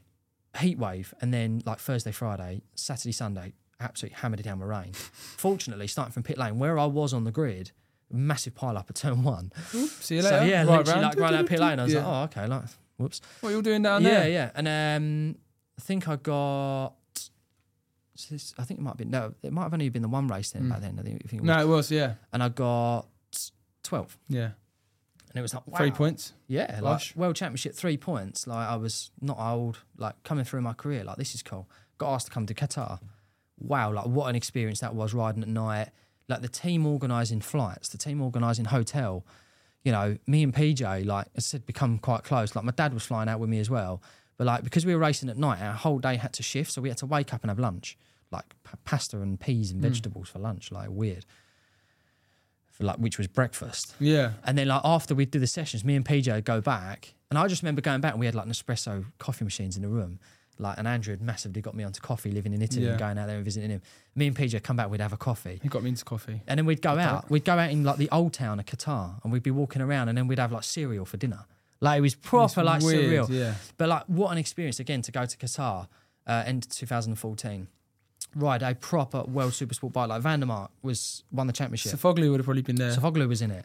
heat 0.58 0.78
wave 0.78 1.14
and 1.20 1.32
then 1.32 1.62
like 1.64 1.78
Thursday 1.78 2.12
Friday 2.12 2.62
Saturday 2.74 3.12
Sunday 3.12 3.52
absolutely 3.80 4.16
hammered 4.20 4.40
it 4.40 4.42
down 4.44 4.58
with 4.60 4.68
rain 4.68 4.92
fortunately 4.94 5.86
starting 5.86 6.12
from 6.12 6.22
pit 6.22 6.38
lane 6.38 6.58
where 6.58 6.78
I 6.78 6.86
was 6.86 7.12
on 7.14 7.24
the 7.24 7.30
grid 7.32 7.72
massive 8.12 8.54
pile 8.54 8.76
up 8.76 8.86
at 8.90 8.96
turn 8.96 9.22
one 9.22 9.52
See 9.72 10.16
you 10.16 10.22
later. 10.22 10.38
so 10.38 10.44
yeah 10.44 10.58
right 10.64 10.66
literally 10.78 10.90
round. 10.92 11.02
like 11.02 11.16
right 11.18 11.30
down 11.32 11.46
pit 11.46 11.60
lane 11.60 11.78
I 11.80 11.84
was 11.84 11.92
Yeah. 11.94 12.06
like 12.06 12.36
oh 12.36 12.40
okay 12.40 12.46
like 12.46 12.64
whoops 12.96 13.20
What 13.40 13.50
are 13.50 13.56
you 13.56 13.62
doing 13.62 13.82
down 13.82 14.02
there? 14.02 14.28
yeah 14.28 14.50
yeah. 14.50 14.50
and 14.54 14.68
um 14.68 15.36
I 15.78 15.82
think 15.82 16.08
I 16.08 16.16
got 16.16 16.92
so 18.16 18.34
this- 18.34 18.52
I 18.58 18.64
think 18.64 18.80
it 18.80 18.82
might 18.82 18.90
have 18.90 18.96
been 18.98 19.10
no 19.10 19.34
it 19.42 19.52
might 19.52 19.62
have 19.62 19.72
only 19.72 19.88
been 19.88 20.02
the 20.02 20.08
one 20.08 20.28
race 20.28 20.50
then 20.50 20.68
back 20.68 20.80
then 20.80 20.98
I 20.98 21.02
think, 21.02 21.22
I 21.24 21.28
think 21.28 21.42
it 21.42 21.46
was. 21.46 21.50
Mm. 21.50 21.56
No, 21.56 21.62
it 21.62 21.68
was, 21.68 21.90
yeah. 21.90 22.14
and 22.32 22.42
I 22.42 22.48
got 22.50 23.06
12 23.84 24.18
Yeah. 24.28 24.40
and 24.44 25.36
it 25.36 25.40
was 25.40 25.54
like 25.54 25.62
Three 25.76 25.90
points. 25.90 26.32
Yeah, 26.48 26.80
like 26.82 27.00
world 27.16 27.36
championship, 27.36 27.74
three 27.74 27.96
points. 27.96 28.46
Like 28.46 28.68
I 28.68 28.76
was 28.76 29.10
not 29.20 29.38
old, 29.38 29.78
like 29.96 30.20
coming 30.24 30.44
through 30.44 30.60
my 30.62 30.72
career. 30.74 31.04
Like 31.04 31.16
this 31.16 31.34
is 31.34 31.42
cool. 31.42 31.68
Got 31.98 32.12
asked 32.14 32.26
to 32.26 32.32
come 32.32 32.44
to 32.46 32.54
Qatar. 32.54 32.98
Wow, 33.60 33.92
like 33.92 34.06
what 34.06 34.28
an 34.28 34.36
experience 34.36 34.80
that 34.80 34.94
was 34.94 35.14
riding 35.14 35.42
at 35.42 35.48
night. 35.48 35.90
Like 36.28 36.42
the 36.42 36.48
team 36.48 36.86
organising 36.86 37.40
flights, 37.40 37.88
the 37.88 37.98
team 37.98 38.20
organising 38.22 38.66
hotel. 38.66 39.24
You 39.84 39.92
know, 39.92 40.18
me 40.26 40.42
and 40.42 40.54
PJ, 40.54 41.06
like 41.06 41.26
I 41.36 41.40
said, 41.40 41.66
become 41.66 41.98
quite 41.98 42.22
close. 42.22 42.54
Like 42.54 42.64
my 42.64 42.72
dad 42.72 42.92
was 42.92 43.04
flying 43.04 43.28
out 43.28 43.40
with 43.40 43.48
me 43.48 43.58
as 43.58 43.70
well. 43.70 44.02
But 44.36 44.46
like 44.46 44.64
because 44.64 44.86
we 44.86 44.94
were 44.94 45.00
racing 45.00 45.28
at 45.28 45.36
night, 45.36 45.60
our 45.60 45.72
whole 45.74 45.98
day 45.98 46.16
had 46.16 46.32
to 46.34 46.42
shift, 46.42 46.72
so 46.72 46.80
we 46.80 46.88
had 46.88 46.98
to 46.98 47.06
wake 47.06 47.34
up 47.34 47.42
and 47.42 47.50
have 47.50 47.58
lunch, 47.58 47.98
like 48.30 48.46
p- 48.64 48.76
pasta 48.84 49.20
and 49.20 49.38
peas 49.38 49.70
and 49.70 49.80
mm. 49.80 49.88
vegetables 49.88 50.28
for 50.28 50.38
lunch. 50.38 50.72
Like 50.72 50.88
weird. 50.90 51.26
For 52.70 52.84
like 52.84 52.96
which 52.96 53.18
was 53.18 53.26
breakfast. 53.26 53.94
Yeah. 54.00 54.32
And 54.44 54.56
then 54.56 54.68
like 54.68 54.80
after 54.84 55.14
we'd 55.14 55.30
do 55.30 55.38
the 55.38 55.46
sessions, 55.46 55.84
me 55.84 55.94
and 55.94 56.04
PJ 56.04 56.32
would 56.32 56.44
go 56.44 56.60
back. 56.60 57.14
And 57.30 57.38
I 57.38 57.46
just 57.48 57.62
remember 57.62 57.80
going 57.80 58.00
back 58.00 58.12
and 58.12 58.20
we 58.20 58.26
had 58.26 58.34
like 58.34 58.46
Nespresso 58.46 59.04
coffee 59.18 59.44
machines 59.44 59.76
in 59.76 59.82
the 59.82 59.88
room. 59.88 60.18
Like, 60.58 60.76
and 60.76 60.86
Andrew 60.86 61.12
had 61.12 61.22
massively 61.22 61.62
got 61.62 61.74
me 61.74 61.84
onto 61.84 62.00
coffee, 62.02 62.30
living 62.30 62.52
in 62.52 62.60
Italy 62.60 62.84
and 62.86 62.98
going 62.98 63.16
out 63.18 63.26
there 63.28 63.36
and 63.36 63.44
visiting 63.44 63.70
him. 63.70 63.80
Me 64.14 64.26
and 64.26 64.36
PJ 64.36 64.62
come 64.62 64.76
back, 64.76 64.90
we'd 64.90 65.00
have 65.00 65.12
a 65.14 65.16
coffee. 65.16 65.58
He 65.62 65.68
got 65.68 65.82
me 65.82 65.88
into 65.88 66.04
coffee. 66.04 66.42
And 66.46 66.58
then 66.58 66.66
we'd 66.66 66.82
go 66.82 66.98
out. 66.98 67.30
We'd 67.30 67.44
go 67.46 67.58
out 67.58 67.70
in 67.70 67.82
like 67.82 67.96
the 67.96 68.10
old 68.12 68.34
town 68.34 68.60
of 68.60 68.66
Qatar 68.66 69.22
and 69.24 69.32
we'd 69.32 69.42
be 69.42 69.50
walking 69.50 69.80
around 69.80 70.10
and 70.10 70.18
then 70.18 70.26
we'd 70.28 70.38
have 70.38 70.52
like 70.52 70.64
cereal 70.64 71.06
for 71.06 71.16
dinner. 71.16 71.46
Like 71.80 71.96
it 71.98 72.02
was 72.02 72.14
proper 72.14 72.62
like 72.62 72.82
weird, 72.82 73.26
surreal. 73.26 73.30
yeah. 73.30 73.54
But 73.78 73.88
like 73.88 74.02
what 74.04 74.32
an 74.32 74.38
experience 74.38 74.80
again 74.80 75.00
to 75.02 75.12
go 75.12 75.24
to 75.24 75.36
Qatar, 75.38 75.88
uh, 76.26 76.42
end 76.44 76.64
of 76.64 76.70
2014. 76.72 77.66
Ride 78.36 78.62
a 78.62 78.74
proper 78.74 79.22
world 79.22 79.54
super 79.54 79.72
sport 79.74 79.94
bike. 79.94 80.08
Like 80.10 80.20
van 80.20 80.40
der 80.40 80.46
Mark 80.46 80.70
was 80.82 81.24
won 81.32 81.46
the 81.46 81.54
championship. 81.54 81.92
Sofuoglu 81.92 82.30
would 82.30 82.40
have 82.40 82.44
probably 82.44 82.60
been 82.62 82.76
there. 82.76 82.92
Sofuoglu 82.92 83.26
was 83.26 83.40
in 83.40 83.50
it. 83.50 83.64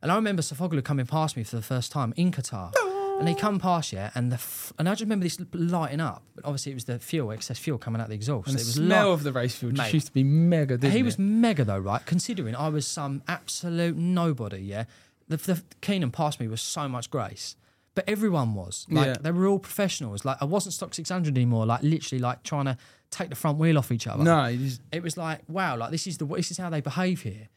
And 0.00 0.12
I 0.12 0.14
remember 0.14 0.40
Sofuoglu 0.42 0.84
coming 0.84 1.04
past 1.06 1.36
me 1.36 1.42
for 1.42 1.56
the 1.56 1.62
first 1.62 1.90
time 1.90 2.14
in 2.16 2.30
Qatar. 2.30 2.72
And 3.18 3.28
he 3.28 3.34
come 3.34 3.58
past, 3.58 3.92
yeah, 3.92 4.10
and 4.14 4.30
the 4.30 4.36
f- 4.36 4.72
and 4.78 4.88
I 4.88 4.92
just 4.92 5.00
remember 5.02 5.24
this 5.24 5.38
lighting 5.52 6.00
up. 6.00 6.22
But 6.36 6.44
obviously, 6.44 6.70
it 6.72 6.76
was 6.76 6.84
the 6.84 6.98
fuel, 7.00 7.32
excess 7.32 7.58
fuel 7.58 7.76
coming 7.76 8.00
out 8.00 8.08
the 8.08 8.14
exhaust. 8.14 8.46
and 8.48 8.54
it 8.56 8.60
the 8.60 8.66
was 8.66 8.74
smell 8.74 9.08
light- 9.08 9.12
of 9.14 9.22
the 9.24 9.32
race 9.32 9.56
fuel 9.56 9.72
just 9.72 9.88
Mate. 9.88 9.94
used 9.94 10.06
to 10.06 10.12
be 10.12 10.22
mega. 10.22 10.76
Didn't 10.78 10.92
he 10.92 11.00
it? 11.00 11.02
was 11.04 11.18
mega 11.18 11.64
though, 11.64 11.78
right? 11.78 12.04
Considering 12.06 12.54
I 12.54 12.68
was 12.68 12.86
some 12.86 13.22
absolute 13.26 13.96
nobody, 13.96 14.58
yeah. 14.58 14.84
The, 15.26 15.36
the 15.36 15.62
Kenan 15.80 16.10
past 16.12 16.38
me 16.40 16.46
was 16.48 16.62
so 16.62 16.88
much 16.88 17.10
grace, 17.10 17.56
but 17.94 18.08
everyone 18.08 18.54
was 18.54 18.86
like 18.88 19.06
Yeah. 19.06 19.16
they 19.20 19.32
were 19.32 19.46
all 19.48 19.58
professionals. 19.58 20.24
Like 20.24 20.38
I 20.40 20.44
wasn't 20.44 20.74
stock 20.74 20.94
six 20.94 21.10
hundred 21.10 21.36
anymore. 21.36 21.66
Like 21.66 21.82
literally, 21.82 22.20
like 22.20 22.44
trying 22.44 22.66
to 22.66 22.78
take 23.10 23.30
the 23.30 23.36
front 23.36 23.58
wheel 23.58 23.76
off 23.78 23.90
each 23.90 24.06
other. 24.06 24.22
No, 24.22 24.46
you 24.46 24.66
just, 24.68 24.80
it 24.92 25.02
was 25.02 25.16
like 25.16 25.40
wow, 25.48 25.76
like 25.76 25.90
this 25.90 26.06
is 26.06 26.18
the 26.18 26.24
this 26.24 26.50
is 26.52 26.56
how 26.58 26.70
they 26.70 26.80
behave 26.80 27.22
here. 27.22 27.48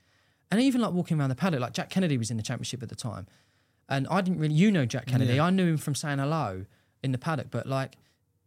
And 0.49 0.59
even 0.59 0.81
like 0.81 0.91
walking 0.91 1.17
around 1.19 1.29
the 1.29 1.35
paddock, 1.35 1.61
like 1.61 1.73
Jack 1.73 1.89
Kennedy 1.91 2.17
was 2.17 2.29
in 2.31 2.35
the 2.37 2.43
championship 2.43 2.81
at 2.83 2.89
the 2.89 2.95
time, 2.95 3.25
and 3.91 4.07
I 4.09 4.21
didn't 4.21 4.39
really, 4.39 4.55
you 4.55 4.71
know, 4.71 4.85
Jack 4.85 5.05
Kennedy. 5.05 5.35
Yeah. 5.35 5.45
I 5.45 5.49
knew 5.51 5.67
him 5.67 5.77
from 5.77 5.93
saying 5.93 6.17
hello 6.17 6.65
in 7.03 7.11
the 7.11 7.17
paddock, 7.19 7.47
but 7.51 7.67
like 7.67 7.95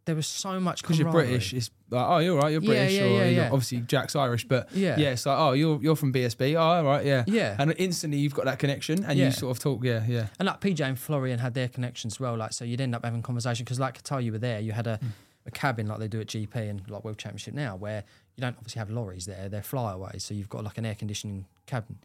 there 0.05 0.15
was 0.15 0.27
so 0.27 0.59
much 0.59 0.81
because 0.81 0.99
you're. 0.99 1.11
British, 1.11 1.53
it's 1.53 1.71
like, 1.89 2.05
oh, 2.07 2.17
you're 2.19 2.37
right, 2.37 2.51
you're 2.51 2.61
British, 2.61 2.93
yeah, 2.93 3.03
or 3.05 3.07
yeah, 3.09 3.25
yeah. 3.25 3.45
obviously 3.45 3.79
Jack's 3.79 4.15
Irish, 4.15 4.45
but 4.47 4.71
Yeah. 4.71 4.97
yeah, 4.99 5.11
it's 5.11 5.25
like, 5.25 5.37
oh, 5.37 5.53
you're 5.53 5.81
you're 5.81 5.95
from 5.95 6.11
BSB, 6.13 6.53
oh, 6.55 6.59
all 6.59 6.83
right, 6.83 7.05
yeah, 7.05 7.23
Yeah. 7.27 7.55
and 7.57 7.73
instantly 7.77 8.19
you've 8.19 8.35
got 8.35 8.45
that 8.45 8.59
connection, 8.59 9.03
and 9.05 9.17
Yeah. 9.17 9.25
you 9.27 9.31
sort 9.31 9.55
of 9.55 9.59
talk, 9.63 9.83
yeah, 9.83 10.03
yeah, 10.07 10.27
And 10.39 10.45
like 10.45 10.59
PJ 10.61 10.81
and 10.81 10.99
Florian 10.99 11.39
had 11.39 11.53
their 11.55 11.67
connections 11.69 12.13
as 12.15 12.19
well. 12.19 12.35
Like, 12.37 12.53
so 12.53 12.65
you'd 12.65 12.81
end 12.81 12.93
up 12.93 13.03
having 13.03 13.21
conversation 13.23 13.63
because, 13.65 13.79
like 13.79 14.03
Qatar, 14.03 14.23
you 14.23 14.31
were 14.31 14.37
there. 14.37 14.59
You 14.59 14.73
had 14.73 14.85
a, 14.87 14.97
Hmm. 14.97 15.07
a 15.47 15.51
cabin 15.51 15.87
like 15.87 15.97
they 15.99 16.07
do 16.07 16.21
at 16.21 16.27
GP 16.27 16.55
and 16.69 16.87
like 16.89 17.03
World 17.03 17.17
Championship 17.17 17.53
now, 17.55 17.75
where 17.75 18.03
you 18.35 18.41
don't 18.41 18.55
obviously 18.57 18.79
have 18.79 18.89
lorries 18.91 19.25
there. 19.25 19.49
They're 19.49 19.63
flyaways, 19.63 20.23
so 20.23 20.33
you've 20.35 20.49
got 20.49 20.63
like 20.63 20.77
an 20.77 20.85
air 20.85 20.95
conditioning 20.95 21.45
cabin. 21.65 21.97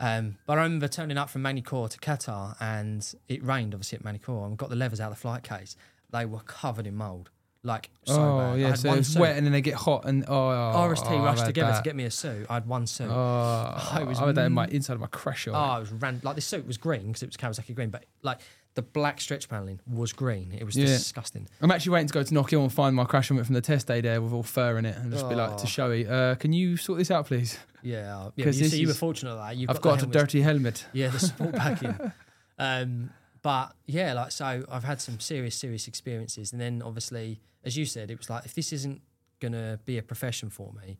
Um, 0.00 0.38
but 0.46 0.58
I 0.58 0.62
remember 0.62 0.88
turning 0.88 1.16
up 1.16 1.30
from 1.30 1.42
Magny-Cours 1.42 1.92
to 1.92 1.98
Qatar, 1.98 2.56
and 2.60 3.14
it 3.28 3.42
rained 3.44 3.74
obviously 3.74 3.96
at 3.96 4.04
Magny-Cours, 4.04 4.42
and 4.42 4.50
we 4.52 4.56
got 4.56 4.70
the 4.70 4.76
levers 4.76 5.00
out 5.00 5.12
of 5.12 5.16
the 5.16 5.20
flight 5.20 5.42
case. 5.42 5.76
They 6.10 6.24
were 6.26 6.40
covered 6.40 6.86
in 6.86 6.96
mold, 6.96 7.30
like 7.64 7.90
so 8.04 8.14
oh 8.14 8.38
bad. 8.38 8.52
I 8.52 8.56
yeah, 8.56 8.74
so 8.74 8.92
it's 8.94 9.08
suit. 9.08 9.20
wet, 9.20 9.36
and 9.36 9.46
then 9.46 9.52
they 9.52 9.60
get 9.60 9.74
hot, 9.74 10.04
and 10.04 10.24
oh, 10.26 10.32
RST 10.32 11.10
oh, 11.10 11.24
rushed 11.24 11.46
together 11.46 11.72
that. 11.72 11.78
to 11.78 11.82
get 11.82 11.94
me 11.94 12.04
a 12.04 12.10
suit. 12.10 12.46
I 12.50 12.54
had 12.54 12.66
one 12.66 12.86
suit. 12.86 13.08
Oh, 13.10 13.96
it 14.00 14.06
was 14.06 14.18
I 14.18 14.26
had 14.26 14.34
that 14.34 14.46
in 14.46 14.52
my 14.52 14.66
inside 14.66 14.94
of 14.94 15.00
my 15.00 15.06
crash. 15.06 15.46
Oh, 15.50 15.76
it 15.76 15.80
was 15.80 15.92
ran 15.92 16.20
like 16.24 16.34
the 16.34 16.40
suit 16.40 16.66
was 16.66 16.76
green 16.76 17.08
because 17.08 17.22
it 17.22 17.26
was 17.26 17.36
Kawasaki 17.36 17.74
green, 17.74 17.90
but 17.90 18.04
like 18.22 18.40
the 18.74 18.82
black 18.82 19.20
stretch 19.20 19.48
paneling 19.48 19.80
was 19.86 20.12
green. 20.12 20.52
It 20.52 20.64
was 20.64 20.76
Yeah. 20.76 20.86
disgusting. 20.86 21.46
I'm 21.60 21.70
actually 21.70 21.92
waiting 21.92 22.08
to 22.08 22.14
go 22.14 22.22
to 22.22 22.34
Knockhill 22.34 22.62
and 22.62 22.72
find 22.72 22.96
my 22.96 23.04
crash 23.04 23.28
helmet 23.28 23.46
from 23.46 23.54
the 23.54 23.60
test 23.60 23.86
day 23.86 24.00
there 24.00 24.20
with 24.20 24.32
all 24.32 24.42
fur 24.42 24.78
in 24.78 24.86
it, 24.86 24.96
and 24.96 25.12
just 25.12 25.28
be 25.28 25.34
like 25.34 25.56
to 25.58 25.64
Oh. 25.64 25.66
Showy, 25.66 26.08
uh, 26.08 26.34
can 26.36 26.52
you 26.52 26.76
sort 26.76 26.98
this 26.98 27.10
out, 27.10 27.26
please? 27.26 27.58
Yeah, 27.82 28.30
yeah. 28.36 28.46
You 28.46 28.52
see, 28.52 28.80
you 28.80 28.88
were 28.88 28.94
fortunate 28.94 29.34
that 29.36 29.56
you've 29.56 29.70
I've 29.70 29.80
got, 29.80 30.00
got, 30.00 30.08
a 30.08 30.10
dirty 30.10 30.40
helmet. 30.40 30.86
Yeah, 30.92 31.08
the 31.08 31.18
support 31.18 31.52
backing. 31.56 32.12
Um, 32.58 33.10
but 33.42 33.74
yeah, 33.86 34.14
like 34.14 34.30
so, 34.32 34.64
I've 34.70 34.84
had 34.84 35.00
some 35.00 35.20
serious, 35.20 35.54
serious 35.56 35.86
experiences, 35.88 36.52
and 36.52 36.60
then 36.60 36.80
obviously, 36.80 37.40
as 37.64 37.76
you 37.76 37.84
said, 37.84 38.10
it 38.10 38.18
was 38.18 38.28
like 38.30 38.44
if 38.44 38.54
this 38.54 38.72
isn't 38.72 39.02
gonna 39.40 39.78
be 39.84 39.98
a 39.98 40.02
profession 40.02 40.50
for 40.50 40.72
me, 40.72 40.98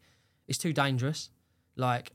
it's 0.49 0.59
too 0.59 0.73
dangerous. 0.73 1.31
Like 1.77 2.13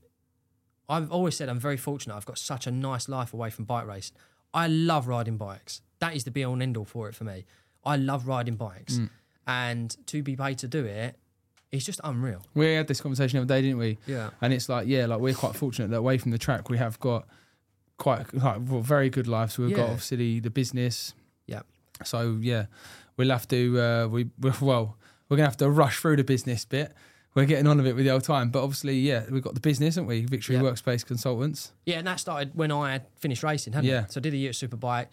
I've 0.90 1.12
always 1.12 1.36
said, 1.36 1.50
I'm 1.50 1.60
very 1.60 1.78
fortunate. 1.78 2.16
I've 2.16 2.26
got 2.26 2.38
such 2.38 2.68
a 2.68 2.72
nice 2.72 3.10
life 3.10 3.34
away 3.34 3.50
from 3.50 3.66
bike 3.66 3.86
racing. 3.86 4.16
I 4.54 4.68
love 4.68 5.08
riding 5.08 5.38
bikes. 5.38 5.82
That 6.00 6.16
is 6.16 6.24
the 6.24 6.32
be 6.32 6.44
all 6.44 6.54
and 6.54 6.62
end 6.64 6.78
all 6.78 6.86
for 6.86 7.10
it 7.10 7.16
for 7.16 7.24
me. 7.24 7.46
I 7.84 7.96
love 7.96 8.28
riding 8.28 8.56
bikes, 8.56 8.96
mm. 8.96 9.10
and 9.46 9.96
to 10.08 10.22
be 10.22 10.36
paid 10.36 10.58
to 10.60 10.68
do 10.68 10.86
it, 10.86 11.18
it's 11.72 11.86
just 11.86 12.00
unreal. 12.04 12.42
We 12.54 12.74
had 12.74 12.88
this 12.88 13.02
conversation 13.02 13.38
the 13.38 13.44
other 13.44 13.54
day, 13.54 13.62
didn't 13.62 13.78
we? 13.78 13.98
Yeah. 14.08 14.30
And 14.42 14.54
it's 14.54 14.70
like, 14.70 14.88
yeah, 14.88 15.06
like 15.06 15.20
we're 15.20 15.34
quite 15.34 15.56
fortunate 15.56 15.90
that 15.92 15.98
away 15.98 16.18
from 16.18 16.32
the 16.32 16.38
track, 16.38 16.70
we 16.70 16.78
have 16.78 17.00
got 17.00 17.28
quite 17.98 18.34
like, 18.34 18.60
very 18.60 19.10
good 19.10 19.28
lives. 19.28 19.58
We've 19.58 19.76
got 19.76 19.86
Yeah. 19.86 19.92
obviously 19.92 20.40
the 20.40 20.50
business. 20.50 21.14
Yeah. 21.46 21.62
So 22.04 22.38
yeah, 22.42 22.68
we'll 23.18 23.30
have 23.30 23.48
to. 23.50 23.80
Uh, 23.80 24.08
we 24.08 24.30
we- 24.40 24.52
well, 24.62 24.98
we're 25.30 25.38
gonna 25.38 25.50
have 25.50 25.58
to 25.58 25.70
rush 25.70 26.00
through 26.00 26.16
the 26.18 26.24
business 26.24 26.64
bit. 26.66 26.94
We're 27.36 27.46
getting 27.46 27.68
on 27.68 27.80
a 27.80 27.84
it 27.84 27.96
with 27.96 28.06
the 28.06 28.12
old 28.12 28.24
time, 28.24 28.50
but 28.50 28.64
obviously, 28.64 28.98
yeah, 28.98 29.26
we've 29.30 29.44
got 29.44 29.54
the 29.54 29.60
business, 29.60 29.94
haven't 29.96 30.08
we? 30.08 30.26
Victory 30.26 30.56
Yeah. 30.56 30.62
Workspace 30.64 31.06
Consultants. 31.06 31.72
Yeah, 31.86 31.98
and 32.00 32.08
that 32.08 32.20
started 32.20 32.52
when 32.56 32.72
I 32.72 32.94
had 32.94 33.06
finished 33.20 33.44
racing, 33.44 33.74
hadn't 33.74 33.88
Yeah. 33.90 34.06
it? 34.06 34.12
So 34.12 34.20
I 34.20 34.22
did 34.24 34.34
a 34.34 34.38
year 34.38 34.50
at 34.50 34.56
Superbike. 34.56 35.08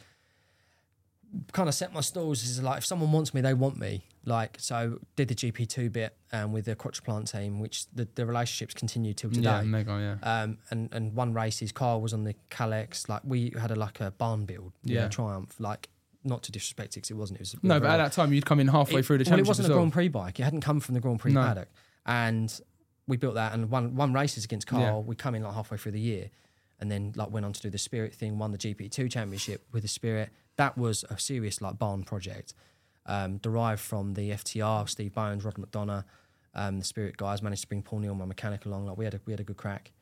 Kind 1.52 1.68
of 1.68 1.74
set 1.74 1.92
my 1.92 2.00
stalls 2.00 2.44
as 2.44 2.62
like 2.62 2.78
if 2.78 2.86
someone 2.86 3.10
wants 3.10 3.34
me, 3.34 3.40
they 3.40 3.54
want 3.54 3.76
me. 3.76 4.04
Like 4.24 4.56
so, 4.58 5.00
did 5.16 5.28
the 5.28 5.34
GP 5.34 5.68
two 5.68 5.90
bit 5.90 6.16
um, 6.32 6.52
with 6.52 6.64
the 6.64 6.76
Quattro 6.76 7.04
Plant 7.04 7.26
team, 7.30 7.58
which 7.60 7.86
the, 7.92 8.08
the 8.14 8.24
relationships 8.24 8.72
continue 8.72 9.12
till 9.12 9.30
today. 9.30 9.42
Yeah, 9.50 9.62
mega, 9.62 10.18
yeah. 10.22 10.42
Um, 10.42 10.58
and 10.70 10.88
and 10.92 11.12
one 11.14 11.34
races, 11.34 11.72
Carl 11.72 12.00
was 12.00 12.14
on 12.14 12.22
the 12.24 12.34
Kalex. 12.50 13.08
Like 13.08 13.20
we 13.24 13.52
had 13.60 13.70
a 13.72 13.74
like 13.74 14.00
a 14.00 14.12
barn 14.12 14.46
build, 14.46 14.72
yeah, 14.84 15.00
Yeah. 15.02 15.08
Triumph. 15.08 15.56
Like 15.58 15.88
not 16.24 16.42
to 16.44 16.52
disrespect 16.52 16.94
it 16.94 16.96
because 16.96 17.10
it 17.10 17.14
wasn't. 17.16 17.38
It 17.38 17.42
was 17.42 17.56
No, 17.62 17.78
but 17.80 17.90
at 17.90 17.96
that 17.98 18.12
time, 18.12 18.32
you'd 18.32 18.46
come 18.46 18.60
in 18.60 18.68
halfway 18.68 19.00
it- 19.00 19.06
through 19.06 19.18
the 19.18 19.24
championship. 19.24 19.44
well, 19.46 19.48
it 19.48 19.58
wasn't 19.58 19.68
a. 19.72 19.74
Grand 19.74 19.92
Prix 19.92 20.08
bike. 20.08 20.40
It 20.40 20.44
hadn't 20.44 20.60
come 20.62 20.80
from 20.80 20.94
the 20.94 21.00
Grand 21.00 21.20
Prix 21.20 21.32
No. 21.32 21.42
paddock, 21.42 21.68
and 22.06 22.60
we 23.06 23.16
built 23.16 23.34
that 23.34 23.52
and 23.52 23.70
won 23.70 23.94
one 23.94 24.12
races 24.12 24.44
against 24.44 24.66
Carl. 24.66 24.80
Yeah. 24.82 24.96
We 24.98 25.14
come 25.14 25.34
in 25.34 25.42
like 25.42 25.54
halfway 25.54 25.76
through 25.78 25.92
the 25.92 26.00
year, 26.00 26.30
and 26.80 26.90
then 26.90 27.12
like 27.16 27.30
went 27.30 27.44
on 27.46 27.52
to 27.52 27.60
do 27.60 27.70
the 27.70 27.78
Spirit 27.78 28.14
thing. 28.14 28.38
Won 28.38 28.50
the 28.52 28.58
GP 28.58 28.90
two 28.90 29.08
championship 29.08 29.66
with 29.72 29.82
the 29.82 29.88
Spirit. 29.88 30.30
That 30.56 30.78
was 30.78 31.04
a 31.10 31.18
serious 31.18 31.60
like 31.60 31.78
barn 31.78 32.04
project, 32.04 32.54
um, 33.06 33.38
derived 33.38 33.80
from 33.80 34.14
the 34.14 34.30
FTR. 34.30 34.88
Steve 34.88 35.12
Bones, 35.14 35.44
Rod 35.44 35.54
McDonough, 35.56 36.04
um, 36.54 36.78
the 36.78 36.84
Spirit 36.84 37.16
guys 37.16 37.42
managed 37.42 37.62
to 37.62 37.68
bring 37.68 37.82
Paul 37.82 37.98
Neal, 37.98 38.14
my 38.14 38.24
mechanic, 38.24 38.64
along. 38.64 38.86
Like 38.86 38.96
we 38.96 39.04
had 39.04 39.14
a 39.14 39.20
we 39.26 39.32
had 39.32 39.40
a 39.40 39.44
good 39.44 39.56
crack. 39.56 39.92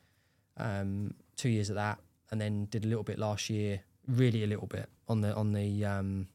Um, 0.57 1.15
two 1.35 1.49
years 1.49 1.69
at 1.69 1.75
that, 1.75 1.99
and 2.31 2.39
then 2.39 2.65
did 2.65 2.85
a 2.85 2.87
little 2.87 3.03
bit 3.03 3.17
last 3.17 3.49
year. 3.49 3.81
Really 4.07 4.43
a 4.43 4.47
little 4.47 4.67
bit 4.67 4.89
on 5.07 5.21
the 5.21 5.33
on 5.35 5.53
the 5.53 5.85
um, 5.85 6.27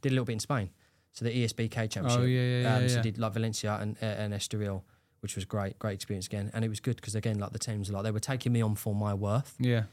did 0.00 0.10
a 0.12 0.14
little 0.14 0.24
bit 0.24 0.34
in 0.34 0.40
Spain. 0.40 0.70
So 1.12 1.24
the 1.24 1.30
ESBK 1.44 1.90
championship. 1.90 2.20
Oh, 2.20 2.24
yeah, 2.24 2.40
yeah, 2.42 2.60
yeah, 2.62 2.76
Um, 2.76 2.88
so 2.88 3.02
did 3.02 3.18
like 3.18 3.32
Valencia 3.32 3.78
and 3.80 3.96
uh, 4.02 4.06
and 4.06 4.32
Estoril, 4.34 4.82
which 5.20 5.36
was 5.36 5.44
great, 5.44 5.78
great 5.78 5.94
experience 5.94 6.26
again. 6.26 6.50
And 6.54 6.64
it 6.64 6.68
was 6.68 6.80
good 6.80 6.96
because 6.96 7.14
again, 7.14 7.38
like 7.38 7.52
the 7.52 7.58
teams, 7.58 7.90
like 7.90 8.02
they 8.02 8.10
were 8.10 8.18
taking 8.20 8.52
me 8.52 8.62
on 8.62 8.74
for 8.74 8.94
my 8.94 9.12
worth 9.14 9.54
Yeah. 9.60 9.84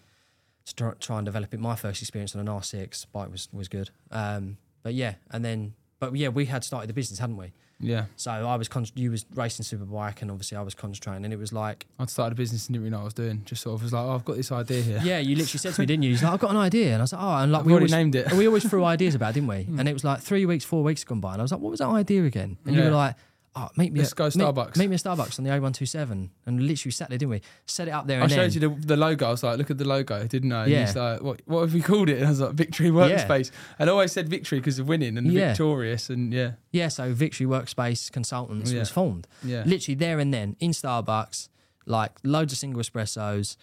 to 0.66 0.76
try, 0.76 0.94
try 1.00 1.18
and 1.18 1.26
develop 1.26 1.54
it. 1.54 1.60
My 1.60 1.76
first 1.76 2.02
experience 2.02 2.36
on 2.36 2.42
an 2.42 2.48
R6 2.48 3.06
bike 3.12 3.30
was 3.32 3.50
was 3.52 3.68
good. 3.68 3.90
Um, 4.12 4.58
but 4.82 4.94
yeah, 4.94 5.16
and 5.30 5.44
then 5.46 5.74
but 6.00 6.16
yeah, 6.16 6.30
we 6.30 6.46
had 6.46 6.64
started 6.64 6.88
the 6.90 6.94
business, 6.94 7.20
hadn't 7.20 7.38
we? 7.38 7.52
Yeah. 7.80 8.06
So 8.16 8.32
I 8.32 8.56
was 8.56 8.68
con- 8.68 8.86
you 8.96 9.12
was 9.12 9.26
racing 9.34 9.64
superbike, 9.66 10.22
and 10.22 10.30
obviously 10.30 10.58
I 10.58 10.62
was 10.62 10.76
concentrating, 10.76 11.24
and 11.24 11.34
it 11.34 11.38
was 11.38 11.54
like 11.54 11.86
I'd 11.98 12.10
started 12.10 12.34
a 12.34 12.36
business 12.36 12.68
and 12.68 12.74
didn't 12.74 12.84
really 12.84 12.92
know 12.92 12.98
what 12.98 13.04
I 13.04 13.06
was 13.06 13.14
doing. 13.14 13.42
Just 13.46 13.62
sort 13.62 13.76
of 13.76 13.84
was 13.84 13.94
like, 13.94 14.04
oh, 14.04 14.12
I've 14.16 14.26
got 14.26 14.36
this 14.36 14.52
idea 14.52 14.82
here. 14.82 15.02
Yeah, 15.04 15.20
you 15.20 15.36
literally 15.36 15.60
said 15.60 15.74
to 15.74 15.82
me, 15.82 15.86
didn't 15.86 16.04
you? 16.04 16.10
He's 16.12 16.24
like, 16.24 16.34
I've 16.34 16.40
got 16.40 16.52
an 16.52 16.58
idea. 16.58 16.94
And 16.94 16.98
I 16.98 17.02
was 17.02 17.14
like, 17.14 17.22
oh, 17.22 17.36
and 17.36 17.52
like, 17.52 17.62
I've 17.62 17.66
we 17.66 17.72
already 17.74 17.84
always, 17.84 17.92
named 17.92 18.16
it. 18.16 18.32
We 18.34 18.48
always 18.48 18.70
threw 18.70 18.84
ideas 18.96 19.16
about, 19.16 19.34
didn't 19.34 19.50
we? 19.50 19.68
And 19.78 19.88
it 19.88 19.94
was 19.94 20.04
like 20.04 20.20
three 20.20 20.46
weeks, 20.46 20.66
four 20.66 20.84
weeks 20.84 21.04
gone 21.04 21.20
by. 21.22 21.34
And 21.34 21.42
I 21.42 21.44
was 21.44 21.52
like, 21.52 21.62
what 21.62 21.72
was 21.72 21.80
that 21.80 21.88
idea 21.88 22.26
again? 22.26 22.58
And 22.66 22.76
you 22.76 22.84
were 22.84 22.92
like, 22.92 23.16
oh, 23.56 23.70
meet 23.76 23.92
me 23.94 24.00
Let's 24.00 24.12
at, 24.12 24.18
go 24.18 24.28
Starbucks. 24.28 24.78
make 24.78 24.90
me 24.90 24.96
a 24.96 25.00
Starbucks 25.00 25.38
on 25.40 25.46
the 25.46 25.52
A127. 25.52 26.30
And 26.46 26.62
literally 26.68 26.92
sat 26.92 27.10
there, 27.10 27.18
didn't 27.18 27.32
we? 27.32 27.42
Set 27.66 27.88
it 27.88 27.92
up 27.92 28.08
there 28.08 28.22
I 28.24 28.28
showed 28.28 28.52
then. 28.52 28.62
you 28.62 28.76
the, 28.80 28.88
the 28.88 28.98
logo. 28.98 29.28
I 29.28 29.32
was 29.32 29.44
like, 29.44 29.58
look 29.58 29.70
at 29.72 29.78
the 29.78 29.88
logo, 29.88 30.26
didn't 30.28 30.52
I? 30.52 30.64
And 30.64 30.72
Yeah. 30.72 30.86
he's 30.86 30.96
like, 30.96 31.22
what, 31.22 31.42
what 31.46 31.62
have 31.62 31.74
we 31.74 31.82
called 31.82 32.10
it? 32.10 32.18
And 32.18 32.28
I 32.28 32.30
was 32.30 32.40
like, 32.42 32.54
Victory 32.54 32.90
Workspace. 32.90 33.52
And 33.80 33.90
I 33.90 33.94
always 33.94 34.12
said 34.12 34.30
victory 34.30 34.60
because 34.60 34.80
of 34.80 34.88
winning 34.88 35.18
and 35.18 35.32
Yeah. 35.32 35.50
victorious. 35.50 36.10
And 36.10 36.34
yeah, 36.34 36.52
yeah, 36.72 36.88
so 36.88 37.14
Victory 37.14 37.48
Workspace 37.48 38.12
Consultants 38.12 38.72
Yeah. 38.72 38.80
was 38.80 38.90
formed. 38.90 39.28
Yeah. 39.44 39.64
Literally 39.66 39.96
there 39.96 40.20
and 40.20 40.34
then 40.34 40.56
in 40.60 40.72
Starbucks, 40.72 41.50
like 41.86 42.12
loads 42.24 42.54
of 42.54 42.60
single 42.60 42.82
espressos. 42.82 43.58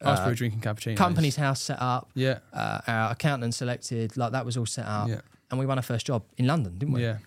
I 0.00 0.10
was 0.10 0.18
uh, 0.20 0.22
probably 0.22 0.34
drinking 0.36 0.60
cappuccino. 0.60 0.96
company's 0.96 1.36
house 1.36 1.60
set 1.62 1.80
up. 1.80 2.10
Yeah. 2.14 2.38
Uh, 2.52 2.80
our 2.86 3.10
accountant 3.12 3.54
selected. 3.54 4.16
Like 4.16 4.32
that 4.32 4.44
was 4.44 4.56
all 4.56 4.66
set 4.66 4.86
up. 4.86 5.08
Yeah. 5.08 5.20
And 5.50 5.58
we 5.58 5.66
won 5.66 5.78
our 5.78 5.82
first 5.82 6.06
job 6.06 6.24
in 6.36 6.46
London, 6.46 6.78
didn't 6.78 6.92
we? 6.94 7.02
Yeah. 7.02 7.18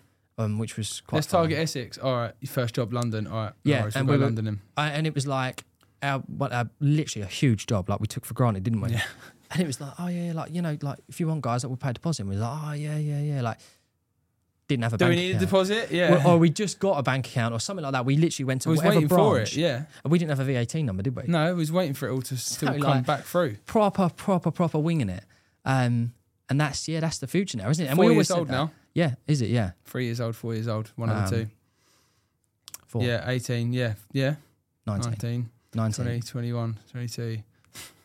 Um, 0.46 0.58
which 0.58 0.78
was 0.78 1.02
quite 1.02 1.18
Let's 1.18 1.28
fun. 1.28 1.42
target 1.42 1.60
Essex. 1.60 1.98
All 1.98 2.16
right. 2.16 2.34
Your 2.40 2.50
first 2.52 2.76
job, 2.76 2.94
London. 2.94 3.28
All 3.28 3.36
right. 3.46 3.54
Yeah, 3.64 3.90
and 3.96 4.08
we'll 4.08 4.18
we 4.18 4.20
were- 4.20 4.26
London 4.26 4.48
him. 4.48 4.62
I, 4.78 4.90
and 4.90 5.06
it 5.08 5.16
was 5.16 5.28
like 5.28 5.64
our, 6.02 6.20
what, 6.20 6.52
our 6.52 6.70
literally 6.80 7.24
a 7.26 7.30
huge 7.30 7.68
job, 7.68 7.90
like 7.90 8.00
we 8.00 8.08
took 8.08 8.26
for 8.26 8.34
granted, 8.34 8.64
didn't 8.64 8.82
we? 8.82 8.90
Yeah. 8.92 9.04
And 9.52 9.60
it 9.62 9.68
was 9.68 9.82
like, 9.82 9.92
oh 10.00 10.08
yeah, 10.08 10.32
like 10.34 10.54
you 10.56 10.62
know, 10.62 10.78
like 10.82 11.00
if 11.10 11.20
you 11.20 11.28
want 11.28 11.42
guys 11.42 11.64
that 11.64 11.70
will 11.70 11.76
pay 11.76 11.90
a 11.90 11.94
deposit, 11.94 12.22
and 12.22 12.30
we 12.30 12.38
was 12.38 12.42
like, 12.42 12.60
oh 12.64 12.72
yeah, 12.72 12.98
yeah, 12.98 13.20
yeah, 13.20 13.42
like 13.42 13.58
didn't 14.70 14.84
have 14.84 14.94
a 14.94 14.98
Do 14.98 15.10
we 15.10 15.16
need 15.18 15.36
a 15.36 15.40
deposit? 15.40 15.92
Yeah. 15.92 16.26
Or, 16.26 16.32
or 16.32 16.38
we 16.38 16.50
just 16.50 16.80
got 16.80 16.98
a 16.98 17.04
bank 17.04 17.28
account 17.28 17.54
or 17.54 17.60
something 17.60 17.84
like 17.84 17.92
that. 17.92 18.06
We 18.06 18.16
literally 18.16 18.46
went 18.46 18.62
to 18.62 18.70
was 18.70 18.82
whatever 18.82 19.06
branch. 19.06 19.58
it. 19.58 19.60
Yeah. 19.60 19.84
And 20.04 20.12
we 20.12 20.18
didn't 20.18 20.30
have 20.38 20.40
a 20.40 20.46
VAT 20.46 20.76
number, 20.76 21.04
did 21.04 21.16
we? 21.16 21.24
No, 21.28 21.40
I 21.40 21.52
was 21.52 21.72
waiting 21.72 21.94
for 21.94 22.08
it 22.08 22.14
all 22.14 22.22
to 22.22 22.38
still 22.38 22.70
So, 22.70 22.74
come 22.76 22.82
like, 22.82 23.06
back 23.06 23.24
through. 23.26 23.58
Proper, 23.66 24.08
proper, 24.10 24.50
proper 24.52 24.80
winging 24.80 25.10
it. 25.10 25.26
Um, 25.66 26.14
and 26.50 26.60
that's 26.62 26.88
yeah, 26.88 27.02
that's 27.02 27.18
the 27.18 27.28
future 27.28 27.58
now, 27.58 27.70
isn't 27.70 27.86
it? 27.86 27.90
And 27.90 27.98
Four 27.98 28.06
we 28.06 28.14
years 28.14 28.16
always 28.16 28.28
said 28.30 28.38
old 28.38 28.50
now. 28.50 28.72
Yeah, 28.94 29.16
is 29.28 29.42
it? 29.42 29.50
Yeah, 29.50 29.72
Three 29.86 30.06
years 30.06 30.20
old, 30.22 30.36
four 30.36 30.54
years 30.54 30.68
old, 30.68 30.92
one 30.96 31.10
of 31.10 31.18
Um, 31.18 31.24
the 31.30 31.46
two. 31.46 31.50
four, 32.88 33.04
Yeah, 33.04 33.30
18. 33.30 33.74
Yeah, 33.74 33.94
yeah. 34.12 34.36
19, 34.86 35.12
19, 35.12 35.50
19. 35.76 36.06
20, 36.06 36.22
21, 36.22 36.80
22. 36.92 37.38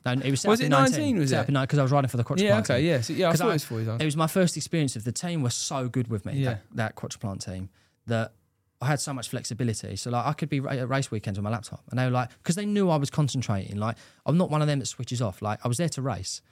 No, 0.04 0.12
it 0.12 0.30
was, 0.30 0.40
set 0.42 0.48
Was 0.48 0.60
up 0.60 0.62
it 0.62 0.66
in 0.66 0.70
19, 0.70 1.18
was 1.18 1.30
set 1.30 1.36
it? 1.36 1.40
up 1.40 1.48
in 1.48 1.54
Because 1.60 1.78
I 1.80 1.82
was 1.82 1.90
riding 1.90 2.08
for 2.08 2.16
the 2.16 2.22
Quattro 2.24 2.46
Plant 2.46 2.68
Yeah, 2.68 2.74
okay, 2.76 2.80
team. 2.82 2.90
yeah. 2.90 3.00
So, 3.00 3.12
yeah, 3.12 3.26
I 3.26 3.30
'Cause 3.32 3.38
thought 3.40 3.46
I- 3.48 3.50
it 3.50 3.52
was 3.54 3.64
four 3.64 3.78
years 3.78 3.88
old. 3.88 4.00
It 4.02 4.04
was 4.04 4.16
my 4.16 4.28
first 4.28 4.56
experience 4.56 4.94
of 4.94 5.02
the 5.02 5.10
team 5.10 5.42
were 5.42 5.50
so 5.50 5.88
good 5.88 6.06
with 6.08 6.24
me, 6.24 6.34
Yeah. 6.34 6.50
that, 6.50 6.62
that 6.74 6.94
Quattro 6.94 7.18
Plant 7.18 7.42
team, 7.42 7.70
that 8.06 8.32
I 8.80 8.86
had 8.86 9.00
so 9.00 9.12
much 9.12 9.28
flexibility. 9.30 9.96
So 9.96 10.10
like 10.10 10.24
I 10.26 10.32
could 10.34 10.48
be 10.48 10.60
ra- 10.60 10.72
at 10.72 10.88
race 10.88 11.10
weekends 11.10 11.38
on 11.38 11.42
my 11.44 11.50
laptop, 11.50 11.82
and 11.90 11.98
they 11.98 12.04
were 12.04 12.10
like, 12.12 12.28
because 12.38 12.54
they 12.54 12.66
knew 12.66 12.88
I 12.90 12.96
was 12.96 13.10
concentrating. 13.10 13.78
Like 13.78 13.96
I'm 14.26 14.36
not 14.36 14.50
one 14.50 14.60
of 14.62 14.68
them 14.68 14.78
that 14.78 14.86
switches 14.86 15.20
off. 15.20 15.42
Like 15.42 15.58
I 15.64 15.68
was 15.68 15.78
there 15.78 15.88
to 15.88 16.02
race, 16.02 16.42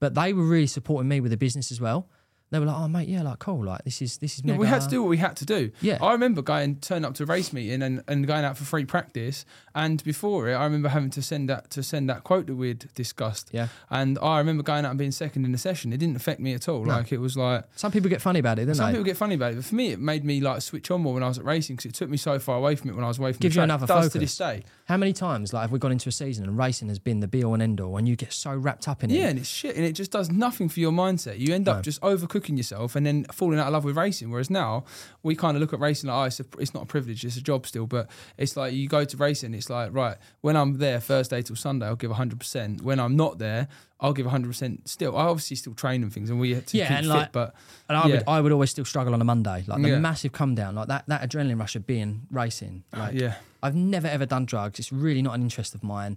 but 0.00 0.14
they 0.14 0.34
were 0.34 0.44
really 0.44 0.66
supporting 0.66 1.08
me 1.08 1.20
with 1.20 1.30
the 1.30 1.36
business 1.38 1.70
as 1.72 1.80
well. 1.80 2.10
They 2.54 2.60
were 2.60 2.66
like, 2.66 2.76
"Oh 2.76 2.86
mate, 2.88 3.08
yeah, 3.08 3.22
like 3.22 3.40
cool. 3.40 3.64
Like 3.64 3.82
this 3.84 4.00
is 4.00 4.18
this 4.18 4.36
is." 4.38 4.42
Yeah, 4.44 4.56
we 4.56 4.66
had 4.68 4.80
to 4.82 4.88
do 4.88 5.02
what 5.02 5.08
we 5.08 5.16
had 5.16 5.34
to 5.36 5.44
do. 5.44 5.72
Yeah. 5.80 5.98
I 6.00 6.12
remember 6.12 6.40
going, 6.40 6.76
turning 6.76 7.04
up 7.04 7.14
to 7.14 7.24
a 7.24 7.26
race 7.26 7.52
meeting 7.52 7.82
and, 7.82 8.02
and 8.06 8.26
going 8.26 8.44
out 8.44 8.56
for 8.56 8.62
free 8.64 8.84
practice. 8.84 9.44
And 9.74 10.02
before 10.04 10.48
it, 10.48 10.54
I 10.54 10.62
remember 10.64 10.88
having 10.88 11.10
to 11.10 11.22
send 11.22 11.48
that 11.50 11.70
to 11.70 11.82
send 11.82 12.08
that 12.10 12.22
quote 12.22 12.46
that 12.46 12.54
we'd 12.54 12.88
discussed. 12.94 13.50
Yeah. 13.52 13.68
And 13.90 14.18
I 14.22 14.38
remember 14.38 14.62
going 14.62 14.84
out 14.84 14.90
and 14.90 14.98
being 14.98 15.10
second 15.10 15.44
in 15.44 15.50
the 15.50 15.58
session. 15.58 15.92
It 15.92 15.96
didn't 15.98 16.14
affect 16.16 16.38
me 16.38 16.54
at 16.54 16.68
all. 16.68 16.84
Like 16.86 17.10
it 17.12 17.18
was 17.18 17.36
like 17.36 17.64
Some 17.74 17.90
people 17.90 18.08
get 18.08 18.22
funny 18.22 18.38
about 18.38 18.58
it, 18.60 18.66
don't 18.66 18.76
some 18.76 18.86
they? 18.86 18.92
people 18.92 19.04
get 19.04 19.16
funny 19.16 19.34
about 19.34 19.52
it, 19.52 19.56
but 19.56 19.64
for 19.64 19.74
me, 19.74 19.90
it 19.90 19.98
made 19.98 20.24
me 20.24 20.40
like 20.40 20.62
switch 20.62 20.90
on 20.92 21.00
more 21.00 21.14
when 21.14 21.22
I 21.24 21.28
was 21.28 21.38
at 21.38 21.44
racing 21.44 21.74
because 21.76 21.90
it 21.90 21.94
took 21.94 22.08
me 22.08 22.16
so 22.16 22.38
far 22.38 22.56
away 22.56 22.76
from 22.76 22.90
it 22.90 22.94
when 22.94 23.04
I 23.04 23.08
was 23.08 23.18
away 23.18 23.32
from. 23.32 23.40
Gives 23.40 23.56
the 23.56 23.62
you 23.62 23.66
track. 23.66 23.76
another 23.80 23.84
It 23.84 23.88
does 23.88 24.04
focus. 24.04 24.12
to 24.12 24.18
this 24.20 24.36
day. 24.38 24.62
How 24.86 24.98
many 24.98 25.14
times 25.14 25.54
like 25.54 25.62
have 25.62 25.72
we 25.72 25.78
gone 25.78 25.92
into 25.92 26.10
a 26.10 26.12
season 26.12 26.44
and 26.44 26.58
racing 26.58 26.88
has 26.88 26.98
been 26.98 27.20
the 27.20 27.26
be 27.26 27.42
all 27.42 27.54
and 27.54 27.62
end 27.62 27.80
all, 27.80 27.96
and 27.96 28.06
you 28.06 28.16
get 28.16 28.34
so 28.34 28.54
wrapped 28.54 28.86
up 28.86 29.02
in 29.02 29.10
it? 29.10 29.14
Yeah, 29.14 29.28
and 29.28 29.38
it's 29.38 29.48
shit, 29.48 29.76
and 29.76 29.84
it 29.84 29.92
just 29.92 30.10
does 30.10 30.30
nothing 30.30 30.68
for 30.68 30.78
your 30.80 30.92
mindset. 30.92 31.38
You 31.38 31.54
end 31.54 31.68
up 31.68 31.76
No. 31.76 31.82
just 31.82 32.00
overcooking 32.02 32.58
yourself 32.58 32.94
and 32.94 33.06
then 33.06 33.24
falling 33.32 33.58
out 33.58 33.66
of 33.68 33.72
love 33.72 33.84
with 33.84 33.96
racing. 33.96 34.30
Whereas 34.30 34.50
now, 34.50 34.84
we 35.22 35.34
kind 35.34 35.56
of 35.56 35.62
look 35.62 35.72
at 35.72 35.80
racing 35.80 36.10
like, 36.10 36.16
oh, 36.16 36.24
it's, 36.24 36.40
a, 36.40 36.44
it's 36.58 36.74
not 36.74 36.82
a 36.82 36.86
privilege, 36.86 37.24
it's 37.24 37.36
a 37.38 37.42
job 37.42 37.66
still. 37.66 37.86
But 37.86 38.10
it's 38.36 38.58
like 38.58 38.74
you 38.74 38.86
go 38.86 39.04
to 39.06 39.16
racing, 39.16 39.54
it's 39.54 39.70
like, 39.70 39.94
right, 39.94 40.18
when 40.42 40.54
I'm 40.54 40.76
there 40.76 41.00
Thursday 41.00 41.40
till 41.40 41.56
Sunday, 41.56 41.86
I'll 41.86 41.96
give 41.96 42.10
100%. 42.10 42.82
When 42.82 43.00
I'm 43.00 43.16
not 43.16 43.38
there, 43.38 43.68
I'll 44.00 44.12
give 44.12 44.26
100% 44.26 44.86
still. 44.88 45.16
I 45.16 45.22
obviously 45.24 45.56
still 45.56 45.72
train 45.74 46.02
and 46.02 46.12
things, 46.12 46.28
and 46.28 46.38
we 46.40 46.52
have 46.54 46.66
to 46.66 46.76
Yeah, 46.76 46.88
keep 46.88 46.96
and 46.98 47.06
fit, 47.06 47.12
like- 47.12 47.32
but 47.32 47.54
And 47.88 47.96
I 47.96 48.06
Yeah. 48.08 48.14
would 48.16 48.24
I 48.28 48.40
would 48.40 48.52
always 48.52 48.70
still 48.70 48.84
struggle 48.84 49.14
on 49.14 49.20
a 49.20 49.24
Monday, 49.24 49.64
like 49.66 49.82
the 49.82 49.88
Yeah. 49.90 49.98
massive 49.98 50.32
come 50.32 50.54
down, 50.54 50.74
like 50.74 50.88
that 50.88 51.04
that 51.08 51.22
adrenaline 51.28 51.58
rush 51.60 51.76
of 51.76 51.86
being 51.86 52.22
racing. 52.30 52.84
Ah, 52.92 52.98
like 53.04 53.14
yeah. 53.14 53.36
I've 53.62 53.74
never 53.74 54.06
ever 54.08 54.26
done 54.26 54.44
drugs. 54.46 54.78
It's 54.78 54.92
really 54.92 55.22
not 55.22 55.34
an 55.34 55.42
interest 55.42 55.74
of 55.74 55.82
mine. 55.82 56.16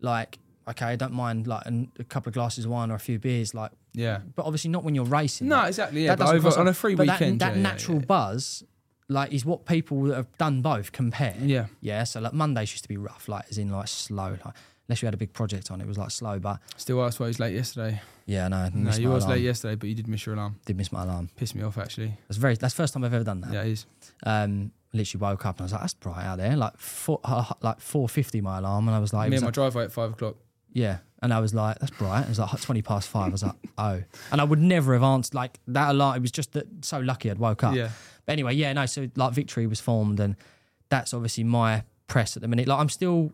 Like 0.00 0.38
okay, 0.68 0.86
I 0.86 0.96
don't 0.96 1.12
mind 1.12 1.46
like 1.46 1.64
an, 1.66 1.92
a 1.98 2.04
couple 2.04 2.28
of 2.30 2.34
glasses 2.34 2.64
of 2.64 2.70
wine 2.72 2.90
or 2.90 2.94
a 2.94 2.98
few 2.98 3.18
beers, 3.20 3.54
like 3.54 3.70
Yeah. 3.94 4.18
but 4.34 4.44
obviously 4.46 4.68
not 4.70 4.82
when 4.84 4.94
you're 4.96 5.04
racing. 5.04 5.46
No, 5.48 5.56
Like, 5.56 5.68
exactly, 5.68 6.04
yeah, 6.04 6.16
that 6.16 6.24
but 6.24 6.34
over- 6.34 6.58
on 6.58 6.66
a 6.68 6.74
free 6.74 6.94
that- 6.96 7.02
weekend, 7.06 7.40
that, 7.40 7.54
yeah, 7.56 7.62
natural 7.62 8.00
buzz, 8.00 8.64
like, 9.08 9.32
is 9.32 9.44
what 9.44 9.64
people 9.64 10.02
that 10.04 10.16
have 10.16 10.38
done 10.38 10.62
both 10.62 10.90
compare. 10.90 11.36
Yeah. 11.40 11.66
yeah. 11.80 12.02
So 12.04 12.18
like 12.20 12.32
Mondays 12.32 12.72
used 12.72 12.82
to 12.82 12.88
be 12.88 12.96
rough, 12.96 13.28
like 13.28 13.44
as 13.48 13.58
in 13.58 13.70
like 13.70 13.86
slow, 13.88 14.36
like 14.44 14.54
unless 14.88 15.02
you 15.02 15.06
had 15.06 15.14
a 15.14 15.18
big 15.18 15.32
project 15.32 15.70
on, 15.70 15.80
it 15.80 15.86
was 15.86 15.98
like 15.98 16.10
slow. 16.10 16.38
But 16.38 16.58
Still, 16.76 17.00
I 17.00 17.10
was 17.18 17.38
late 17.40 17.54
yesterday. 17.54 18.00
yeah, 18.26 18.48
no, 18.48 18.56
I 18.56 18.70
No, 18.74 18.90
you 18.92 19.10
was 19.10 19.26
late 19.26 19.42
yesterday, 19.42 19.74
but 19.74 19.88
you 19.88 19.94
did 19.94 20.08
miss 20.08 20.24
your 20.26 20.34
alarm. 20.34 20.60
Did 20.66 20.76
miss 20.76 20.92
my 20.92 21.02
alarm. 21.02 21.30
Pissed 21.36 21.54
me 21.54 21.62
off, 21.62 21.78
actually. 21.78 22.16
That's 22.28 22.38
very. 22.38 22.54
That's 22.56 22.74
the 22.74 22.82
first 22.82 22.94
time 22.94 23.04
I've 23.04 23.14
ever 23.14 23.24
done 23.24 23.40
that. 23.42 23.52
Yeah, 23.52 23.62
it 23.62 23.68
is. 23.72 23.86
Um, 24.24 24.72
literally 24.92 25.20
woke 25.20 25.44
up 25.44 25.56
and 25.56 25.62
I 25.62 25.64
was 25.64 25.72
like, 25.72 25.80
"That's 25.82 25.94
bright 25.94 26.24
out 26.24 26.38
there." 26.38 26.56
Like 26.56 26.76
four, 26.78 27.20
uh, 27.24 27.44
like 27.62 27.80
four 27.80 28.08
fifty 28.08 28.40
my 28.40 28.58
alarm, 28.58 28.88
and 28.88 28.94
I 28.96 28.98
was 29.00 29.12
like, 29.12 29.30
Me 29.30 29.36
and 29.36 29.42
my 29.42 29.48
like- 29.48 29.54
driveway 29.54 29.84
at 29.84 29.92
five 29.92 30.12
o'clock. 30.12 30.36
"Yeah," 30.72 30.98
and 31.22 31.32
I 31.34 31.40
was 31.40 31.52
like, 31.54 31.78
"That's 31.80 31.92
bright." 31.92 32.22
It 32.22 32.28
was 32.28 32.38
like 32.38 32.60
twenty 32.60 32.82
past 32.82 33.08
five. 33.08 33.28
I 33.28 33.30
was 33.30 33.42
like, 33.42 33.54
"Oh," 33.78 34.02
and 34.32 34.40
I 34.40 34.44
would 34.44 34.60
never 34.60 34.92
have 34.94 35.02
answered 35.02 35.34
like 35.34 35.58
that 35.68 35.90
alarm. 35.90 36.16
It 36.16 36.20
was 36.22 36.32
just 36.32 36.52
that 36.52 36.66
so 36.84 37.00
lucky 37.00 37.30
I'd 37.30 37.38
woke 37.38 37.64
up. 37.64 37.74
Yeah. 37.74 37.90
But 38.24 38.32
anyway, 38.32 38.54
yeah, 38.54 38.72
no. 38.72 38.86
So 38.86 39.08
like, 39.16 39.32
victory 39.34 39.66
was 39.66 39.80
formed, 39.80 40.18
and 40.20 40.36
that's 40.88 41.12
obviously 41.12 41.44
my 41.44 41.82
press 42.08 42.36
at 42.36 42.42
the 42.42 42.48
minute. 42.48 42.66
Like, 42.68 42.78
I'm 42.78 42.88
still 42.88 43.32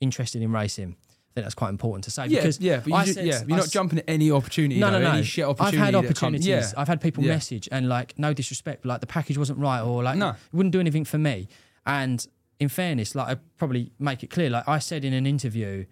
interested 0.00 0.42
in 0.42 0.52
racing. 0.52 0.96
I 0.98 1.34
think 1.34 1.44
that's 1.44 1.54
quite 1.54 1.68
important 1.70 2.04
to 2.04 2.10
say 2.10 2.26
Yeah, 2.28 2.40
because 2.40 2.60
yeah, 2.60 2.76
but 2.78 2.86
you 2.86 2.94
I 2.94 3.04
ju- 3.04 3.12
said- 3.12 3.26
yeah, 3.26 3.40
you're 3.46 3.54
I 3.54 3.56
not 3.56 3.66
s- 3.66 3.70
jumping 3.70 3.98
at 3.98 4.06
any 4.08 4.30
opportunity. 4.30 4.80
no, 4.80 4.90
though, 4.90 4.98
no, 5.00 5.04
no. 5.08 5.14
Any 5.16 5.22
shit 5.22 5.44
I've 5.46 5.58
had 5.58 5.74
that 5.74 5.94
opportunities. 5.94 6.46
yeah. 6.46 6.70
I've 6.76 6.88
had 6.88 7.00
people 7.00 7.22
Yeah. 7.24 7.32
message 7.34 7.68
and 7.70 7.88
like, 7.88 8.18
no 8.18 8.32
disrespect, 8.32 8.82
but 8.82 8.88
like 8.88 9.00
the 9.02 9.06
package 9.06 9.36
wasn't 9.36 9.58
right 9.58 9.82
or 9.82 10.02
like 10.02 10.16
No. 10.16 10.30
it 10.30 10.36
wouldn't 10.52 10.72
do 10.72 10.80
anything 10.80 11.04
for 11.04 11.18
me. 11.18 11.48
And 11.84 12.26
in 12.58 12.68
fairness, 12.70 13.14
like 13.14 13.28
I 13.28 13.34
probably 13.58 13.92
make 13.98 14.22
it 14.22 14.30
clear. 14.30 14.48
Like 14.48 14.66
I 14.66 14.78
said 14.78 15.04
in 15.04 15.12
an 15.12 15.26
interview, 15.26 15.84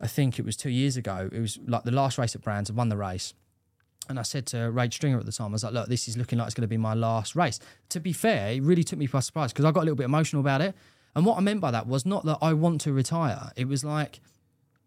I 0.00 0.06
think 0.06 0.38
it 0.38 0.44
was 0.44 0.56
two 0.56 0.70
years 0.70 0.96
ago. 0.96 1.28
It 1.30 1.38
was 1.40 1.58
like 1.66 1.84
the 1.84 1.90
last 1.92 2.16
race 2.16 2.34
at 2.34 2.40
Brands. 2.40 2.70
I 2.70 2.72
won 2.72 2.88
the 2.88 2.96
race. 2.96 3.34
And 4.08 4.18
I 4.18 4.22
said 4.22 4.46
to 4.46 4.70
Ray 4.70 4.88
Stringer 4.90 5.18
at 5.20 5.26
the 5.26 5.32
time, 5.32 5.48
I 5.48 5.52
was 5.52 5.62
like, 5.64 5.74
look, 5.74 5.88
this 5.88 6.08
is 6.08 6.16
looking 6.16 6.38
like 6.38 6.46
it's 6.46 6.54
going 6.54 6.62
to 6.62 6.68
be 6.68 6.76
my 6.78 6.94
last 6.94 7.36
race. 7.36 7.60
To 7.90 8.00
be 8.00 8.12
fair, 8.12 8.52
it 8.52 8.62
really 8.62 8.82
took 8.82 8.98
me 8.98 9.06
by 9.06 9.20
surprise 9.20 9.52
because 9.52 9.64
I 9.64 9.70
got 9.70 9.80
a 9.80 9.84
little 9.84 9.96
bit 9.96 10.04
emotional 10.04 10.40
about 10.40 10.60
it. 10.60 10.74
And 11.14 11.26
what 11.26 11.36
I 11.36 11.40
meant 11.40 11.60
by 11.60 11.70
that 11.70 11.86
was 11.86 12.06
not 12.06 12.24
that 12.24 12.38
I 12.40 12.52
want 12.54 12.80
to 12.82 12.92
retire. 12.92 13.50
It 13.56 13.68
was 13.68 13.84
like, 13.84 14.20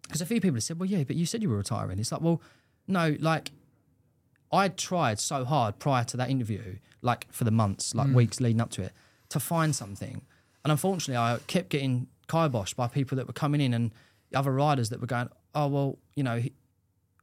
because 0.03 0.21
a 0.21 0.25
few 0.25 0.41
people 0.41 0.55
have 0.55 0.63
said, 0.63 0.79
well, 0.79 0.89
yeah, 0.89 1.03
but 1.03 1.15
you 1.15 1.25
said 1.25 1.41
you 1.41 1.49
were 1.49 1.57
retiring. 1.57 1.99
It's 1.99 2.11
like, 2.11 2.21
well, 2.21 2.41
no, 2.87 3.15
like 3.19 3.51
I'd 4.51 4.77
tried 4.77 5.19
so 5.19 5.45
hard 5.45 5.79
prior 5.79 6.03
to 6.05 6.17
that 6.17 6.29
interview, 6.29 6.77
like 7.01 7.27
for 7.31 7.43
the 7.43 7.51
months, 7.51 7.93
like 7.93 8.07
weeks 8.13 8.39
leading 8.39 8.61
up 8.61 8.69
to 8.71 8.83
it, 8.83 8.91
to 9.29 9.39
find 9.39 9.75
something. 9.75 10.21
And 10.63 10.71
unfortunately, 10.71 11.17
I 11.17 11.37
kept 11.47 11.69
getting 11.69 12.07
kiboshed 12.27 12.75
by 12.75 12.87
people 12.87 13.15
that 13.17 13.27
were 13.27 13.33
coming 13.33 13.61
in 13.61 13.73
and 13.73 13.91
other 14.33 14.51
riders 14.51 14.89
that 14.89 14.99
were 14.99 15.07
going, 15.07 15.29
oh, 15.53 15.67
well, 15.67 15.97
you 16.15 16.23
know, 16.23 16.41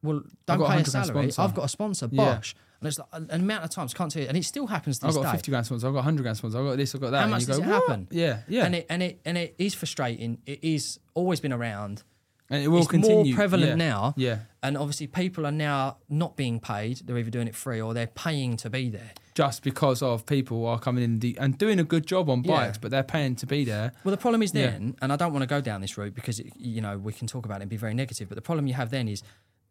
well, 0.03 0.23
don't 0.47 0.67
pay 0.67 0.81
a 0.81 0.85
salary. 0.85 1.31
sponsor. 1.31 1.43
I've 1.43 1.55
got 1.55 1.65
a 1.65 1.69
sponsor, 1.69 2.09
Yeah. 2.11 2.41
And 2.83 2.89
it's 2.89 2.99
like 2.99 3.09
an 3.13 3.41
amount 3.41 3.65
of 3.65 3.71
times, 3.71 3.95
can't 3.95 4.11
tell 4.11 4.23
you. 4.23 4.29
And 4.29 4.37
it 4.37 4.45
still 4.45 4.67
happens 4.67 4.99
to 4.99 5.07
I've 5.07 5.15
got 5.15 5.23
day. 5.23 5.31
50 5.33 5.51
grand 5.53 5.67
sponsor. 5.67 5.87
I've 5.87 5.93
got 5.93 5.99
100 6.01 6.23
grand 6.23 6.37
sponsor. 6.37 6.59
I've 6.59 6.65
got 6.67 6.77
this, 6.77 6.95
I've 6.95 7.01
got 7.01 7.11
that. 7.13 7.19
How 7.19 7.23
and 7.25 7.31
much 7.31 7.41
you 7.43 7.47
does 7.47 7.59
go, 7.59 7.65
it 7.65 7.69
"What?" 7.69 7.83
happen? 7.89 8.09
Yeah, 8.11 8.41
yeah. 8.49 8.65
And 8.65 8.75
it 8.75 8.87
and 8.91 9.03
it 9.03 9.21
and 9.25 9.39
it 9.39 9.55
is 9.59 9.75
frustrating. 9.75 10.39
It 10.47 10.63
is 10.63 10.99
always 11.15 11.41
been 11.41 11.53
around. 11.53 12.03
And 12.51 12.63
it 12.63 12.69
will 12.69 12.85
continue. 12.85 12.89
it's 13.07 13.09
continue. 13.21 13.33
more 13.33 13.37
prevalent 13.37 13.69
yeah. 13.71 13.75
now. 13.91 14.15
Yeah. 14.17 14.39
And 14.63 14.77
obviously, 14.77 15.07
people 15.07 15.47
are 15.47 15.53
now 15.53 15.97
not 16.11 16.37
being 16.37 16.61
paid. 16.61 16.99
They're 16.99 17.17
either 17.17 17.31
doing 17.31 17.49
it 17.49 17.55
free 17.55 17.81
or 17.81 17.95
they're 17.95 18.09
paying 18.09 18.59
to 18.59 18.69
be 18.69 18.91
there. 18.91 19.13
Just 19.35 19.63
because 19.63 20.03
of 20.03 20.27
people 20.27 20.67
are 20.67 20.79
coming 20.79 21.03
in 21.03 21.19
de- 21.19 21.37
and 21.39 21.57
doing 21.57 21.79
a 21.81 21.85
good 21.85 22.07
job 22.07 22.29
on 22.29 22.45
Yeah. 22.45 22.55
bikes, 22.67 22.77
but 22.77 22.91
they're 22.91 23.03
paying 23.05 23.37
to 23.37 23.47
be 23.47 23.65
there. 23.65 23.93
Well, 24.05 24.11
the 24.11 24.19
problem 24.19 24.43
is 24.43 24.53
Yeah. 24.53 24.73
then, 24.73 24.97
and 25.01 25.11
I 25.11 25.17
don't 25.17 25.33
want 25.33 25.45
to 25.45 25.47
go 25.47 25.63
down 25.63 25.81
this 25.81 25.97
route 25.97 26.15
because 26.15 26.41
it, 26.41 26.49
you 26.59 26.83
know 26.83 26.99
we 26.99 27.15
can 27.15 27.27
talk 27.27 27.47
about 27.47 27.61
it 27.61 27.63
and 27.63 27.71
be 27.71 27.79
very 27.79 27.95
negative. 27.95 28.29
But 28.29 28.35
the 28.35 28.43
problem 28.43 28.67
you 28.67 28.75
have 28.75 28.91
then 28.91 29.09
is 29.09 29.23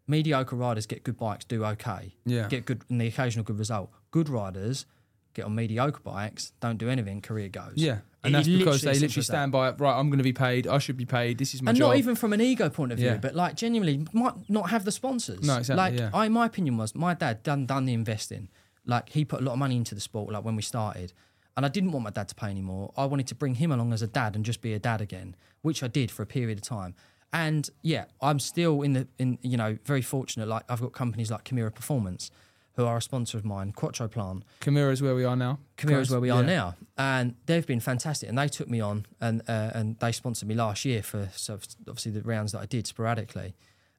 mediocre 0.07 0.55
riders 0.55 0.85
get 0.85 1.03
good 1.03 1.17
bikes, 1.17 1.45
do 1.45 1.63
okay, 1.65 2.15
Yeah. 2.25 2.47
get 2.47 2.65
good 2.65 2.83
and 2.89 2.99
the 3.01 3.07
occasional 3.07 3.43
good 3.43 3.59
result. 3.59 3.91
Good 4.11 4.29
riders 4.29 4.85
get 5.33 5.45
on 5.45 5.55
mediocre 5.55 6.01
bikes, 6.03 6.51
don't 6.59 6.77
do 6.77 6.89
anything, 6.89 7.21
career 7.21 7.47
goes. 7.49 7.73
Yeah. 7.75 7.99
And 8.23 8.35
It 8.35 8.37
that's 8.37 8.47
because 8.47 8.81
they 8.81 8.93
literally 8.99 9.23
stand 9.23 9.51
by, 9.51 9.71
right, 9.71 9.97
I'm 9.97 10.09
going 10.09 10.17
to 10.19 10.23
be 10.23 10.33
paid. 10.33 10.67
I 10.67 10.77
should 10.77 10.97
be 10.97 11.05
paid. 11.05 11.37
This 11.39 11.53
is 11.55 11.61
my 11.61 11.71
and 11.71 11.77
job. 11.77 11.89
not 11.91 11.97
even 11.97 12.15
from 12.15 12.33
an 12.33 12.41
ego 12.41 12.69
point 12.69 12.91
of 12.91 12.97
view, 12.99 13.07
Yeah. 13.07 13.17
but 13.17 13.33
like 13.33 13.55
genuinely 13.55 14.05
might 14.13 14.33
not 14.49 14.69
have 14.69 14.83
the 14.85 14.91
sponsors. 14.91 15.41
No, 15.47 15.57
exactly, 15.57 15.77
Like 15.77 15.97
yeah. 15.99 16.09
I, 16.13 16.27
my 16.29 16.45
opinion 16.45 16.77
was 16.77 16.93
my 16.93 17.13
dad 17.13 17.41
done 17.43 17.65
done 17.65 17.85
the 17.85 17.93
investing. 17.93 18.49
Like 18.85 19.09
he 19.09 19.23
put 19.25 19.39
a 19.41 19.43
lot 19.43 19.53
of 19.53 19.59
money 19.59 19.75
into 19.77 19.95
the 19.95 20.01
sport. 20.01 20.33
Like 20.33 20.43
when 20.43 20.55
we 20.55 20.61
started, 20.61 21.13
and 21.57 21.65
I 21.65 21.69
didn't 21.69 21.91
want 21.93 22.03
my 22.03 22.09
dad 22.11 22.27
to 22.29 22.35
pay 22.35 22.47
anymore. 22.47 22.93
I 22.97 23.05
wanted 23.05 23.27
to 23.27 23.35
bring 23.35 23.55
him 23.55 23.71
along 23.71 23.91
as 23.93 24.01
a 24.01 24.07
dad 24.07 24.35
and 24.35 24.43
just 24.45 24.61
be 24.61 24.73
a 24.73 24.79
dad 24.79 25.01
again, 25.01 25.35
which 25.61 25.81
I 25.81 25.87
did 25.87 26.11
for 26.11 26.21
a 26.23 26.25
period 26.27 26.57
of 26.59 26.63
time. 26.63 26.93
And 27.33 27.69
yeah, 27.81 28.05
I'm 28.21 28.39
still 28.39 28.81
in 28.81 28.93
the 28.93 29.07
in 29.17 29.37
you 29.41 29.57
know 29.57 29.77
very 29.85 30.01
fortunate. 30.01 30.47
Like 30.47 30.63
I've 30.69 30.81
got 30.81 30.91
companies 30.93 31.31
like 31.31 31.45
Chimera 31.45 31.71
Performance, 31.71 32.29
who 32.75 32.85
are 32.85 32.97
a 32.97 33.01
sponsor 33.01 33.37
of 33.37 33.45
mine, 33.45 33.71
Quattro 33.71 34.07
Plant. 34.09 34.43
Chimera 34.61 34.91
is 34.91 35.01
where 35.01 35.15
we 35.15 35.23
are 35.23 35.35
now. 35.37 35.59
Chimera 35.77 36.01
is 36.01 36.11
where 36.11 36.19
we 36.19 36.29
are 36.29 36.41
Yeah. 36.41 36.47
now, 36.47 36.75
and 36.97 37.35
they've 37.45 37.65
been 37.65 37.79
fantastic. 37.79 38.27
And 38.27 38.37
they 38.37 38.49
took 38.49 38.69
me 38.69 38.81
on, 38.81 39.05
and 39.21 39.41
uh, 39.47 39.71
and 39.73 39.97
they 39.99 40.11
sponsored 40.11 40.47
me 40.49 40.55
last 40.55 40.83
year 40.83 41.01
for 41.03 41.29
so 41.33 41.59
obviously 41.87 42.11
the 42.11 42.21
rounds 42.21 42.51
that 42.51 42.59
I 42.59 42.65
did 42.65 42.85
sporadically, 42.85 43.55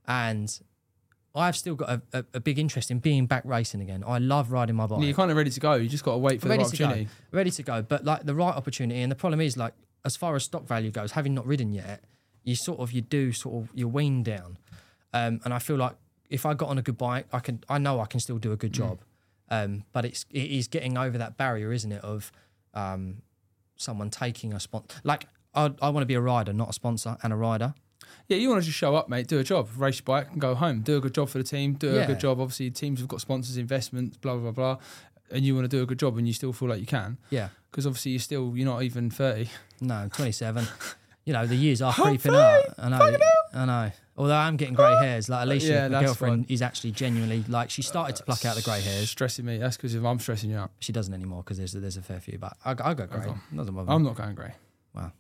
and 0.07 0.61
I've 1.35 1.57
still 1.57 1.75
got 1.75 1.89
a, 1.89 2.03
a, 2.19 2.25
a 2.35 2.41
big 2.41 2.59
interest 2.59 2.91
in 2.91 2.99
being 2.99 3.25
back 3.25 3.45
racing 3.47 3.81
again. 3.81 4.05
I 4.07 4.19
love 4.19 4.53
riding 4.53 4.77
my 4.77 4.87
bike. 4.87 5.03
You're 5.03 5.15
kind 5.15 5.31
of 5.31 5.39
ready 5.39 5.51
to 5.51 5.61
go. 5.61 5.75
You 5.75 5.89
just 5.89 6.05
got 6.05 6.13
to 6.13 6.19
wait 6.19 6.43
for 6.43 6.49
the 6.49 6.59
go, 6.59 6.65
opportunity. 6.65 7.09
ready 7.31 7.51
to 7.51 7.63
go. 7.63 7.81
But 7.81 8.05
like 8.05 8.25
the 8.27 8.35
right 8.35 8.55
opportunity, 8.55 9.01
and 9.01 9.11
the 9.11 9.17
problem 9.17 9.41
is 9.41 9.57
like 9.57 9.73
as 10.05 10.17
far 10.17 10.37
as 10.37 10.45
stock 10.45 10.67
value 10.67 10.91
goes, 10.91 11.13
having 11.13 11.33
not 11.33 11.47
ridden 11.47 11.73
yet, 11.73 12.05
you 12.45 12.55
sort 12.57 12.81
of 12.81 12.93
you 12.93 13.01
do 13.03 13.33
sort 13.33 13.63
of 13.65 13.71
you 13.75 13.89
wean 13.89 14.23
down, 14.23 14.59
um, 15.13 15.41
and 15.45 15.53
I 15.55 15.59
feel 15.59 15.77
like 15.77 15.95
if 16.31 16.47
I 16.47 16.55
got 16.55 16.69
on 16.69 16.79
a 16.79 16.83
good 16.83 16.99
bike, 16.99 17.27
I 17.33 17.39
can 17.41 17.63
I 17.69 17.79
know 17.79 18.01
I 18.01 18.07
can 18.07 18.21
still 18.21 18.39
do 18.39 18.53
a 18.53 18.57
Mm. 18.57 18.61
good 18.61 18.73
job, 18.73 18.99
um, 19.51 19.85
but 19.93 20.05
it's 20.05 20.25
it 20.31 20.51
is 20.51 20.67
getting 20.69 20.97
over 20.99 21.19
that 21.19 21.37
barrier, 21.37 21.73
isn't 21.73 21.93
it? 21.93 22.03
Of 22.03 22.33
um, 22.75 23.23
someone 23.77 24.11
taking 24.11 24.53
a 24.53 24.61
sponsor. 24.61 24.99
Like 25.05 25.27
I 25.55 25.73
I 25.81 25.89
want 25.91 26.03
to 26.03 26.07
be 26.07 26.15
a 26.15 26.21
rider, 26.21 26.53
not 26.53 26.71
a 26.71 26.73
sponsor, 26.73 27.17
and 27.23 27.33
a 27.33 27.37
rider. 27.37 27.75
Yeah, 28.29 28.37
you 28.39 28.49
want 28.49 28.61
to 28.63 28.67
just 28.67 28.79
show 28.79 28.95
up, 28.95 29.09
mate, 29.09 29.27
do 29.27 29.39
a 29.39 29.45
job, 29.45 29.69
race 29.77 29.97
your 29.99 30.05
bike 30.05 30.29
and 30.33 30.41
go 30.41 30.55
home. 30.55 30.81
Do 30.83 30.97
a 30.97 31.01
good 31.01 31.15
job 31.15 31.29
for 31.29 31.39
the 31.39 31.45
team, 31.45 31.75
do 31.75 31.91
a 31.91 31.95
Yeah. 32.01 32.07
good 32.07 32.21
job. 32.21 32.41
Obviously, 32.41 32.71
teams 32.71 33.01
have 33.01 33.09
got 33.09 33.21
sponsors, 33.21 33.57
investments, 33.57 34.17
blah, 34.17 34.35
blah, 34.37 34.51
blah, 34.53 34.75
blah. 34.77 34.85
And 35.31 35.45
you 35.45 35.55
want 35.55 35.65
to 35.65 35.69
do 35.77 35.83
a 35.83 35.87
good 35.87 35.99
job 35.99 36.17
and 36.19 36.27
you 36.27 36.33
still 36.35 36.53
feel 36.53 36.69
like 36.69 36.81
you 36.81 36.87
can. 36.87 37.19
Yeah. 37.31 37.49
Because 37.71 37.87
obviously, 37.87 38.13
you're 38.13 38.21
still, 38.21 38.53
you're 38.57 38.67
not 38.67 38.83
even 38.83 39.11
30. 39.11 39.49
No, 39.81 40.09
27. 40.13 40.67
you 41.25 41.33
know, 41.33 41.47
the 41.47 41.55
years 41.57 41.81
are 41.83 41.95
I'm 41.97 42.05
creeping 42.05 42.35
up. 42.35 42.65
I 42.79 42.89
know. 42.89 43.17
I 43.55 43.65
know. 43.65 43.91
Although 44.17 44.35
I'm 44.37 44.57
getting 44.57 44.75
grey 44.75 44.95
hairs, 44.97 45.29
like 45.29 45.45
Alicia, 45.45 45.67
Yeah, 45.73 45.89
my 45.89 46.03
girlfriend, 46.05 46.47
fine. 46.47 46.55
is 46.55 46.61
actually 46.63 46.91
genuinely 46.91 47.45
like 47.49 47.71
she 47.71 47.81
started 47.83 48.17
to 48.17 48.25
pluck 48.25 48.45
out 48.45 48.57
the 48.57 48.63
grey 48.63 48.81
hairs. 48.81 49.09
stressing 49.09 49.45
me. 49.45 49.57
That's 49.59 49.77
because 49.77 49.95
I'm 49.95 50.19
stressing 50.19 50.51
you 50.51 50.57
out. 50.59 50.71
She 50.81 50.93
doesn't 50.93 51.15
anymore 51.15 51.43
because 51.43 51.57
there's 51.59 51.73
there's 51.73 51.97
a 51.97 52.03
fair 52.03 52.21
few, 52.21 52.39
but 52.39 52.57
I, 52.65 52.73
I 52.73 52.95
go 52.95 53.07
grey. 53.07 53.25
Doesn't 53.55 53.75
bother 53.75 53.89
me. 53.89 53.95
I'm 53.95 54.03
not 54.03 54.17
going 54.17 54.35
grey. 54.35 54.53
Wow. 54.95 55.13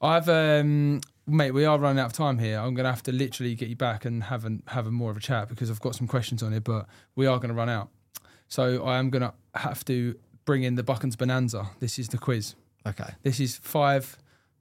I've 0.00 0.28
um 0.28 1.00
mate, 1.26 1.50
we 1.50 1.64
are 1.64 1.78
running 1.78 1.98
out 2.00 2.06
of 2.06 2.12
time 2.12 2.38
here. 2.38 2.58
I'm 2.58 2.74
gonna 2.74 2.90
have 2.90 3.02
to 3.04 3.12
literally 3.12 3.54
get 3.54 3.68
you 3.68 3.76
back 3.76 4.04
and 4.04 4.22
have 4.24 4.44
a 4.46 4.58
have 4.68 4.86
a 4.86 4.90
more 4.90 5.10
of 5.10 5.16
a 5.16 5.20
chat 5.20 5.48
because 5.48 5.70
I've 5.70 5.80
got 5.80 5.94
some 5.94 6.06
questions 6.06 6.42
on 6.42 6.52
it, 6.54 6.64
but 6.64 6.86
we 7.14 7.26
are 7.26 7.38
gonna 7.38 7.54
run 7.54 7.68
out. 7.68 7.90
So 8.48 8.84
I 8.84 8.98
am 8.98 9.10
gonna 9.10 9.34
have 9.54 9.84
to 9.86 10.14
bring 10.46 10.62
in 10.62 10.76
the 10.76 10.82
Buchan's 10.82 11.16
Bonanza. 11.16 11.68
This 11.80 11.98
is 11.98 12.08
the 12.08 12.18
quiz. 12.18 12.54
Okay. 12.86 13.10
This 13.22 13.38
is 13.40 13.56
five 13.58 14.16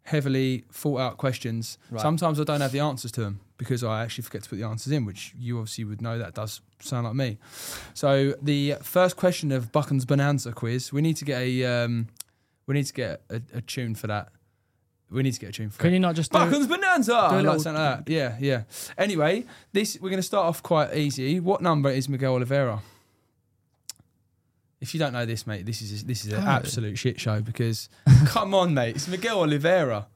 heavily 0.08 0.64
thought 0.72 1.00
out 1.00 1.18
questions. 1.18 1.78
Right. 1.92 2.02
Sometimes 2.02 2.40
I 2.40 2.46
don't 2.46 2.62
have 2.62 2.72
the 2.72 2.80
answers 2.80 3.12
to 3.14 3.22
them 3.22 3.42
because 3.58 3.84
I 3.84 4.04
actually 4.04 4.24
forget 4.24 4.44
to 4.44 4.50
put 4.50 4.56
the 4.58 4.64
answers 4.66 4.94
in, 4.94 5.04
which 5.04 5.34
you 5.38 5.58
obviously 5.58 5.84
would 5.84 6.02
know 6.02 6.18
that 6.18 6.34
does 6.34 6.62
sound 6.80 7.06
like 7.06 7.16
me. 7.16 7.38
So 7.94 8.34
the 8.42 8.76
first 8.82 9.18
question 9.18 9.52
of 9.52 9.74
Buchan's 9.74 10.06
Bonanza 10.06 10.54
quiz, 10.54 10.94
we 10.94 11.02
need 11.02 11.18
to 11.18 11.26
get 11.26 11.42
a 11.42 11.66
um, 11.66 12.08
we 12.68 12.76
need 12.76 12.86
to 12.86 12.94
get 12.94 13.22
a, 13.30 13.42
a 13.54 13.62
tune 13.62 13.96
for 13.96 14.08
that. 14.08 14.30
We 15.12 15.24
need 15.24 15.34
to 15.34 15.40
get 15.42 15.50
a 15.50 15.54
tune 15.54 15.72
for 15.72 15.80
Can 15.82 15.90
it. 15.90 15.94
you 15.94 16.00
not 16.00 16.16
just 16.16 16.32
do? 16.32 16.38
Buchan's 16.40 16.68
Bonanza. 16.68 17.28
do 17.30 17.42
like 17.42 17.60
something 17.60 17.82
like 17.82 18.06
that. 18.06 18.10
Yeah, 18.12 18.38
yeah. 18.40 18.64
Anyway, 18.98 19.44
this 19.74 19.98
we're 20.00 20.10
going 20.10 20.20
to 20.20 20.24
start 20.24 20.46
off 20.46 20.64
quite 20.64 20.96
easy. 20.96 21.42
What 21.42 21.62
number 21.62 21.90
is 21.90 22.08
Miguel 22.08 22.34
Oliveira? 22.36 22.82
If 24.80 24.94
you 24.94 25.00
don't 25.00 25.14
know 25.14 25.26
this, 25.26 25.48
mate, 25.48 25.66
this 25.66 25.82
is 25.82 26.04
this 26.04 26.26
is 26.26 26.34
an 26.34 26.44
Oh. 26.46 26.50
absolute 26.52 26.98
shit 26.98 27.20
show 27.20 27.42
because 27.42 27.90
come 28.26 28.54
on, 28.54 28.74
mate, 28.74 28.96
it's 28.96 29.08
Miguel 29.08 29.40
Oliveira. 29.42 30.08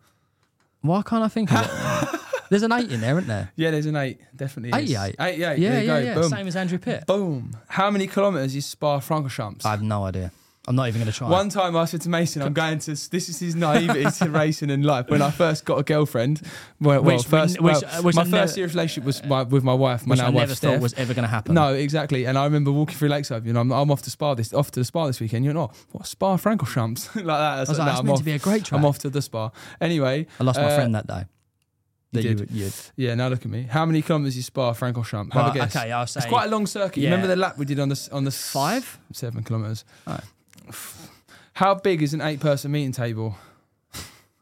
Why 0.81 1.01
can't 1.03 1.23
I 1.23 1.27
think 1.27 1.51
of 1.51 1.61
it? 1.65 2.19
There's 2.49 2.63
an 2.63 2.71
eight 2.73 2.91
in 2.91 2.99
there, 3.01 3.17
isn't 3.17 3.27
there? 3.29 3.49
Yeah, 3.55 3.71
there's 3.71 3.85
an 3.85 3.95
eight, 3.95 4.19
definitely. 4.35 4.77
is. 4.83 4.91
88? 4.91 5.15
Eight, 5.21 5.37
yeah, 5.39 5.53
Yeah, 5.53 5.69
there 5.71 5.81
you 5.83 5.87
yeah, 5.87 5.99
go. 6.01 6.05
yeah. 6.05 6.13
Boom. 6.15 6.29
Same 6.29 6.47
as 6.47 6.55
Andrew 6.57 6.77
Pitt. 6.79 7.05
Boom. 7.07 7.55
How 7.69 7.89
many 7.89 8.07
kilometres 8.07 8.53
is 8.57 8.65
Spa 8.65 8.99
Francorchamps? 8.99 9.65
I 9.65 9.69
have 9.71 9.81
no 9.81 10.03
idea. 10.03 10.33
I'm 10.67 10.75
not 10.75 10.87
even 10.89 11.01
going 11.01 11.11
to 11.11 11.17
try. 11.17 11.27
One 11.27 11.49
time 11.49 11.75
I 11.75 11.85
said 11.85 12.01
to 12.01 12.09
Mason, 12.09 12.43
I'm 12.43 12.53
going 12.53 12.77
to, 12.79 12.91
this 12.91 13.29
is 13.29 13.39
his 13.39 13.55
naivety 13.55 14.05
to 14.05 14.29
racing 14.29 14.69
and 14.69 14.85
life. 14.85 15.09
When 15.09 15.19
I 15.23 15.31
first 15.31 15.65
got 15.65 15.79
a 15.79 15.83
girlfriend, 15.83 16.39
well, 16.79 17.01
well 17.01 17.15
Which 17.17 17.25
we- 17.25 17.29
first, 17.31 17.59
which- 17.59 17.81
well, 17.81 18.03
which 18.03 18.15
my 18.15 18.21
I 18.21 18.25
first 18.25 18.31
never- 18.31 18.47
serious 18.47 18.73
relationship 18.75 19.03
was 19.05 19.23
my, 19.25 19.41
with 19.41 19.63
my 19.63 19.73
wife, 19.73 20.05
my 20.05 20.13
now 20.13 20.27
I 20.27 20.29
wife, 20.29 20.35
never 20.49 20.53
thought 20.53 20.79
was 20.79 20.93
ever 20.93 21.15
going 21.15 21.23
to 21.23 21.29
happen. 21.29 21.55
No, 21.55 21.73
exactly. 21.73 22.25
And 22.25 22.37
I 22.37 22.43
remember 22.43 22.71
walking 22.71 22.95
through 22.95 23.09
Lakeside, 23.09 23.43
you 23.45 23.53
know, 23.53 23.61
I'm, 23.61 23.71
I'm 23.71 23.89
off 23.89 24.03
to 24.03 24.11
Spa 24.11 24.35
this, 24.35 24.53
off 24.53 24.69
to 24.71 24.81
the 24.81 24.85
Spa 24.85 25.07
this 25.07 25.19
weekend. 25.19 25.45
You're 25.45 25.55
not, 25.55 25.75
what, 25.93 26.05
Spa 26.05 26.37
Francorchamps? 26.37 27.15
like 27.15 27.25
that. 27.25 27.31
I 27.31 27.59
was 27.61 27.69
like, 27.69 27.77
"No, 27.79 27.85
that's 27.85 27.99
I'm 27.99 28.05
meant 28.05 28.13
off. 28.13 28.19
to 28.19 28.25
be 28.25 28.33
a 28.33 28.39
great 28.39 28.63
track. 28.63 28.77
I'm 28.79 28.85
off 28.85 28.99
to 28.99 29.09
the 29.09 29.21
Spa. 29.23 29.49
Anyway. 29.81 30.27
I 30.39 30.43
lost 30.43 30.59
my 30.59 30.65
uh, 30.65 30.75
friend 30.75 30.93
that 30.93 31.07
day. 31.07 31.23
That 32.13 32.23
you 32.23 32.29
you, 32.31 32.35
did. 32.35 32.51
you 32.51 32.71
Yeah, 32.97 33.15
now 33.15 33.29
look 33.29 33.39
at 33.45 33.49
me. 33.49 33.63
How 33.63 33.85
many 33.87 34.03
kilometres 34.03 34.37
is 34.37 34.45
Spa 34.45 34.73
Francorchamps? 34.73 35.33
Have 35.33 35.35
Well, 35.43 35.51
a 35.51 35.53
guess. 35.55 35.75
okay, 35.75 35.91
I'll 35.91 36.05
say- 36.05 36.19
It's 36.19 36.27
quite 36.27 36.45
a 36.45 36.49
long 36.51 36.67
circuit. 36.67 36.97
You 36.97 37.03
Yeah. 37.05 37.11
Remember 37.15 37.27
the 37.33 37.35
lap 37.37 37.57
we 37.57 37.65
did 37.65 37.79
on 37.79 37.89
the 37.89 38.09
on 38.11 38.25
the 38.25 38.31
Five? 38.31 38.99
seven 39.11 39.43
kilometres. 39.43 39.85
Oh. 40.05 40.19
How 41.53 41.75
big 41.75 42.01
is 42.01 42.13
an 42.13 42.21
eight-person 42.21 42.71
meeting 42.71 42.91
table? 42.91 43.35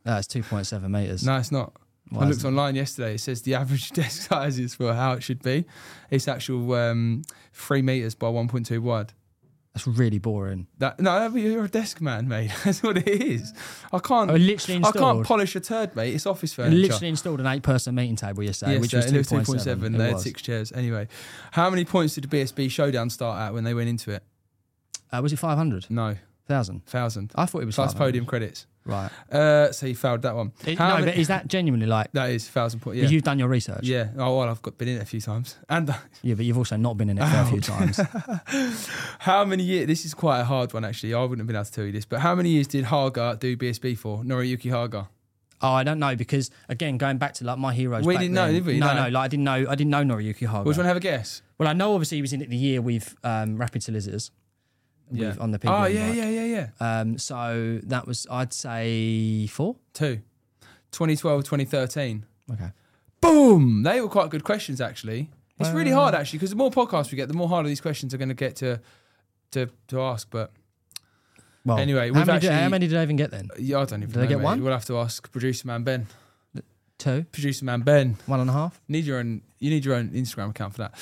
No, 0.06 0.18
it's 0.18 0.28
2.7 0.28 0.90
meters. 0.90 1.26
No, 1.26 1.38
it's 1.38 1.52
not. 1.52 1.74
Why 2.10 2.24
I 2.24 2.30
looked 2.30 2.44
online 2.44 2.76
yesterday. 2.76 3.16
It 3.16 3.20
says 3.20 3.44
the 3.44 3.56
average 3.56 3.92
desk 3.94 4.30
size 4.30 4.58
is 4.58 4.76
for 4.76 4.94
how 4.94 5.14
it 5.14 5.24
should 5.24 5.42
be. 5.44 5.66
It's 6.10 6.28
actual 6.28 6.74
um, 6.74 7.22
three 7.54 7.82
meters 7.82 8.16
by 8.16 8.30
one 8.30 8.48
point 8.48 8.66
two 8.66 8.82
wide. 8.82 9.14
That's 9.74 9.86
really 9.86 10.18
boring. 10.18 10.66
That 10.80 11.00
no, 11.00 11.28
you're 11.36 11.66
a 11.66 11.70
desk 11.70 12.02
man, 12.02 12.28
mate. 12.28 12.52
That's 12.66 12.82
what 12.82 12.98
it 12.98 13.08
is. 13.08 13.54
I 13.94 14.00
can't. 14.00 14.32
I 14.32 14.36
literally 14.36 14.84
I 14.84 14.92
can't 14.92 15.24
polish 15.24 15.56
a 15.56 15.60
turd, 15.60 15.96
mate. 15.96 16.16
It's 16.16 16.26
office 16.26 16.54
I 16.54 16.64
furniture. 16.64 16.82
literally 16.82 17.10
installed 17.10 17.40
an 17.40 17.46
eight-person 17.46 17.94
meeting 17.94 18.16
table 18.16 18.42
yesterday, 18.42 18.74
Yes, 18.74 18.82
which 18.82 18.94
uh, 18.96 18.98
was 18.98 19.12
2.7. 19.12 19.46
2.7. 19.46 19.86
It 19.86 19.98
They 19.98 20.08
had 20.10 20.20
six 20.20 20.42
chairs. 20.42 20.72
Anyway, 20.72 21.08
how 21.52 21.70
many 21.70 21.86
points 21.86 22.16
did 22.16 22.28
the 22.28 22.38
BSB 22.38 22.72
showdown 22.72 23.12
start 23.12 23.40
at 23.40 23.54
when 23.54 23.64
they 23.64 23.76
went 23.76 23.90
into 23.90 24.12
it? 24.12 24.24
Uh, 25.12 25.22
was 25.22 25.34
it 25.34 25.38
500? 25.40 25.88
No, 25.90 26.06
1,000? 26.48 26.86
thousand. 26.86 27.32
I 27.36 27.46
thought 27.46 27.62
it 27.62 27.66
was 27.66 27.76
Plus 27.76 27.94
500. 27.94 28.06
podium 28.08 28.26
credits. 28.26 28.66
Right. 28.86 29.12
Uh, 29.32 29.72
so 29.72 29.86
you 29.86 29.94
failed 29.96 30.24
that 30.24 30.36
one. 30.36 30.52
It- 30.66 30.78
How 30.80 30.90
no, 30.90 30.94
many- 30.96 31.06
but 31.12 31.18
is 31.18 31.28
that 31.28 31.48
genuinely 31.48 31.86
like, 31.86 32.12
that 32.14 32.32
is 32.32 32.48
thousand 32.50 32.80
points. 32.80 33.00
Yeah. 33.02 33.10
you've 33.10 33.22
done 33.24 33.38
your 33.38 33.48
research? 33.48 33.84
yeah. 33.84 34.10
Oh 34.18 34.38
well, 34.40 34.50
I've 34.50 34.62
got 34.64 34.78
been 34.80 34.88
in 34.88 34.98
it 34.98 35.04
a 35.04 35.06
few 35.06 35.22
times. 35.22 35.58
And 35.70 35.94
Yeah, 36.24 36.34
but 36.36 36.46
you've 36.46 36.58
also 36.58 36.76
not 36.76 36.98
been 36.98 37.10
in 37.12 37.18
it 37.20 37.22
for 37.28 37.36
a 37.36 37.42
Oh. 37.42 37.46
few 37.46 37.62
times. 37.62 38.00
How 39.20 39.46
many 39.46 39.64
years? 39.64 39.88
This 39.88 40.06
is 40.06 40.14
quite 40.14 40.40
a 40.40 40.46
hard 40.46 40.74
one, 40.74 40.86
actually. 40.86 41.14
I 41.14 41.22
wouldn't 41.22 41.40
have 41.40 41.48
been 41.48 41.56
able 41.56 41.66
to 41.66 41.72
tell 41.72 41.86
you 41.86 41.92
this, 41.92 42.06
but 42.06 42.20
how 42.20 42.34
many 42.36 42.50
years 42.50 42.68
did 42.68 42.86
Haga 42.86 43.38
do 43.40 43.56
BSB 43.56 43.98
for? 43.98 44.24
Noriyuki 44.24 44.72
Haga. 44.72 45.10
Oh, 45.62 45.74
I 45.74 45.84
don't 45.84 46.00
know 46.00 46.16
because 46.16 46.50
again, 46.70 46.98
going 46.98 47.18
back 47.18 47.34
to 47.36 47.44
like 47.44 47.58
my 47.60 47.74
heroes. 47.74 48.06
We 48.06 48.14
back 48.16 48.22
didn't 48.22 48.36
know, 48.36 48.46
then- 48.46 48.54
did 48.56 48.66
we? 48.66 48.80
No, 48.80 48.88
No. 48.94 49.04
no, 49.04 49.10
like 49.10 49.26
I 49.26 49.28
didn't 49.28 49.44
know. 49.44 49.66
I 49.70 49.76
didn't 49.76 49.90
know 49.92 50.04
Noriyuki 50.04 50.48
Haga. 50.48 50.64
Which 50.68 50.78
one? 50.78 50.86
Have 50.86 50.98
a 50.98 51.02
guess. 51.02 51.42
Well, 51.58 51.68
I 51.68 51.74
know 51.74 51.94
obviously 51.94 52.18
he 52.18 52.22
was 52.22 52.32
in 52.34 52.42
it 52.42 52.50
the 52.50 52.56
year 52.58 52.82
with 52.82 53.16
um, 53.24 53.58
Rapid 53.58 53.84
Solicitors. 53.84 54.32
Yeah. 55.12 55.30
With, 55.30 55.40
on 55.42 55.52
the 55.52 55.60
Oh 55.66 55.86
yeah, 55.86 56.08
bike. 56.08 56.16
yeah, 56.18 56.30
yeah, 56.30 56.44
yeah. 56.80 57.00
Um, 57.02 57.18
so 57.18 57.80
that 57.84 58.06
was, 58.08 58.28
I'd 58.30 58.54
say 58.54 59.48
four. 59.48 59.76
Two. 59.94 60.22
2012, 60.92 61.44
2013. 61.44 62.26
Okay. 62.54 62.72
Boom! 63.22 63.84
They 63.84 64.02
were 64.02 64.08
quite 64.08 64.30
good 64.30 64.44
questions, 64.44 64.80
actually. 64.82 65.30
It's 65.60 65.70
really 65.72 65.92
hard, 65.92 66.16
actually, 66.16 66.40
because 66.40 66.52
the 66.52 66.56
more 66.56 66.72
podcasts 66.72 67.12
we 67.12 67.18
get, 67.18 67.28
the 67.28 67.34
more 67.34 67.50
harder 67.50 67.68
these 67.68 67.82
questions 67.82 68.14
are 68.14 68.18
going 68.18 68.30
to 68.30 68.34
get 68.36 68.56
to 68.58 68.80
to 69.52 69.68
to 69.90 70.02
ask. 70.02 70.30
But 70.32 70.52
Well, 71.66 71.78
Anyway, 71.78 72.12
how 72.14 72.24
many, 72.24 72.40
did, 72.40 72.52
how 72.52 72.70
many 72.70 72.88
did 72.88 72.98
I 72.98 73.04
even 73.04 73.18
get 73.18 73.30
then? 73.32 73.50
yeah, 73.60 73.80
I 73.80 73.86
don't 73.86 74.02
even 74.04 74.10
Did 74.10 74.16
know. 74.16 74.22
they 74.22 74.28
get 74.28 74.38
mate. 74.38 74.44
one? 74.46 74.64
We'll 74.64 74.72
have 74.72 74.86
to 74.86 74.98
ask 74.98 75.30
producer 75.32 75.68
man 75.68 75.84
Ben. 75.84 76.08
Two, 76.98 77.26
Producer 77.32 77.64
man 77.66 77.82
Ben. 77.82 78.18
one 78.26 78.40
and 78.42 78.50
a 78.50 78.54
half. 78.54 78.82
Need 78.88 79.06
your 79.06 79.20
own. 79.20 79.42
You 79.60 79.70
need 79.70 79.86
your 79.86 79.96
own 79.96 80.10
Instagram 80.10 80.50
account 80.52 80.76
for 80.76 80.90
that, 80.90 80.94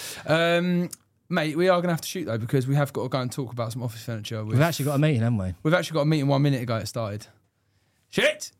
um, 0.60 0.90
mate. 1.30 1.58
We 1.58 1.70
are 1.70 1.78
going 1.78 1.88
to 1.90 1.94
have 1.94 2.02
to 2.02 2.08
shoot 2.08 2.26
though 2.26 2.38
because 2.38 2.68
we 2.68 2.76
have 2.76 2.94
got 2.94 3.04
to 3.04 3.10
go 3.10 3.20
and 3.20 3.32
talk 3.32 3.52
about 3.52 3.72
some 3.72 3.84
office 3.84 4.04
furniture. 4.04 4.44
With, 4.44 4.54
We've 4.56 4.62
actually 4.62 4.86
got 4.86 4.96
a 4.96 5.00
meeting, 5.00 5.22
haven't 5.22 5.38
we? 5.40 5.54
We've 5.64 5.74
actually 5.74 5.96
got 5.96 6.02
a 6.02 6.06
meeting 6.06 6.28
one 6.28 6.42
minute 6.42 6.62
ago. 6.62 6.78
It 6.78 6.88
started. 6.88 7.28
Shit! 8.10 8.52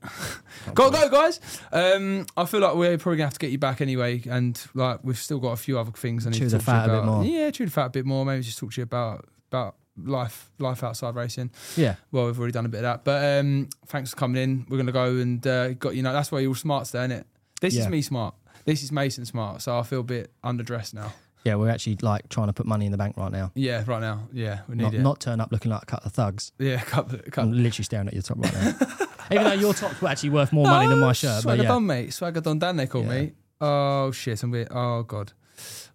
go 0.74 0.92
go 0.92 1.10
guys. 1.10 1.40
Um, 1.72 2.26
I 2.36 2.46
feel 2.46 2.60
like 2.60 2.76
we're 2.76 2.98
probably 2.98 3.18
gonna 3.18 3.28
have 3.28 3.34
to 3.34 3.40
get 3.40 3.50
you 3.52 3.58
back 3.58 3.80
anyway, 3.80 4.22
and 4.30 4.60
like 4.74 5.00
we've 5.04 5.18
still 5.18 5.40
got 5.40 5.52
a 5.54 5.56
few 5.58 5.80
other 5.80 5.92
things 5.92 6.28
I 6.28 6.32
need 6.32 6.40
Chew 6.40 6.50
to 6.50 6.58
the 6.58 6.64
talk 6.64 6.66
to 6.66 6.72
you 6.72 6.78
fat 6.78 6.84
a 6.86 6.88
bit 6.90 6.98
about. 6.98 7.06
more. 7.06 7.24
Yeah, 7.24 7.52
chew 7.52 7.66
the 7.66 7.72
fat 7.72 7.86
a 7.86 7.90
bit 7.90 8.06
more. 8.06 8.26
Maybe 8.26 8.44
just 8.44 8.60
talk 8.60 8.74
to 8.74 8.82
you 8.82 8.84
about 8.84 9.26
about 9.50 9.76
life 10.04 10.52
life 10.60 10.84
outside 10.84 11.16
racing. 11.16 11.52
Yeah. 11.78 11.96
Well, 12.12 12.26
we've 12.26 12.38
already 12.38 12.52
done 12.52 12.66
a 12.66 12.70
bit 12.70 12.80
of 12.80 12.84
that, 12.84 13.04
but 13.06 13.40
um, 13.40 13.70
thanks 13.88 14.10
for 14.10 14.18
coming 14.18 14.44
in. 14.44 14.66
We're 14.68 14.78
gonna 14.78 14.92
go 14.92 15.16
and 15.16 15.48
uh, 15.48 15.74
got 15.76 15.96
you 15.96 16.04
know 16.04 16.12
that's 16.12 16.30
why 16.30 16.40
you're 16.42 16.50
all 16.50 16.56
smart 16.56 16.86
today, 16.88 17.06
isn't 17.06 17.12
it? 17.14 17.28
This 17.62 17.74
is 17.74 17.86
Yeah. 17.86 17.90
me 17.90 18.02
smart. 18.02 18.36
This 18.66 18.84
is 18.84 18.92
Mason 18.92 19.26
smart. 19.26 19.62
So 19.62 19.80
I 19.80 19.84
feel 19.84 20.02
a 20.02 20.04
bit 20.04 20.30
underdressed 20.44 20.94
now. 20.94 21.14
Yeah, 21.48 21.56
we're 21.56 21.70
actually 21.70 21.98
like 22.02 22.28
trying 22.30 22.48
to 22.48 22.54
put 22.54 22.66
money 22.66 22.86
in 22.86 22.92
the 22.92 22.98
bank 22.98 23.16
right 23.18 23.32
now. 23.32 23.52
Yeah, 23.56 23.84
right 23.88 24.02
now. 24.02 24.28
Yeah, 24.34 24.60
we 24.68 24.76
need 24.76 24.84
Not, 24.84 24.94
it. 24.94 25.00
not 25.02 25.20
turn 25.22 25.40
up 25.42 25.52
looking 25.52 25.72
like 25.72 25.84
a 25.84 25.86
couple 25.86 26.08
of 26.08 26.14
thugs. 26.14 26.52
yeah, 26.60 26.80
cut, 26.82 27.10
the- 27.10 27.20
cut. 27.32 27.44
I'm 27.44 27.52
literally 27.54 27.84
staring 27.84 28.08
at 28.08 28.14
your 28.14 28.22
top 28.24 28.38
right 28.40 28.54
now. 28.54 28.76
Even 29.32 29.44
though 29.46 29.54
your 29.54 29.74
top's 29.74 30.02
actually 30.04 30.30
worth 30.32 30.52
more 30.54 30.66
money 30.68 30.88
than 30.88 31.00
my 31.00 31.14
shirt. 31.14 31.36
But 31.38 31.42
Swagger 31.42 31.64
yeah. 31.64 31.68
Don, 31.70 31.86
mate. 31.86 32.14
Swagger 32.14 32.42
Don 32.42 32.60
Dan, 32.60 32.76
they 32.78 32.88
call 32.88 33.04
Yeah. 33.04 33.10
me. 33.22 33.32
Oh, 33.60 34.12
shit. 34.12 34.42
I'm 34.44 34.52
being, 34.52 34.68
oh, 34.72 35.04
God. 35.04 35.34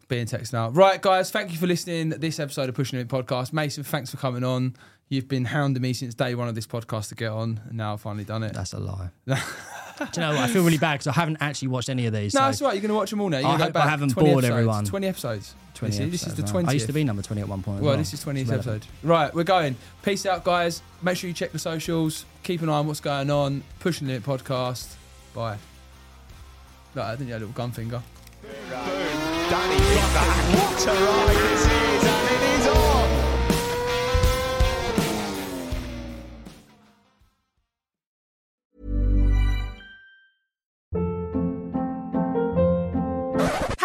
Being 0.09 0.27
text 0.27 0.53
now. 0.53 0.69
Right, 0.71 1.01
guys, 1.01 1.31
thank 1.31 1.51
you 1.53 1.57
for 1.59 1.67
listening 1.67 2.11
to 2.11 2.19
this 2.19 2.39
episode 2.41 2.69
of 2.69 2.75
Pushing 2.75 2.99
It 2.99 3.09
Podcast. 3.09 3.53
Mason, 3.55 3.85
thanks 3.85 4.11
for 4.11 4.19
coming 4.19 4.45
on. 4.45 4.77
You've 5.09 5.29
been 5.29 5.45
hounding 5.47 5.83
me 5.83 5.93
since 5.95 6.15
day 6.15 6.35
one 6.35 6.49
of 6.49 6.55
this 6.55 6.67
podcast 6.67 7.09
to 7.11 7.15
get 7.15 7.31
on, 7.31 7.61
and 7.69 7.77
now 7.79 7.95
I've 7.95 8.01
finally 8.01 8.25
done 8.25 8.43
it. 8.43 8.53
That's 8.55 8.73
a 8.75 8.79
lie. 8.81 9.11
Do 9.99 10.05
you 10.21 10.27
know 10.27 10.31
what? 10.35 10.41
I 10.41 10.47
feel 10.49 10.65
really 10.65 10.79
bad 10.79 10.95
because 10.95 11.07
I 11.09 11.13
haven't 11.13 11.39
actually 11.41 11.69
watched 11.69 11.89
any 11.89 12.07
of 12.07 12.13
these. 12.13 12.35
no, 12.35 12.41
so 12.41 12.45
that's 12.47 12.63
right. 12.63 12.73
You're 12.75 12.81
going 12.83 12.89
to 12.91 12.95
watch 12.95 13.11
them 13.11 13.21
all 13.21 13.29
now. 13.29 13.39
You're 13.39 13.49
I 13.49 13.53
gonna 13.59 13.71
go 13.73 13.79
hope 13.81 13.87
I 13.87 13.91
haven't 13.91 14.09
20 14.11 14.31
bored 14.31 14.45
episodes. 14.45 14.59
everyone. 14.59 14.85
20 14.85 15.07
episodes. 15.07 15.55
20 15.75 15.91
this, 15.91 16.01
is, 16.01 16.29
is 16.29 16.35
the 16.35 16.43
episodes, 16.43 16.53
20th. 16.53 16.55
right? 16.55 16.69
I 16.69 16.73
used 16.73 16.87
to 16.87 16.93
be 16.93 17.05
number 17.05 17.23
20 17.23 17.41
at 17.43 17.49
one 17.49 17.63
point. 17.63 17.79
as 17.79 17.83
Well, 17.83 17.91
well. 17.91 17.99
this 17.99 18.13
is 18.15 18.25
20th 18.25 18.41
It's 18.43 18.51
relevant. 18.51 18.83
episode. 18.85 18.87
Right, 19.09 19.35
we're 19.35 19.43
going. 19.45 19.77
Peace 20.03 20.27
out, 20.27 20.45
guys. 20.45 20.83
Make 21.03 21.17
sure 21.17 21.29
you 21.29 21.35
check 21.35 21.53
the 21.53 21.59
socials. 21.59 22.25
Keep 22.43 22.63
an 22.63 22.69
eye 22.69 22.73
on 22.75 22.87
what's 22.87 23.01
going 23.01 23.31
on. 23.31 23.63
Pushing 23.81 24.09
It 24.11 24.23
Podcast. 24.23 24.95
Bye. 25.35 25.59
No, 26.95 27.03
I 27.03 27.13
didn't 27.13 27.29
you 27.29 27.33
had 27.33 27.43
a 27.43 27.47
little 27.47 27.55
gun 27.57 27.73
finger. 27.73 28.03
Danny 28.43 29.77
got 29.79 30.13
that. 30.15 30.55
What 30.55 30.87
a 30.87 30.93
ride 30.93 31.37
this 31.51 32.27
is, 32.27 32.32